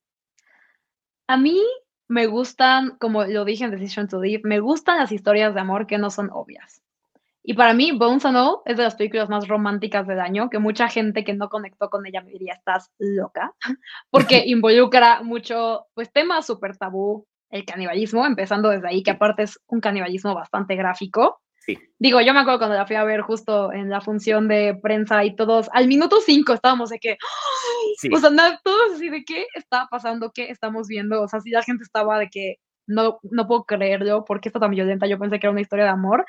A 1.26 1.36
mí 1.36 1.62
me 2.14 2.28
gustan, 2.28 2.96
como 3.00 3.24
lo 3.24 3.44
dije 3.44 3.64
en 3.64 3.72
Decision 3.72 4.06
to 4.06 4.22
Live, 4.22 4.42
me 4.44 4.60
gustan 4.60 4.98
las 4.98 5.10
historias 5.10 5.52
de 5.52 5.60
amor 5.60 5.88
que 5.88 5.98
no 5.98 6.10
son 6.10 6.30
obvias. 6.32 6.80
Y 7.42 7.54
para 7.54 7.74
mí, 7.74 7.90
Bones 7.90 8.24
and 8.24 8.36
All 8.36 8.58
es 8.66 8.76
de 8.76 8.84
las 8.84 8.94
películas 8.94 9.28
más 9.28 9.48
románticas 9.48 10.06
del 10.06 10.20
año, 10.20 10.48
que 10.48 10.60
mucha 10.60 10.88
gente 10.88 11.24
que 11.24 11.34
no 11.34 11.48
conectó 11.48 11.90
con 11.90 12.06
ella 12.06 12.22
me 12.22 12.30
diría, 12.30 12.54
estás 12.54 12.92
loca, 12.98 13.52
porque 14.10 14.44
involucra 14.46 15.24
mucho, 15.24 15.86
pues, 15.94 16.12
temas 16.12 16.46
súper 16.46 16.76
tabú, 16.76 17.26
el 17.50 17.64
canibalismo, 17.64 18.24
empezando 18.24 18.70
desde 18.70 18.86
ahí, 18.86 19.02
que 19.02 19.10
aparte 19.10 19.42
es 19.42 19.58
un 19.66 19.80
canibalismo 19.80 20.36
bastante 20.36 20.76
gráfico. 20.76 21.40
Digo, 21.98 22.20
yo 22.20 22.34
me 22.34 22.40
acuerdo 22.40 22.58
cuando 22.58 22.76
la 22.76 22.86
fui 22.86 22.96
a 22.96 23.04
ver 23.04 23.22
justo 23.22 23.72
en 23.72 23.88
la 23.90 24.00
función 24.00 24.48
de 24.48 24.78
prensa 24.82 25.24
y 25.24 25.34
todos, 25.36 25.68
al 25.72 25.88
minuto 25.88 26.20
cinco 26.20 26.52
estábamos 26.52 26.90
de 26.90 26.98
que, 26.98 27.16
o 28.12 28.18
sea, 28.18 28.30
nada, 28.30 28.60
todos 28.62 28.94
así 28.94 29.08
de 29.08 29.24
qué 29.24 29.46
está 29.54 29.86
pasando, 29.90 30.30
qué 30.32 30.50
estamos 30.50 30.88
viendo, 30.88 31.22
o 31.22 31.28
sea, 31.28 31.40
si 31.40 31.50
la 31.50 31.62
gente 31.62 31.84
estaba 31.84 32.18
de 32.18 32.28
que 32.28 32.56
no, 32.86 33.18
no 33.22 33.46
puedo 33.46 33.64
creerlo, 33.64 34.24
¿por 34.24 34.40
qué 34.40 34.48
está 34.48 34.60
tan 34.60 34.72
violenta? 34.72 35.06
Yo 35.06 35.18
pensé 35.18 35.38
que 35.38 35.46
era 35.46 35.52
una 35.52 35.62
historia 35.62 35.86
de 35.86 35.90
amor, 35.92 36.26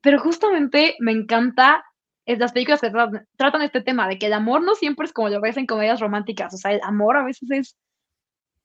pero 0.00 0.20
justamente 0.20 0.94
me 1.00 1.12
encanta 1.12 1.84
es 2.28 2.38
las 2.38 2.52
películas 2.52 2.82
que 2.82 2.90
tratan, 2.90 3.26
tratan 3.36 3.62
este 3.62 3.80
tema 3.80 4.06
de 4.06 4.18
que 4.18 4.26
el 4.26 4.34
amor 4.34 4.62
no 4.62 4.74
siempre 4.74 5.06
es 5.06 5.14
como 5.14 5.30
lo 5.30 5.40
ves 5.40 5.56
en 5.56 5.66
comedias 5.66 5.98
románticas, 5.98 6.52
o 6.52 6.58
sea, 6.58 6.72
el 6.74 6.80
amor 6.82 7.16
a 7.16 7.24
veces 7.24 7.50
es 7.50 7.76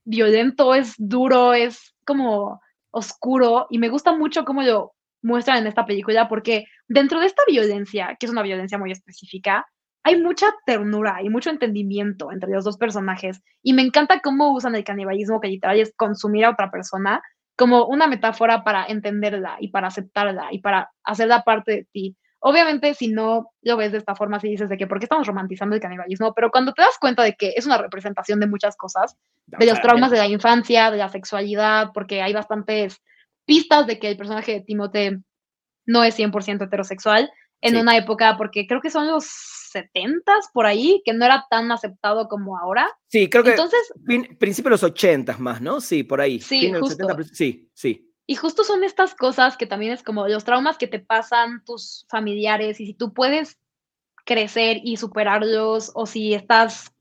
violento, 0.03 0.75
es 0.75 0.95
duro, 0.97 1.53
es 1.53 1.95
como 2.05 2.59
oscuro 2.91 3.67
y 3.69 3.77
me 3.79 3.87
gusta 3.87 4.11
mucho 4.11 4.43
cómo 4.43 4.63
lo 4.63 4.93
muestran 5.23 5.57
en 5.57 5.67
esta 5.67 5.85
película, 5.85 6.27
porque 6.27 6.65
dentro 6.87 7.19
de 7.19 7.25
esta 7.25 7.41
violencia, 7.47 8.15
que 8.19 8.27
es 8.27 8.31
una 8.31 8.43
violencia 8.43 8.77
muy 8.77 8.91
específica, 8.91 9.65
hay 10.03 10.21
mucha 10.21 10.53
ternura 10.65 11.21
y 11.23 11.29
mucho 11.29 11.49
entendimiento 11.49 12.31
entre 12.31 12.51
los 12.51 12.65
dos 12.65 12.77
personajes. 12.77 13.41
Y 13.63 13.73
me 13.73 13.81
encanta 13.81 14.19
cómo 14.19 14.53
usan 14.53 14.75
el 14.75 14.83
canibalismo, 14.83 15.39
que 15.39 15.47
literal 15.47 15.79
es 15.79 15.93
consumir 15.95 16.45
a 16.45 16.51
otra 16.51 16.69
persona, 16.69 17.21
como 17.55 17.85
una 17.85 18.07
metáfora 18.07 18.63
para 18.63 18.85
entenderla 18.85 19.57
y 19.59 19.69
para 19.69 19.87
aceptarla 19.87 20.49
y 20.51 20.59
para 20.59 20.91
hacerla 21.03 21.43
parte 21.43 21.71
de 21.71 21.87
ti. 21.91 22.17
Obviamente, 22.39 22.93
si 22.93 23.07
no 23.07 23.51
lo 23.61 23.77
ves 23.77 23.93
de 23.93 23.99
esta 23.99 24.15
forma, 24.15 24.37
si 24.41 24.49
dices 24.49 24.67
de 24.67 24.75
que, 24.75 24.87
¿por 24.87 24.99
qué 24.99 25.05
estamos 25.05 25.25
romantizando 25.25 25.75
el 25.75 25.81
canibalismo? 25.81 26.33
Pero 26.33 26.51
cuando 26.51 26.73
te 26.73 26.81
das 26.81 26.97
cuenta 26.99 27.23
de 27.23 27.35
que 27.35 27.53
es 27.55 27.65
una 27.65 27.77
representación 27.77 28.41
de 28.41 28.47
muchas 28.47 28.75
cosas, 28.75 29.15
de 29.45 29.65
los 29.65 29.79
traumas 29.79 30.11
de 30.11 30.17
la 30.17 30.27
infancia, 30.27 30.91
de 30.91 30.97
la 30.97 31.07
sexualidad, 31.07 31.91
porque 31.93 32.21
hay 32.21 32.33
bastantes 32.33 33.01
pistas 33.45 33.87
de 33.87 33.99
que 33.99 34.09
el 34.09 34.17
personaje 34.17 34.53
de 34.53 34.61
Timote 34.61 35.19
no 35.85 36.03
es 36.03 36.17
100% 36.17 36.65
heterosexual 36.65 37.31
en 37.61 37.77
una 37.77 37.95
época, 37.95 38.35
porque 38.37 38.67
creo 38.67 38.81
que 38.81 38.89
son 38.89 39.07
los 39.07 39.25
70 39.71 40.31
por 40.53 40.65
ahí, 40.65 41.01
que 41.05 41.13
no 41.13 41.23
era 41.23 41.45
tan 41.49 41.71
aceptado 41.71 42.27
como 42.27 42.57
ahora. 42.57 42.89
Sí, 43.07 43.29
creo 43.29 43.43
que 43.43 43.51
Entonces, 43.51 43.79
principio 44.37 44.69
de 44.69 44.73
los 44.73 44.83
80 44.83 45.37
más, 45.37 45.61
¿no? 45.61 45.79
Sí, 45.79 46.03
por 46.03 46.19
ahí. 46.19 46.41
Sí, 46.41 46.73
justo. 46.73 47.07
sí, 47.31 47.69
sí. 47.73 48.09
Y 48.25 48.35
justo 48.35 48.63
son 48.63 48.83
estas 48.83 49.15
cosas 49.15 49.57
que 49.57 49.65
también 49.65 49.93
es 49.93 50.03
como 50.03 50.27
los 50.27 50.43
traumas 50.43 50.77
que 50.77 50.87
te 50.87 50.99
pasan 50.99 51.63
tus 51.65 52.05
familiares 52.09 52.79
y 52.79 52.85
si 52.85 52.93
tú 52.93 53.13
puedes 53.13 53.57
crecer 54.25 54.79
y 54.83 54.97
superarlos 54.97 55.91
o 55.93 56.05
si 56.05 56.33
estás 56.33 56.92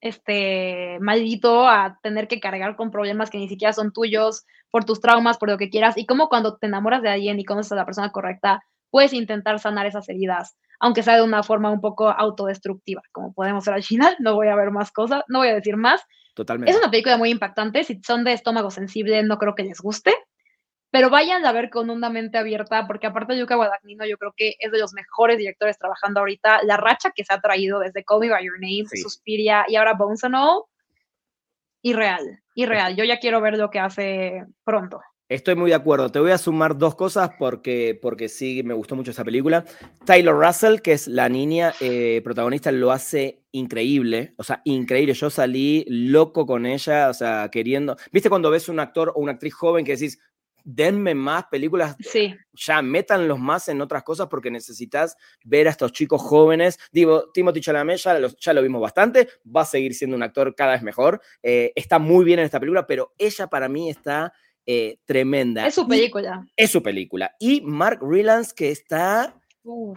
este 0.00 0.98
maldito 1.00 1.66
a 1.68 1.98
tener 2.02 2.28
que 2.28 2.40
cargar 2.40 2.76
con 2.76 2.90
problemas 2.90 3.30
que 3.30 3.38
ni 3.38 3.48
siquiera 3.48 3.72
son 3.72 3.92
tuyos 3.92 4.44
por 4.70 4.84
tus 4.84 5.00
traumas, 5.00 5.38
por 5.38 5.48
lo 5.50 5.58
que 5.58 5.70
quieras, 5.70 5.96
y 5.96 6.06
como 6.06 6.28
cuando 6.28 6.56
te 6.56 6.66
enamoras 6.66 7.02
de 7.02 7.08
alguien 7.08 7.40
y 7.40 7.44
conoces 7.44 7.72
a 7.72 7.76
la 7.76 7.84
persona 7.84 8.10
correcta, 8.10 8.62
puedes 8.90 9.12
intentar 9.12 9.58
sanar 9.58 9.86
esas 9.86 10.08
heridas, 10.08 10.56
aunque 10.80 11.02
sea 11.02 11.16
de 11.16 11.22
una 11.22 11.42
forma 11.42 11.70
un 11.70 11.80
poco 11.80 12.08
autodestructiva, 12.08 13.02
como 13.12 13.32
podemos 13.32 13.64
ver 13.64 13.74
al 13.74 13.82
final, 13.82 14.16
no 14.18 14.34
voy 14.34 14.48
a 14.48 14.56
ver 14.56 14.70
más 14.70 14.90
cosas, 14.92 15.24
no 15.28 15.40
voy 15.40 15.48
a 15.48 15.54
decir 15.54 15.76
más. 15.76 16.02
Totalmente. 16.34 16.70
Es 16.70 16.78
una 16.78 16.90
película 16.90 17.16
muy 17.16 17.30
impactante, 17.30 17.82
si 17.84 18.00
son 18.06 18.24
de 18.24 18.32
estómago 18.32 18.70
sensible 18.70 19.22
no 19.22 19.38
creo 19.38 19.54
que 19.54 19.64
les 19.64 19.80
guste, 19.80 20.14
pero 20.90 21.10
vayan 21.10 21.44
a 21.44 21.52
ver 21.52 21.68
con 21.70 21.90
una 21.90 22.08
mente 22.08 22.38
abierta, 22.38 22.86
porque 22.86 23.06
aparte 23.06 23.36
Yuka 23.36 23.56
Guadagnino, 23.56 24.06
yo 24.06 24.16
creo 24.16 24.32
que 24.36 24.56
es 24.58 24.72
de 24.72 24.78
los 24.78 24.94
mejores 24.94 25.36
directores 25.36 25.78
trabajando 25.78 26.20
ahorita. 26.20 26.62
La 26.62 26.76
racha 26.76 27.10
que 27.14 27.24
se 27.24 27.34
ha 27.34 27.40
traído 27.40 27.80
desde 27.80 28.04
Call 28.04 28.20
Me 28.20 28.30
By 28.30 28.44
Your 28.44 28.58
Name, 28.60 28.86
Suspiria 29.02 29.64
y 29.68 29.76
ahora 29.76 29.94
Bones 29.94 30.24
and 30.24 30.34
All, 30.34 30.62
irreal, 31.82 32.40
irreal. 32.54 32.96
Yo 32.96 33.04
ya 33.04 33.18
quiero 33.18 33.40
ver 33.40 33.58
lo 33.58 33.70
que 33.70 33.80
hace 33.80 34.46
pronto. 34.64 35.00
Estoy 35.28 35.56
muy 35.56 35.68
de 35.68 35.76
acuerdo. 35.76 36.10
Te 36.10 36.20
voy 36.20 36.30
a 36.30 36.38
sumar 36.38 36.78
dos 36.78 36.94
cosas 36.94 37.32
porque, 37.38 37.98
porque 38.00 38.30
sí 38.30 38.62
me 38.64 38.72
gustó 38.72 38.96
mucho 38.96 39.10
esa 39.10 39.24
película. 39.24 39.62
Tyler 40.06 40.32
Russell, 40.32 40.78
que 40.80 40.92
es 40.92 41.06
la 41.06 41.28
niña 41.28 41.74
eh, 41.80 42.22
protagonista, 42.24 42.72
lo 42.72 42.92
hace 42.92 43.42
increíble. 43.52 44.32
O 44.38 44.42
sea, 44.42 44.62
increíble. 44.64 45.12
Yo 45.12 45.28
salí 45.28 45.84
loco 45.86 46.46
con 46.46 46.64
ella, 46.64 47.10
o 47.10 47.12
sea, 47.12 47.50
queriendo. 47.52 47.98
¿Viste 48.10 48.30
cuando 48.30 48.50
ves 48.50 48.70
un 48.70 48.80
actor 48.80 49.12
o 49.14 49.20
una 49.20 49.32
actriz 49.32 49.52
joven 49.52 49.84
que 49.84 49.96
decís, 49.96 50.18
denme 50.70 51.14
más 51.14 51.46
películas, 51.46 51.96
sí. 51.98 52.36
ya 52.52 52.82
métanlos 52.82 53.38
más 53.38 53.68
en 53.68 53.80
otras 53.80 54.02
cosas 54.02 54.26
porque 54.28 54.50
necesitas 54.50 55.16
ver 55.42 55.66
a 55.66 55.70
estos 55.70 55.92
chicos 55.92 56.20
jóvenes. 56.20 56.78
Digo, 56.92 57.30
Timothy 57.32 57.62
Chalamet 57.62 57.96
ya 57.96 58.18
lo, 58.18 58.28
ya 58.28 58.52
lo 58.52 58.60
vimos 58.60 58.82
bastante, 58.82 59.28
va 59.44 59.62
a 59.62 59.64
seguir 59.64 59.94
siendo 59.94 60.14
un 60.14 60.22
actor 60.22 60.54
cada 60.54 60.72
vez 60.72 60.82
mejor, 60.82 61.22
eh, 61.42 61.72
está 61.74 61.98
muy 61.98 62.22
bien 62.26 62.38
en 62.40 62.44
esta 62.44 62.60
película, 62.60 62.86
pero 62.86 63.14
ella 63.16 63.46
para 63.46 63.66
mí 63.70 63.88
está 63.88 64.34
eh, 64.66 64.98
tremenda. 65.06 65.66
Es 65.66 65.74
su 65.74 65.88
película. 65.88 66.46
es 66.54 66.70
su 66.70 66.82
película. 66.82 67.34
Y 67.40 67.62
Mark 67.62 68.00
Rylance 68.02 68.52
que 68.54 68.70
está... 68.70 69.34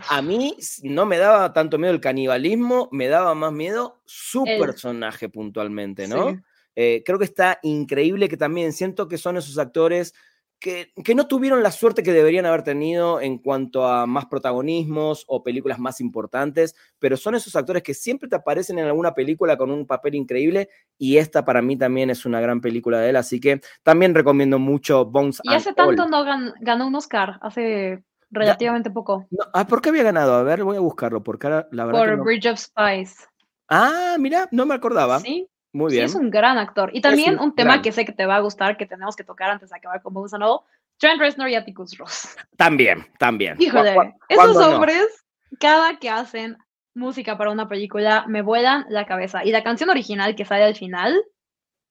A 0.09 0.21
mí 0.21 0.55
no 0.83 1.05
me 1.05 1.17
daba 1.17 1.53
tanto 1.53 1.77
miedo 1.77 1.93
el 1.93 2.01
canibalismo, 2.01 2.89
me 2.91 3.07
daba 3.07 3.35
más 3.35 3.53
miedo 3.53 4.01
su 4.05 4.43
personaje 4.43 5.29
puntualmente, 5.29 6.09
¿no? 6.09 6.41
Eh, 6.75 7.03
creo 7.05 7.19
que 7.19 7.25
está 7.25 7.59
increíble 7.63 8.27
que 8.27 8.37
también 8.37 8.73
siento 8.73 9.07
que 9.07 9.17
son 9.17 9.37
esos 9.37 9.57
actores 9.57 10.13
que, 10.61 11.15
no 11.15 11.27
tuvieron 11.27 11.63
la 11.63 11.71
suerte 11.71 12.03
que 12.03 12.13
deberían 12.13 12.45
haber 12.45 12.63
tenido 12.63 13.19
en 13.19 13.39
cuanto 13.39 13.87
a 13.87 14.05
más 14.05 14.27
protagonismos 14.27 15.25
o 15.27 15.43
películas 15.43 15.79
más 15.79 15.99
importantes, 15.99 16.75
pero 16.99 17.17
son 17.17 17.33
esos 17.35 17.55
actores 17.55 17.81
que 17.81 17.95
siempre 17.95 18.29
te 18.29 18.35
aparecen 18.35 18.77
en 18.77 18.85
alguna 18.85 19.13
película 19.13 19.57
con 19.57 19.71
un 19.71 19.87
papel 19.87 20.15
increíble 20.15 20.69
y 20.97 21.17
esta 21.17 21.43
para 21.43 21.63
mí 21.63 21.77
también 21.77 22.11
es 22.11 22.25
una 22.25 22.39
gran 22.39 22.61
película 22.61 22.99
de 22.99 23.09
él, 23.09 23.15
así 23.15 23.39
que 23.39 23.59
también 23.81 24.13
recomiendo 24.13 24.59
mucho 24.59 25.05
Bones. 25.05 25.41
Y 25.43 25.53
hace 25.53 25.73
tanto 25.73 26.07
no 26.07 26.23
ganó 26.61 26.87
un 26.87 26.95
Oscar, 26.95 27.39
hace 27.41 28.03
relativamente 28.29 28.91
poco. 28.91 29.27
ah, 29.53 29.65
¿Por 29.65 29.81
qué 29.81 29.89
había 29.89 30.03
ganado? 30.03 30.35
A 30.35 30.43
ver, 30.43 30.63
voy 30.63 30.77
a 30.77 30.81
buscarlo, 30.81 31.23
porque 31.23 31.49
la 31.49 31.85
verdad. 31.85 31.99
Por 31.99 32.23
Bridge 32.23 32.45
of 32.45 32.59
Spies. 32.59 33.27
Ah, 33.67 34.15
mira, 34.19 34.47
no 34.51 34.65
me 34.65 34.75
acordaba. 34.75 35.19
Sí. 35.21 35.50
Muy 35.73 35.91
bien. 35.91 36.09
Sí, 36.09 36.15
es 36.15 36.21
un 36.21 36.29
gran 36.29 36.57
actor. 36.57 36.89
Y 36.93 37.01
también 37.01 37.39
un, 37.39 37.55
tema 37.55 37.81
que 37.81 37.91
sé 37.91 38.05
que 38.05 38.11
te 38.11 38.25
va 38.25 38.35
a 38.35 38.39
gustar, 38.41 38.77
que 38.77 38.85
tenemos 38.85 39.15
que 39.15 39.23
tocar 39.23 39.49
antes 39.49 39.69
de 39.69 39.77
acabar 39.77 40.01
con 40.01 40.13
Bones 40.13 40.33
and 40.33 40.43
All, 40.43 40.59
Trent 40.97 41.19
Reznor 41.19 41.49
y 41.49 41.55
Atticus 41.55 41.97
Ross. 41.97 42.35
También, 42.57 43.05
también. 43.17 43.55
Híjole, 43.59 43.95
esos 44.29 44.57
hombres, 44.57 45.25
cada 45.59 45.97
que 45.97 46.09
hacen 46.09 46.57
música 46.93 47.37
para 47.37 47.51
una 47.51 47.69
película, 47.69 48.25
me 48.27 48.41
vuelan 48.41 48.85
la 48.89 49.05
cabeza. 49.05 49.45
Y 49.45 49.51
la 49.51 49.63
canción 49.63 49.89
original 49.89 50.35
que 50.35 50.45
sale 50.45 50.63
al 50.63 50.75
final, 50.75 51.21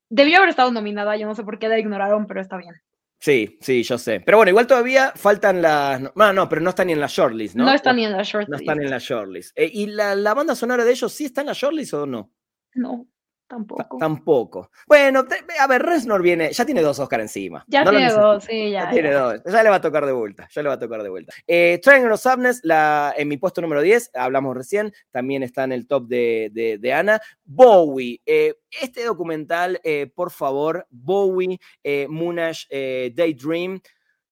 debió 0.09 0.37
haber 0.37 0.49
estado 0.49 0.71
nominada, 0.71 1.15
yo 1.17 1.25
no 1.25 1.35
sé 1.35 1.43
por 1.43 1.57
qué 1.59 1.67
la 1.67 1.79
ignoraron, 1.79 2.27
pero 2.27 2.41
está 2.41 2.57
bien. 2.57 2.75
Sí, 3.19 3.59
sí, 3.61 3.83
yo 3.83 3.99
sé. 3.99 4.19
Pero 4.19 4.37
bueno, 4.37 4.49
igual 4.49 4.65
todavía 4.65 5.11
faltan 5.15 5.61
las. 5.61 6.01
No, 6.15 6.33
no, 6.33 6.49
pero 6.49 6.59
no 6.61 6.71
están 6.71 6.87
ni 6.87 6.93
en 6.93 6.99
la 6.99 7.07
shortlist, 7.07 7.55
¿no? 7.55 7.65
No 7.65 7.73
están 7.73 7.97
ni 7.97 8.05
en 8.05 8.13
la 8.13 8.23
shortlist. 8.23 8.49
No 8.49 8.57
están 8.57 8.81
en 8.81 8.89
la 8.89 8.97
shortlist. 8.97 9.57
Eh, 9.57 9.69
¿Y 9.71 9.85
la, 9.87 10.15
la, 10.15 10.33
banda 10.33 10.55
sonora 10.55 10.83
de 10.83 10.91
ellos 10.91 11.13
sí 11.13 11.25
está 11.25 11.41
en 11.41 11.47
la 11.47 11.53
shortlist 11.53 11.93
o 11.93 12.07
no? 12.07 12.31
No. 12.73 13.05
Tampoco. 13.51 13.97
tampoco. 13.97 14.71
Bueno, 14.87 15.25
a 15.59 15.67
ver, 15.67 15.81
Reznor 15.81 16.21
viene, 16.21 16.53
ya 16.53 16.63
tiene 16.65 16.81
dos 16.81 16.97
Oscar 16.99 17.19
encima. 17.19 17.65
Ya 17.67 17.83
tiene 17.83 18.09
dos, 18.09 18.45
sí, 18.45 18.71
ya. 18.71 18.85
ya 18.85 18.89
tiene 18.89 19.11
dos. 19.11 19.41
Ya 19.43 19.61
le 19.61 19.69
va 19.69 19.75
a 19.75 19.81
tocar 19.81 20.05
de 20.05 20.13
vuelta, 20.13 20.47
ya 20.49 20.61
le 20.61 20.69
va 20.69 20.75
a 20.75 20.79
tocar 20.79 21.03
de 21.03 21.09
vuelta. 21.09 21.33
Eh, 21.45 21.77
Triangle 21.83 22.13
of 22.13 22.21
Sadness, 22.21 22.61
la, 22.63 23.13
en 23.17 23.27
mi 23.27 23.35
puesto 23.35 23.59
número 23.59 23.81
10, 23.81 24.11
hablamos 24.13 24.55
recién, 24.55 24.93
también 25.11 25.43
está 25.43 25.65
en 25.65 25.73
el 25.73 25.85
top 25.85 26.07
de, 26.07 26.79
de, 26.79 26.93
Ana. 26.93 27.19
Bowie, 27.43 28.21
eh, 28.25 28.55
este 28.69 29.03
documental, 29.03 29.81
eh, 29.83 30.09
por 30.15 30.31
favor, 30.31 30.87
Bowie, 30.89 31.59
eh, 31.83 32.07
Monash, 32.09 32.69
Daydream. 32.69 33.81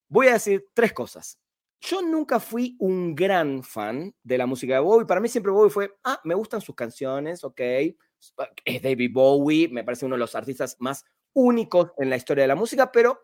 Voy 0.08 0.28
a 0.28 0.32
decir 0.32 0.64
tres 0.72 0.94
cosas. 0.94 1.38
Yo 1.82 2.00
nunca 2.00 2.40
fui 2.40 2.74
un 2.78 3.14
gran 3.14 3.62
fan 3.62 4.14
de 4.22 4.38
la 4.38 4.46
música 4.46 4.74
de 4.74 4.80
Bowie. 4.80 5.06
Para 5.06 5.20
mí 5.20 5.28
siempre 5.28 5.52
Bowie 5.52 5.70
fue, 5.70 5.92
ah, 6.04 6.18
me 6.24 6.34
gustan 6.34 6.62
sus 6.62 6.74
canciones, 6.74 7.44
ok 7.44 7.60
es 8.64 8.82
David 8.82 9.10
Bowie, 9.12 9.68
me 9.68 9.84
parece 9.84 10.06
uno 10.06 10.14
de 10.16 10.20
los 10.20 10.34
artistas 10.34 10.76
más 10.78 11.04
únicos 11.32 11.92
en 11.98 12.10
la 12.10 12.16
historia 12.16 12.42
de 12.42 12.48
la 12.48 12.54
música, 12.54 12.90
pero 12.90 13.22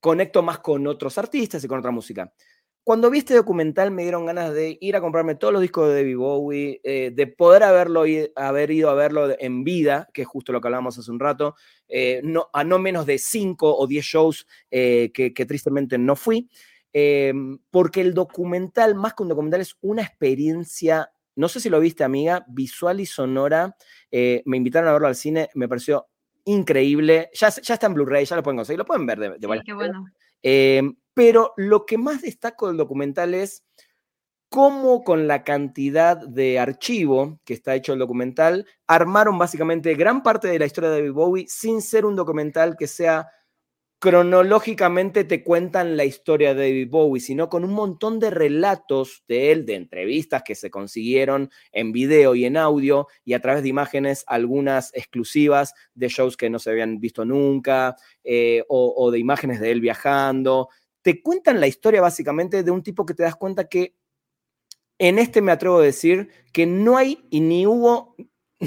conecto 0.00 0.42
más 0.42 0.58
con 0.58 0.86
otros 0.86 1.18
artistas 1.18 1.62
y 1.64 1.68
con 1.68 1.78
otra 1.78 1.90
música. 1.90 2.32
Cuando 2.88 3.10
vi 3.10 3.18
este 3.18 3.34
documental 3.34 3.90
me 3.90 4.02
dieron 4.02 4.24
ganas 4.24 4.54
de 4.54 4.78
ir 4.80 4.96
a 4.96 5.02
comprarme 5.02 5.34
todos 5.34 5.52
los 5.52 5.60
discos 5.60 5.88
de 5.88 5.96
David 5.96 6.16
Bowie, 6.16 6.80
eh, 6.82 7.12
de 7.14 7.26
poder 7.26 7.62
haberlo, 7.62 8.04
haber 8.34 8.70
ido 8.70 8.88
a 8.88 8.94
verlo 8.94 9.28
en 9.38 9.62
vida, 9.62 10.08
que 10.14 10.22
es 10.22 10.28
justo 10.28 10.52
lo 10.52 10.62
que 10.62 10.68
hablábamos 10.68 10.98
hace 10.98 11.10
un 11.10 11.20
rato, 11.20 11.54
eh, 11.86 12.22
a 12.54 12.64
no 12.64 12.78
menos 12.78 13.04
de 13.04 13.18
5 13.18 13.76
o 13.76 13.86
10 13.86 14.02
shows 14.02 14.46
eh, 14.70 15.10
que, 15.12 15.30
tristemente 15.44 15.98
no 15.98 16.16
fui, 16.16 16.48
porque 17.70 18.00
el 18.00 18.14
documental, 18.14 18.94
más 18.94 19.12
que 19.12 19.22
un 19.22 19.28
documental, 19.28 19.60
es 19.60 19.76
una 19.82 20.00
experiencia, 20.00 21.12
no 21.38 21.48
sé 21.48 21.60
si 21.60 21.70
lo 21.70 21.80
viste 21.80 22.04
amiga, 22.04 22.44
visual 22.48 23.00
y 23.00 23.06
sonora, 23.06 23.76
me 24.10 24.56
invitaron 24.56 24.88
a 24.88 24.92
verlo 24.92 25.08
al 25.08 25.14
cine, 25.14 25.48
me 25.54 25.68
pareció 25.68 26.08
increíble, 26.44 27.30
ya, 27.32 27.48
ya 27.50 27.74
está 27.74 27.86
en 27.86 27.94
Blu-ray, 27.94 28.24
ya 28.24 28.36
lo 28.36 28.42
pueden 28.42 28.56
conseguir, 28.58 28.78
lo 28.78 28.84
pueden 28.84 29.06
ver 29.06 29.18
de, 29.18 29.30
de 29.30 29.38
sí, 29.38 29.62
qué 29.64 29.72
bueno. 29.72 30.06
Pero 31.14 31.52
lo 31.56 31.84
que 31.84 31.98
más 31.98 32.22
destaco 32.22 32.68
del 32.68 32.76
documental 32.76 33.34
es 33.34 33.64
cómo 34.48 35.04
con 35.04 35.26
la 35.26 35.44
cantidad 35.44 36.16
de 36.16 36.58
archivo 36.58 37.40
que 37.44 37.54
está 37.54 37.74
hecho 37.74 37.92
el 37.92 37.98
documental, 37.98 38.66
armaron 38.86 39.38
básicamente 39.38 39.94
gran 39.94 40.22
parte 40.22 40.48
de 40.48 40.58
la 40.58 40.66
historia 40.66 40.90
de 40.90 40.96
David 40.98 41.12
Bowie 41.12 41.46
sin 41.48 41.82
ser 41.82 42.06
un 42.06 42.16
documental 42.16 42.76
que 42.76 42.86
sea 42.86 43.28
cronológicamente 43.98 45.24
te 45.24 45.42
cuentan 45.42 45.96
la 45.96 46.04
historia 46.04 46.54
de 46.54 46.68
David 46.68 46.90
Bowie, 46.90 47.20
sino 47.20 47.48
con 47.48 47.64
un 47.64 47.72
montón 47.72 48.20
de 48.20 48.30
relatos 48.30 49.24
de 49.26 49.50
él, 49.50 49.66
de 49.66 49.74
entrevistas 49.74 50.42
que 50.44 50.54
se 50.54 50.70
consiguieron 50.70 51.50
en 51.72 51.90
video 51.90 52.34
y 52.36 52.44
en 52.44 52.56
audio 52.56 53.08
y 53.24 53.34
a 53.34 53.40
través 53.40 53.62
de 53.62 53.70
imágenes, 53.70 54.24
algunas 54.28 54.94
exclusivas 54.94 55.74
de 55.94 56.08
shows 56.08 56.36
que 56.36 56.48
no 56.48 56.60
se 56.60 56.70
habían 56.70 57.00
visto 57.00 57.24
nunca, 57.24 57.96
eh, 58.22 58.62
o, 58.68 59.10
de 59.10 59.18
imágenes 59.18 59.58
de 59.60 59.72
él 59.72 59.80
viajando, 59.80 60.68
te 61.02 61.20
cuentan 61.20 61.60
la 61.60 61.66
historia 61.66 62.00
básicamente 62.00 62.62
de 62.62 62.70
un 62.70 62.82
tipo 62.82 63.04
que 63.04 63.14
te 63.14 63.24
das 63.24 63.36
cuenta 63.36 63.68
que 63.68 63.96
en 64.98 65.18
este 65.18 65.42
me 65.42 65.52
atrevo 65.52 65.78
a 65.78 65.82
decir 65.82 66.28
que 66.52 66.66
no 66.66 66.96
hay 66.96 67.26
y 67.30 67.40
ni 67.40 67.66
hubo, 67.66 68.14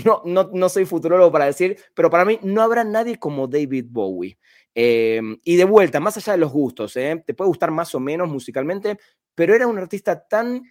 no, 0.05 0.21
no, 0.25 0.49
no 0.53 0.69
soy 0.69 0.85
futurólogo 0.85 1.31
para 1.31 1.45
decir, 1.45 1.77
pero 1.93 2.09
para 2.09 2.25
mí 2.25 2.37
no 2.43 2.61
habrá 2.61 2.83
nadie 2.83 3.17
como 3.17 3.47
David 3.47 3.85
Bowie. 3.89 4.37
Em, 4.75 5.37
y 5.43 5.55
de 5.57 5.65
vuelta, 5.65 5.99
más 5.99 6.17
allá 6.17 6.33
de 6.33 6.39
los 6.39 6.51
gustos, 6.51 6.95
¿eh? 6.95 7.21
te 7.25 7.33
puede 7.33 7.49
gustar 7.49 7.71
más 7.71 7.93
o 7.95 7.99
menos 7.99 8.29
musicalmente, 8.29 8.97
pero 9.35 9.53
era 9.55 9.67
un 9.67 9.77
artista 9.77 10.27
tan 10.27 10.61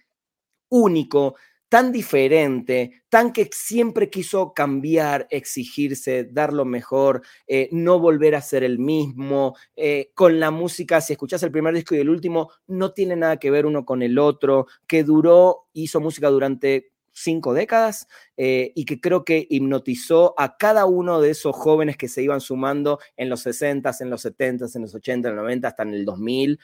único, 0.69 1.35
tan 1.69 1.91
diferente, 1.91 3.03
tan 3.09 3.31
que 3.33 3.49
siempre 3.53 4.09
quiso 4.09 4.53
cambiar, 4.53 5.27
exigirse, 5.29 6.25
dar 6.25 6.53
lo 6.53 6.65
mejor, 6.65 7.21
eh, 7.47 7.69
no 7.71 7.99
volver 7.99 8.35
a 8.35 8.41
ser 8.41 8.63
el 8.63 8.79
mismo. 8.79 9.55
Eh, 9.75 10.11
con 10.15 10.39
la 10.39 10.51
música, 10.51 10.99
si 11.01 11.13
escuchas 11.13 11.43
el 11.43 11.51
primer 11.51 11.73
disco 11.73 11.95
y 11.95 11.99
el 11.99 12.09
último, 12.09 12.51
no 12.67 12.93
tiene 12.93 13.15
nada 13.15 13.37
que 13.37 13.51
ver 13.51 13.65
uno 13.65 13.85
con 13.85 14.01
el 14.01 14.19
otro, 14.19 14.67
que 14.87 15.03
duró, 15.03 15.67
hizo 15.73 16.01
música 16.01 16.29
durante 16.29 16.91
cinco 17.13 17.53
décadas 17.53 18.07
eh, 18.37 18.71
y 18.75 18.85
que 18.85 18.99
creo 18.99 19.23
que 19.25 19.45
hipnotizó 19.49 20.33
a 20.37 20.57
cada 20.57 20.85
uno 20.85 21.21
de 21.21 21.31
esos 21.31 21.55
jóvenes 21.55 21.97
que 21.97 22.07
se 22.07 22.23
iban 22.23 22.41
sumando 22.41 22.99
en 23.17 23.29
los 23.29 23.41
60, 23.41 23.91
en 23.99 24.09
los 24.09 24.21
70, 24.21 24.65
en 24.73 24.81
los 24.81 24.95
80, 24.95 25.29
en 25.29 25.35
los 25.35 25.43
90, 25.43 25.67
hasta 25.67 25.83
en 25.83 25.93
el 25.93 26.05
2000, 26.05 26.59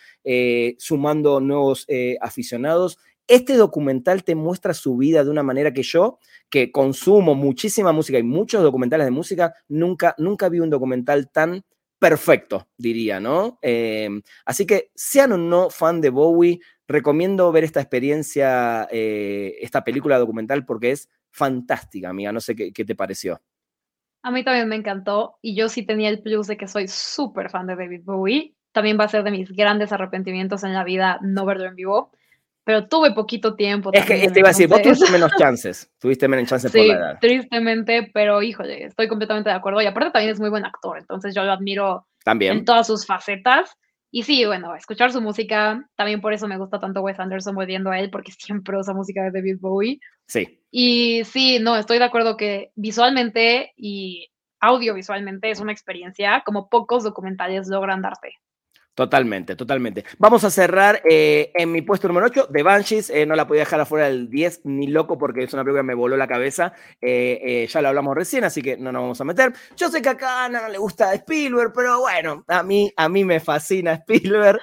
sumando 0.78 1.40
nuevos 1.40 1.88
aficionados 2.22 2.98
este 3.28 3.56
documental 3.56 4.24
te 4.24 4.36
muestra 4.36 4.74
su 4.74 4.96
vida 4.96 5.24
de 5.24 5.30
una 5.30 5.44
manera 5.44 5.74
que 5.74 5.84
yo, 5.84 6.20
que 6.50 6.72
consumo 6.72 7.36
muchísima 7.36 7.92
música 7.92 8.18
y 8.18 8.24
muchos 8.24 8.64
documentales 8.64 9.06
de 9.06 9.12
música, 9.12 9.54
nunca, 9.68 10.16
nunca 10.18 10.48
vi 10.48 10.62
un 10.62 10.70
documental 10.70 11.30
tan 11.30 11.64
perfecto, 12.00 12.70
diría, 12.78 13.20
¿no? 13.20 13.60
Así 14.46 14.66
que 14.66 14.92
sean 14.96 15.34
o 15.34 15.38
no 15.38 15.70
fan 15.70 16.00
de 16.00 16.10
Bowie, 16.10 16.62
recomiendo 16.88 17.52
ver 17.52 17.64
esta 17.64 17.82
experiencia, 17.82 18.88
eh, 18.92 19.58
esta 19.62 19.84
película 19.84 20.18
documental, 20.18 20.66
porque 20.66 20.92
es 20.92 21.10
fantástica, 21.32 22.10
amiga. 22.10 22.32
No 22.32 22.40
sé 22.40 22.56
qué, 22.56 22.72
qué, 22.72 22.86
te 22.86 22.96
pareció. 22.96 23.42
A 24.24 24.32
mí 24.32 24.44
también 24.44 24.68
me 24.68 24.76
encantó 24.76 25.38
y 25.42 25.56
yo 25.56 25.70
sí 25.70 25.86
tenía 25.86 26.10
el 26.10 26.22
plus 26.22 26.48
de 26.48 26.58
que 26.58 26.68
soy 26.68 26.88
súper 26.88 27.50
fan 27.50 27.68
de 27.68 27.76
David 27.76 28.02
Bowie. 28.04 28.56
También 28.72 29.00
va 29.00 29.06
a 29.06 29.10
ser 29.10 29.24
de 29.24 29.32
mis 29.32 29.52
grandes 29.52 29.92
arrepentimientos 29.92 30.64
en 30.64 30.74
la 30.74 30.84
vida 30.84 31.20
no 31.22 31.46
verlo 31.46 31.66
en 31.66 31.76
vivo 31.76 32.12
pero 32.68 32.86
tuve 32.86 33.14
poquito 33.14 33.56
tiempo. 33.56 33.92
Es 33.94 34.04
que 34.04 34.30
te 34.30 34.40
iba 34.40 34.50
a 34.50 34.52
decir, 34.52 34.68
vos 34.68 34.82
tuviste 34.82 35.10
menos 35.10 35.32
chances, 35.40 35.90
tuviste 36.00 36.28
menos 36.28 36.50
chances 36.50 36.70
por 36.70 36.82
la 36.86 36.94
edad. 36.96 37.18
tristemente, 37.22 38.12
pero 38.14 38.44
híjole, 38.44 38.84
estoy 38.84 39.08
completamente 39.08 39.50
de 39.50 39.56
acuerdo. 39.56 39.82
Y 39.82 39.86
aparte 39.86 40.12
también 40.12 40.34
es 40.34 40.40
muy 40.42 40.50
buen 40.50 40.66
actor, 40.66 40.98
entonces 40.98 41.34
yo 41.34 41.46
lo 41.46 41.54
admiro 41.54 42.06
también. 42.26 42.58
en 42.58 42.66
todas 42.66 42.88
sus 42.88 43.06
facetas. 43.06 43.78
Y 44.10 44.24
sí, 44.24 44.46
bueno, 44.46 44.76
escuchar 44.76 45.12
su 45.12 45.22
música, 45.22 45.88
también 45.96 46.22
por 46.22 46.34
eso 46.34 46.48
me 46.48 46.58
gusta 46.58 46.80
tanto 46.80 47.02
Wes 47.02 47.20
Anderson 47.20 47.56
volviendo 47.56 47.92
a 47.92 48.00
él, 48.00 48.10
porque 48.10 48.32
siempre 48.38 48.78
usa 48.78 48.94
música 48.94 49.24
de 49.24 49.32
David 49.32 49.58
Bowie. 49.60 50.00
Sí. 50.28 50.62
Y 50.72 51.24
sí, 51.26 51.60
no, 51.60 51.76
estoy 51.76 52.00
de 52.00 52.06
acuerdo 52.06 52.38
que 52.38 52.72
visualmente 52.76 53.74
y 53.76 54.30
audiovisualmente 54.60 55.52
es 55.52 55.60
una 55.60 55.72
experiencia 55.72 56.42
como 56.46 56.70
pocos 56.70 57.04
documentales 57.04 57.68
logran 57.68 58.02
darte. 58.02 58.34
Totalmente, 58.98 59.56
totalmente. 59.56 60.06
Vamos 60.18 60.44
a 60.44 60.50
cerrar 60.50 61.04
eh, 61.08 61.52
en 61.54 61.72
mi 61.72 61.84
puesto 61.84 62.08
número 62.08 62.26
8, 62.26 62.48
de 62.50 62.64
Banshees. 62.64 63.12
Eh, 63.12 63.28
no 63.28 63.36
la 63.36 63.46
podía 63.46 63.60
dejar 63.60 63.80
afuera 63.80 64.08
del 64.08 64.28
10 64.28 64.62
ni 64.64 64.88
loco 64.88 65.20
porque 65.20 65.44
es 65.44 65.54
una 65.54 65.64
película 65.64 65.84
que 65.84 65.88
me 65.90 65.94
voló 65.94 66.18
la 66.18 66.28
cabeza. 66.28 66.74
Eh, 67.00 67.68
ya 67.72 67.82
lo 67.84 67.90
hablamos 67.90 68.16
recién, 68.16 68.44
así 68.44 68.64
que 68.64 68.76
no 68.76 68.92
nos 68.92 69.04
vamos 69.04 69.22
a 69.22 69.24
meter. 69.24 69.54
Yo 69.76 69.90
sé 69.90 70.02
que 70.02 70.10
acá 70.10 70.46
a 70.46 70.50
no 70.50 70.68
le 70.68 70.80
gusta 70.80 71.14
Spielberg, 71.14 71.74
pero 71.76 72.00
bueno, 72.00 72.44
a 72.48 72.64
mí, 72.64 72.92
a 72.98 73.08
mí 73.08 73.24
me 73.24 73.40
fascina 73.40 73.94
Spielberg. 73.94 74.60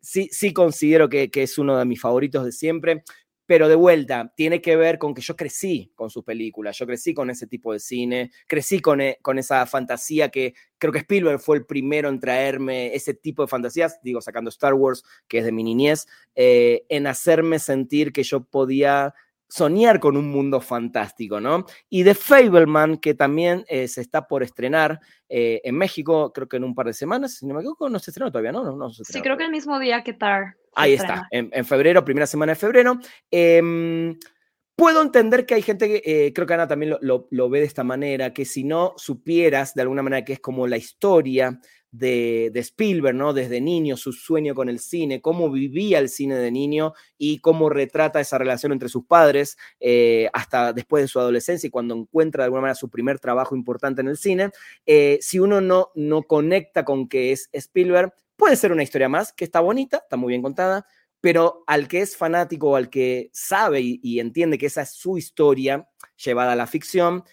sí, 0.00 0.28
sí 0.30 0.52
considero 0.52 1.08
que, 1.08 1.28
que 1.28 1.42
es 1.42 1.58
uno 1.58 1.76
de 1.76 1.86
mis 1.86 2.00
favoritos 2.00 2.44
de 2.44 2.52
siempre 2.52 3.02
pero 3.46 3.68
de 3.68 3.74
vuelta, 3.74 4.32
tiene 4.36 4.60
que 4.60 4.76
ver 4.76 4.98
con 4.98 5.14
que 5.14 5.20
yo 5.22 5.36
crecí 5.36 5.92
con 5.94 6.10
sus 6.10 6.24
películas, 6.24 6.78
yo 6.78 6.86
crecí 6.86 7.12
con 7.12 7.30
ese 7.30 7.46
tipo 7.46 7.72
de 7.72 7.78
cine, 7.78 8.30
crecí 8.46 8.80
con, 8.80 9.00
e, 9.00 9.18
con 9.22 9.38
esa 9.38 9.66
fantasía 9.66 10.30
que 10.30 10.54
creo 10.78 10.92
que 10.92 11.00
Spielberg 11.00 11.40
fue 11.40 11.58
el 11.58 11.66
primero 11.66 12.08
en 12.08 12.20
traerme 12.20 12.94
ese 12.94 13.14
tipo 13.14 13.42
de 13.42 13.48
fantasías, 13.48 14.00
digo, 14.02 14.20
sacando 14.20 14.48
Star 14.48 14.74
Wars, 14.74 15.04
que 15.28 15.38
es 15.38 15.44
de 15.44 15.52
mi 15.52 15.62
niñez, 15.62 16.06
eh, 16.34 16.84
en 16.88 17.06
hacerme 17.06 17.58
sentir 17.58 18.12
que 18.12 18.22
yo 18.22 18.44
podía 18.44 19.14
soñar 19.54 20.00
con 20.00 20.16
un 20.16 20.32
mundo 20.32 20.60
fantástico, 20.60 21.40
¿no? 21.40 21.64
Y 21.88 22.02
The 22.02 22.14
Fableman, 22.14 22.96
que 22.96 23.14
también 23.14 23.64
eh, 23.68 23.86
se 23.86 24.00
está 24.00 24.26
por 24.26 24.42
estrenar 24.42 24.98
eh, 25.28 25.60
en 25.62 25.76
México, 25.76 26.32
creo 26.32 26.48
que 26.48 26.56
en 26.56 26.64
un 26.64 26.74
par 26.74 26.86
de 26.86 26.92
semanas, 26.92 27.36
si 27.36 27.46
no 27.46 27.54
me 27.54 27.60
equivoco, 27.60 27.88
no 27.88 28.00
se 28.00 28.10
estrenó 28.10 28.32
todavía, 28.32 28.50
¿no? 28.50 28.64
no, 28.74 28.90
sí, 28.90 29.20
creo 29.22 29.36
que 29.36 29.44
el 29.44 29.52
mismo 29.52 29.78
día 29.78 30.02
que 30.02 30.12
Tar. 30.12 30.56
Ahí 30.74 30.94
está, 30.94 31.28
en, 31.30 31.64
febrero, 31.64 32.04
primera 32.04 32.26
semana 32.26 32.50
de 32.50 32.56
febrero. 32.56 32.98
Em, 33.30 34.18
puedo 34.74 35.00
entender 35.00 35.46
que 35.46 35.54
hay 35.54 35.62
gente 35.62 35.86
que, 35.86 36.02
eh, 36.04 36.32
creo 36.32 36.48
que 36.48 36.54
Ana 36.54 36.66
también 36.66 36.96
lo, 37.00 37.28
lo, 37.30 37.48
ve 37.48 37.60
de 37.60 37.66
esta 37.66 37.84
manera, 37.84 38.34
que 38.34 38.44
si 38.44 38.64
no 38.64 38.94
supieras 38.96 39.72
de 39.74 39.82
alguna 39.82 40.02
manera 40.02 40.24
que 40.24 40.32
es 40.32 40.40
como 40.40 40.66
la 40.66 40.78
historia 40.78 41.60
de, 41.94 42.50
Spielberg, 42.56 43.14
¿no? 43.14 43.32
Desde 43.32 43.60
niño, 43.60 43.96
su 43.96 44.12
sueño 44.12 44.54
con 44.54 44.68
el 44.68 44.80
cine, 44.80 45.20
cómo 45.20 45.50
vivía 45.50 45.98
el 45.98 46.08
cine 46.08 46.36
de 46.36 46.50
niño 46.50 46.92
y 47.16 47.38
cómo 47.38 47.68
retrata 47.68 48.20
esa 48.20 48.36
relación 48.36 48.72
entre 48.72 48.88
sus 48.88 49.06
padres 49.06 49.56
eh, 49.78 50.28
hasta 50.32 50.72
después 50.72 51.04
de 51.04 51.08
su 51.08 51.20
adolescencia 51.20 51.68
y 51.68 51.70
cuando 51.70 51.94
encuentra 51.94 52.42
de 52.42 52.46
alguna 52.46 52.62
manera 52.62 52.74
su 52.74 52.90
primer 52.90 53.20
trabajo 53.20 53.54
importante 53.54 54.00
en 54.00 54.08
el 54.08 54.16
cine. 54.16 54.50
Eh, 54.86 55.18
si 55.20 55.38
uno 55.38 55.60
no, 55.60 55.90
no 55.94 56.24
conecta 56.24 56.84
con 56.84 57.08
que 57.08 57.32
es 57.32 57.48
Spielberg, 57.52 58.12
puede 58.36 58.56
ser 58.56 58.72
una 58.72 58.82
historia 58.82 59.08
más, 59.08 59.32
que 59.32 59.44
está 59.44 59.60
bonita, 59.60 59.98
está 59.98 60.16
muy 60.16 60.32
bien 60.32 60.42
contada, 60.42 60.86
pero 61.20 61.62
al 61.66 61.86
que 61.86 62.00
es 62.00 62.16
fanático 62.16 62.70
o 62.70 62.76
al 62.76 62.90
que 62.90 63.30
sabe 63.32 63.80
y, 63.80 64.00
y 64.02 64.18
entiende 64.18 64.58
que 64.58 64.66
esa 64.66 64.82
es 64.82 64.90
su 64.90 65.16
historia 65.16 65.88
llevada 66.16 66.52
a 66.52 66.56
la 66.56 66.66
ficción, 66.66 67.24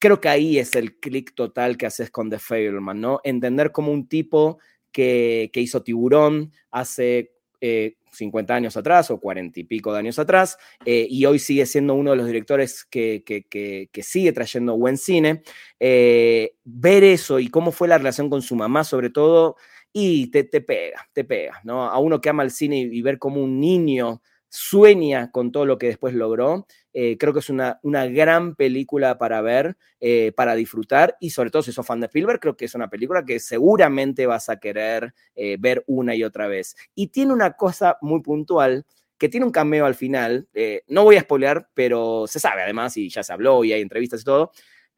creo 0.00 0.20
que 0.20 0.28
ahí 0.28 0.58
es 0.58 0.74
el 0.74 0.98
clic 0.98 1.34
total 1.34 1.76
que 1.76 1.86
haces 1.86 2.10
con 2.10 2.30
The 2.30 2.38
Fableman, 2.40 3.00
¿no? 3.00 3.20
Entender 3.22 3.70
como 3.70 3.92
un 3.92 4.08
tipo 4.08 4.58
que, 4.90 5.50
hizo 5.54 5.82
Tiburón 5.82 6.52
hace 6.70 7.32
50 7.60 8.52
eh, 8.52 8.56
años 8.56 8.76
atrás 8.76 9.10
o 9.10 9.20
40 9.20 9.60
y 9.60 9.64
pico 9.64 9.92
de 9.92 9.98
años 9.98 10.18
atrás, 10.18 10.56
eh, 10.86 11.06
y 11.08 11.26
hoy 11.26 11.38
sigue 11.38 11.66
siendo 11.66 11.94
uno 11.94 12.12
de 12.12 12.16
los 12.16 12.26
directores 12.26 12.84
que, 12.84 13.22
que, 13.24 14.02
sigue 14.02 14.32
trayendo 14.32 14.76
buen 14.76 14.96
cine, 14.96 15.42
eh, 15.78 16.54
ver 16.64 17.04
eso 17.04 17.38
y 17.38 17.48
cómo 17.48 17.70
fue 17.70 17.86
la 17.86 17.98
relación 17.98 18.30
con 18.30 18.40
su 18.40 18.56
mamá, 18.56 18.84
sobre 18.84 19.10
todo, 19.10 19.56
y 19.92 20.28
te, 20.30 20.44
te 20.44 20.62
pega, 20.62 21.08
te 21.12 21.24
pega, 21.24 21.60
¿no? 21.62 21.84
A 21.84 21.98
uno 21.98 22.20
que 22.22 22.30
ama 22.30 22.42
el 22.42 22.50
cine 22.50 22.78
y 22.78 23.02
ver 23.02 23.18
cómo 23.18 23.42
un 23.42 23.60
niño 23.60 24.22
sueña 24.50 25.30
con 25.30 25.52
todo 25.52 25.64
lo 25.64 25.78
que 25.78 25.86
después 25.86 26.12
logró. 26.12 26.66
Eh, 26.92 27.16
creo 27.18 27.32
que 27.32 27.38
es 27.38 27.48
una, 27.48 27.78
una, 27.82 28.06
gran 28.06 28.56
película 28.56 29.16
para 29.16 29.40
ver, 29.40 29.76
eh, 30.00 30.32
para 30.36 30.56
disfrutar 30.56 31.16
y 31.20 31.30
sobre 31.30 31.50
todo 31.50 31.62
si 31.62 31.72
sos 31.72 31.86
fan 31.86 32.00
de 32.00 32.06
Spielberg, 32.06 32.40
creo 32.40 32.56
que 32.56 32.64
es 32.64 32.74
una 32.74 32.90
película 32.90 33.24
que 33.24 33.38
seguramente 33.38 34.26
vas 34.26 34.48
a 34.48 34.58
querer 34.58 35.14
eh, 35.36 35.56
ver 35.58 35.84
una 35.86 36.14
y 36.16 36.24
otra 36.24 36.48
vez. 36.48 36.76
Y 36.94 37.06
tiene 37.08 37.32
una 37.32 37.52
cosa 37.52 37.96
muy 38.02 38.20
puntual 38.20 38.84
que 39.16 39.28
tiene 39.28 39.46
un 39.46 39.52
cameo 39.52 39.84
al 39.84 39.94
final, 39.94 40.48
no 40.88 41.04
voy 41.04 41.16
a 41.16 41.20
spoilear, 41.20 41.68
pero 41.74 42.24
se 42.26 42.40
sabe 42.40 42.62
además 42.62 42.96
y 42.96 43.10
ya 43.10 43.22
se 43.22 43.34
habló 43.34 43.62
y 43.64 43.72
hay 43.74 43.82
entrevistas 43.82 44.22
y 44.22 44.24
todo, 44.24 44.50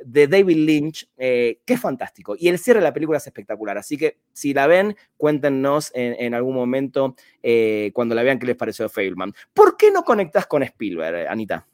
de 0.04 0.26
David 0.26 0.56
Lynch, 0.56 1.08
eh, 1.16 1.60
que 1.64 1.74
es 1.74 1.80
fantástico. 1.80 2.34
Y 2.38 2.48
el 2.48 2.58
cierre 2.58 2.80
de 2.80 2.84
la 2.84 2.92
película 2.92 3.18
es 3.18 3.26
espectacular. 3.26 3.78
Así 3.78 3.96
que 3.96 4.18
si 4.32 4.54
la 4.54 4.66
ven, 4.66 4.96
cuéntenos 5.16 5.90
en, 5.94 6.34
algún 6.34 6.54
momento 6.54 7.14
eh, 7.42 7.90
cuando 7.94 8.14
la 8.14 8.22
vean 8.22 8.38
qué 8.38 8.46
les 8.46 8.56
pareció 8.56 8.88
Failman. 8.88 9.32
¿Por 9.52 9.76
qué 9.76 9.90
no 9.90 10.02
conectas 10.04 10.46
con 10.46 10.62
Spielberg, 10.62 11.28
Anita? 11.28 11.66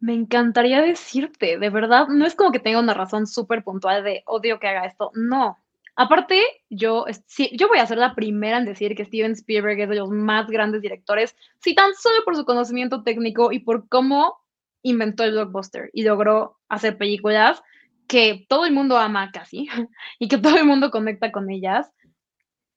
Me 0.00 0.14
encantaría 0.14 0.80
decirte, 0.80 1.58
de 1.58 1.70
verdad, 1.70 2.06
no 2.08 2.24
es 2.24 2.34
como 2.34 2.52
que 2.52 2.60
tenga 2.60 2.78
una 2.78 2.94
razón 2.94 3.26
súper 3.26 3.64
puntual 3.64 4.04
de 4.04 4.22
odio 4.26 4.60
que 4.60 4.68
haga 4.68 4.86
esto, 4.86 5.10
no. 5.14 5.58
Aparte, 5.96 6.40
yo, 6.70 7.06
yo 7.52 7.66
voy 7.66 7.78
a 7.78 7.86
ser 7.86 7.98
la 7.98 8.14
primera 8.14 8.58
en 8.58 8.64
decir 8.64 8.94
que 8.94 9.04
Steven 9.04 9.32
Spielberg 9.32 9.80
es 9.80 9.88
de 9.88 9.96
los 9.96 10.10
más 10.10 10.46
grandes 10.46 10.80
directores, 10.80 11.34
si 11.58 11.74
tan 11.74 11.92
solo 11.94 12.18
por 12.24 12.36
su 12.36 12.44
conocimiento 12.44 13.02
técnico 13.02 13.50
y 13.50 13.58
por 13.58 13.88
cómo 13.88 14.38
inventó 14.82 15.24
el 15.24 15.32
blockbuster 15.32 15.90
y 15.92 16.02
logró 16.02 16.58
hacer 16.68 16.96
películas 16.98 17.62
que 18.06 18.46
todo 18.48 18.64
el 18.64 18.72
mundo 18.72 18.96
ama 18.96 19.30
casi 19.32 19.68
y 20.18 20.28
que 20.28 20.38
todo 20.38 20.56
el 20.56 20.64
mundo 20.64 20.90
conecta 20.90 21.30
con 21.30 21.50
ellas. 21.50 21.90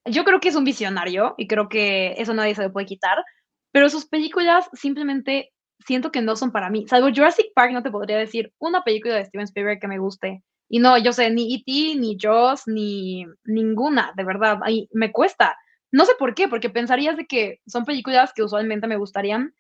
Yo 0.06 0.24
creo 0.24 0.40
que 0.40 0.50
es 0.50 0.56
un 0.56 0.64
visionario 0.64 1.36
y 1.38 1.48
creo 1.48 1.70
que 1.70 2.16
eso 2.18 2.34
nadie 2.34 2.56
se 2.56 2.64
le 2.64 2.70
puede 2.70 2.88
quitar, 2.88 3.24
pero 3.72 3.90
sus 3.90 4.06
películas 4.08 4.70
simplemente 4.74 5.52
siento 5.86 6.12
que 6.12 6.22
no 6.22 6.36
son 6.36 6.52
para 6.52 6.70
mí. 6.70 6.86
Salvo 6.88 7.10
Jurassic 7.14 7.48
Park, 7.56 7.72
no 7.72 7.84
te 7.84 7.92
podría 7.92 8.18
decir 8.18 8.54
una 8.60 8.84
película 8.84 9.16
de 9.16 9.26
Steven 9.26 9.46
Spielberg 9.46 9.80
que 9.80 9.88
me 9.88 10.00
guste. 10.00 10.44
Y 10.70 10.80
no, 10.80 10.98
yo 10.98 11.12
sé, 11.12 11.30
ni 11.32 11.56
E.T., 11.56 12.00
ni 12.00 12.18
Jaws, 12.20 12.64
ni 12.66 13.26
ninguna, 13.44 14.14
de 14.16 14.24
verdad. 14.24 14.60
Ahí 14.64 14.88
me 14.94 15.12
cuesta. 15.12 15.58
No 15.92 16.06
sé 16.06 16.14
por 16.18 16.34
qué, 16.34 16.48
porque 16.48 16.70
pensarías 16.70 17.18
de 17.18 17.26
que 17.26 17.60
son 17.68 17.84
películas 17.84 18.32
que 18.34 18.44
usualmente 18.44 18.88
me 18.88 18.96
gustarían. 18.96 19.54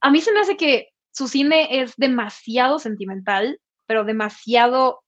A 0.00 0.10
mí 0.10 0.20
se 0.20 0.32
me 0.32 0.40
hace 0.40 0.56
que 0.56 0.88
su 1.14 1.28
cine 1.28 1.80
es 1.80 1.94
demasiado 1.96 2.80
sentimental, 2.80 3.60
pero 3.86 4.04
demasiado, 4.04 5.04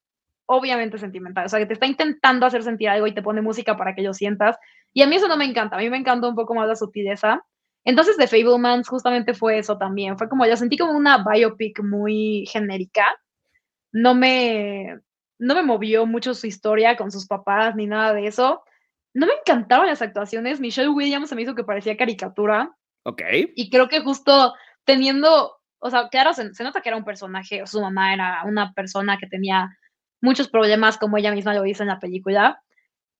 obviamente 0.46 0.98
sentimental. 0.98 1.46
O 1.46 1.48
sea, 1.48 1.58
que 1.58 1.66
te 1.66 1.72
está 1.72 1.86
intentando 1.86 2.46
hacer 2.46 2.62
sentir 2.62 2.88
algo 2.88 3.08
y 3.08 3.14
te 3.14 3.22
pone 3.22 3.42
música 3.42 3.76
para 3.76 3.94
que 3.94 4.02
lo 4.02 4.14
sientas. 4.14 4.56
Y 4.92 5.02
a 5.02 5.08
mí 5.08 5.16
eso 5.16 5.26
no 5.26 5.36
me 5.36 5.44
encanta. 5.44 5.76
A 5.76 5.80
mí 5.80 5.90
me 5.90 5.96
encanta 5.96 6.28
un 6.28 6.36
poco 6.36 6.54
más 6.54 6.68
la 6.68 6.76
sutileza. 6.76 7.44
Entonces, 7.84 8.16
The 8.16 8.28
Fablemans 8.28 8.88
justamente 8.88 9.34
fue 9.34 9.58
eso 9.58 9.78
también. 9.78 10.16
Fue 10.16 10.28
como, 10.28 10.46
yo 10.46 10.56
sentí 10.56 10.78
como 10.78 10.92
una 10.92 11.24
biopic 11.24 11.82
muy 11.82 12.46
genérica. 12.46 13.06
No 13.90 14.14
me, 14.14 15.00
no 15.38 15.56
me 15.56 15.62
movió 15.64 16.06
mucho 16.06 16.34
su 16.34 16.46
historia 16.46 16.96
con 16.96 17.10
sus 17.10 17.26
papás 17.26 17.74
ni 17.74 17.86
nada 17.86 18.14
de 18.14 18.28
eso. 18.28 18.62
No 19.12 19.26
me 19.26 19.32
encantaban 19.34 19.88
las 19.88 20.02
actuaciones. 20.02 20.60
Michelle 20.60 20.88
Williams 20.88 21.28
se 21.28 21.34
me 21.34 21.42
hizo 21.42 21.56
que 21.56 21.64
parecía 21.64 21.96
caricatura. 21.96 22.76
Ok. 23.02 23.22
Y 23.56 23.70
creo 23.70 23.88
que 23.88 24.00
justo 24.00 24.54
teniendo, 24.84 25.55
o 25.78 25.90
sea, 25.90 26.08
claro, 26.08 26.32
se, 26.34 26.54
se 26.54 26.64
nota 26.64 26.80
que 26.80 26.88
era 26.88 26.98
un 26.98 27.04
personaje, 27.04 27.66
su 27.66 27.80
mamá 27.80 28.14
era 28.14 28.42
una 28.44 28.72
persona 28.72 29.18
que 29.18 29.26
tenía 29.26 29.76
muchos 30.20 30.48
problemas, 30.48 30.98
como 30.98 31.18
ella 31.18 31.32
misma 31.32 31.54
lo 31.54 31.62
dice 31.62 31.82
en 31.82 31.88
la 31.88 32.00
película. 32.00 32.62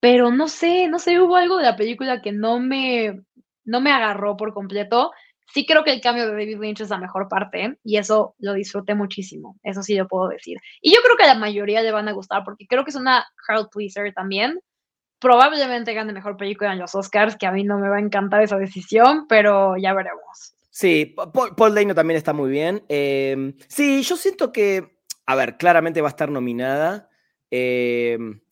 Pero 0.01 0.31
no 0.31 0.49
sé, 0.49 0.89
no 0.89 0.99
sé, 0.99 1.21
hubo 1.21 1.37
algo 1.37 1.57
de 1.57 1.65
la 1.65 1.77
película 1.77 2.21
que 2.23 2.33
no 2.33 2.61
me, 2.61 3.23
no 3.65 3.81
me 3.81 3.93
agarró 3.93 4.37
por 4.37 4.53
completo. 4.55 5.13
Sí 5.53 5.65
creo 5.65 5.85
que 5.85 5.93
el 5.93 6.01
cambio 6.01 6.27
de 6.27 6.33
David 6.33 6.59
Lynch 6.61 6.81
es 6.81 6.91
la 6.91 6.99
mejor 6.99 7.29
parte 7.29 7.79
y 7.85 7.99
eso 7.99 8.35
lo 8.39 8.53
disfruté 8.55 8.95
muchísimo, 8.95 9.57
eso 9.63 9.83
sí 9.83 9.95
lo 9.95 10.09
puedo 10.09 10.29
decir. 10.29 10.59
Y 10.83 10.93
yo 10.93 11.01
creo 11.03 11.17
que 11.17 11.25
a 11.25 11.29
la 11.29 11.39
mayoría 11.39 11.83
le 11.83 11.93
van 11.93 12.09
a 12.09 12.13
gustar 12.13 12.43
porque 12.45 12.67
creo 12.67 12.85
que 12.85 12.91
es 12.91 12.97
una 12.97 13.27
crowd 13.47 13.69
pleaser 13.71 14.13
también. 14.13 14.61
Probablemente 15.21 15.95
gane 15.95 16.13
mejor 16.13 16.37
película 16.37 16.73
en 16.73 16.79
los 16.81 16.95
Oscars, 16.95 17.37
que 17.37 17.47
a 17.47 17.53
mí 17.53 17.65
no 17.65 17.79
me 17.79 17.89
va 17.89 17.97
a 17.97 18.01
encantar 18.01 18.43
esa 18.43 18.59
decisión, 18.59 19.27
pero 19.29 19.77
ya 19.77 19.95
veremos. 19.95 20.56
Sí, 20.79 21.15
Paul, 21.57 21.75
Dano 21.75 21.95
también 21.95 22.19
está 22.19 22.35
muy 22.35 22.51
bien. 22.51 22.85
Em, 22.91 23.55
sí, 23.67 24.03
yo 24.03 24.15
siento 24.15 24.53
que, 24.53 24.99
a 25.25 25.35
ver, 25.35 25.57
claramente 25.57 26.03
va 26.03 26.09
a 26.09 26.11
estar 26.11 26.31
nominada. 26.31 27.09
Em, 27.51 28.43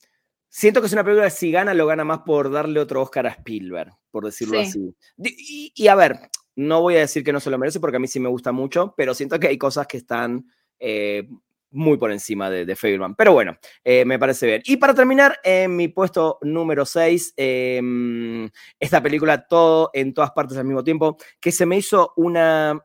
siento 0.48 0.80
que 0.80 0.86
es 0.86 0.94
una 0.94 1.04
película 1.04 1.26
que 1.26 1.32
si 1.32 1.50
gana, 1.50 1.74
lo 1.74 1.86
gana 1.86 2.02
más 2.02 2.20
por 2.20 2.50
darle 2.50 2.80
otro 2.80 3.02
Oscar 3.02 3.26
a 3.26 3.30
Spielberg 3.30 3.92
por 4.10 4.24
decirlo 4.24 4.58
así. 4.58 4.94
Y, 5.18 5.86
a 5.88 5.94
ver, 5.96 6.30
no 6.56 6.80
voy 6.80 6.94
a 6.94 7.00
decir 7.00 7.24
que 7.24 7.32
no 7.32 7.40
se 7.40 7.50
lo 7.50 7.58
merece 7.58 7.78
porque 7.78 7.98
a 7.98 8.00
mí 8.00 8.06
sí 8.06 8.20
me 8.20 8.30
gusta 8.30 8.52
mucho, 8.52 8.94
pero 8.96 9.12
siento 9.12 9.38
que 9.38 9.48
hay 9.48 9.58
cosas 9.58 9.86
que 9.86 9.98
están 9.98 10.46
eh, 10.78 11.28
muy 11.74 11.98
por 11.98 12.12
encima 12.12 12.48
de, 12.48 12.64
de 12.64 12.76
Pero 13.16 13.32
bueno, 13.32 13.58
eh, 13.82 14.04
me 14.04 14.18
parece 14.18 14.46
bien. 14.46 14.62
Y 14.64 14.76
para 14.76 14.94
terminar, 14.94 15.38
en 15.42 15.76
mi 15.76 15.88
puesto 15.88 16.38
número 16.42 16.86
6, 16.86 17.34
em, 17.36 18.48
esta 18.78 19.02
película 19.02 19.46
todo 19.46 19.90
en 19.92 20.14
todas 20.14 20.30
partes 20.30 20.56
al 20.56 20.64
mismo 20.64 20.84
tiempo, 20.84 21.16
que 21.40 21.52
se 21.52 21.66
me 21.66 21.76
hizo 21.76 22.12
una... 22.16 22.80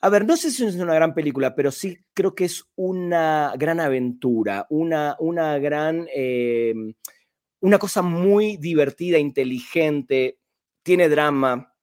A 0.00 0.08
ver, 0.10 0.24
no 0.26 0.36
sé 0.36 0.50
si 0.50 0.64
es 0.64 0.76
una 0.76 0.94
gran 0.94 1.12
película, 1.14 1.54
pero 1.54 1.72
sí 1.72 1.98
creo 2.14 2.34
que 2.34 2.44
es 2.44 2.64
una 2.76 3.52
gran 3.56 3.80
aventura, 3.80 4.66
una, 4.70 5.16
una 5.18 5.58
gran... 5.58 6.06
Em, 6.12 6.94
una 7.60 7.78
cosa 7.78 8.02
muy 8.02 8.56
divertida, 8.56 9.18
inteligente, 9.18 10.38
tiene 10.84 11.08
drama, 11.08 11.74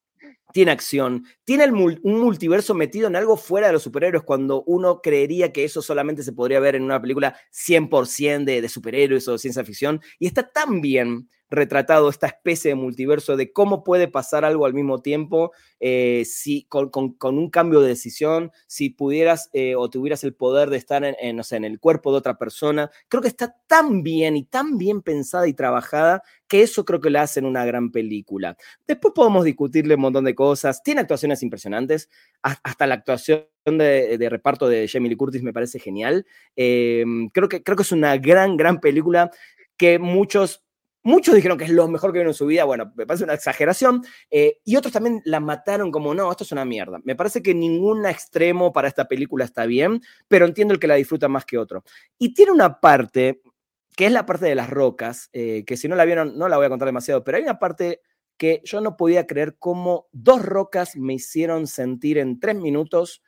tiene 0.55 0.71
acción, 0.71 1.25
tiene 1.43 1.65
un 1.69 1.99
multiverso 2.21 2.73
metido 2.75 3.09
en 3.09 3.17
algo 3.17 3.35
fuera 3.35 3.67
de 3.67 3.73
los 3.73 3.83
superhéroes 3.83 4.23
cuando 4.23 4.63
uno 4.63 5.01
creería 5.01 5.51
que 5.51 5.65
eso 5.65 5.81
solamente 5.81 6.23
se 6.23 6.31
podría 6.31 6.61
ver 6.61 6.77
en 6.77 6.83
una 6.83 7.01
película 7.01 7.37
100% 7.51 8.45
de, 8.45 8.61
de 8.61 8.69
superhéroes 8.69 9.27
o 9.27 9.33
de 9.33 9.39
ciencia 9.39 9.65
ficción. 9.65 9.99
Y 10.17 10.27
está 10.27 10.49
tan 10.49 10.79
bien 10.79 11.27
retratado 11.49 12.09
esta 12.09 12.27
especie 12.27 12.69
de 12.69 12.75
multiverso 12.75 13.37
de 13.37 13.51
cómo 13.51 13.83
puede 13.83 14.07
pasar 14.07 14.45
algo 14.45 14.65
al 14.65 14.73
mismo 14.73 15.01
tiempo 15.01 15.51
eh, 15.79 16.23
si, 16.25 16.65
con, 16.69 16.91
un 17.21 17.49
cambio 17.49 17.81
de 17.81 17.89
decisión, 17.89 18.51
si 18.67 18.89
pudieras 18.89 19.49
eh, 19.53 19.75
o 19.75 19.89
tuvieras 19.89 20.23
el 20.23 20.33
poder 20.33 20.69
de 20.69 20.77
estar 20.77 21.03
en, 21.03 21.43
sé, 21.43 21.55
en 21.57 21.65
el 21.65 21.79
cuerpo 21.79 22.11
de 22.11 22.17
otra 22.17 22.37
persona. 22.37 22.89
Creo 23.07 23.21
que 23.21 23.27
está 23.27 23.55
tan 23.67 24.03
bien 24.03 24.37
y 24.37 24.43
tan 24.43 24.77
bien 24.77 25.01
pensada 25.01 25.47
y 25.47 25.53
trabajada 25.53 26.23
que 26.47 26.61
eso 26.61 26.85
creo 26.85 26.99
que 26.99 27.09
la 27.09 27.23
hace 27.23 27.39
en 27.39 27.45
una 27.45 27.65
gran 27.65 27.91
película. 27.91 28.57
Después 28.87 29.13
podemos 29.15 29.45
discutirle 29.45 29.95
un 29.95 30.01
montón 30.01 30.25
de 30.25 30.35
cosas. 30.35 30.83
Tiene 30.83 31.01
actuaciones 31.01 31.41
impresionantes, 31.43 32.09
hasta 32.41 32.87
la 32.87 32.95
actuación 32.95 33.45
de, 33.65 34.27
reparto 34.29 34.67
de 34.67 34.87
Jamie 34.87 35.09
Lee 35.09 35.15
Curtis 35.15 35.43
me 35.43 35.53
parece 35.53 35.79
genial. 35.79 36.25
Eh, 36.55 37.03
creo, 37.33 37.49
que, 37.49 37.63
creo 37.63 37.75
que 37.75 37.83
es 37.83 37.91
una 37.91 38.17
gran, 38.17 38.57
gran 38.57 38.79
película 38.79 39.31
que 39.77 39.99
muchos 39.99 40.64
Muchos 41.05 41.35
dijeron 41.35 41.59
que 41.59 41.65
es 41.65 41.69
lo 41.69 41.87
mejor 41.87 42.11
que 42.11 42.17
vieron 42.17 42.31
en 42.31 42.33
su 42.33 42.47
vida. 42.47 42.63
Bueno, 42.63 42.91
me 42.95 43.05
parece 43.05 43.25
una 43.25 43.35
exageración. 43.35 44.03
Eh, 44.31 44.59
y 44.65 44.75
otros 44.75 44.91
también 44.91 45.21
la 45.23 45.39
mataron 45.39 45.91
como, 45.91 46.15
no, 46.15 46.31
esto 46.31 46.43
es 46.43 46.51
una 46.51 46.65
mierda. 46.65 46.99
Me 47.03 47.15
parece 47.15 47.43
que 47.43 47.53
ningún 47.53 48.07
extremo 48.07 48.73
para 48.73 48.87
esta 48.87 49.07
película 49.07 49.45
está 49.45 49.67
bien, 49.67 50.01
pero 50.27 50.47
entiendo 50.47 50.73
el 50.73 50.79
que 50.79 50.87
la 50.87 50.95
disfruta 50.95 51.27
más 51.27 51.45
que 51.45 51.59
otro. 51.59 51.83
Y 52.17 52.33
tiene 52.33 52.51
una 52.51 52.79
parte, 52.79 53.43
que 53.95 54.07
es 54.07 54.11
la 54.11 54.25
parte 54.25 54.47
de 54.47 54.55
las 54.55 54.67
rocas, 54.67 55.29
eh, 55.31 55.63
que 55.67 55.77
si 55.77 55.87
no 55.87 55.95
la 55.95 56.05
vieron, 56.05 56.39
no 56.39 56.49
la 56.49 56.57
voy 56.57 56.65
a 56.65 56.69
contar 56.69 56.87
demasiado, 56.87 57.23
pero 57.23 57.37
hay 57.37 57.43
una 57.43 57.59
parte 57.59 58.01
que 58.35 58.63
yo 58.65 58.81
no 58.81 58.97
podía 58.97 59.27
creer 59.27 59.57
cómo 59.59 60.07
dos 60.11 60.43
rocas 60.43 60.95
me 60.95 61.13
hicieron 61.13 61.67
sentir 61.67 62.17
en 62.17 62.39
tres 62.39 62.55
minutos 62.55 63.21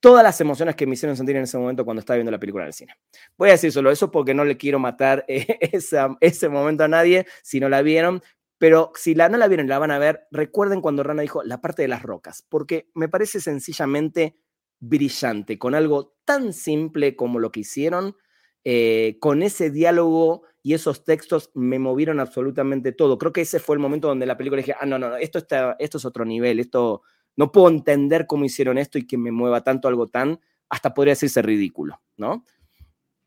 todas 0.00 0.22
las 0.22 0.40
emociones 0.40 0.76
que 0.76 0.86
me 0.86 0.94
hicieron 0.94 1.16
sentir 1.16 1.36
en 1.36 1.42
ese 1.42 1.58
momento 1.58 1.84
cuando 1.84 2.00
estaba 2.00 2.16
viendo 2.16 2.30
la 2.30 2.38
película 2.38 2.64
en 2.64 2.68
el 2.68 2.74
cine. 2.74 2.94
Voy 3.36 3.48
a 3.48 3.52
decir 3.52 3.72
solo 3.72 3.90
eso 3.90 4.10
porque 4.10 4.34
no 4.34 4.44
le 4.44 4.56
quiero 4.56 4.78
matar 4.78 5.24
eh, 5.28 5.46
ese 6.20 6.48
momento 6.48 6.84
a 6.84 6.88
nadie 6.88 7.26
si 7.42 7.60
no 7.60 7.68
la 7.68 7.82
vieron, 7.82 8.22
pero 8.58 8.92
si 8.94 9.14
la, 9.14 9.28
no 9.28 9.38
la 9.38 9.48
vieron 9.48 9.68
la 9.68 9.78
van 9.78 9.90
a 9.90 9.98
ver, 9.98 10.26
recuerden 10.30 10.80
cuando 10.80 11.02
Rana 11.02 11.22
dijo 11.22 11.42
la 11.42 11.60
parte 11.60 11.82
de 11.82 11.88
las 11.88 12.02
rocas, 12.02 12.44
porque 12.48 12.90
me 12.94 13.08
parece 13.08 13.40
sencillamente 13.40 14.36
brillante, 14.80 15.58
con 15.58 15.74
algo 15.74 16.16
tan 16.24 16.52
simple 16.52 17.16
como 17.16 17.38
lo 17.38 17.50
que 17.50 17.60
hicieron, 17.60 18.16
eh, 18.64 19.16
con 19.20 19.42
ese 19.42 19.70
diálogo 19.70 20.42
y 20.62 20.74
esos 20.74 21.04
textos 21.04 21.50
me 21.54 21.78
movieron 21.78 22.20
absolutamente 22.20 22.92
todo. 22.92 23.16
Creo 23.16 23.32
que 23.32 23.42
ese 23.42 23.60
fue 23.60 23.76
el 23.76 23.80
momento 23.80 24.08
donde 24.08 24.26
la 24.26 24.36
película 24.36 24.60
dije, 24.60 24.74
ah, 24.78 24.86
no, 24.86 24.98
no, 24.98 25.16
esto, 25.16 25.38
está, 25.38 25.76
esto 25.78 25.98
es 25.98 26.04
otro 26.04 26.24
nivel, 26.24 26.60
esto 26.60 27.02
no 27.38 27.52
puedo 27.52 27.68
entender 27.68 28.26
cómo 28.26 28.44
hicieron 28.44 28.78
esto 28.78 28.98
y 28.98 29.06
que 29.06 29.16
me 29.16 29.30
mueva 29.30 29.62
tanto 29.62 29.86
algo 29.86 30.08
tan, 30.08 30.40
hasta 30.68 30.92
podría 30.92 31.12
decirse 31.12 31.40
ridículo, 31.40 32.02
¿no? 32.16 32.44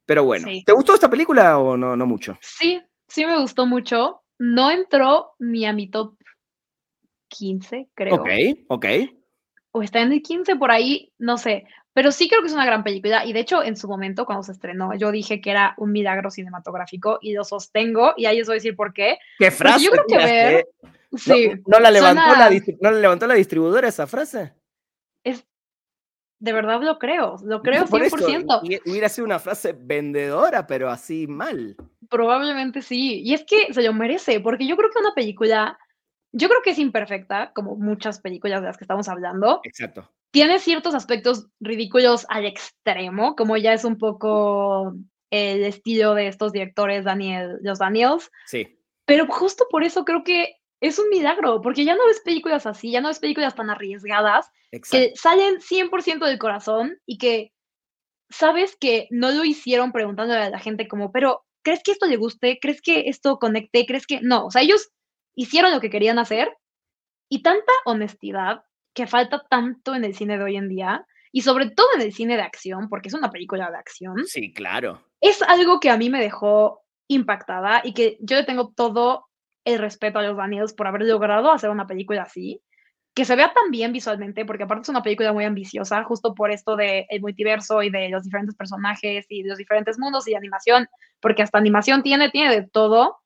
Pero 0.05 0.25
bueno, 0.25 0.49
¿te 0.65 0.73
gustó 0.73 0.93
esta 0.93 1.09
película 1.09 1.57
o 1.57 1.77
no, 1.77 1.95
no 1.95 2.05
mucho? 2.05 2.37
Sí, 2.41 2.81
sí 3.07 3.25
me 3.25 3.39
gustó 3.39 3.65
mucho. 3.65 4.21
No 4.37 4.69
entró 4.69 5.31
ni 5.39 5.65
a 5.65 5.71
mi 5.71 5.89
top 5.89 6.17
15, 7.29 7.89
creo. 7.93 8.15
Ok, 8.15 8.29
ok. 8.67 8.85
O 9.71 9.81
está 9.81 10.01
en 10.01 10.11
el 10.11 10.21
15 10.21 10.57
por 10.57 10.71
ahí, 10.71 11.13
no 11.17 11.37
sé. 11.37 11.65
Pero 11.93 12.11
sí 12.11 12.29
creo 12.29 12.41
que 12.41 12.47
es 12.47 12.53
una 12.53 12.65
gran 12.65 12.83
película. 12.83 13.25
Y 13.25 13.33
de 13.33 13.41
hecho, 13.41 13.63
en 13.63 13.75
su 13.75 13.87
momento, 13.87 14.25
cuando 14.25 14.43
se 14.43 14.53
estrenó, 14.53 14.95
yo 14.95 15.11
dije 15.11 15.41
que 15.41 15.51
era 15.51 15.73
un 15.77 15.91
milagro 15.91 16.31
cinematográfico 16.31 17.19
y 17.21 17.33
lo 17.33 17.43
sostengo. 17.43 18.13
Y 18.15 18.25
ahí 18.25 18.39
os 18.39 18.47
voy 18.47 18.53
a 18.53 18.55
decir 18.55 18.75
por 18.75 18.93
qué. 18.93 19.17
¿Qué 19.37 19.51
frase? 19.51 19.83
yo 19.83 19.91
creo 19.91 20.05
que 20.07 20.17
ver. 20.17 20.67
¿No, 21.67 21.79
la 21.79 21.91
levantó 21.91 22.21
la, 22.21 22.49
¿No 22.79 22.91
la 22.91 22.99
levantó 22.99 23.27
la 23.27 23.33
distribuidora 23.33 23.89
esa 23.89 24.07
frase? 24.07 24.53
Es, 25.23 25.45
de 26.39 26.53
verdad 26.53 26.81
lo 26.81 26.97
creo, 26.97 27.35
lo 27.43 27.61
creo 27.61 27.85
100%. 27.85 28.81
hubiera 28.85 29.09
sido 29.09 29.25
una 29.25 29.39
frase 29.39 29.73
vendedora, 29.73 30.65
pero 30.65 30.89
así 30.89 31.27
mal. 31.27 31.75
Probablemente 32.09 32.81
sí. 32.81 33.21
Y 33.21 33.33
es 33.33 33.43
que 33.43 33.73
se 33.73 33.83
lo 33.83 33.93
merece, 33.93 34.39
porque 34.39 34.65
yo 34.65 34.77
creo 34.77 34.89
que 34.89 34.99
una 34.99 35.13
película, 35.13 35.77
yo 36.31 36.47
creo 36.47 36.61
que 36.63 36.71
es 36.71 36.79
imperfecta, 36.79 37.51
como 37.53 37.75
muchas 37.75 38.21
películas 38.21 38.61
de 38.61 38.67
las 38.67 38.77
que 38.77 38.85
estamos 38.85 39.09
hablando. 39.09 39.59
Exacto. 39.63 40.09
Tiene 40.31 40.59
ciertos 40.59 40.95
aspectos 40.95 41.47
ridículos 41.59 42.25
al 42.29 42.45
extremo, 42.45 43.35
como 43.35 43.57
ya 43.57 43.73
es 43.73 43.83
un 43.83 43.97
poco 43.97 44.93
el 45.29 45.63
estilo 45.63 46.13
de 46.15 46.27
estos 46.27 46.51
directores, 46.51 47.05
Daniel, 47.05 47.57
los 47.61 47.79
Daniels. 47.79 48.31
Sí. 48.45 48.79
Pero 49.05 49.27
justo 49.27 49.65
por 49.69 49.83
eso 49.83 50.05
creo 50.05 50.23
que 50.23 50.55
es 50.81 50.97
un 50.99 51.09
milagro, 51.09 51.61
porque 51.61 51.85
ya 51.85 51.95
no 51.95 52.05
ves 52.07 52.21
películas 52.21 52.65
así, 52.65 52.91
ya 52.91 53.01
no 53.01 53.09
ves 53.09 53.19
películas 53.19 53.55
tan 53.55 53.69
arriesgadas, 53.69 54.49
que 54.89 55.11
salen 55.15 55.59
100% 55.59 56.25
del 56.25 56.39
corazón 56.39 56.97
y 57.05 57.17
que 57.17 57.51
sabes 58.29 58.77
que 58.77 59.07
no 59.11 59.31
lo 59.31 59.43
hicieron 59.43 59.91
preguntándole 59.91 60.41
a 60.41 60.49
la 60.49 60.59
gente 60.59 60.87
como, 60.87 61.11
pero 61.11 61.43
¿crees 61.61 61.83
que 61.83 61.91
esto 61.91 62.07
le 62.07 62.15
guste? 62.15 62.57
¿Crees 62.59 62.81
que 62.81 63.09
esto 63.09 63.37
conecte? 63.37 63.85
¿Crees 63.85 64.07
que 64.07 64.21
no? 64.21 64.45
O 64.45 64.51
sea, 64.51 64.61
ellos 64.61 64.89
hicieron 65.35 65.71
lo 65.71 65.81
que 65.81 65.89
querían 65.89 66.19
hacer 66.19 66.57
y 67.29 67.43
tanta 67.43 67.71
honestidad 67.85 68.63
que 68.93 69.07
falta 69.07 69.43
tanto 69.49 69.95
en 69.95 70.03
el 70.03 70.15
cine 70.15 70.37
de 70.37 70.43
hoy 70.43 70.57
en 70.57 70.69
día 70.69 71.05
y 71.31 71.41
sobre 71.41 71.69
todo 71.69 71.87
en 71.95 72.01
el 72.01 72.13
cine 72.13 72.35
de 72.35 72.43
acción, 72.43 72.89
porque 72.89 73.07
es 73.07 73.13
una 73.13 73.31
película 73.31 73.71
de 73.71 73.77
acción. 73.77 74.25
Sí, 74.25 74.53
claro. 74.53 75.01
Es 75.21 75.41
algo 75.41 75.79
que 75.79 75.89
a 75.89 75.97
mí 75.97 76.09
me 76.09 76.19
dejó 76.19 76.81
impactada 77.07 77.81
y 77.83 77.93
que 77.93 78.17
yo 78.21 78.37
le 78.37 78.43
tengo 78.43 78.73
todo 78.75 79.27
el 79.65 79.79
respeto 79.79 80.19
a 80.19 80.23
los 80.23 80.37
Daniels 80.37 80.73
por 80.73 80.87
haber 80.87 81.03
logrado 81.03 81.51
hacer 81.51 81.69
una 81.69 81.87
película 81.87 82.23
así, 82.23 82.61
que 83.13 83.25
se 83.25 83.35
vea 83.35 83.53
tan 83.53 83.71
bien 83.71 83.91
visualmente, 83.91 84.45
porque 84.45 84.63
aparte 84.63 84.83
es 84.83 84.89
una 84.89 85.03
película 85.03 85.33
muy 85.33 85.43
ambiciosa, 85.43 86.03
justo 86.03 86.33
por 86.33 86.51
esto 86.51 86.75
del 86.75 87.05
el 87.09 87.21
multiverso 87.21 87.83
y 87.83 87.89
de 87.89 88.09
los 88.09 88.23
diferentes 88.23 88.55
personajes 88.55 89.25
y 89.29 89.43
de 89.43 89.49
los 89.49 89.57
diferentes 89.57 89.99
mundos 89.99 90.27
y 90.27 90.35
animación, 90.35 90.87
porque 91.19 91.43
hasta 91.43 91.57
animación 91.57 92.03
tiene, 92.03 92.29
tiene 92.29 92.55
de 92.55 92.67
todo. 92.67 93.17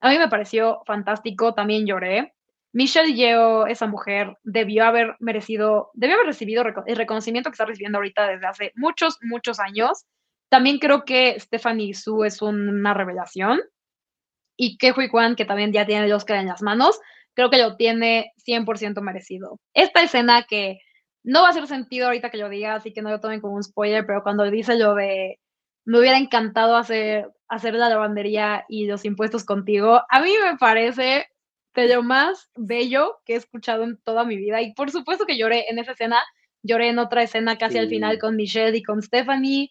A 0.00 0.10
mí 0.10 0.18
me 0.18 0.28
pareció 0.28 0.82
fantástico, 0.86 1.54
también 1.54 1.86
lloré. 1.86 2.34
Michelle 2.72 3.14
Yeoh, 3.14 3.66
esa 3.66 3.86
mujer, 3.86 4.36
debió 4.44 4.84
haber 4.84 5.16
merecido, 5.18 5.90
debió 5.94 6.16
haber 6.16 6.28
recibido 6.28 6.62
el 6.86 6.96
reconocimiento 6.96 7.50
que 7.50 7.54
está 7.54 7.64
recibiendo 7.64 7.98
ahorita 7.98 8.28
desde 8.28 8.46
hace 8.46 8.72
muchos, 8.76 9.18
muchos 9.22 9.58
años. 9.58 10.04
También 10.48 10.78
creo 10.78 11.04
que 11.04 11.38
Stephanie 11.40 11.94
Su 11.94 12.24
es 12.24 12.42
una 12.42 12.94
revelación. 12.94 13.60
Y 14.56 14.76
que 14.76 14.92
Hui 14.92 15.08
Kwan, 15.08 15.36
que 15.36 15.46
también 15.46 15.72
ya 15.72 15.86
tiene 15.86 16.04
el 16.04 16.12
Oscar 16.12 16.36
en 16.36 16.46
las 16.46 16.62
manos, 16.62 17.00
creo 17.34 17.50
que 17.50 17.58
lo 17.58 17.76
tiene 17.76 18.32
100% 18.46 19.00
merecido. 19.00 19.58
Esta 19.74 20.02
escena 20.02 20.42
que 20.42 20.80
no 21.22 21.42
va 21.42 21.48
a 21.48 21.50
hacer 21.50 21.66
sentido 21.66 22.06
ahorita 22.06 22.30
que 22.30 22.38
lo 22.38 22.48
diga, 22.48 22.74
así 22.74 22.92
que 22.92 23.02
no 23.02 23.10
lo 23.10 23.20
tomen 23.20 23.40
como 23.40 23.54
un 23.54 23.62
spoiler, 23.62 24.06
pero 24.06 24.22
cuando 24.22 24.44
dice 24.50 24.76
lo 24.76 24.94
de 24.94 25.38
me 25.86 25.98
hubiera 25.98 26.18
encantado 26.18 26.76
hacer, 26.76 27.30
hacer 27.48 27.74
la 27.74 27.88
lavandería 27.88 28.64
y 28.68 28.86
los 28.86 29.04
impuestos 29.04 29.44
contigo, 29.44 30.02
a 30.08 30.20
mí 30.20 30.32
me 30.44 30.56
parece 30.58 31.26
de 31.74 31.88
lo 31.88 32.02
más 32.02 32.50
bello 32.56 33.18
que 33.24 33.34
he 33.34 33.36
escuchado 33.36 33.84
en 33.84 33.98
toda 33.98 34.24
mi 34.24 34.36
vida. 34.36 34.60
Y 34.60 34.74
por 34.74 34.90
supuesto 34.90 35.26
que 35.26 35.38
lloré 35.38 35.66
en 35.70 35.78
esa 35.78 35.92
escena, 35.92 36.22
lloré 36.62 36.88
en 36.88 36.98
otra 36.98 37.22
escena 37.22 37.58
casi 37.58 37.78
al 37.78 37.88
final 37.88 38.18
con 38.18 38.36
Michelle 38.36 38.76
y 38.76 38.82
con 38.82 39.02
Stephanie. 39.02 39.70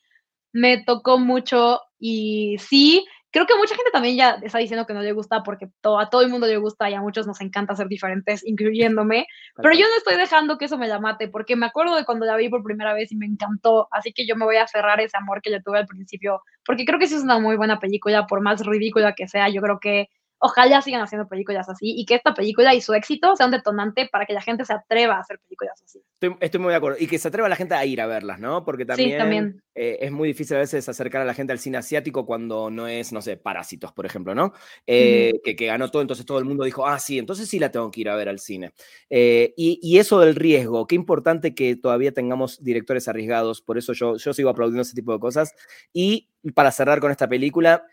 Me 0.52 0.84
tocó 0.84 1.20
mucho 1.20 1.82
y 2.00 2.58
sí, 2.60 3.06
creo 3.32 3.46
que 3.46 3.56
mucha 3.56 3.76
gente 3.76 3.92
también 3.92 4.16
ya 4.16 4.40
está 4.42 4.58
diciendo 4.58 4.88
que 4.88 4.94
no 4.94 5.02
le 5.02 5.12
gusta 5.12 5.44
porque 5.44 5.68
a 5.84 6.10
todo 6.10 6.22
el 6.22 6.30
mundo 6.30 6.48
le 6.48 6.58
gusta 6.58 6.90
y 6.90 6.94
a 6.94 7.02
muchos 7.02 7.28
nos 7.28 7.42
encanta 7.42 7.76
ser 7.76 7.88
diferentes, 7.88 8.46
incluyéndome. 8.46 9.28
Pero 9.56 9.74
yo 9.74 9.86
no 9.88 9.98
estoy 9.98 10.16
dejando 10.16 10.58
que 10.58 10.66
eso 10.66 10.78
me 10.78 10.88
la 10.88 11.00
mate 11.00 11.28
porque 11.28 11.56
me 11.56 11.68
acuerdo 11.68 11.96
de 11.96 12.06
cuando 12.06 12.26
la 12.26 12.38
vi 12.38 12.50
por 12.50 12.64
primera 12.64 12.94
vez 12.94 13.12
y 13.12 13.16
me 13.16 13.26
encantó. 13.26 13.88
Así 13.92 14.14
que 14.14 14.26
yo 14.26 14.36
me 14.36 14.46
voy 14.46 14.58
a 14.58 14.68
cerrar 14.68 15.00
ese 15.02 15.18
amor 15.18 15.42
que 15.42 15.52
le 15.52 15.62
tuve 15.62 15.80
al 15.80 15.86
principio 15.86 16.42
porque 16.66 16.86
creo 16.86 17.00
que 17.00 17.08
sí 17.08 17.16
es 17.16 17.24
una 17.24 17.40
muy 17.40 17.56
buena 17.56 17.80
película, 17.80 18.26
por 18.26 18.42
más 18.42 18.66
ridícula 18.66 19.14
que 19.14 19.28
sea. 19.28 19.50
Yo 19.50 19.62
creo 19.62 19.80
que 19.80 20.10
ojalá 20.40 20.82
sigan 20.82 21.02
haciendo 21.02 21.28
películas 21.28 21.68
así 21.70 21.94
y 21.98 22.06
que 22.06 22.16
esta 22.16 22.34
película 22.34 22.74
y 22.74 22.82
su 22.82 22.94
éxito 22.94 23.36
sea 23.36 23.46
un 23.46 23.52
detonante 23.52 24.08
para 24.12 24.26
que 24.26 24.34
la 24.34 24.42
gente 24.42 24.66
se 24.66 24.74
atreva 24.74 25.16
a 25.16 25.20
hacer 25.20 25.40
películas 25.40 25.82
así. 25.84 26.02
Estoy, 26.40 26.60
muy 26.62 26.72
de 26.72 26.78
acuerdo. 26.78 26.98
Y 27.00 27.08
que 27.08 27.18
se 27.18 27.28
atreva 27.28 27.50
la 27.50 27.56
gente 27.56 27.76
a 27.76 27.86
ir 27.86 28.00
a 28.02 28.08
verlas, 28.08 28.40
¿no? 28.40 28.64
Porque 28.64 28.86
también, 28.86 29.62
eh, 29.76 29.98
es 30.02 30.12
muy 30.12 30.30
difícil 30.30 30.58
a 30.58 30.60
veces 30.60 30.88
acercar 30.88 31.22
a 31.22 31.26
la 31.26 31.34
gente 31.34 31.54
al 31.54 31.60
cine 31.60 31.78
asiático 31.78 32.26
cuando 32.26 32.70
no 32.70 32.88
es, 32.88 33.12
no 33.12 33.22
sé, 33.22 33.38
Parásitos, 33.38 33.92
por 33.92 34.06
ejemplo, 34.06 34.34
¿no? 34.34 34.54
Eh, 34.88 35.34
que, 35.44 35.54
ganó 35.66 35.90
todo, 35.92 36.02
entonces 36.02 36.26
todo 36.26 36.40
el 36.40 36.46
mundo 36.46 36.64
dijo, 36.64 36.88
ah, 36.88 37.00
sí, 37.00 37.20
entonces 37.20 37.50
sí 37.50 37.60
la 37.60 37.72
tengo 37.72 37.92
que 37.92 38.02
ir 38.02 38.10
a 38.10 38.16
ver 38.16 38.30
al 38.30 38.40
cine. 38.40 38.74
Eh, 39.10 39.54
y, 39.56 40.00
eso 40.00 40.20
del 40.20 40.36
riesgo, 40.36 40.88
qué 40.88 40.96
importante 40.96 41.54
que 41.54 41.76
todavía 41.76 42.14
tengamos 42.14 42.64
directores 42.64 43.08
arriesgados, 43.10 43.62
por 43.62 43.78
eso 43.78 43.92
yo, 43.94 44.16
yo 44.16 44.34
sigo 44.34 44.50
aplaudiendo 44.50 44.82
ese 44.82 44.96
tipo 44.96 45.12
de 45.12 45.20
cosas. 45.20 45.54
Y 45.94 46.30
para 46.54 46.72
cerrar 46.72 47.00
con 47.00 47.12
esta 47.12 47.28
película, 47.28 47.84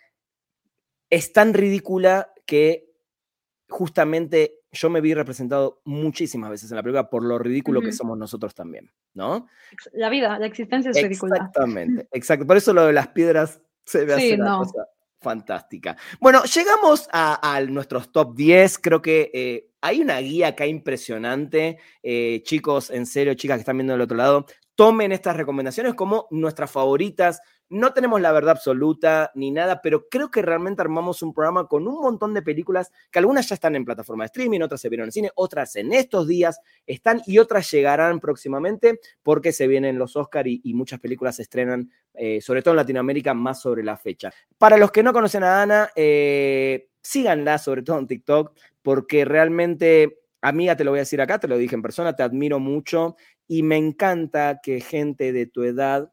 es 1.16 1.32
tan 1.32 1.54
ridícula 1.54 2.32
que 2.44 2.92
justamente 3.68 4.60
yo 4.70 4.90
me 4.90 5.00
vi 5.00 5.14
representado 5.14 5.80
muchísimas 5.84 6.50
veces 6.50 6.70
en 6.70 6.76
la 6.76 6.82
película 6.82 7.08
por 7.08 7.24
lo 7.24 7.38
ridículo 7.38 7.80
que 7.80 7.92
somos 7.92 8.18
nosotros 8.18 8.54
también, 8.54 8.92
¿no? 9.14 9.46
La 9.94 10.10
vida, 10.10 10.38
la 10.38 10.46
existencia 10.46 10.90
es 10.90 11.02
ridícula. 11.02 11.36
Exactamente, 11.36 12.06
exacto. 12.12 12.46
Por 12.46 12.58
eso 12.58 12.74
lo 12.74 12.84
de 12.86 12.92
las 12.92 13.08
piedras 13.08 13.62
se 13.84 14.04
ve 14.04 14.12
así 14.12 14.36
cosa 14.36 14.88
fantástica. 15.20 15.96
Bueno, 16.20 16.44
llegamos 16.44 17.08
a, 17.10 17.60
nuestros 17.68 18.12
top 18.12 18.36
10. 18.36 18.78
Creo 18.78 19.00
que 19.00 19.30
eh, 19.32 19.70
hay 19.80 20.02
una 20.02 20.18
guía 20.18 20.48
acá 20.48 20.66
impresionante. 20.66 21.78
Eh, 22.02 22.42
chicos, 22.44 22.90
en 22.90 23.06
serio, 23.06 23.34
chicas 23.34 23.56
que 23.56 23.60
están 23.60 23.78
viendo 23.78 23.94
del 23.94 24.02
otro 24.02 24.18
lado, 24.18 24.46
tomen 24.74 25.12
estas 25.12 25.36
recomendaciones 25.36 25.94
como 25.94 26.28
nuestras 26.30 26.70
favoritas, 26.70 27.40
no 27.68 27.92
tenemos 27.92 28.20
la 28.20 28.32
verdad 28.32 28.52
absoluta 28.52 29.30
ni 29.34 29.50
nada, 29.50 29.80
pero 29.82 30.08
creo 30.08 30.30
que 30.30 30.42
realmente 30.42 30.82
armamos 30.82 31.22
un 31.22 31.32
programa 31.32 31.66
con 31.66 31.86
un 31.88 32.00
montón 32.00 32.34
de 32.34 32.42
películas 32.42 32.92
que 33.10 33.18
algunas 33.18 33.48
ya 33.48 33.54
están 33.54 33.74
en 33.76 33.84
plataforma 33.84 34.24
de 34.24 34.26
streaming, 34.26 34.60
otras 34.60 34.80
se 34.80 34.88
vieron 34.88 35.06
en 35.06 35.12
cine, 35.12 35.30
otras 35.34 35.76
en 35.76 35.92
estos 35.92 36.28
días 36.28 36.60
están 36.86 37.22
y 37.26 37.38
otras 37.38 37.70
llegarán 37.70 38.20
próximamente 38.20 39.00
porque 39.22 39.52
se 39.52 39.66
vienen 39.66 39.98
los 39.98 40.16
Oscar 40.16 40.46
y, 40.46 40.74
muchas 40.74 41.00
películas 41.00 41.36
se 41.36 41.42
estrenan, 41.42 41.90
eh, 42.14 42.40
sobre 42.40 42.62
todo 42.62 42.74
en 42.74 42.76
Latinoamérica, 42.76 43.32
más 43.32 43.62
sobre 43.62 43.82
la 43.82 43.96
fecha. 43.96 44.30
Para 44.58 44.76
los 44.76 44.90
que 44.90 45.02
no 45.02 45.12
conocen 45.12 45.42
a 45.42 45.62
Ana, 45.62 45.90
eh, 45.96 46.88
síganla, 47.00 47.58
sobre 47.58 47.82
todo 47.82 47.98
en 47.98 48.06
TikTok, 48.06 48.56
porque 48.82 49.24
realmente 49.24 50.18
Amiga, 50.42 50.76
te 50.76 50.84
lo 50.84 50.92
voy 50.92 50.98
a 50.98 51.02
decir 51.02 51.20
acá, 51.20 51.40
te 51.40 51.48
lo 51.48 51.58
dije 51.58 51.74
en 51.74 51.82
persona, 51.82 52.14
te 52.14 52.22
admiro 52.22 52.60
mucho 52.60 53.16
y 53.48 53.64
me 53.64 53.76
encanta 53.76 54.60
que 54.62 54.80
gente 54.80 55.32
de 55.32 55.46
tu 55.46 55.64
edad 55.64 56.12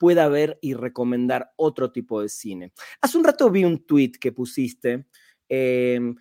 pueda 0.00 0.28
ver 0.28 0.58
y 0.62 0.72
recomendar 0.72 1.52
otro 1.56 1.92
tipo 1.92 2.22
de 2.22 2.30
cine. 2.30 2.72
Hace 3.02 3.18
un 3.18 3.24
rato 3.24 3.50
vi 3.50 3.66
un 3.66 3.84
tweet 3.84 4.12
que 4.18 4.32
pusiste. 4.32 5.04
Em, 5.46 6.16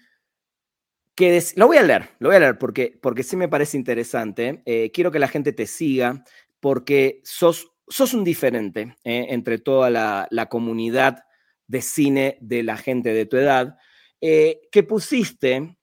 que 1.16 1.42
lo 1.56 1.68
voy 1.68 1.78
a 1.78 1.84
leer, 1.84 2.10
lo 2.20 2.28
voy 2.28 2.36
a 2.36 2.40
leer 2.40 2.58
porque, 2.58 3.00
porque 3.02 3.24
sí 3.24 3.38
me 3.38 3.48
parece 3.48 3.78
interesante. 3.78 4.62
Eh, 4.66 4.92
quiero 4.94 5.12
que 5.12 5.20
la 5.20 5.30
gente 5.30 5.54
te 5.54 5.66
siga 5.66 6.26
porque 6.60 7.22
sos, 7.24 7.72
sos 7.88 8.14
un 8.14 8.26
diferente 8.26 8.98
eh, 9.06 9.28
entre 9.30 9.60
toda 9.60 9.90
la, 9.90 10.28
la, 10.30 10.48
comunidad 10.48 11.24
de 11.68 11.82
cine 11.82 12.38
de 12.42 12.64
la 12.64 12.76
gente 12.76 13.14
de 13.14 13.26
tu 13.26 13.38
edad, 13.38 13.78
eh, 14.20 14.60
que 14.74 14.84
pusiste 14.84 15.78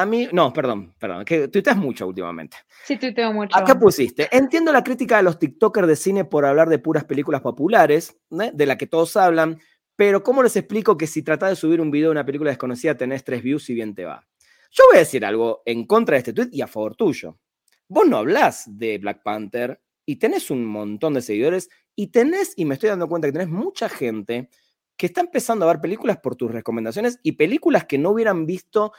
a 0.00 0.06
mí, 0.06 0.28
no, 0.32 0.52
perdón, 0.52 0.94
perdón, 0.98 1.24
que 1.24 1.48
tuiteas 1.48 1.76
mucho 1.76 2.06
últimamente. 2.06 2.56
Sí, 2.84 2.96
tuiteo 2.96 3.32
mucho. 3.32 3.56
Acá 3.56 3.78
pusiste, 3.78 4.28
entiendo 4.34 4.72
la 4.72 4.82
crítica 4.82 5.16
de 5.16 5.22
los 5.22 5.38
TikTokers 5.38 5.86
de 5.88 5.96
cine 5.96 6.24
por 6.24 6.44
hablar 6.44 6.68
de 6.68 6.78
puras 6.78 7.04
películas 7.04 7.40
populares, 7.40 8.16
de 8.30 8.66
la 8.66 8.76
que 8.76 8.86
todos 8.86 9.16
hablan, 9.16 9.60
pero 9.96 10.22
¿cómo 10.22 10.42
les 10.42 10.56
explico 10.56 10.96
que 10.96 11.06
si 11.06 11.22
tratás 11.22 11.50
de 11.50 11.56
subir 11.56 11.80
un 11.80 11.90
video 11.90 12.08
de 12.08 12.12
una 12.12 12.24
película 12.24 12.50
desconocida 12.50 12.96
tenés 12.96 13.22
tres 13.22 13.42
views 13.42 13.68
y 13.68 13.74
bien 13.74 13.94
te 13.94 14.06
va? 14.06 14.26
Yo 14.70 14.84
voy 14.88 14.96
a 14.96 15.00
decir 15.00 15.24
algo 15.24 15.62
en 15.66 15.86
contra 15.86 16.14
de 16.14 16.18
este 16.18 16.32
tweet 16.32 16.48
y 16.52 16.62
a 16.62 16.66
favor 16.66 16.96
tuyo. 16.96 17.38
Vos 17.86 18.06
no 18.06 18.16
hablás 18.16 18.64
de 18.66 18.98
Black 18.98 19.22
Panther 19.22 19.80
y 20.06 20.16
tenés 20.16 20.50
un 20.50 20.64
montón 20.64 21.14
de 21.14 21.22
seguidores 21.22 21.68
y 21.94 22.06
tenés, 22.06 22.54
y 22.56 22.64
me 22.64 22.74
estoy 22.74 22.88
dando 22.88 23.08
cuenta 23.08 23.28
que 23.28 23.32
tenés 23.32 23.48
mucha 23.48 23.88
gente 23.88 24.48
que 24.96 25.06
está 25.06 25.20
empezando 25.20 25.64
a 25.64 25.72
ver 25.72 25.80
películas 25.80 26.18
por 26.18 26.36
tus 26.36 26.50
recomendaciones 26.50 27.18
y 27.22 27.32
películas 27.32 27.84
que 27.84 27.98
no 27.98 28.10
hubieran 28.10 28.46
visto 28.46 28.92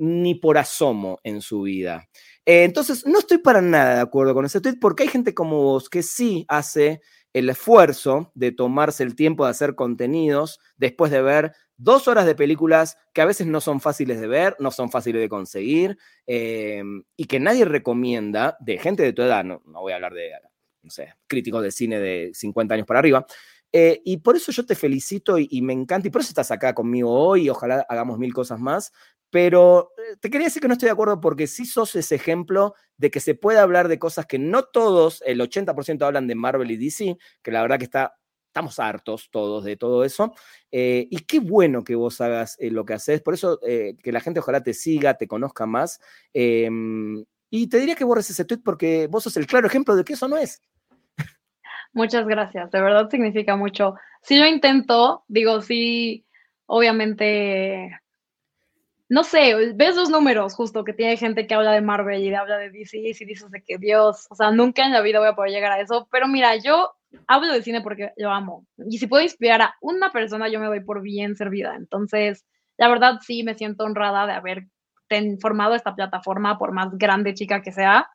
ni 0.00 0.34
por 0.34 0.56
asomo 0.56 1.20
en 1.22 1.42
su 1.42 1.62
vida. 1.62 2.08
Eh, 2.46 2.64
entonces, 2.64 3.06
no 3.06 3.18
estoy 3.18 3.38
para 3.38 3.60
nada 3.60 3.96
de 3.96 4.00
acuerdo 4.00 4.32
con 4.32 4.46
ese 4.46 4.60
tweet 4.60 4.78
porque 4.80 5.02
hay 5.02 5.10
gente 5.10 5.34
como 5.34 5.62
vos 5.62 5.90
que 5.90 6.02
sí 6.02 6.46
hace 6.48 7.02
el 7.34 7.50
esfuerzo 7.50 8.32
de 8.34 8.50
tomarse 8.50 9.02
el 9.02 9.14
tiempo 9.14 9.44
de 9.44 9.50
hacer 9.50 9.74
contenidos 9.74 10.58
después 10.76 11.12
de 11.12 11.22
ver 11.22 11.52
dos 11.76 12.08
horas 12.08 12.26
de 12.26 12.34
películas 12.34 12.96
que 13.12 13.20
a 13.20 13.26
veces 13.26 13.46
no 13.46 13.60
son 13.60 13.80
fáciles 13.80 14.20
de 14.20 14.26
ver, 14.26 14.56
no 14.58 14.70
son 14.70 14.90
fáciles 14.90 15.20
de 15.20 15.28
conseguir 15.28 15.98
eh, 16.26 16.82
y 17.16 17.26
que 17.26 17.38
nadie 17.38 17.66
recomienda 17.66 18.56
de 18.60 18.78
gente 18.78 19.02
de 19.02 19.12
tu 19.12 19.22
edad, 19.22 19.44
no, 19.44 19.62
voy 19.64 19.92
a 19.92 19.96
hablar 19.96 20.14
de, 20.14 20.30
no 20.82 20.90
sé, 20.90 21.14
críticos 21.26 21.62
de 21.62 21.70
cine 21.70 22.00
de 22.00 22.30
50 22.32 22.74
años 22.74 22.86
para 22.86 23.00
arriba. 23.00 23.26
Eh, 23.72 24.00
y 24.04 24.18
por 24.18 24.36
eso 24.36 24.50
yo 24.52 24.66
te 24.66 24.74
felicito 24.74 25.38
y, 25.38 25.62
me 25.62 25.72
encanta, 25.72 26.08
y 26.08 26.10
por 26.10 26.22
eso 26.22 26.30
estás 26.30 26.50
acá 26.50 26.74
conmigo 26.74 27.10
hoy, 27.12 27.48
ojalá 27.48 27.86
hagamos 27.88 28.18
mil 28.18 28.34
cosas 28.34 28.58
más, 28.58 28.92
pero 29.30 29.92
eh, 29.96 30.16
te 30.20 30.28
quería 30.28 30.48
decir 30.48 30.60
que 30.60 30.66
no 30.68 30.74
estoy 30.74 30.86
de 30.88 30.92
acuerdo 30.92 31.20
porque 31.20 31.46
sí 31.46 31.64
sos 31.66 31.94
ese 31.94 32.16
ejemplo 32.16 32.74
de 32.96 33.10
que 33.10 33.20
se 33.20 33.34
puede 33.36 33.58
hablar 33.58 33.86
de 33.88 33.98
cosas 33.98 34.26
que 34.26 34.38
no 34.38 34.64
todos, 34.64 35.22
el 35.24 35.40
80% 35.40 36.02
hablan 36.02 36.26
de 36.26 36.34
Marvel 36.34 36.70
y 36.72 36.76
DC, 36.76 37.16
que 37.42 37.52
la 37.52 37.62
verdad 37.62 37.78
que 37.78 37.84
está, 37.84 38.14
estamos 38.48 38.80
hartos 38.80 39.28
todos 39.30 39.62
de 39.64 39.76
todo 39.76 40.04
eso. 40.04 40.34
Eh, 40.72 41.06
y 41.10 41.18
qué 41.20 41.38
bueno 41.38 41.84
que 41.84 41.94
vos 41.94 42.20
hagas 42.20 42.56
lo 42.60 42.84
que 42.84 42.94
haces. 42.94 43.22
Por 43.22 43.34
eso 43.34 43.60
que 43.60 44.12
la 44.12 44.20
gente 44.20 44.40
ojalá 44.40 44.62
te 44.62 44.74
siga, 44.74 45.14
te 45.14 45.28
conozca 45.28 45.66
más. 45.66 46.00
Em, 46.32 47.24
Y 47.50 47.68
te 47.68 47.78
diría 47.80 47.94
que 47.96 48.04
borres 48.04 48.30
ese 48.30 48.44
tweet 48.44 48.60
porque 48.64 49.06
vos 49.08 49.24
sos 49.24 49.36
el 49.36 49.46
claro 49.46 49.66
ejemplo 49.66 49.96
de 49.96 50.04
que 50.04 50.12
eso 50.14 50.28
no 50.28 50.36
es. 50.36 50.60
Muchas 51.92 52.26
gracias, 52.26 52.70
de 52.70 52.80
verdad 52.80 53.08
significa 53.10 53.56
mucho. 53.56 53.94
Si 54.22 54.38
yo 54.38 54.46
intento, 54.46 55.24
digo, 55.28 55.60
sí, 55.60 56.24
obviamente, 56.66 57.98
no 59.08 59.24
sé, 59.24 59.72
ves 59.74 59.96
los 59.96 60.08
números 60.08 60.54
justo 60.54 60.84
que 60.84 60.92
tiene 60.92 61.16
gente 61.16 61.46
que 61.46 61.54
habla 61.54 61.72
de 61.72 61.80
Marvel 61.80 62.22
y 62.22 62.32
habla 62.32 62.58
de 62.58 62.70
DC 62.70 62.98
y 62.98 63.24
dices 63.24 63.50
de 63.50 63.62
que 63.62 63.76
Dios, 63.76 64.26
o 64.30 64.36
sea, 64.36 64.52
nunca 64.52 64.84
en 64.84 64.92
la 64.92 65.00
vida 65.00 65.18
voy 65.18 65.28
a 65.28 65.34
poder 65.34 65.50
llegar 65.50 65.72
a 65.72 65.80
eso, 65.80 66.06
pero 66.12 66.28
mira, 66.28 66.54
yo 66.56 66.92
hablo 67.26 67.52
de 67.52 67.62
cine 67.62 67.80
porque 67.80 68.12
lo 68.16 68.30
amo. 68.30 68.66
Y 68.88 68.98
si 68.98 69.08
puedo 69.08 69.22
inspirar 69.24 69.62
a 69.62 69.74
una 69.80 70.12
persona, 70.12 70.48
yo 70.48 70.60
me 70.60 70.66
doy 70.66 70.80
por 70.80 71.02
bien 71.02 71.34
servida. 71.34 71.74
Entonces, 71.74 72.46
la 72.76 72.88
verdad 72.88 73.18
sí 73.20 73.42
me 73.42 73.54
siento 73.54 73.84
honrada 73.84 74.26
de 74.26 74.32
haber 74.32 74.68
formado 75.40 75.74
esta 75.74 75.94
plataforma, 75.96 76.56
por 76.56 76.70
más 76.72 76.96
grande 76.96 77.34
chica 77.34 77.62
que 77.62 77.72
sea. 77.72 78.08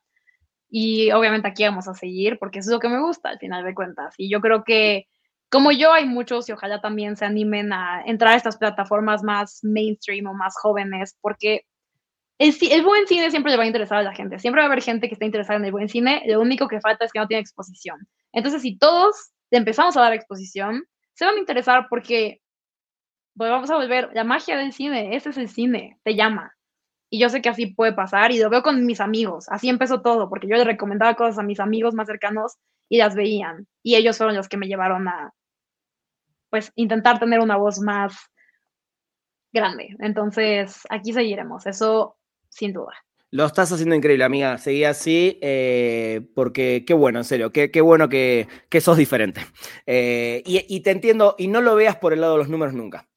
Y 0.69 1.11
obviamente 1.11 1.47
aquí 1.47 1.63
vamos 1.63 1.87
a 1.87 1.93
seguir 1.93 2.37
porque 2.39 2.59
es 2.59 2.67
lo 2.67 2.79
que 2.79 2.89
me 2.89 3.01
gusta 3.01 3.29
al 3.29 3.39
final 3.39 3.63
de 3.63 3.75
cuentas. 3.75 4.13
Y 4.17 4.29
yo 4.29 4.41
creo 4.41 4.63
que 4.63 5.07
como 5.49 5.71
yo 5.71 5.93
hay 5.93 6.05
muchos 6.05 6.49
y 6.49 6.51
ojalá 6.51 6.81
también 6.81 7.15
se 7.15 7.25
animen 7.25 7.71
a 7.71 8.01
entrar 8.05 8.33
a 8.33 8.37
estas 8.37 8.57
plataformas 8.57 9.23
más 9.23 9.59
mainstream 9.63 10.25
o 10.27 10.33
más 10.33 10.55
jóvenes 10.61 11.17
porque 11.21 11.61
el, 12.39 12.53
el, 12.71 12.83
buen 12.83 13.07
cine 13.07 13.31
siempre 13.31 13.51
le 13.51 13.57
va 13.57 13.63
a 13.63 13.67
interesar 13.67 13.99
a 13.99 14.03
la 14.03 14.13
gente. 14.13 14.39
Siempre 14.39 14.61
va 14.61 14.65
a 14.65 14.71
haber 14.71 14.83
gente 14.83 15.07
que 15.07 15.13
está 15.13 15.25
interesada 15.25 15.57
en 15.57 15.65
el 15.65 15.71
buen 15.71 15.87
cine. 15.87 16.23
Lo 16.25 16.41
único 16.41 16.67
que 16.67 16.81
falta 16.81 17.05
es 17.05 17.13
que 17.13 17.19
no 17.19 17.27
tiene 17.27 17.41
exposición. 17.41 18.07
Entonces, 18.33 18.61
si 18.61 18.77
todos 18.77 19.31
empezamos 19.51 19.95
a 19.95 20.01
dar 20.01 20.13
exposición, 20.13 20.83
se 21.13 21.25
van 21.25 21.35
a 21.35 21.39
interesar 21.39 21.87
porque 21.89 22.41
pues, 23.37 23.49
vamos 23.49 23.69
a 23.69 23.77
volver 23.77 24.09
la 24.13 24.23
magia 24.23 24.57
del 24.57 24.73
cine. 24.73 25.15
Ese 25.15 25.29
es 25.29 25.37
el 25.37 25.47
cine. 25.47 25.97
Te 26.03 26.15
llama. 26.15 26.51
Y 27.09 27.19
yo 27.19 27.29
sé 27.29 27.41
que 27.41 27.49
así 27.49 27.67
puede 27.67 27.93
pasar 27.93 28.31
y 28.31 28.39
lo 28.39 28.49
veo 28.49 28.63
con 28.63 28.85
mis 28.85 28.99
amigos. 28.99 29.45
Así 29.49 29.69
empezó 29.69 30.01
todo, 30.01 30.29
porque 30.29 30.47
yo 30.47 30.55
le 30.57 30.63
recomendaba 30.63 31.15
cosas 31.15 31.37
a 31.39 31.43
mis 31.43 31.59
amigos 31.59 31.93
más 31.93 32.07
cercanos 32.07 32.57
y 32.89 32.97
las 32.97 33.15
veían. 33.15 33.67
Y 33.83 33.95
ellos 33.95 34.17
fueron 34.17 34.35
los 34.35 34.49
que 34.49 34.57
me 34.57 34.67
llevaron 34.67 35.07
a, 35.07 35.33
pues, 36.49 36.71
intentar 36.75 37.19
tener 37.19 37.39
una 37.39 37.57
voz 37.57 37.79
más 37.79 38.15
grande. 39.51 39.95
Entonces, 39.99 40.81
aquí 40.89 41.13
seguiremos. 41.13 41.65
Eso 41.65 42.17
sin 42.49 42.73
duda. 42.73 42.93
Lo 43.31 43.45
estás 43.45 43.71
haciendo 43.71 43.95
increíble, 43.95 44.23
amiga. 44.23 44.57
Seguí 44.57 44.85
así, 44.85 45.39
eh, 45.41 46.21
porque 46.35 46.85
qué 46.87 46.93
bueno, 46.93 47.19
en 47.19 47.25
serio, 47.25 47.51
qué, 47.51 47.69
qué 47.69 47.81
bueno 47.81 48.07
que, 48.07 48.47
que, 48.69 48.79
sos 48.81 48.97
diferente. 48.97 49.41
Eh, 49.85 50.41
y, 50.45 50.63
y, 50.73 50.79
te 50.81 50.91
entiendo, 50.91 51.35
y 51.37 51.47
no 51.47 51.59
lo 51.59 51.75
veas 51.75 51.97
por 51.97 52.13
el 52.13 52.21
lado 52.21 52.33
de 52.33 52.39
los 52.39 52.49
números 52.49 52.73
nunca. 52.73 53.09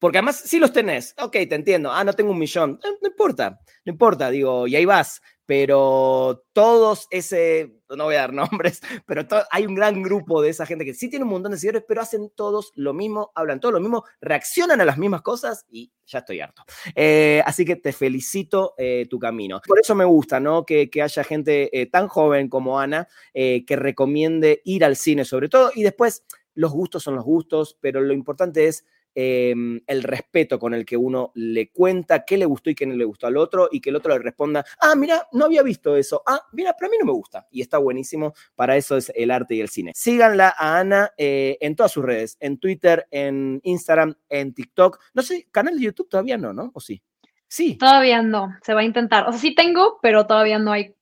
Porque 0.00 0.16
además, 0.16 0.40
si 0.40 0.58
los 0.58 0.72
tenés, 0.72 1.14
ok, 1.18 1.32
te 1.32 1.54
entiendo. 1.54 1.92
Ah, 1.92 2.02
no 2.04 2.14
tengo 2.14 2.30
un 2.30 2.38
millón. 2.38 2.80
no 3.02 3.08
importa, 3.08 3.60
no 3.84 3.92
importa, 3.92 4.30
digo, 4.30 4.66
y 4.66 4.74
ahí 4.74 4.86
vas. 4.86 5.20
Pero 5.44 6.44
todos 6.52 7.06
ese, 7.10 7.74
no 7.88 8.04
voy 8.04 8.14
a 8.14 8.20
dar 8.20 8.32
nombres, 8.62 8.80
pero 9.04 9.26
hay 9.50 9.66
un 9.66 9.74
gran 9.74 10.00
grupo 10.02 10.40
de 10.40 10.48
esa 10.48 10.64
gente 10.64 10.84
que 10.84 10.94
sí 10.94 11.10
tiene 11.10 11.24
un 11.24 11.32
montón 11.32 11.52
de 11.52 11.58
seguidores, 11.58 11.84
pero 11.86 12.00
hacen 12.00 12.30
todos 12.34 12.72
lo 12.76 12.94
mismo, 12.94 13.30
hablan 13.34 13.60
todo 13.60 13.72
lo 13.72 13.80
mismo, 13.80 14.04
reaccionan 14.22 14.80
a 14.80 14.84
las 14.84 14.96
mismas 14.96 15.22
cosas 15.22 15.66
y 15.68 15.92
ya 16.06 16.20
estoy 16.20 16.40
harto. 16.40 16.62
Eh, 16.94 17.42
así 17.44 17.64
que 17.64 17.76
te 17.76 17.92
felicito 17.92 18.74
eh, 18.78 19.06
tu 19.10 19.18
camino. 19.18 19.60
Por 19.66 19.80
eso 19.80 19.94
me 19.94 20.04
gusta, 20.04 20.40
¿no? 20.40 20.64
Que, 20.64 20.88
que 20.88 21.02
haya 21.02 21.24
gente 21.24 21.68
eh, 21.78 21.86
tan 21.86 22.08
joven 22.08 22.48
como 22.48 22.78
Ana 22.78 23.06
que 23.34 23.76
recomiende 23.76 24.62
ir 24.64 24.84
al 24.84 24.96
cine 24.96 25.24
sobre 25.24 25.48
todo 25.48 25.72
y 25.74 25.82
después 25.82 26.24
los 26.54 26.72
gustos 26.72 27.02
son 27.02 27.16
los 27.16 27.24
gustos, 27.24 27.76
pero 27.80 28.00
lo 28.00 28.12
importante 28.12 28.66
es 28.66 28.84
Em, 29.12 29.80
el 29.88 30.04
respeto 30.04 30.58
con 30.58 30.72
el 30.72 30.86
que 30.86 30.96
uno 30.96 31.32
le 31.34 31.70
cuenta 31.70 32.24
qué 32.24 32.36
le 32.36 32.44
gustó 32.44 32.70
y 32.70 32.76
qué 32.76 32.86
no 32.86 32.94
le 32.94 33.04
gustó 33.04 33.26
al 33.26 33.36
otro 33.36 33.68
y 33.70 33.80
que 33.80 33.90
el 33.90 33.96
otro 33.96 34.12
le 34.12 34.22
responda, 34.22 34.64
ah, 34.80 34.94
mira, 34.94 35.26
no 35.32 35.46
había 35.46 35.62
visto 35.64 35.96
eso, 35.96 36.22
ah, 36.26 36.40
mira, 36.52 36.76
pero 36.78 36.88
a 36.88 36.90
mí 36.92 36.96
no 37.00 37.06
me 37.06 37.12
gusta. 37.12 37.46
Y 37.50 37.60
está 37.60 37.78
buenísimo, 37.78 38.34
para 38.54 38.76
eso 38.76 38.96
es 38.96 39.10
el 39.16 39.32
arte 39.32 39.56
y 39.56 39.60
el 39.60 39.68
cine. 39.68 39.92
Síganla 39.96 40.54
a 40.56 40.78
Ana 40.78 41.10
eh, 41.16 41.58
en 41.60 41.74
todas 41.74 41.90
sus 41.90 42.04
redes, 42.04 42.36
en 42.40 42.58
Twitter, 42.58 43.08
en 43.10 43.60
Instagram, 43.64 44.14
en 44.28 44.54
TikTok. 44.54 45.00
No 45.14 45.22
sé, 45.22 45.48
canal 45.50 45.76
de 45.76 45.84
YouTube 45.84 46.08
todavía 46.08 46.38
no, 46.38 46.52
¿no? 46.52 46.70
¿O 46.72 46.80
sí? 46.80 47.02
Sí. 47.48 47.76
Todavía 47.78 48.22
no, 48.22 48.56
se 48.62 48.74
va 48.74 48.80
a 48.82 48.84
intentar. 48.84 49.26
O 49.28 49.32
sea, 49.32 49.40
sí 49.40 49.56
tengo, 49.56 49.98
pero 50.00 50.28
todavía 50.28 50.60
no 50.60 50.70
hay 50.70 50.94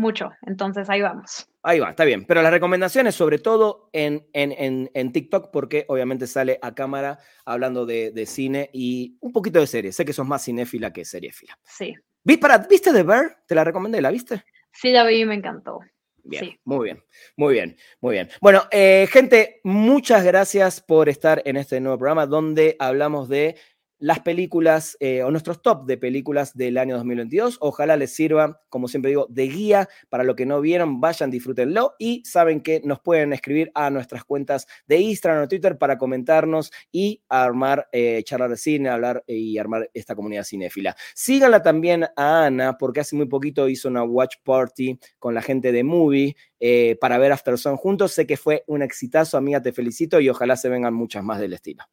mucho. 0.00 0.30
Entonces 0.46 0.88
ahí 0.90 1.02
vamos. 1.02 1.48
Ahí 1.62 1.78
va, 1.78 1.90
está 1.90 2.04
bien. 2.04 2.24
Pero 2.24 2.42
las 2.42 2.50
recomendaciones, 2.50 3.14
sobre 3.14 3.38
todo 3.38 3.90
en, 3.92 4.26
en, 4.32 4.90
en, 4.92 5.12
TikTok, 5.12 5.50
porque 5.52 5.84
obviamente 5.88 6.26
sale 6.26 6.58
a 6.62 6.74
cámara 6.74 7.18
hablando 7.44 7.86
de, 7.86 8.10
de, 8.10 8.26
cine 8.26 8.70
y 8.72 9.18
un 9.20 9.32
poquito 9.32 9.60
de 9.60 9.66
serie. 9.66 9.92
Sé 9.92 10.04
que 10.04 10.12
sos 10.12 10.26
más 10.26 10.44
cinéfila 10.44 10.92
que 10.92 11.04
seriefila. 11.04 11.58
Sí. 11.64 11.94
¿Viste 12.24 12.92
The 12.92 13.02
Bear? 13.02 13.44
Te 13.46 13.54
la 13.54 13.64
recomendé, 13.64 14.00
¿la 14.00 14.10
viste? 14.10 14.44
Sí, 14.72 14.90
la 14.90 15.04
vi 15.04 15.20
y 15.20 15.24
me 15.24 15.34
encantó. 15.34 15.80
Bien, 16.22 16.44
sí. 16.44 16.60
muy 16.64 16.84
bien, 16.84 17.02
muy 17.36 17.54
bien, 17.54 17.76
muy 18.00 18.12
bien. 18.12 18.28
Bueno, 18.42 18.64
eh, 18.70 19.08
gente, 19.10 19.60
muchas 19.64 20.22
gracias 20.22 20.82
por 20.82 21.08
estar 21.08 21.40
en 21.46 21.56
este 21.56 21.80
nuevo 21.80 21.98
programa 21.98 22.26
donde 22.26 22.76
hablamos 22.78 23.28
de 23.30 23.56
las 24.00 24.20
películas 24.20 24.96
eh, 24.98 25.22
o 25.22 25.30
nuestros 25.30 25.62
top 25.62 25.84
de 25.86 25.96
películas 25.98 26.56
del 26.56 26.78
año 26.78 26.96
2022. 26.96 27.58
Ojalá 27.60 27.96
les 27.96 28.12
sirva, 28.12 28.60
como 28.68 28.88
siempre 28.88 29.10
digo, 29.10 29.26
de 29.30 29.46
guía 29.46 29.88
para 30.08 30.24
lo 30.24 30.34
que 30.34 30.46
no 30.46 30.60
vieron. 30.60 31.00
Vayan, 31.00 31.30
disfrútenlo 31.30 31.94
y 31.98 32.22
saben 32.24 32.62
que 32.62 32.80
nos 32.84 33.00
pueden 33.00 33.32
escribir 33.32 33.70
a 33.74 33.90
nuestras 33.90 34.24
cuentas 34.24 34.66
de 34.86 34.98
Instagram 34.98 35.44
o 35.44 35.48
Twitter 35.48 35.78
para 35.78 35.98
comentarnos 35.98 36.72
y 36.90 37.22
armar, 37.28 37.88
eh, 37.92 38.22
charlar 38.24 38.50
de 38.50 38.56
cine, 38.56 38.88
hablar 38.88 39.22
y 39.26 39.58
armar 39.58 39.90
esta 39.94 40.14
comunidad 40.14 40.44
cinéfila. 40.44 40.96
Síganla 41.14 41.62
también 41.62 42.04
a 42.16 42.46
Ana 42.46 42.78
porque 42.78 43.00
hace 43.00 43.14
muy 43.14 43.26
poquito 43.26 43.68
hizo 43.68 43.88
una 43.88 44.02
watch 44.02 44.36
party 44.42 44.98
con 45.18 45.34
la 45.34 45.42
gente 45.42 45.72
de 45.72 45.84
Movie 45.84 46.36
eh, 46.58 46.96
para 47.00 47.18
ver 47.18 47.32
After 47.32 47.58
Sun 47.58 47.76
juntos. 47.76 48.12
Sé 48.12 48.26
que 48.26 48.38
fue 48.38 48.64
un 48.66 48.82
exitazo, 48.82 49.36
amiga, 49.36 49.60
te 49.60 49.72
felicito 49.72 50.20
y 50.20 50.28
ojalá 50.28 50.56
se 50.56 50.70
vengan 50.70 50.94
muchas 50.94 51.22
más 51.22 51.38
del 51.38 51.52
estilo. 51.52 51.84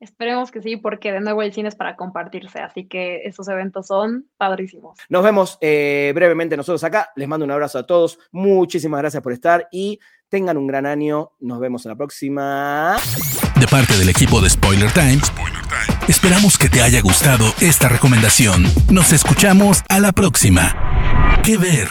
Esperemos 0.00 0.52
que 0.52 0.62
sí, 0.62 0.76
porque 0.76 1.12
de 1.12 1.20
nuevo 1.20 1.42
el 1.42 1.52
cine 1.52 1.68
es 1.68 1.74
para 1.74 1.96
compartirse, 1.96 2.60
así 2.60 2.86
que 2.86 3.22
esos 3.24 3.48
eventos 3.48 3.88
son 3.88 4.26
padrísimos. 4.36 4.98
Nos 5.08 5.24
vemos 5.24 5.58
eh, 5.60 6.12
brevemente 6.14 6.56
nosotros 6.56 6.84
acá. 6.84 7.10
Les 7.16 7.26
mando 7.26 7.44
un 7.44 7.50
abrazo 7.50 7.78
a 7.78 7.86
todos. 7.86 8.18
Muchísimas 8.30 9.00
gracias 9.00 9.22
por 9.22 9.32
estar 9.32 9.68
y 9.72 9.98
tengan 10.28 10.56
un 10.56 10.66
gran 10.66 10.86
año. 10.86 11.32
Nos 11.40 11.58
vemos 11.58 11.84
en 11.84 11.90
la 11.90 11.96
próxima. 11.96 12.96
De 13.58 13.66
parte 13.66 13.96
del 13.98 14.08
equipo 14.08 14.40
de 14.40 14.50
Spoiler 14.50 14.92
Times, 14.92 15.32
esperamos 16.08 16.58
que 16.58 16.68
te 16.68 16.80
haya 16.80 17.00
gustado 17.00 17.44
esta 17.60 17.88
recomendación. 17.88 18.64
Nos 18.92 19.12
escuchamos 19.12 19.82
a 19.88 19.98
la 19.98 20.12
próxima. 20.12 21.40
¿Qué 21.42 21.56
ver? 21.56 21.88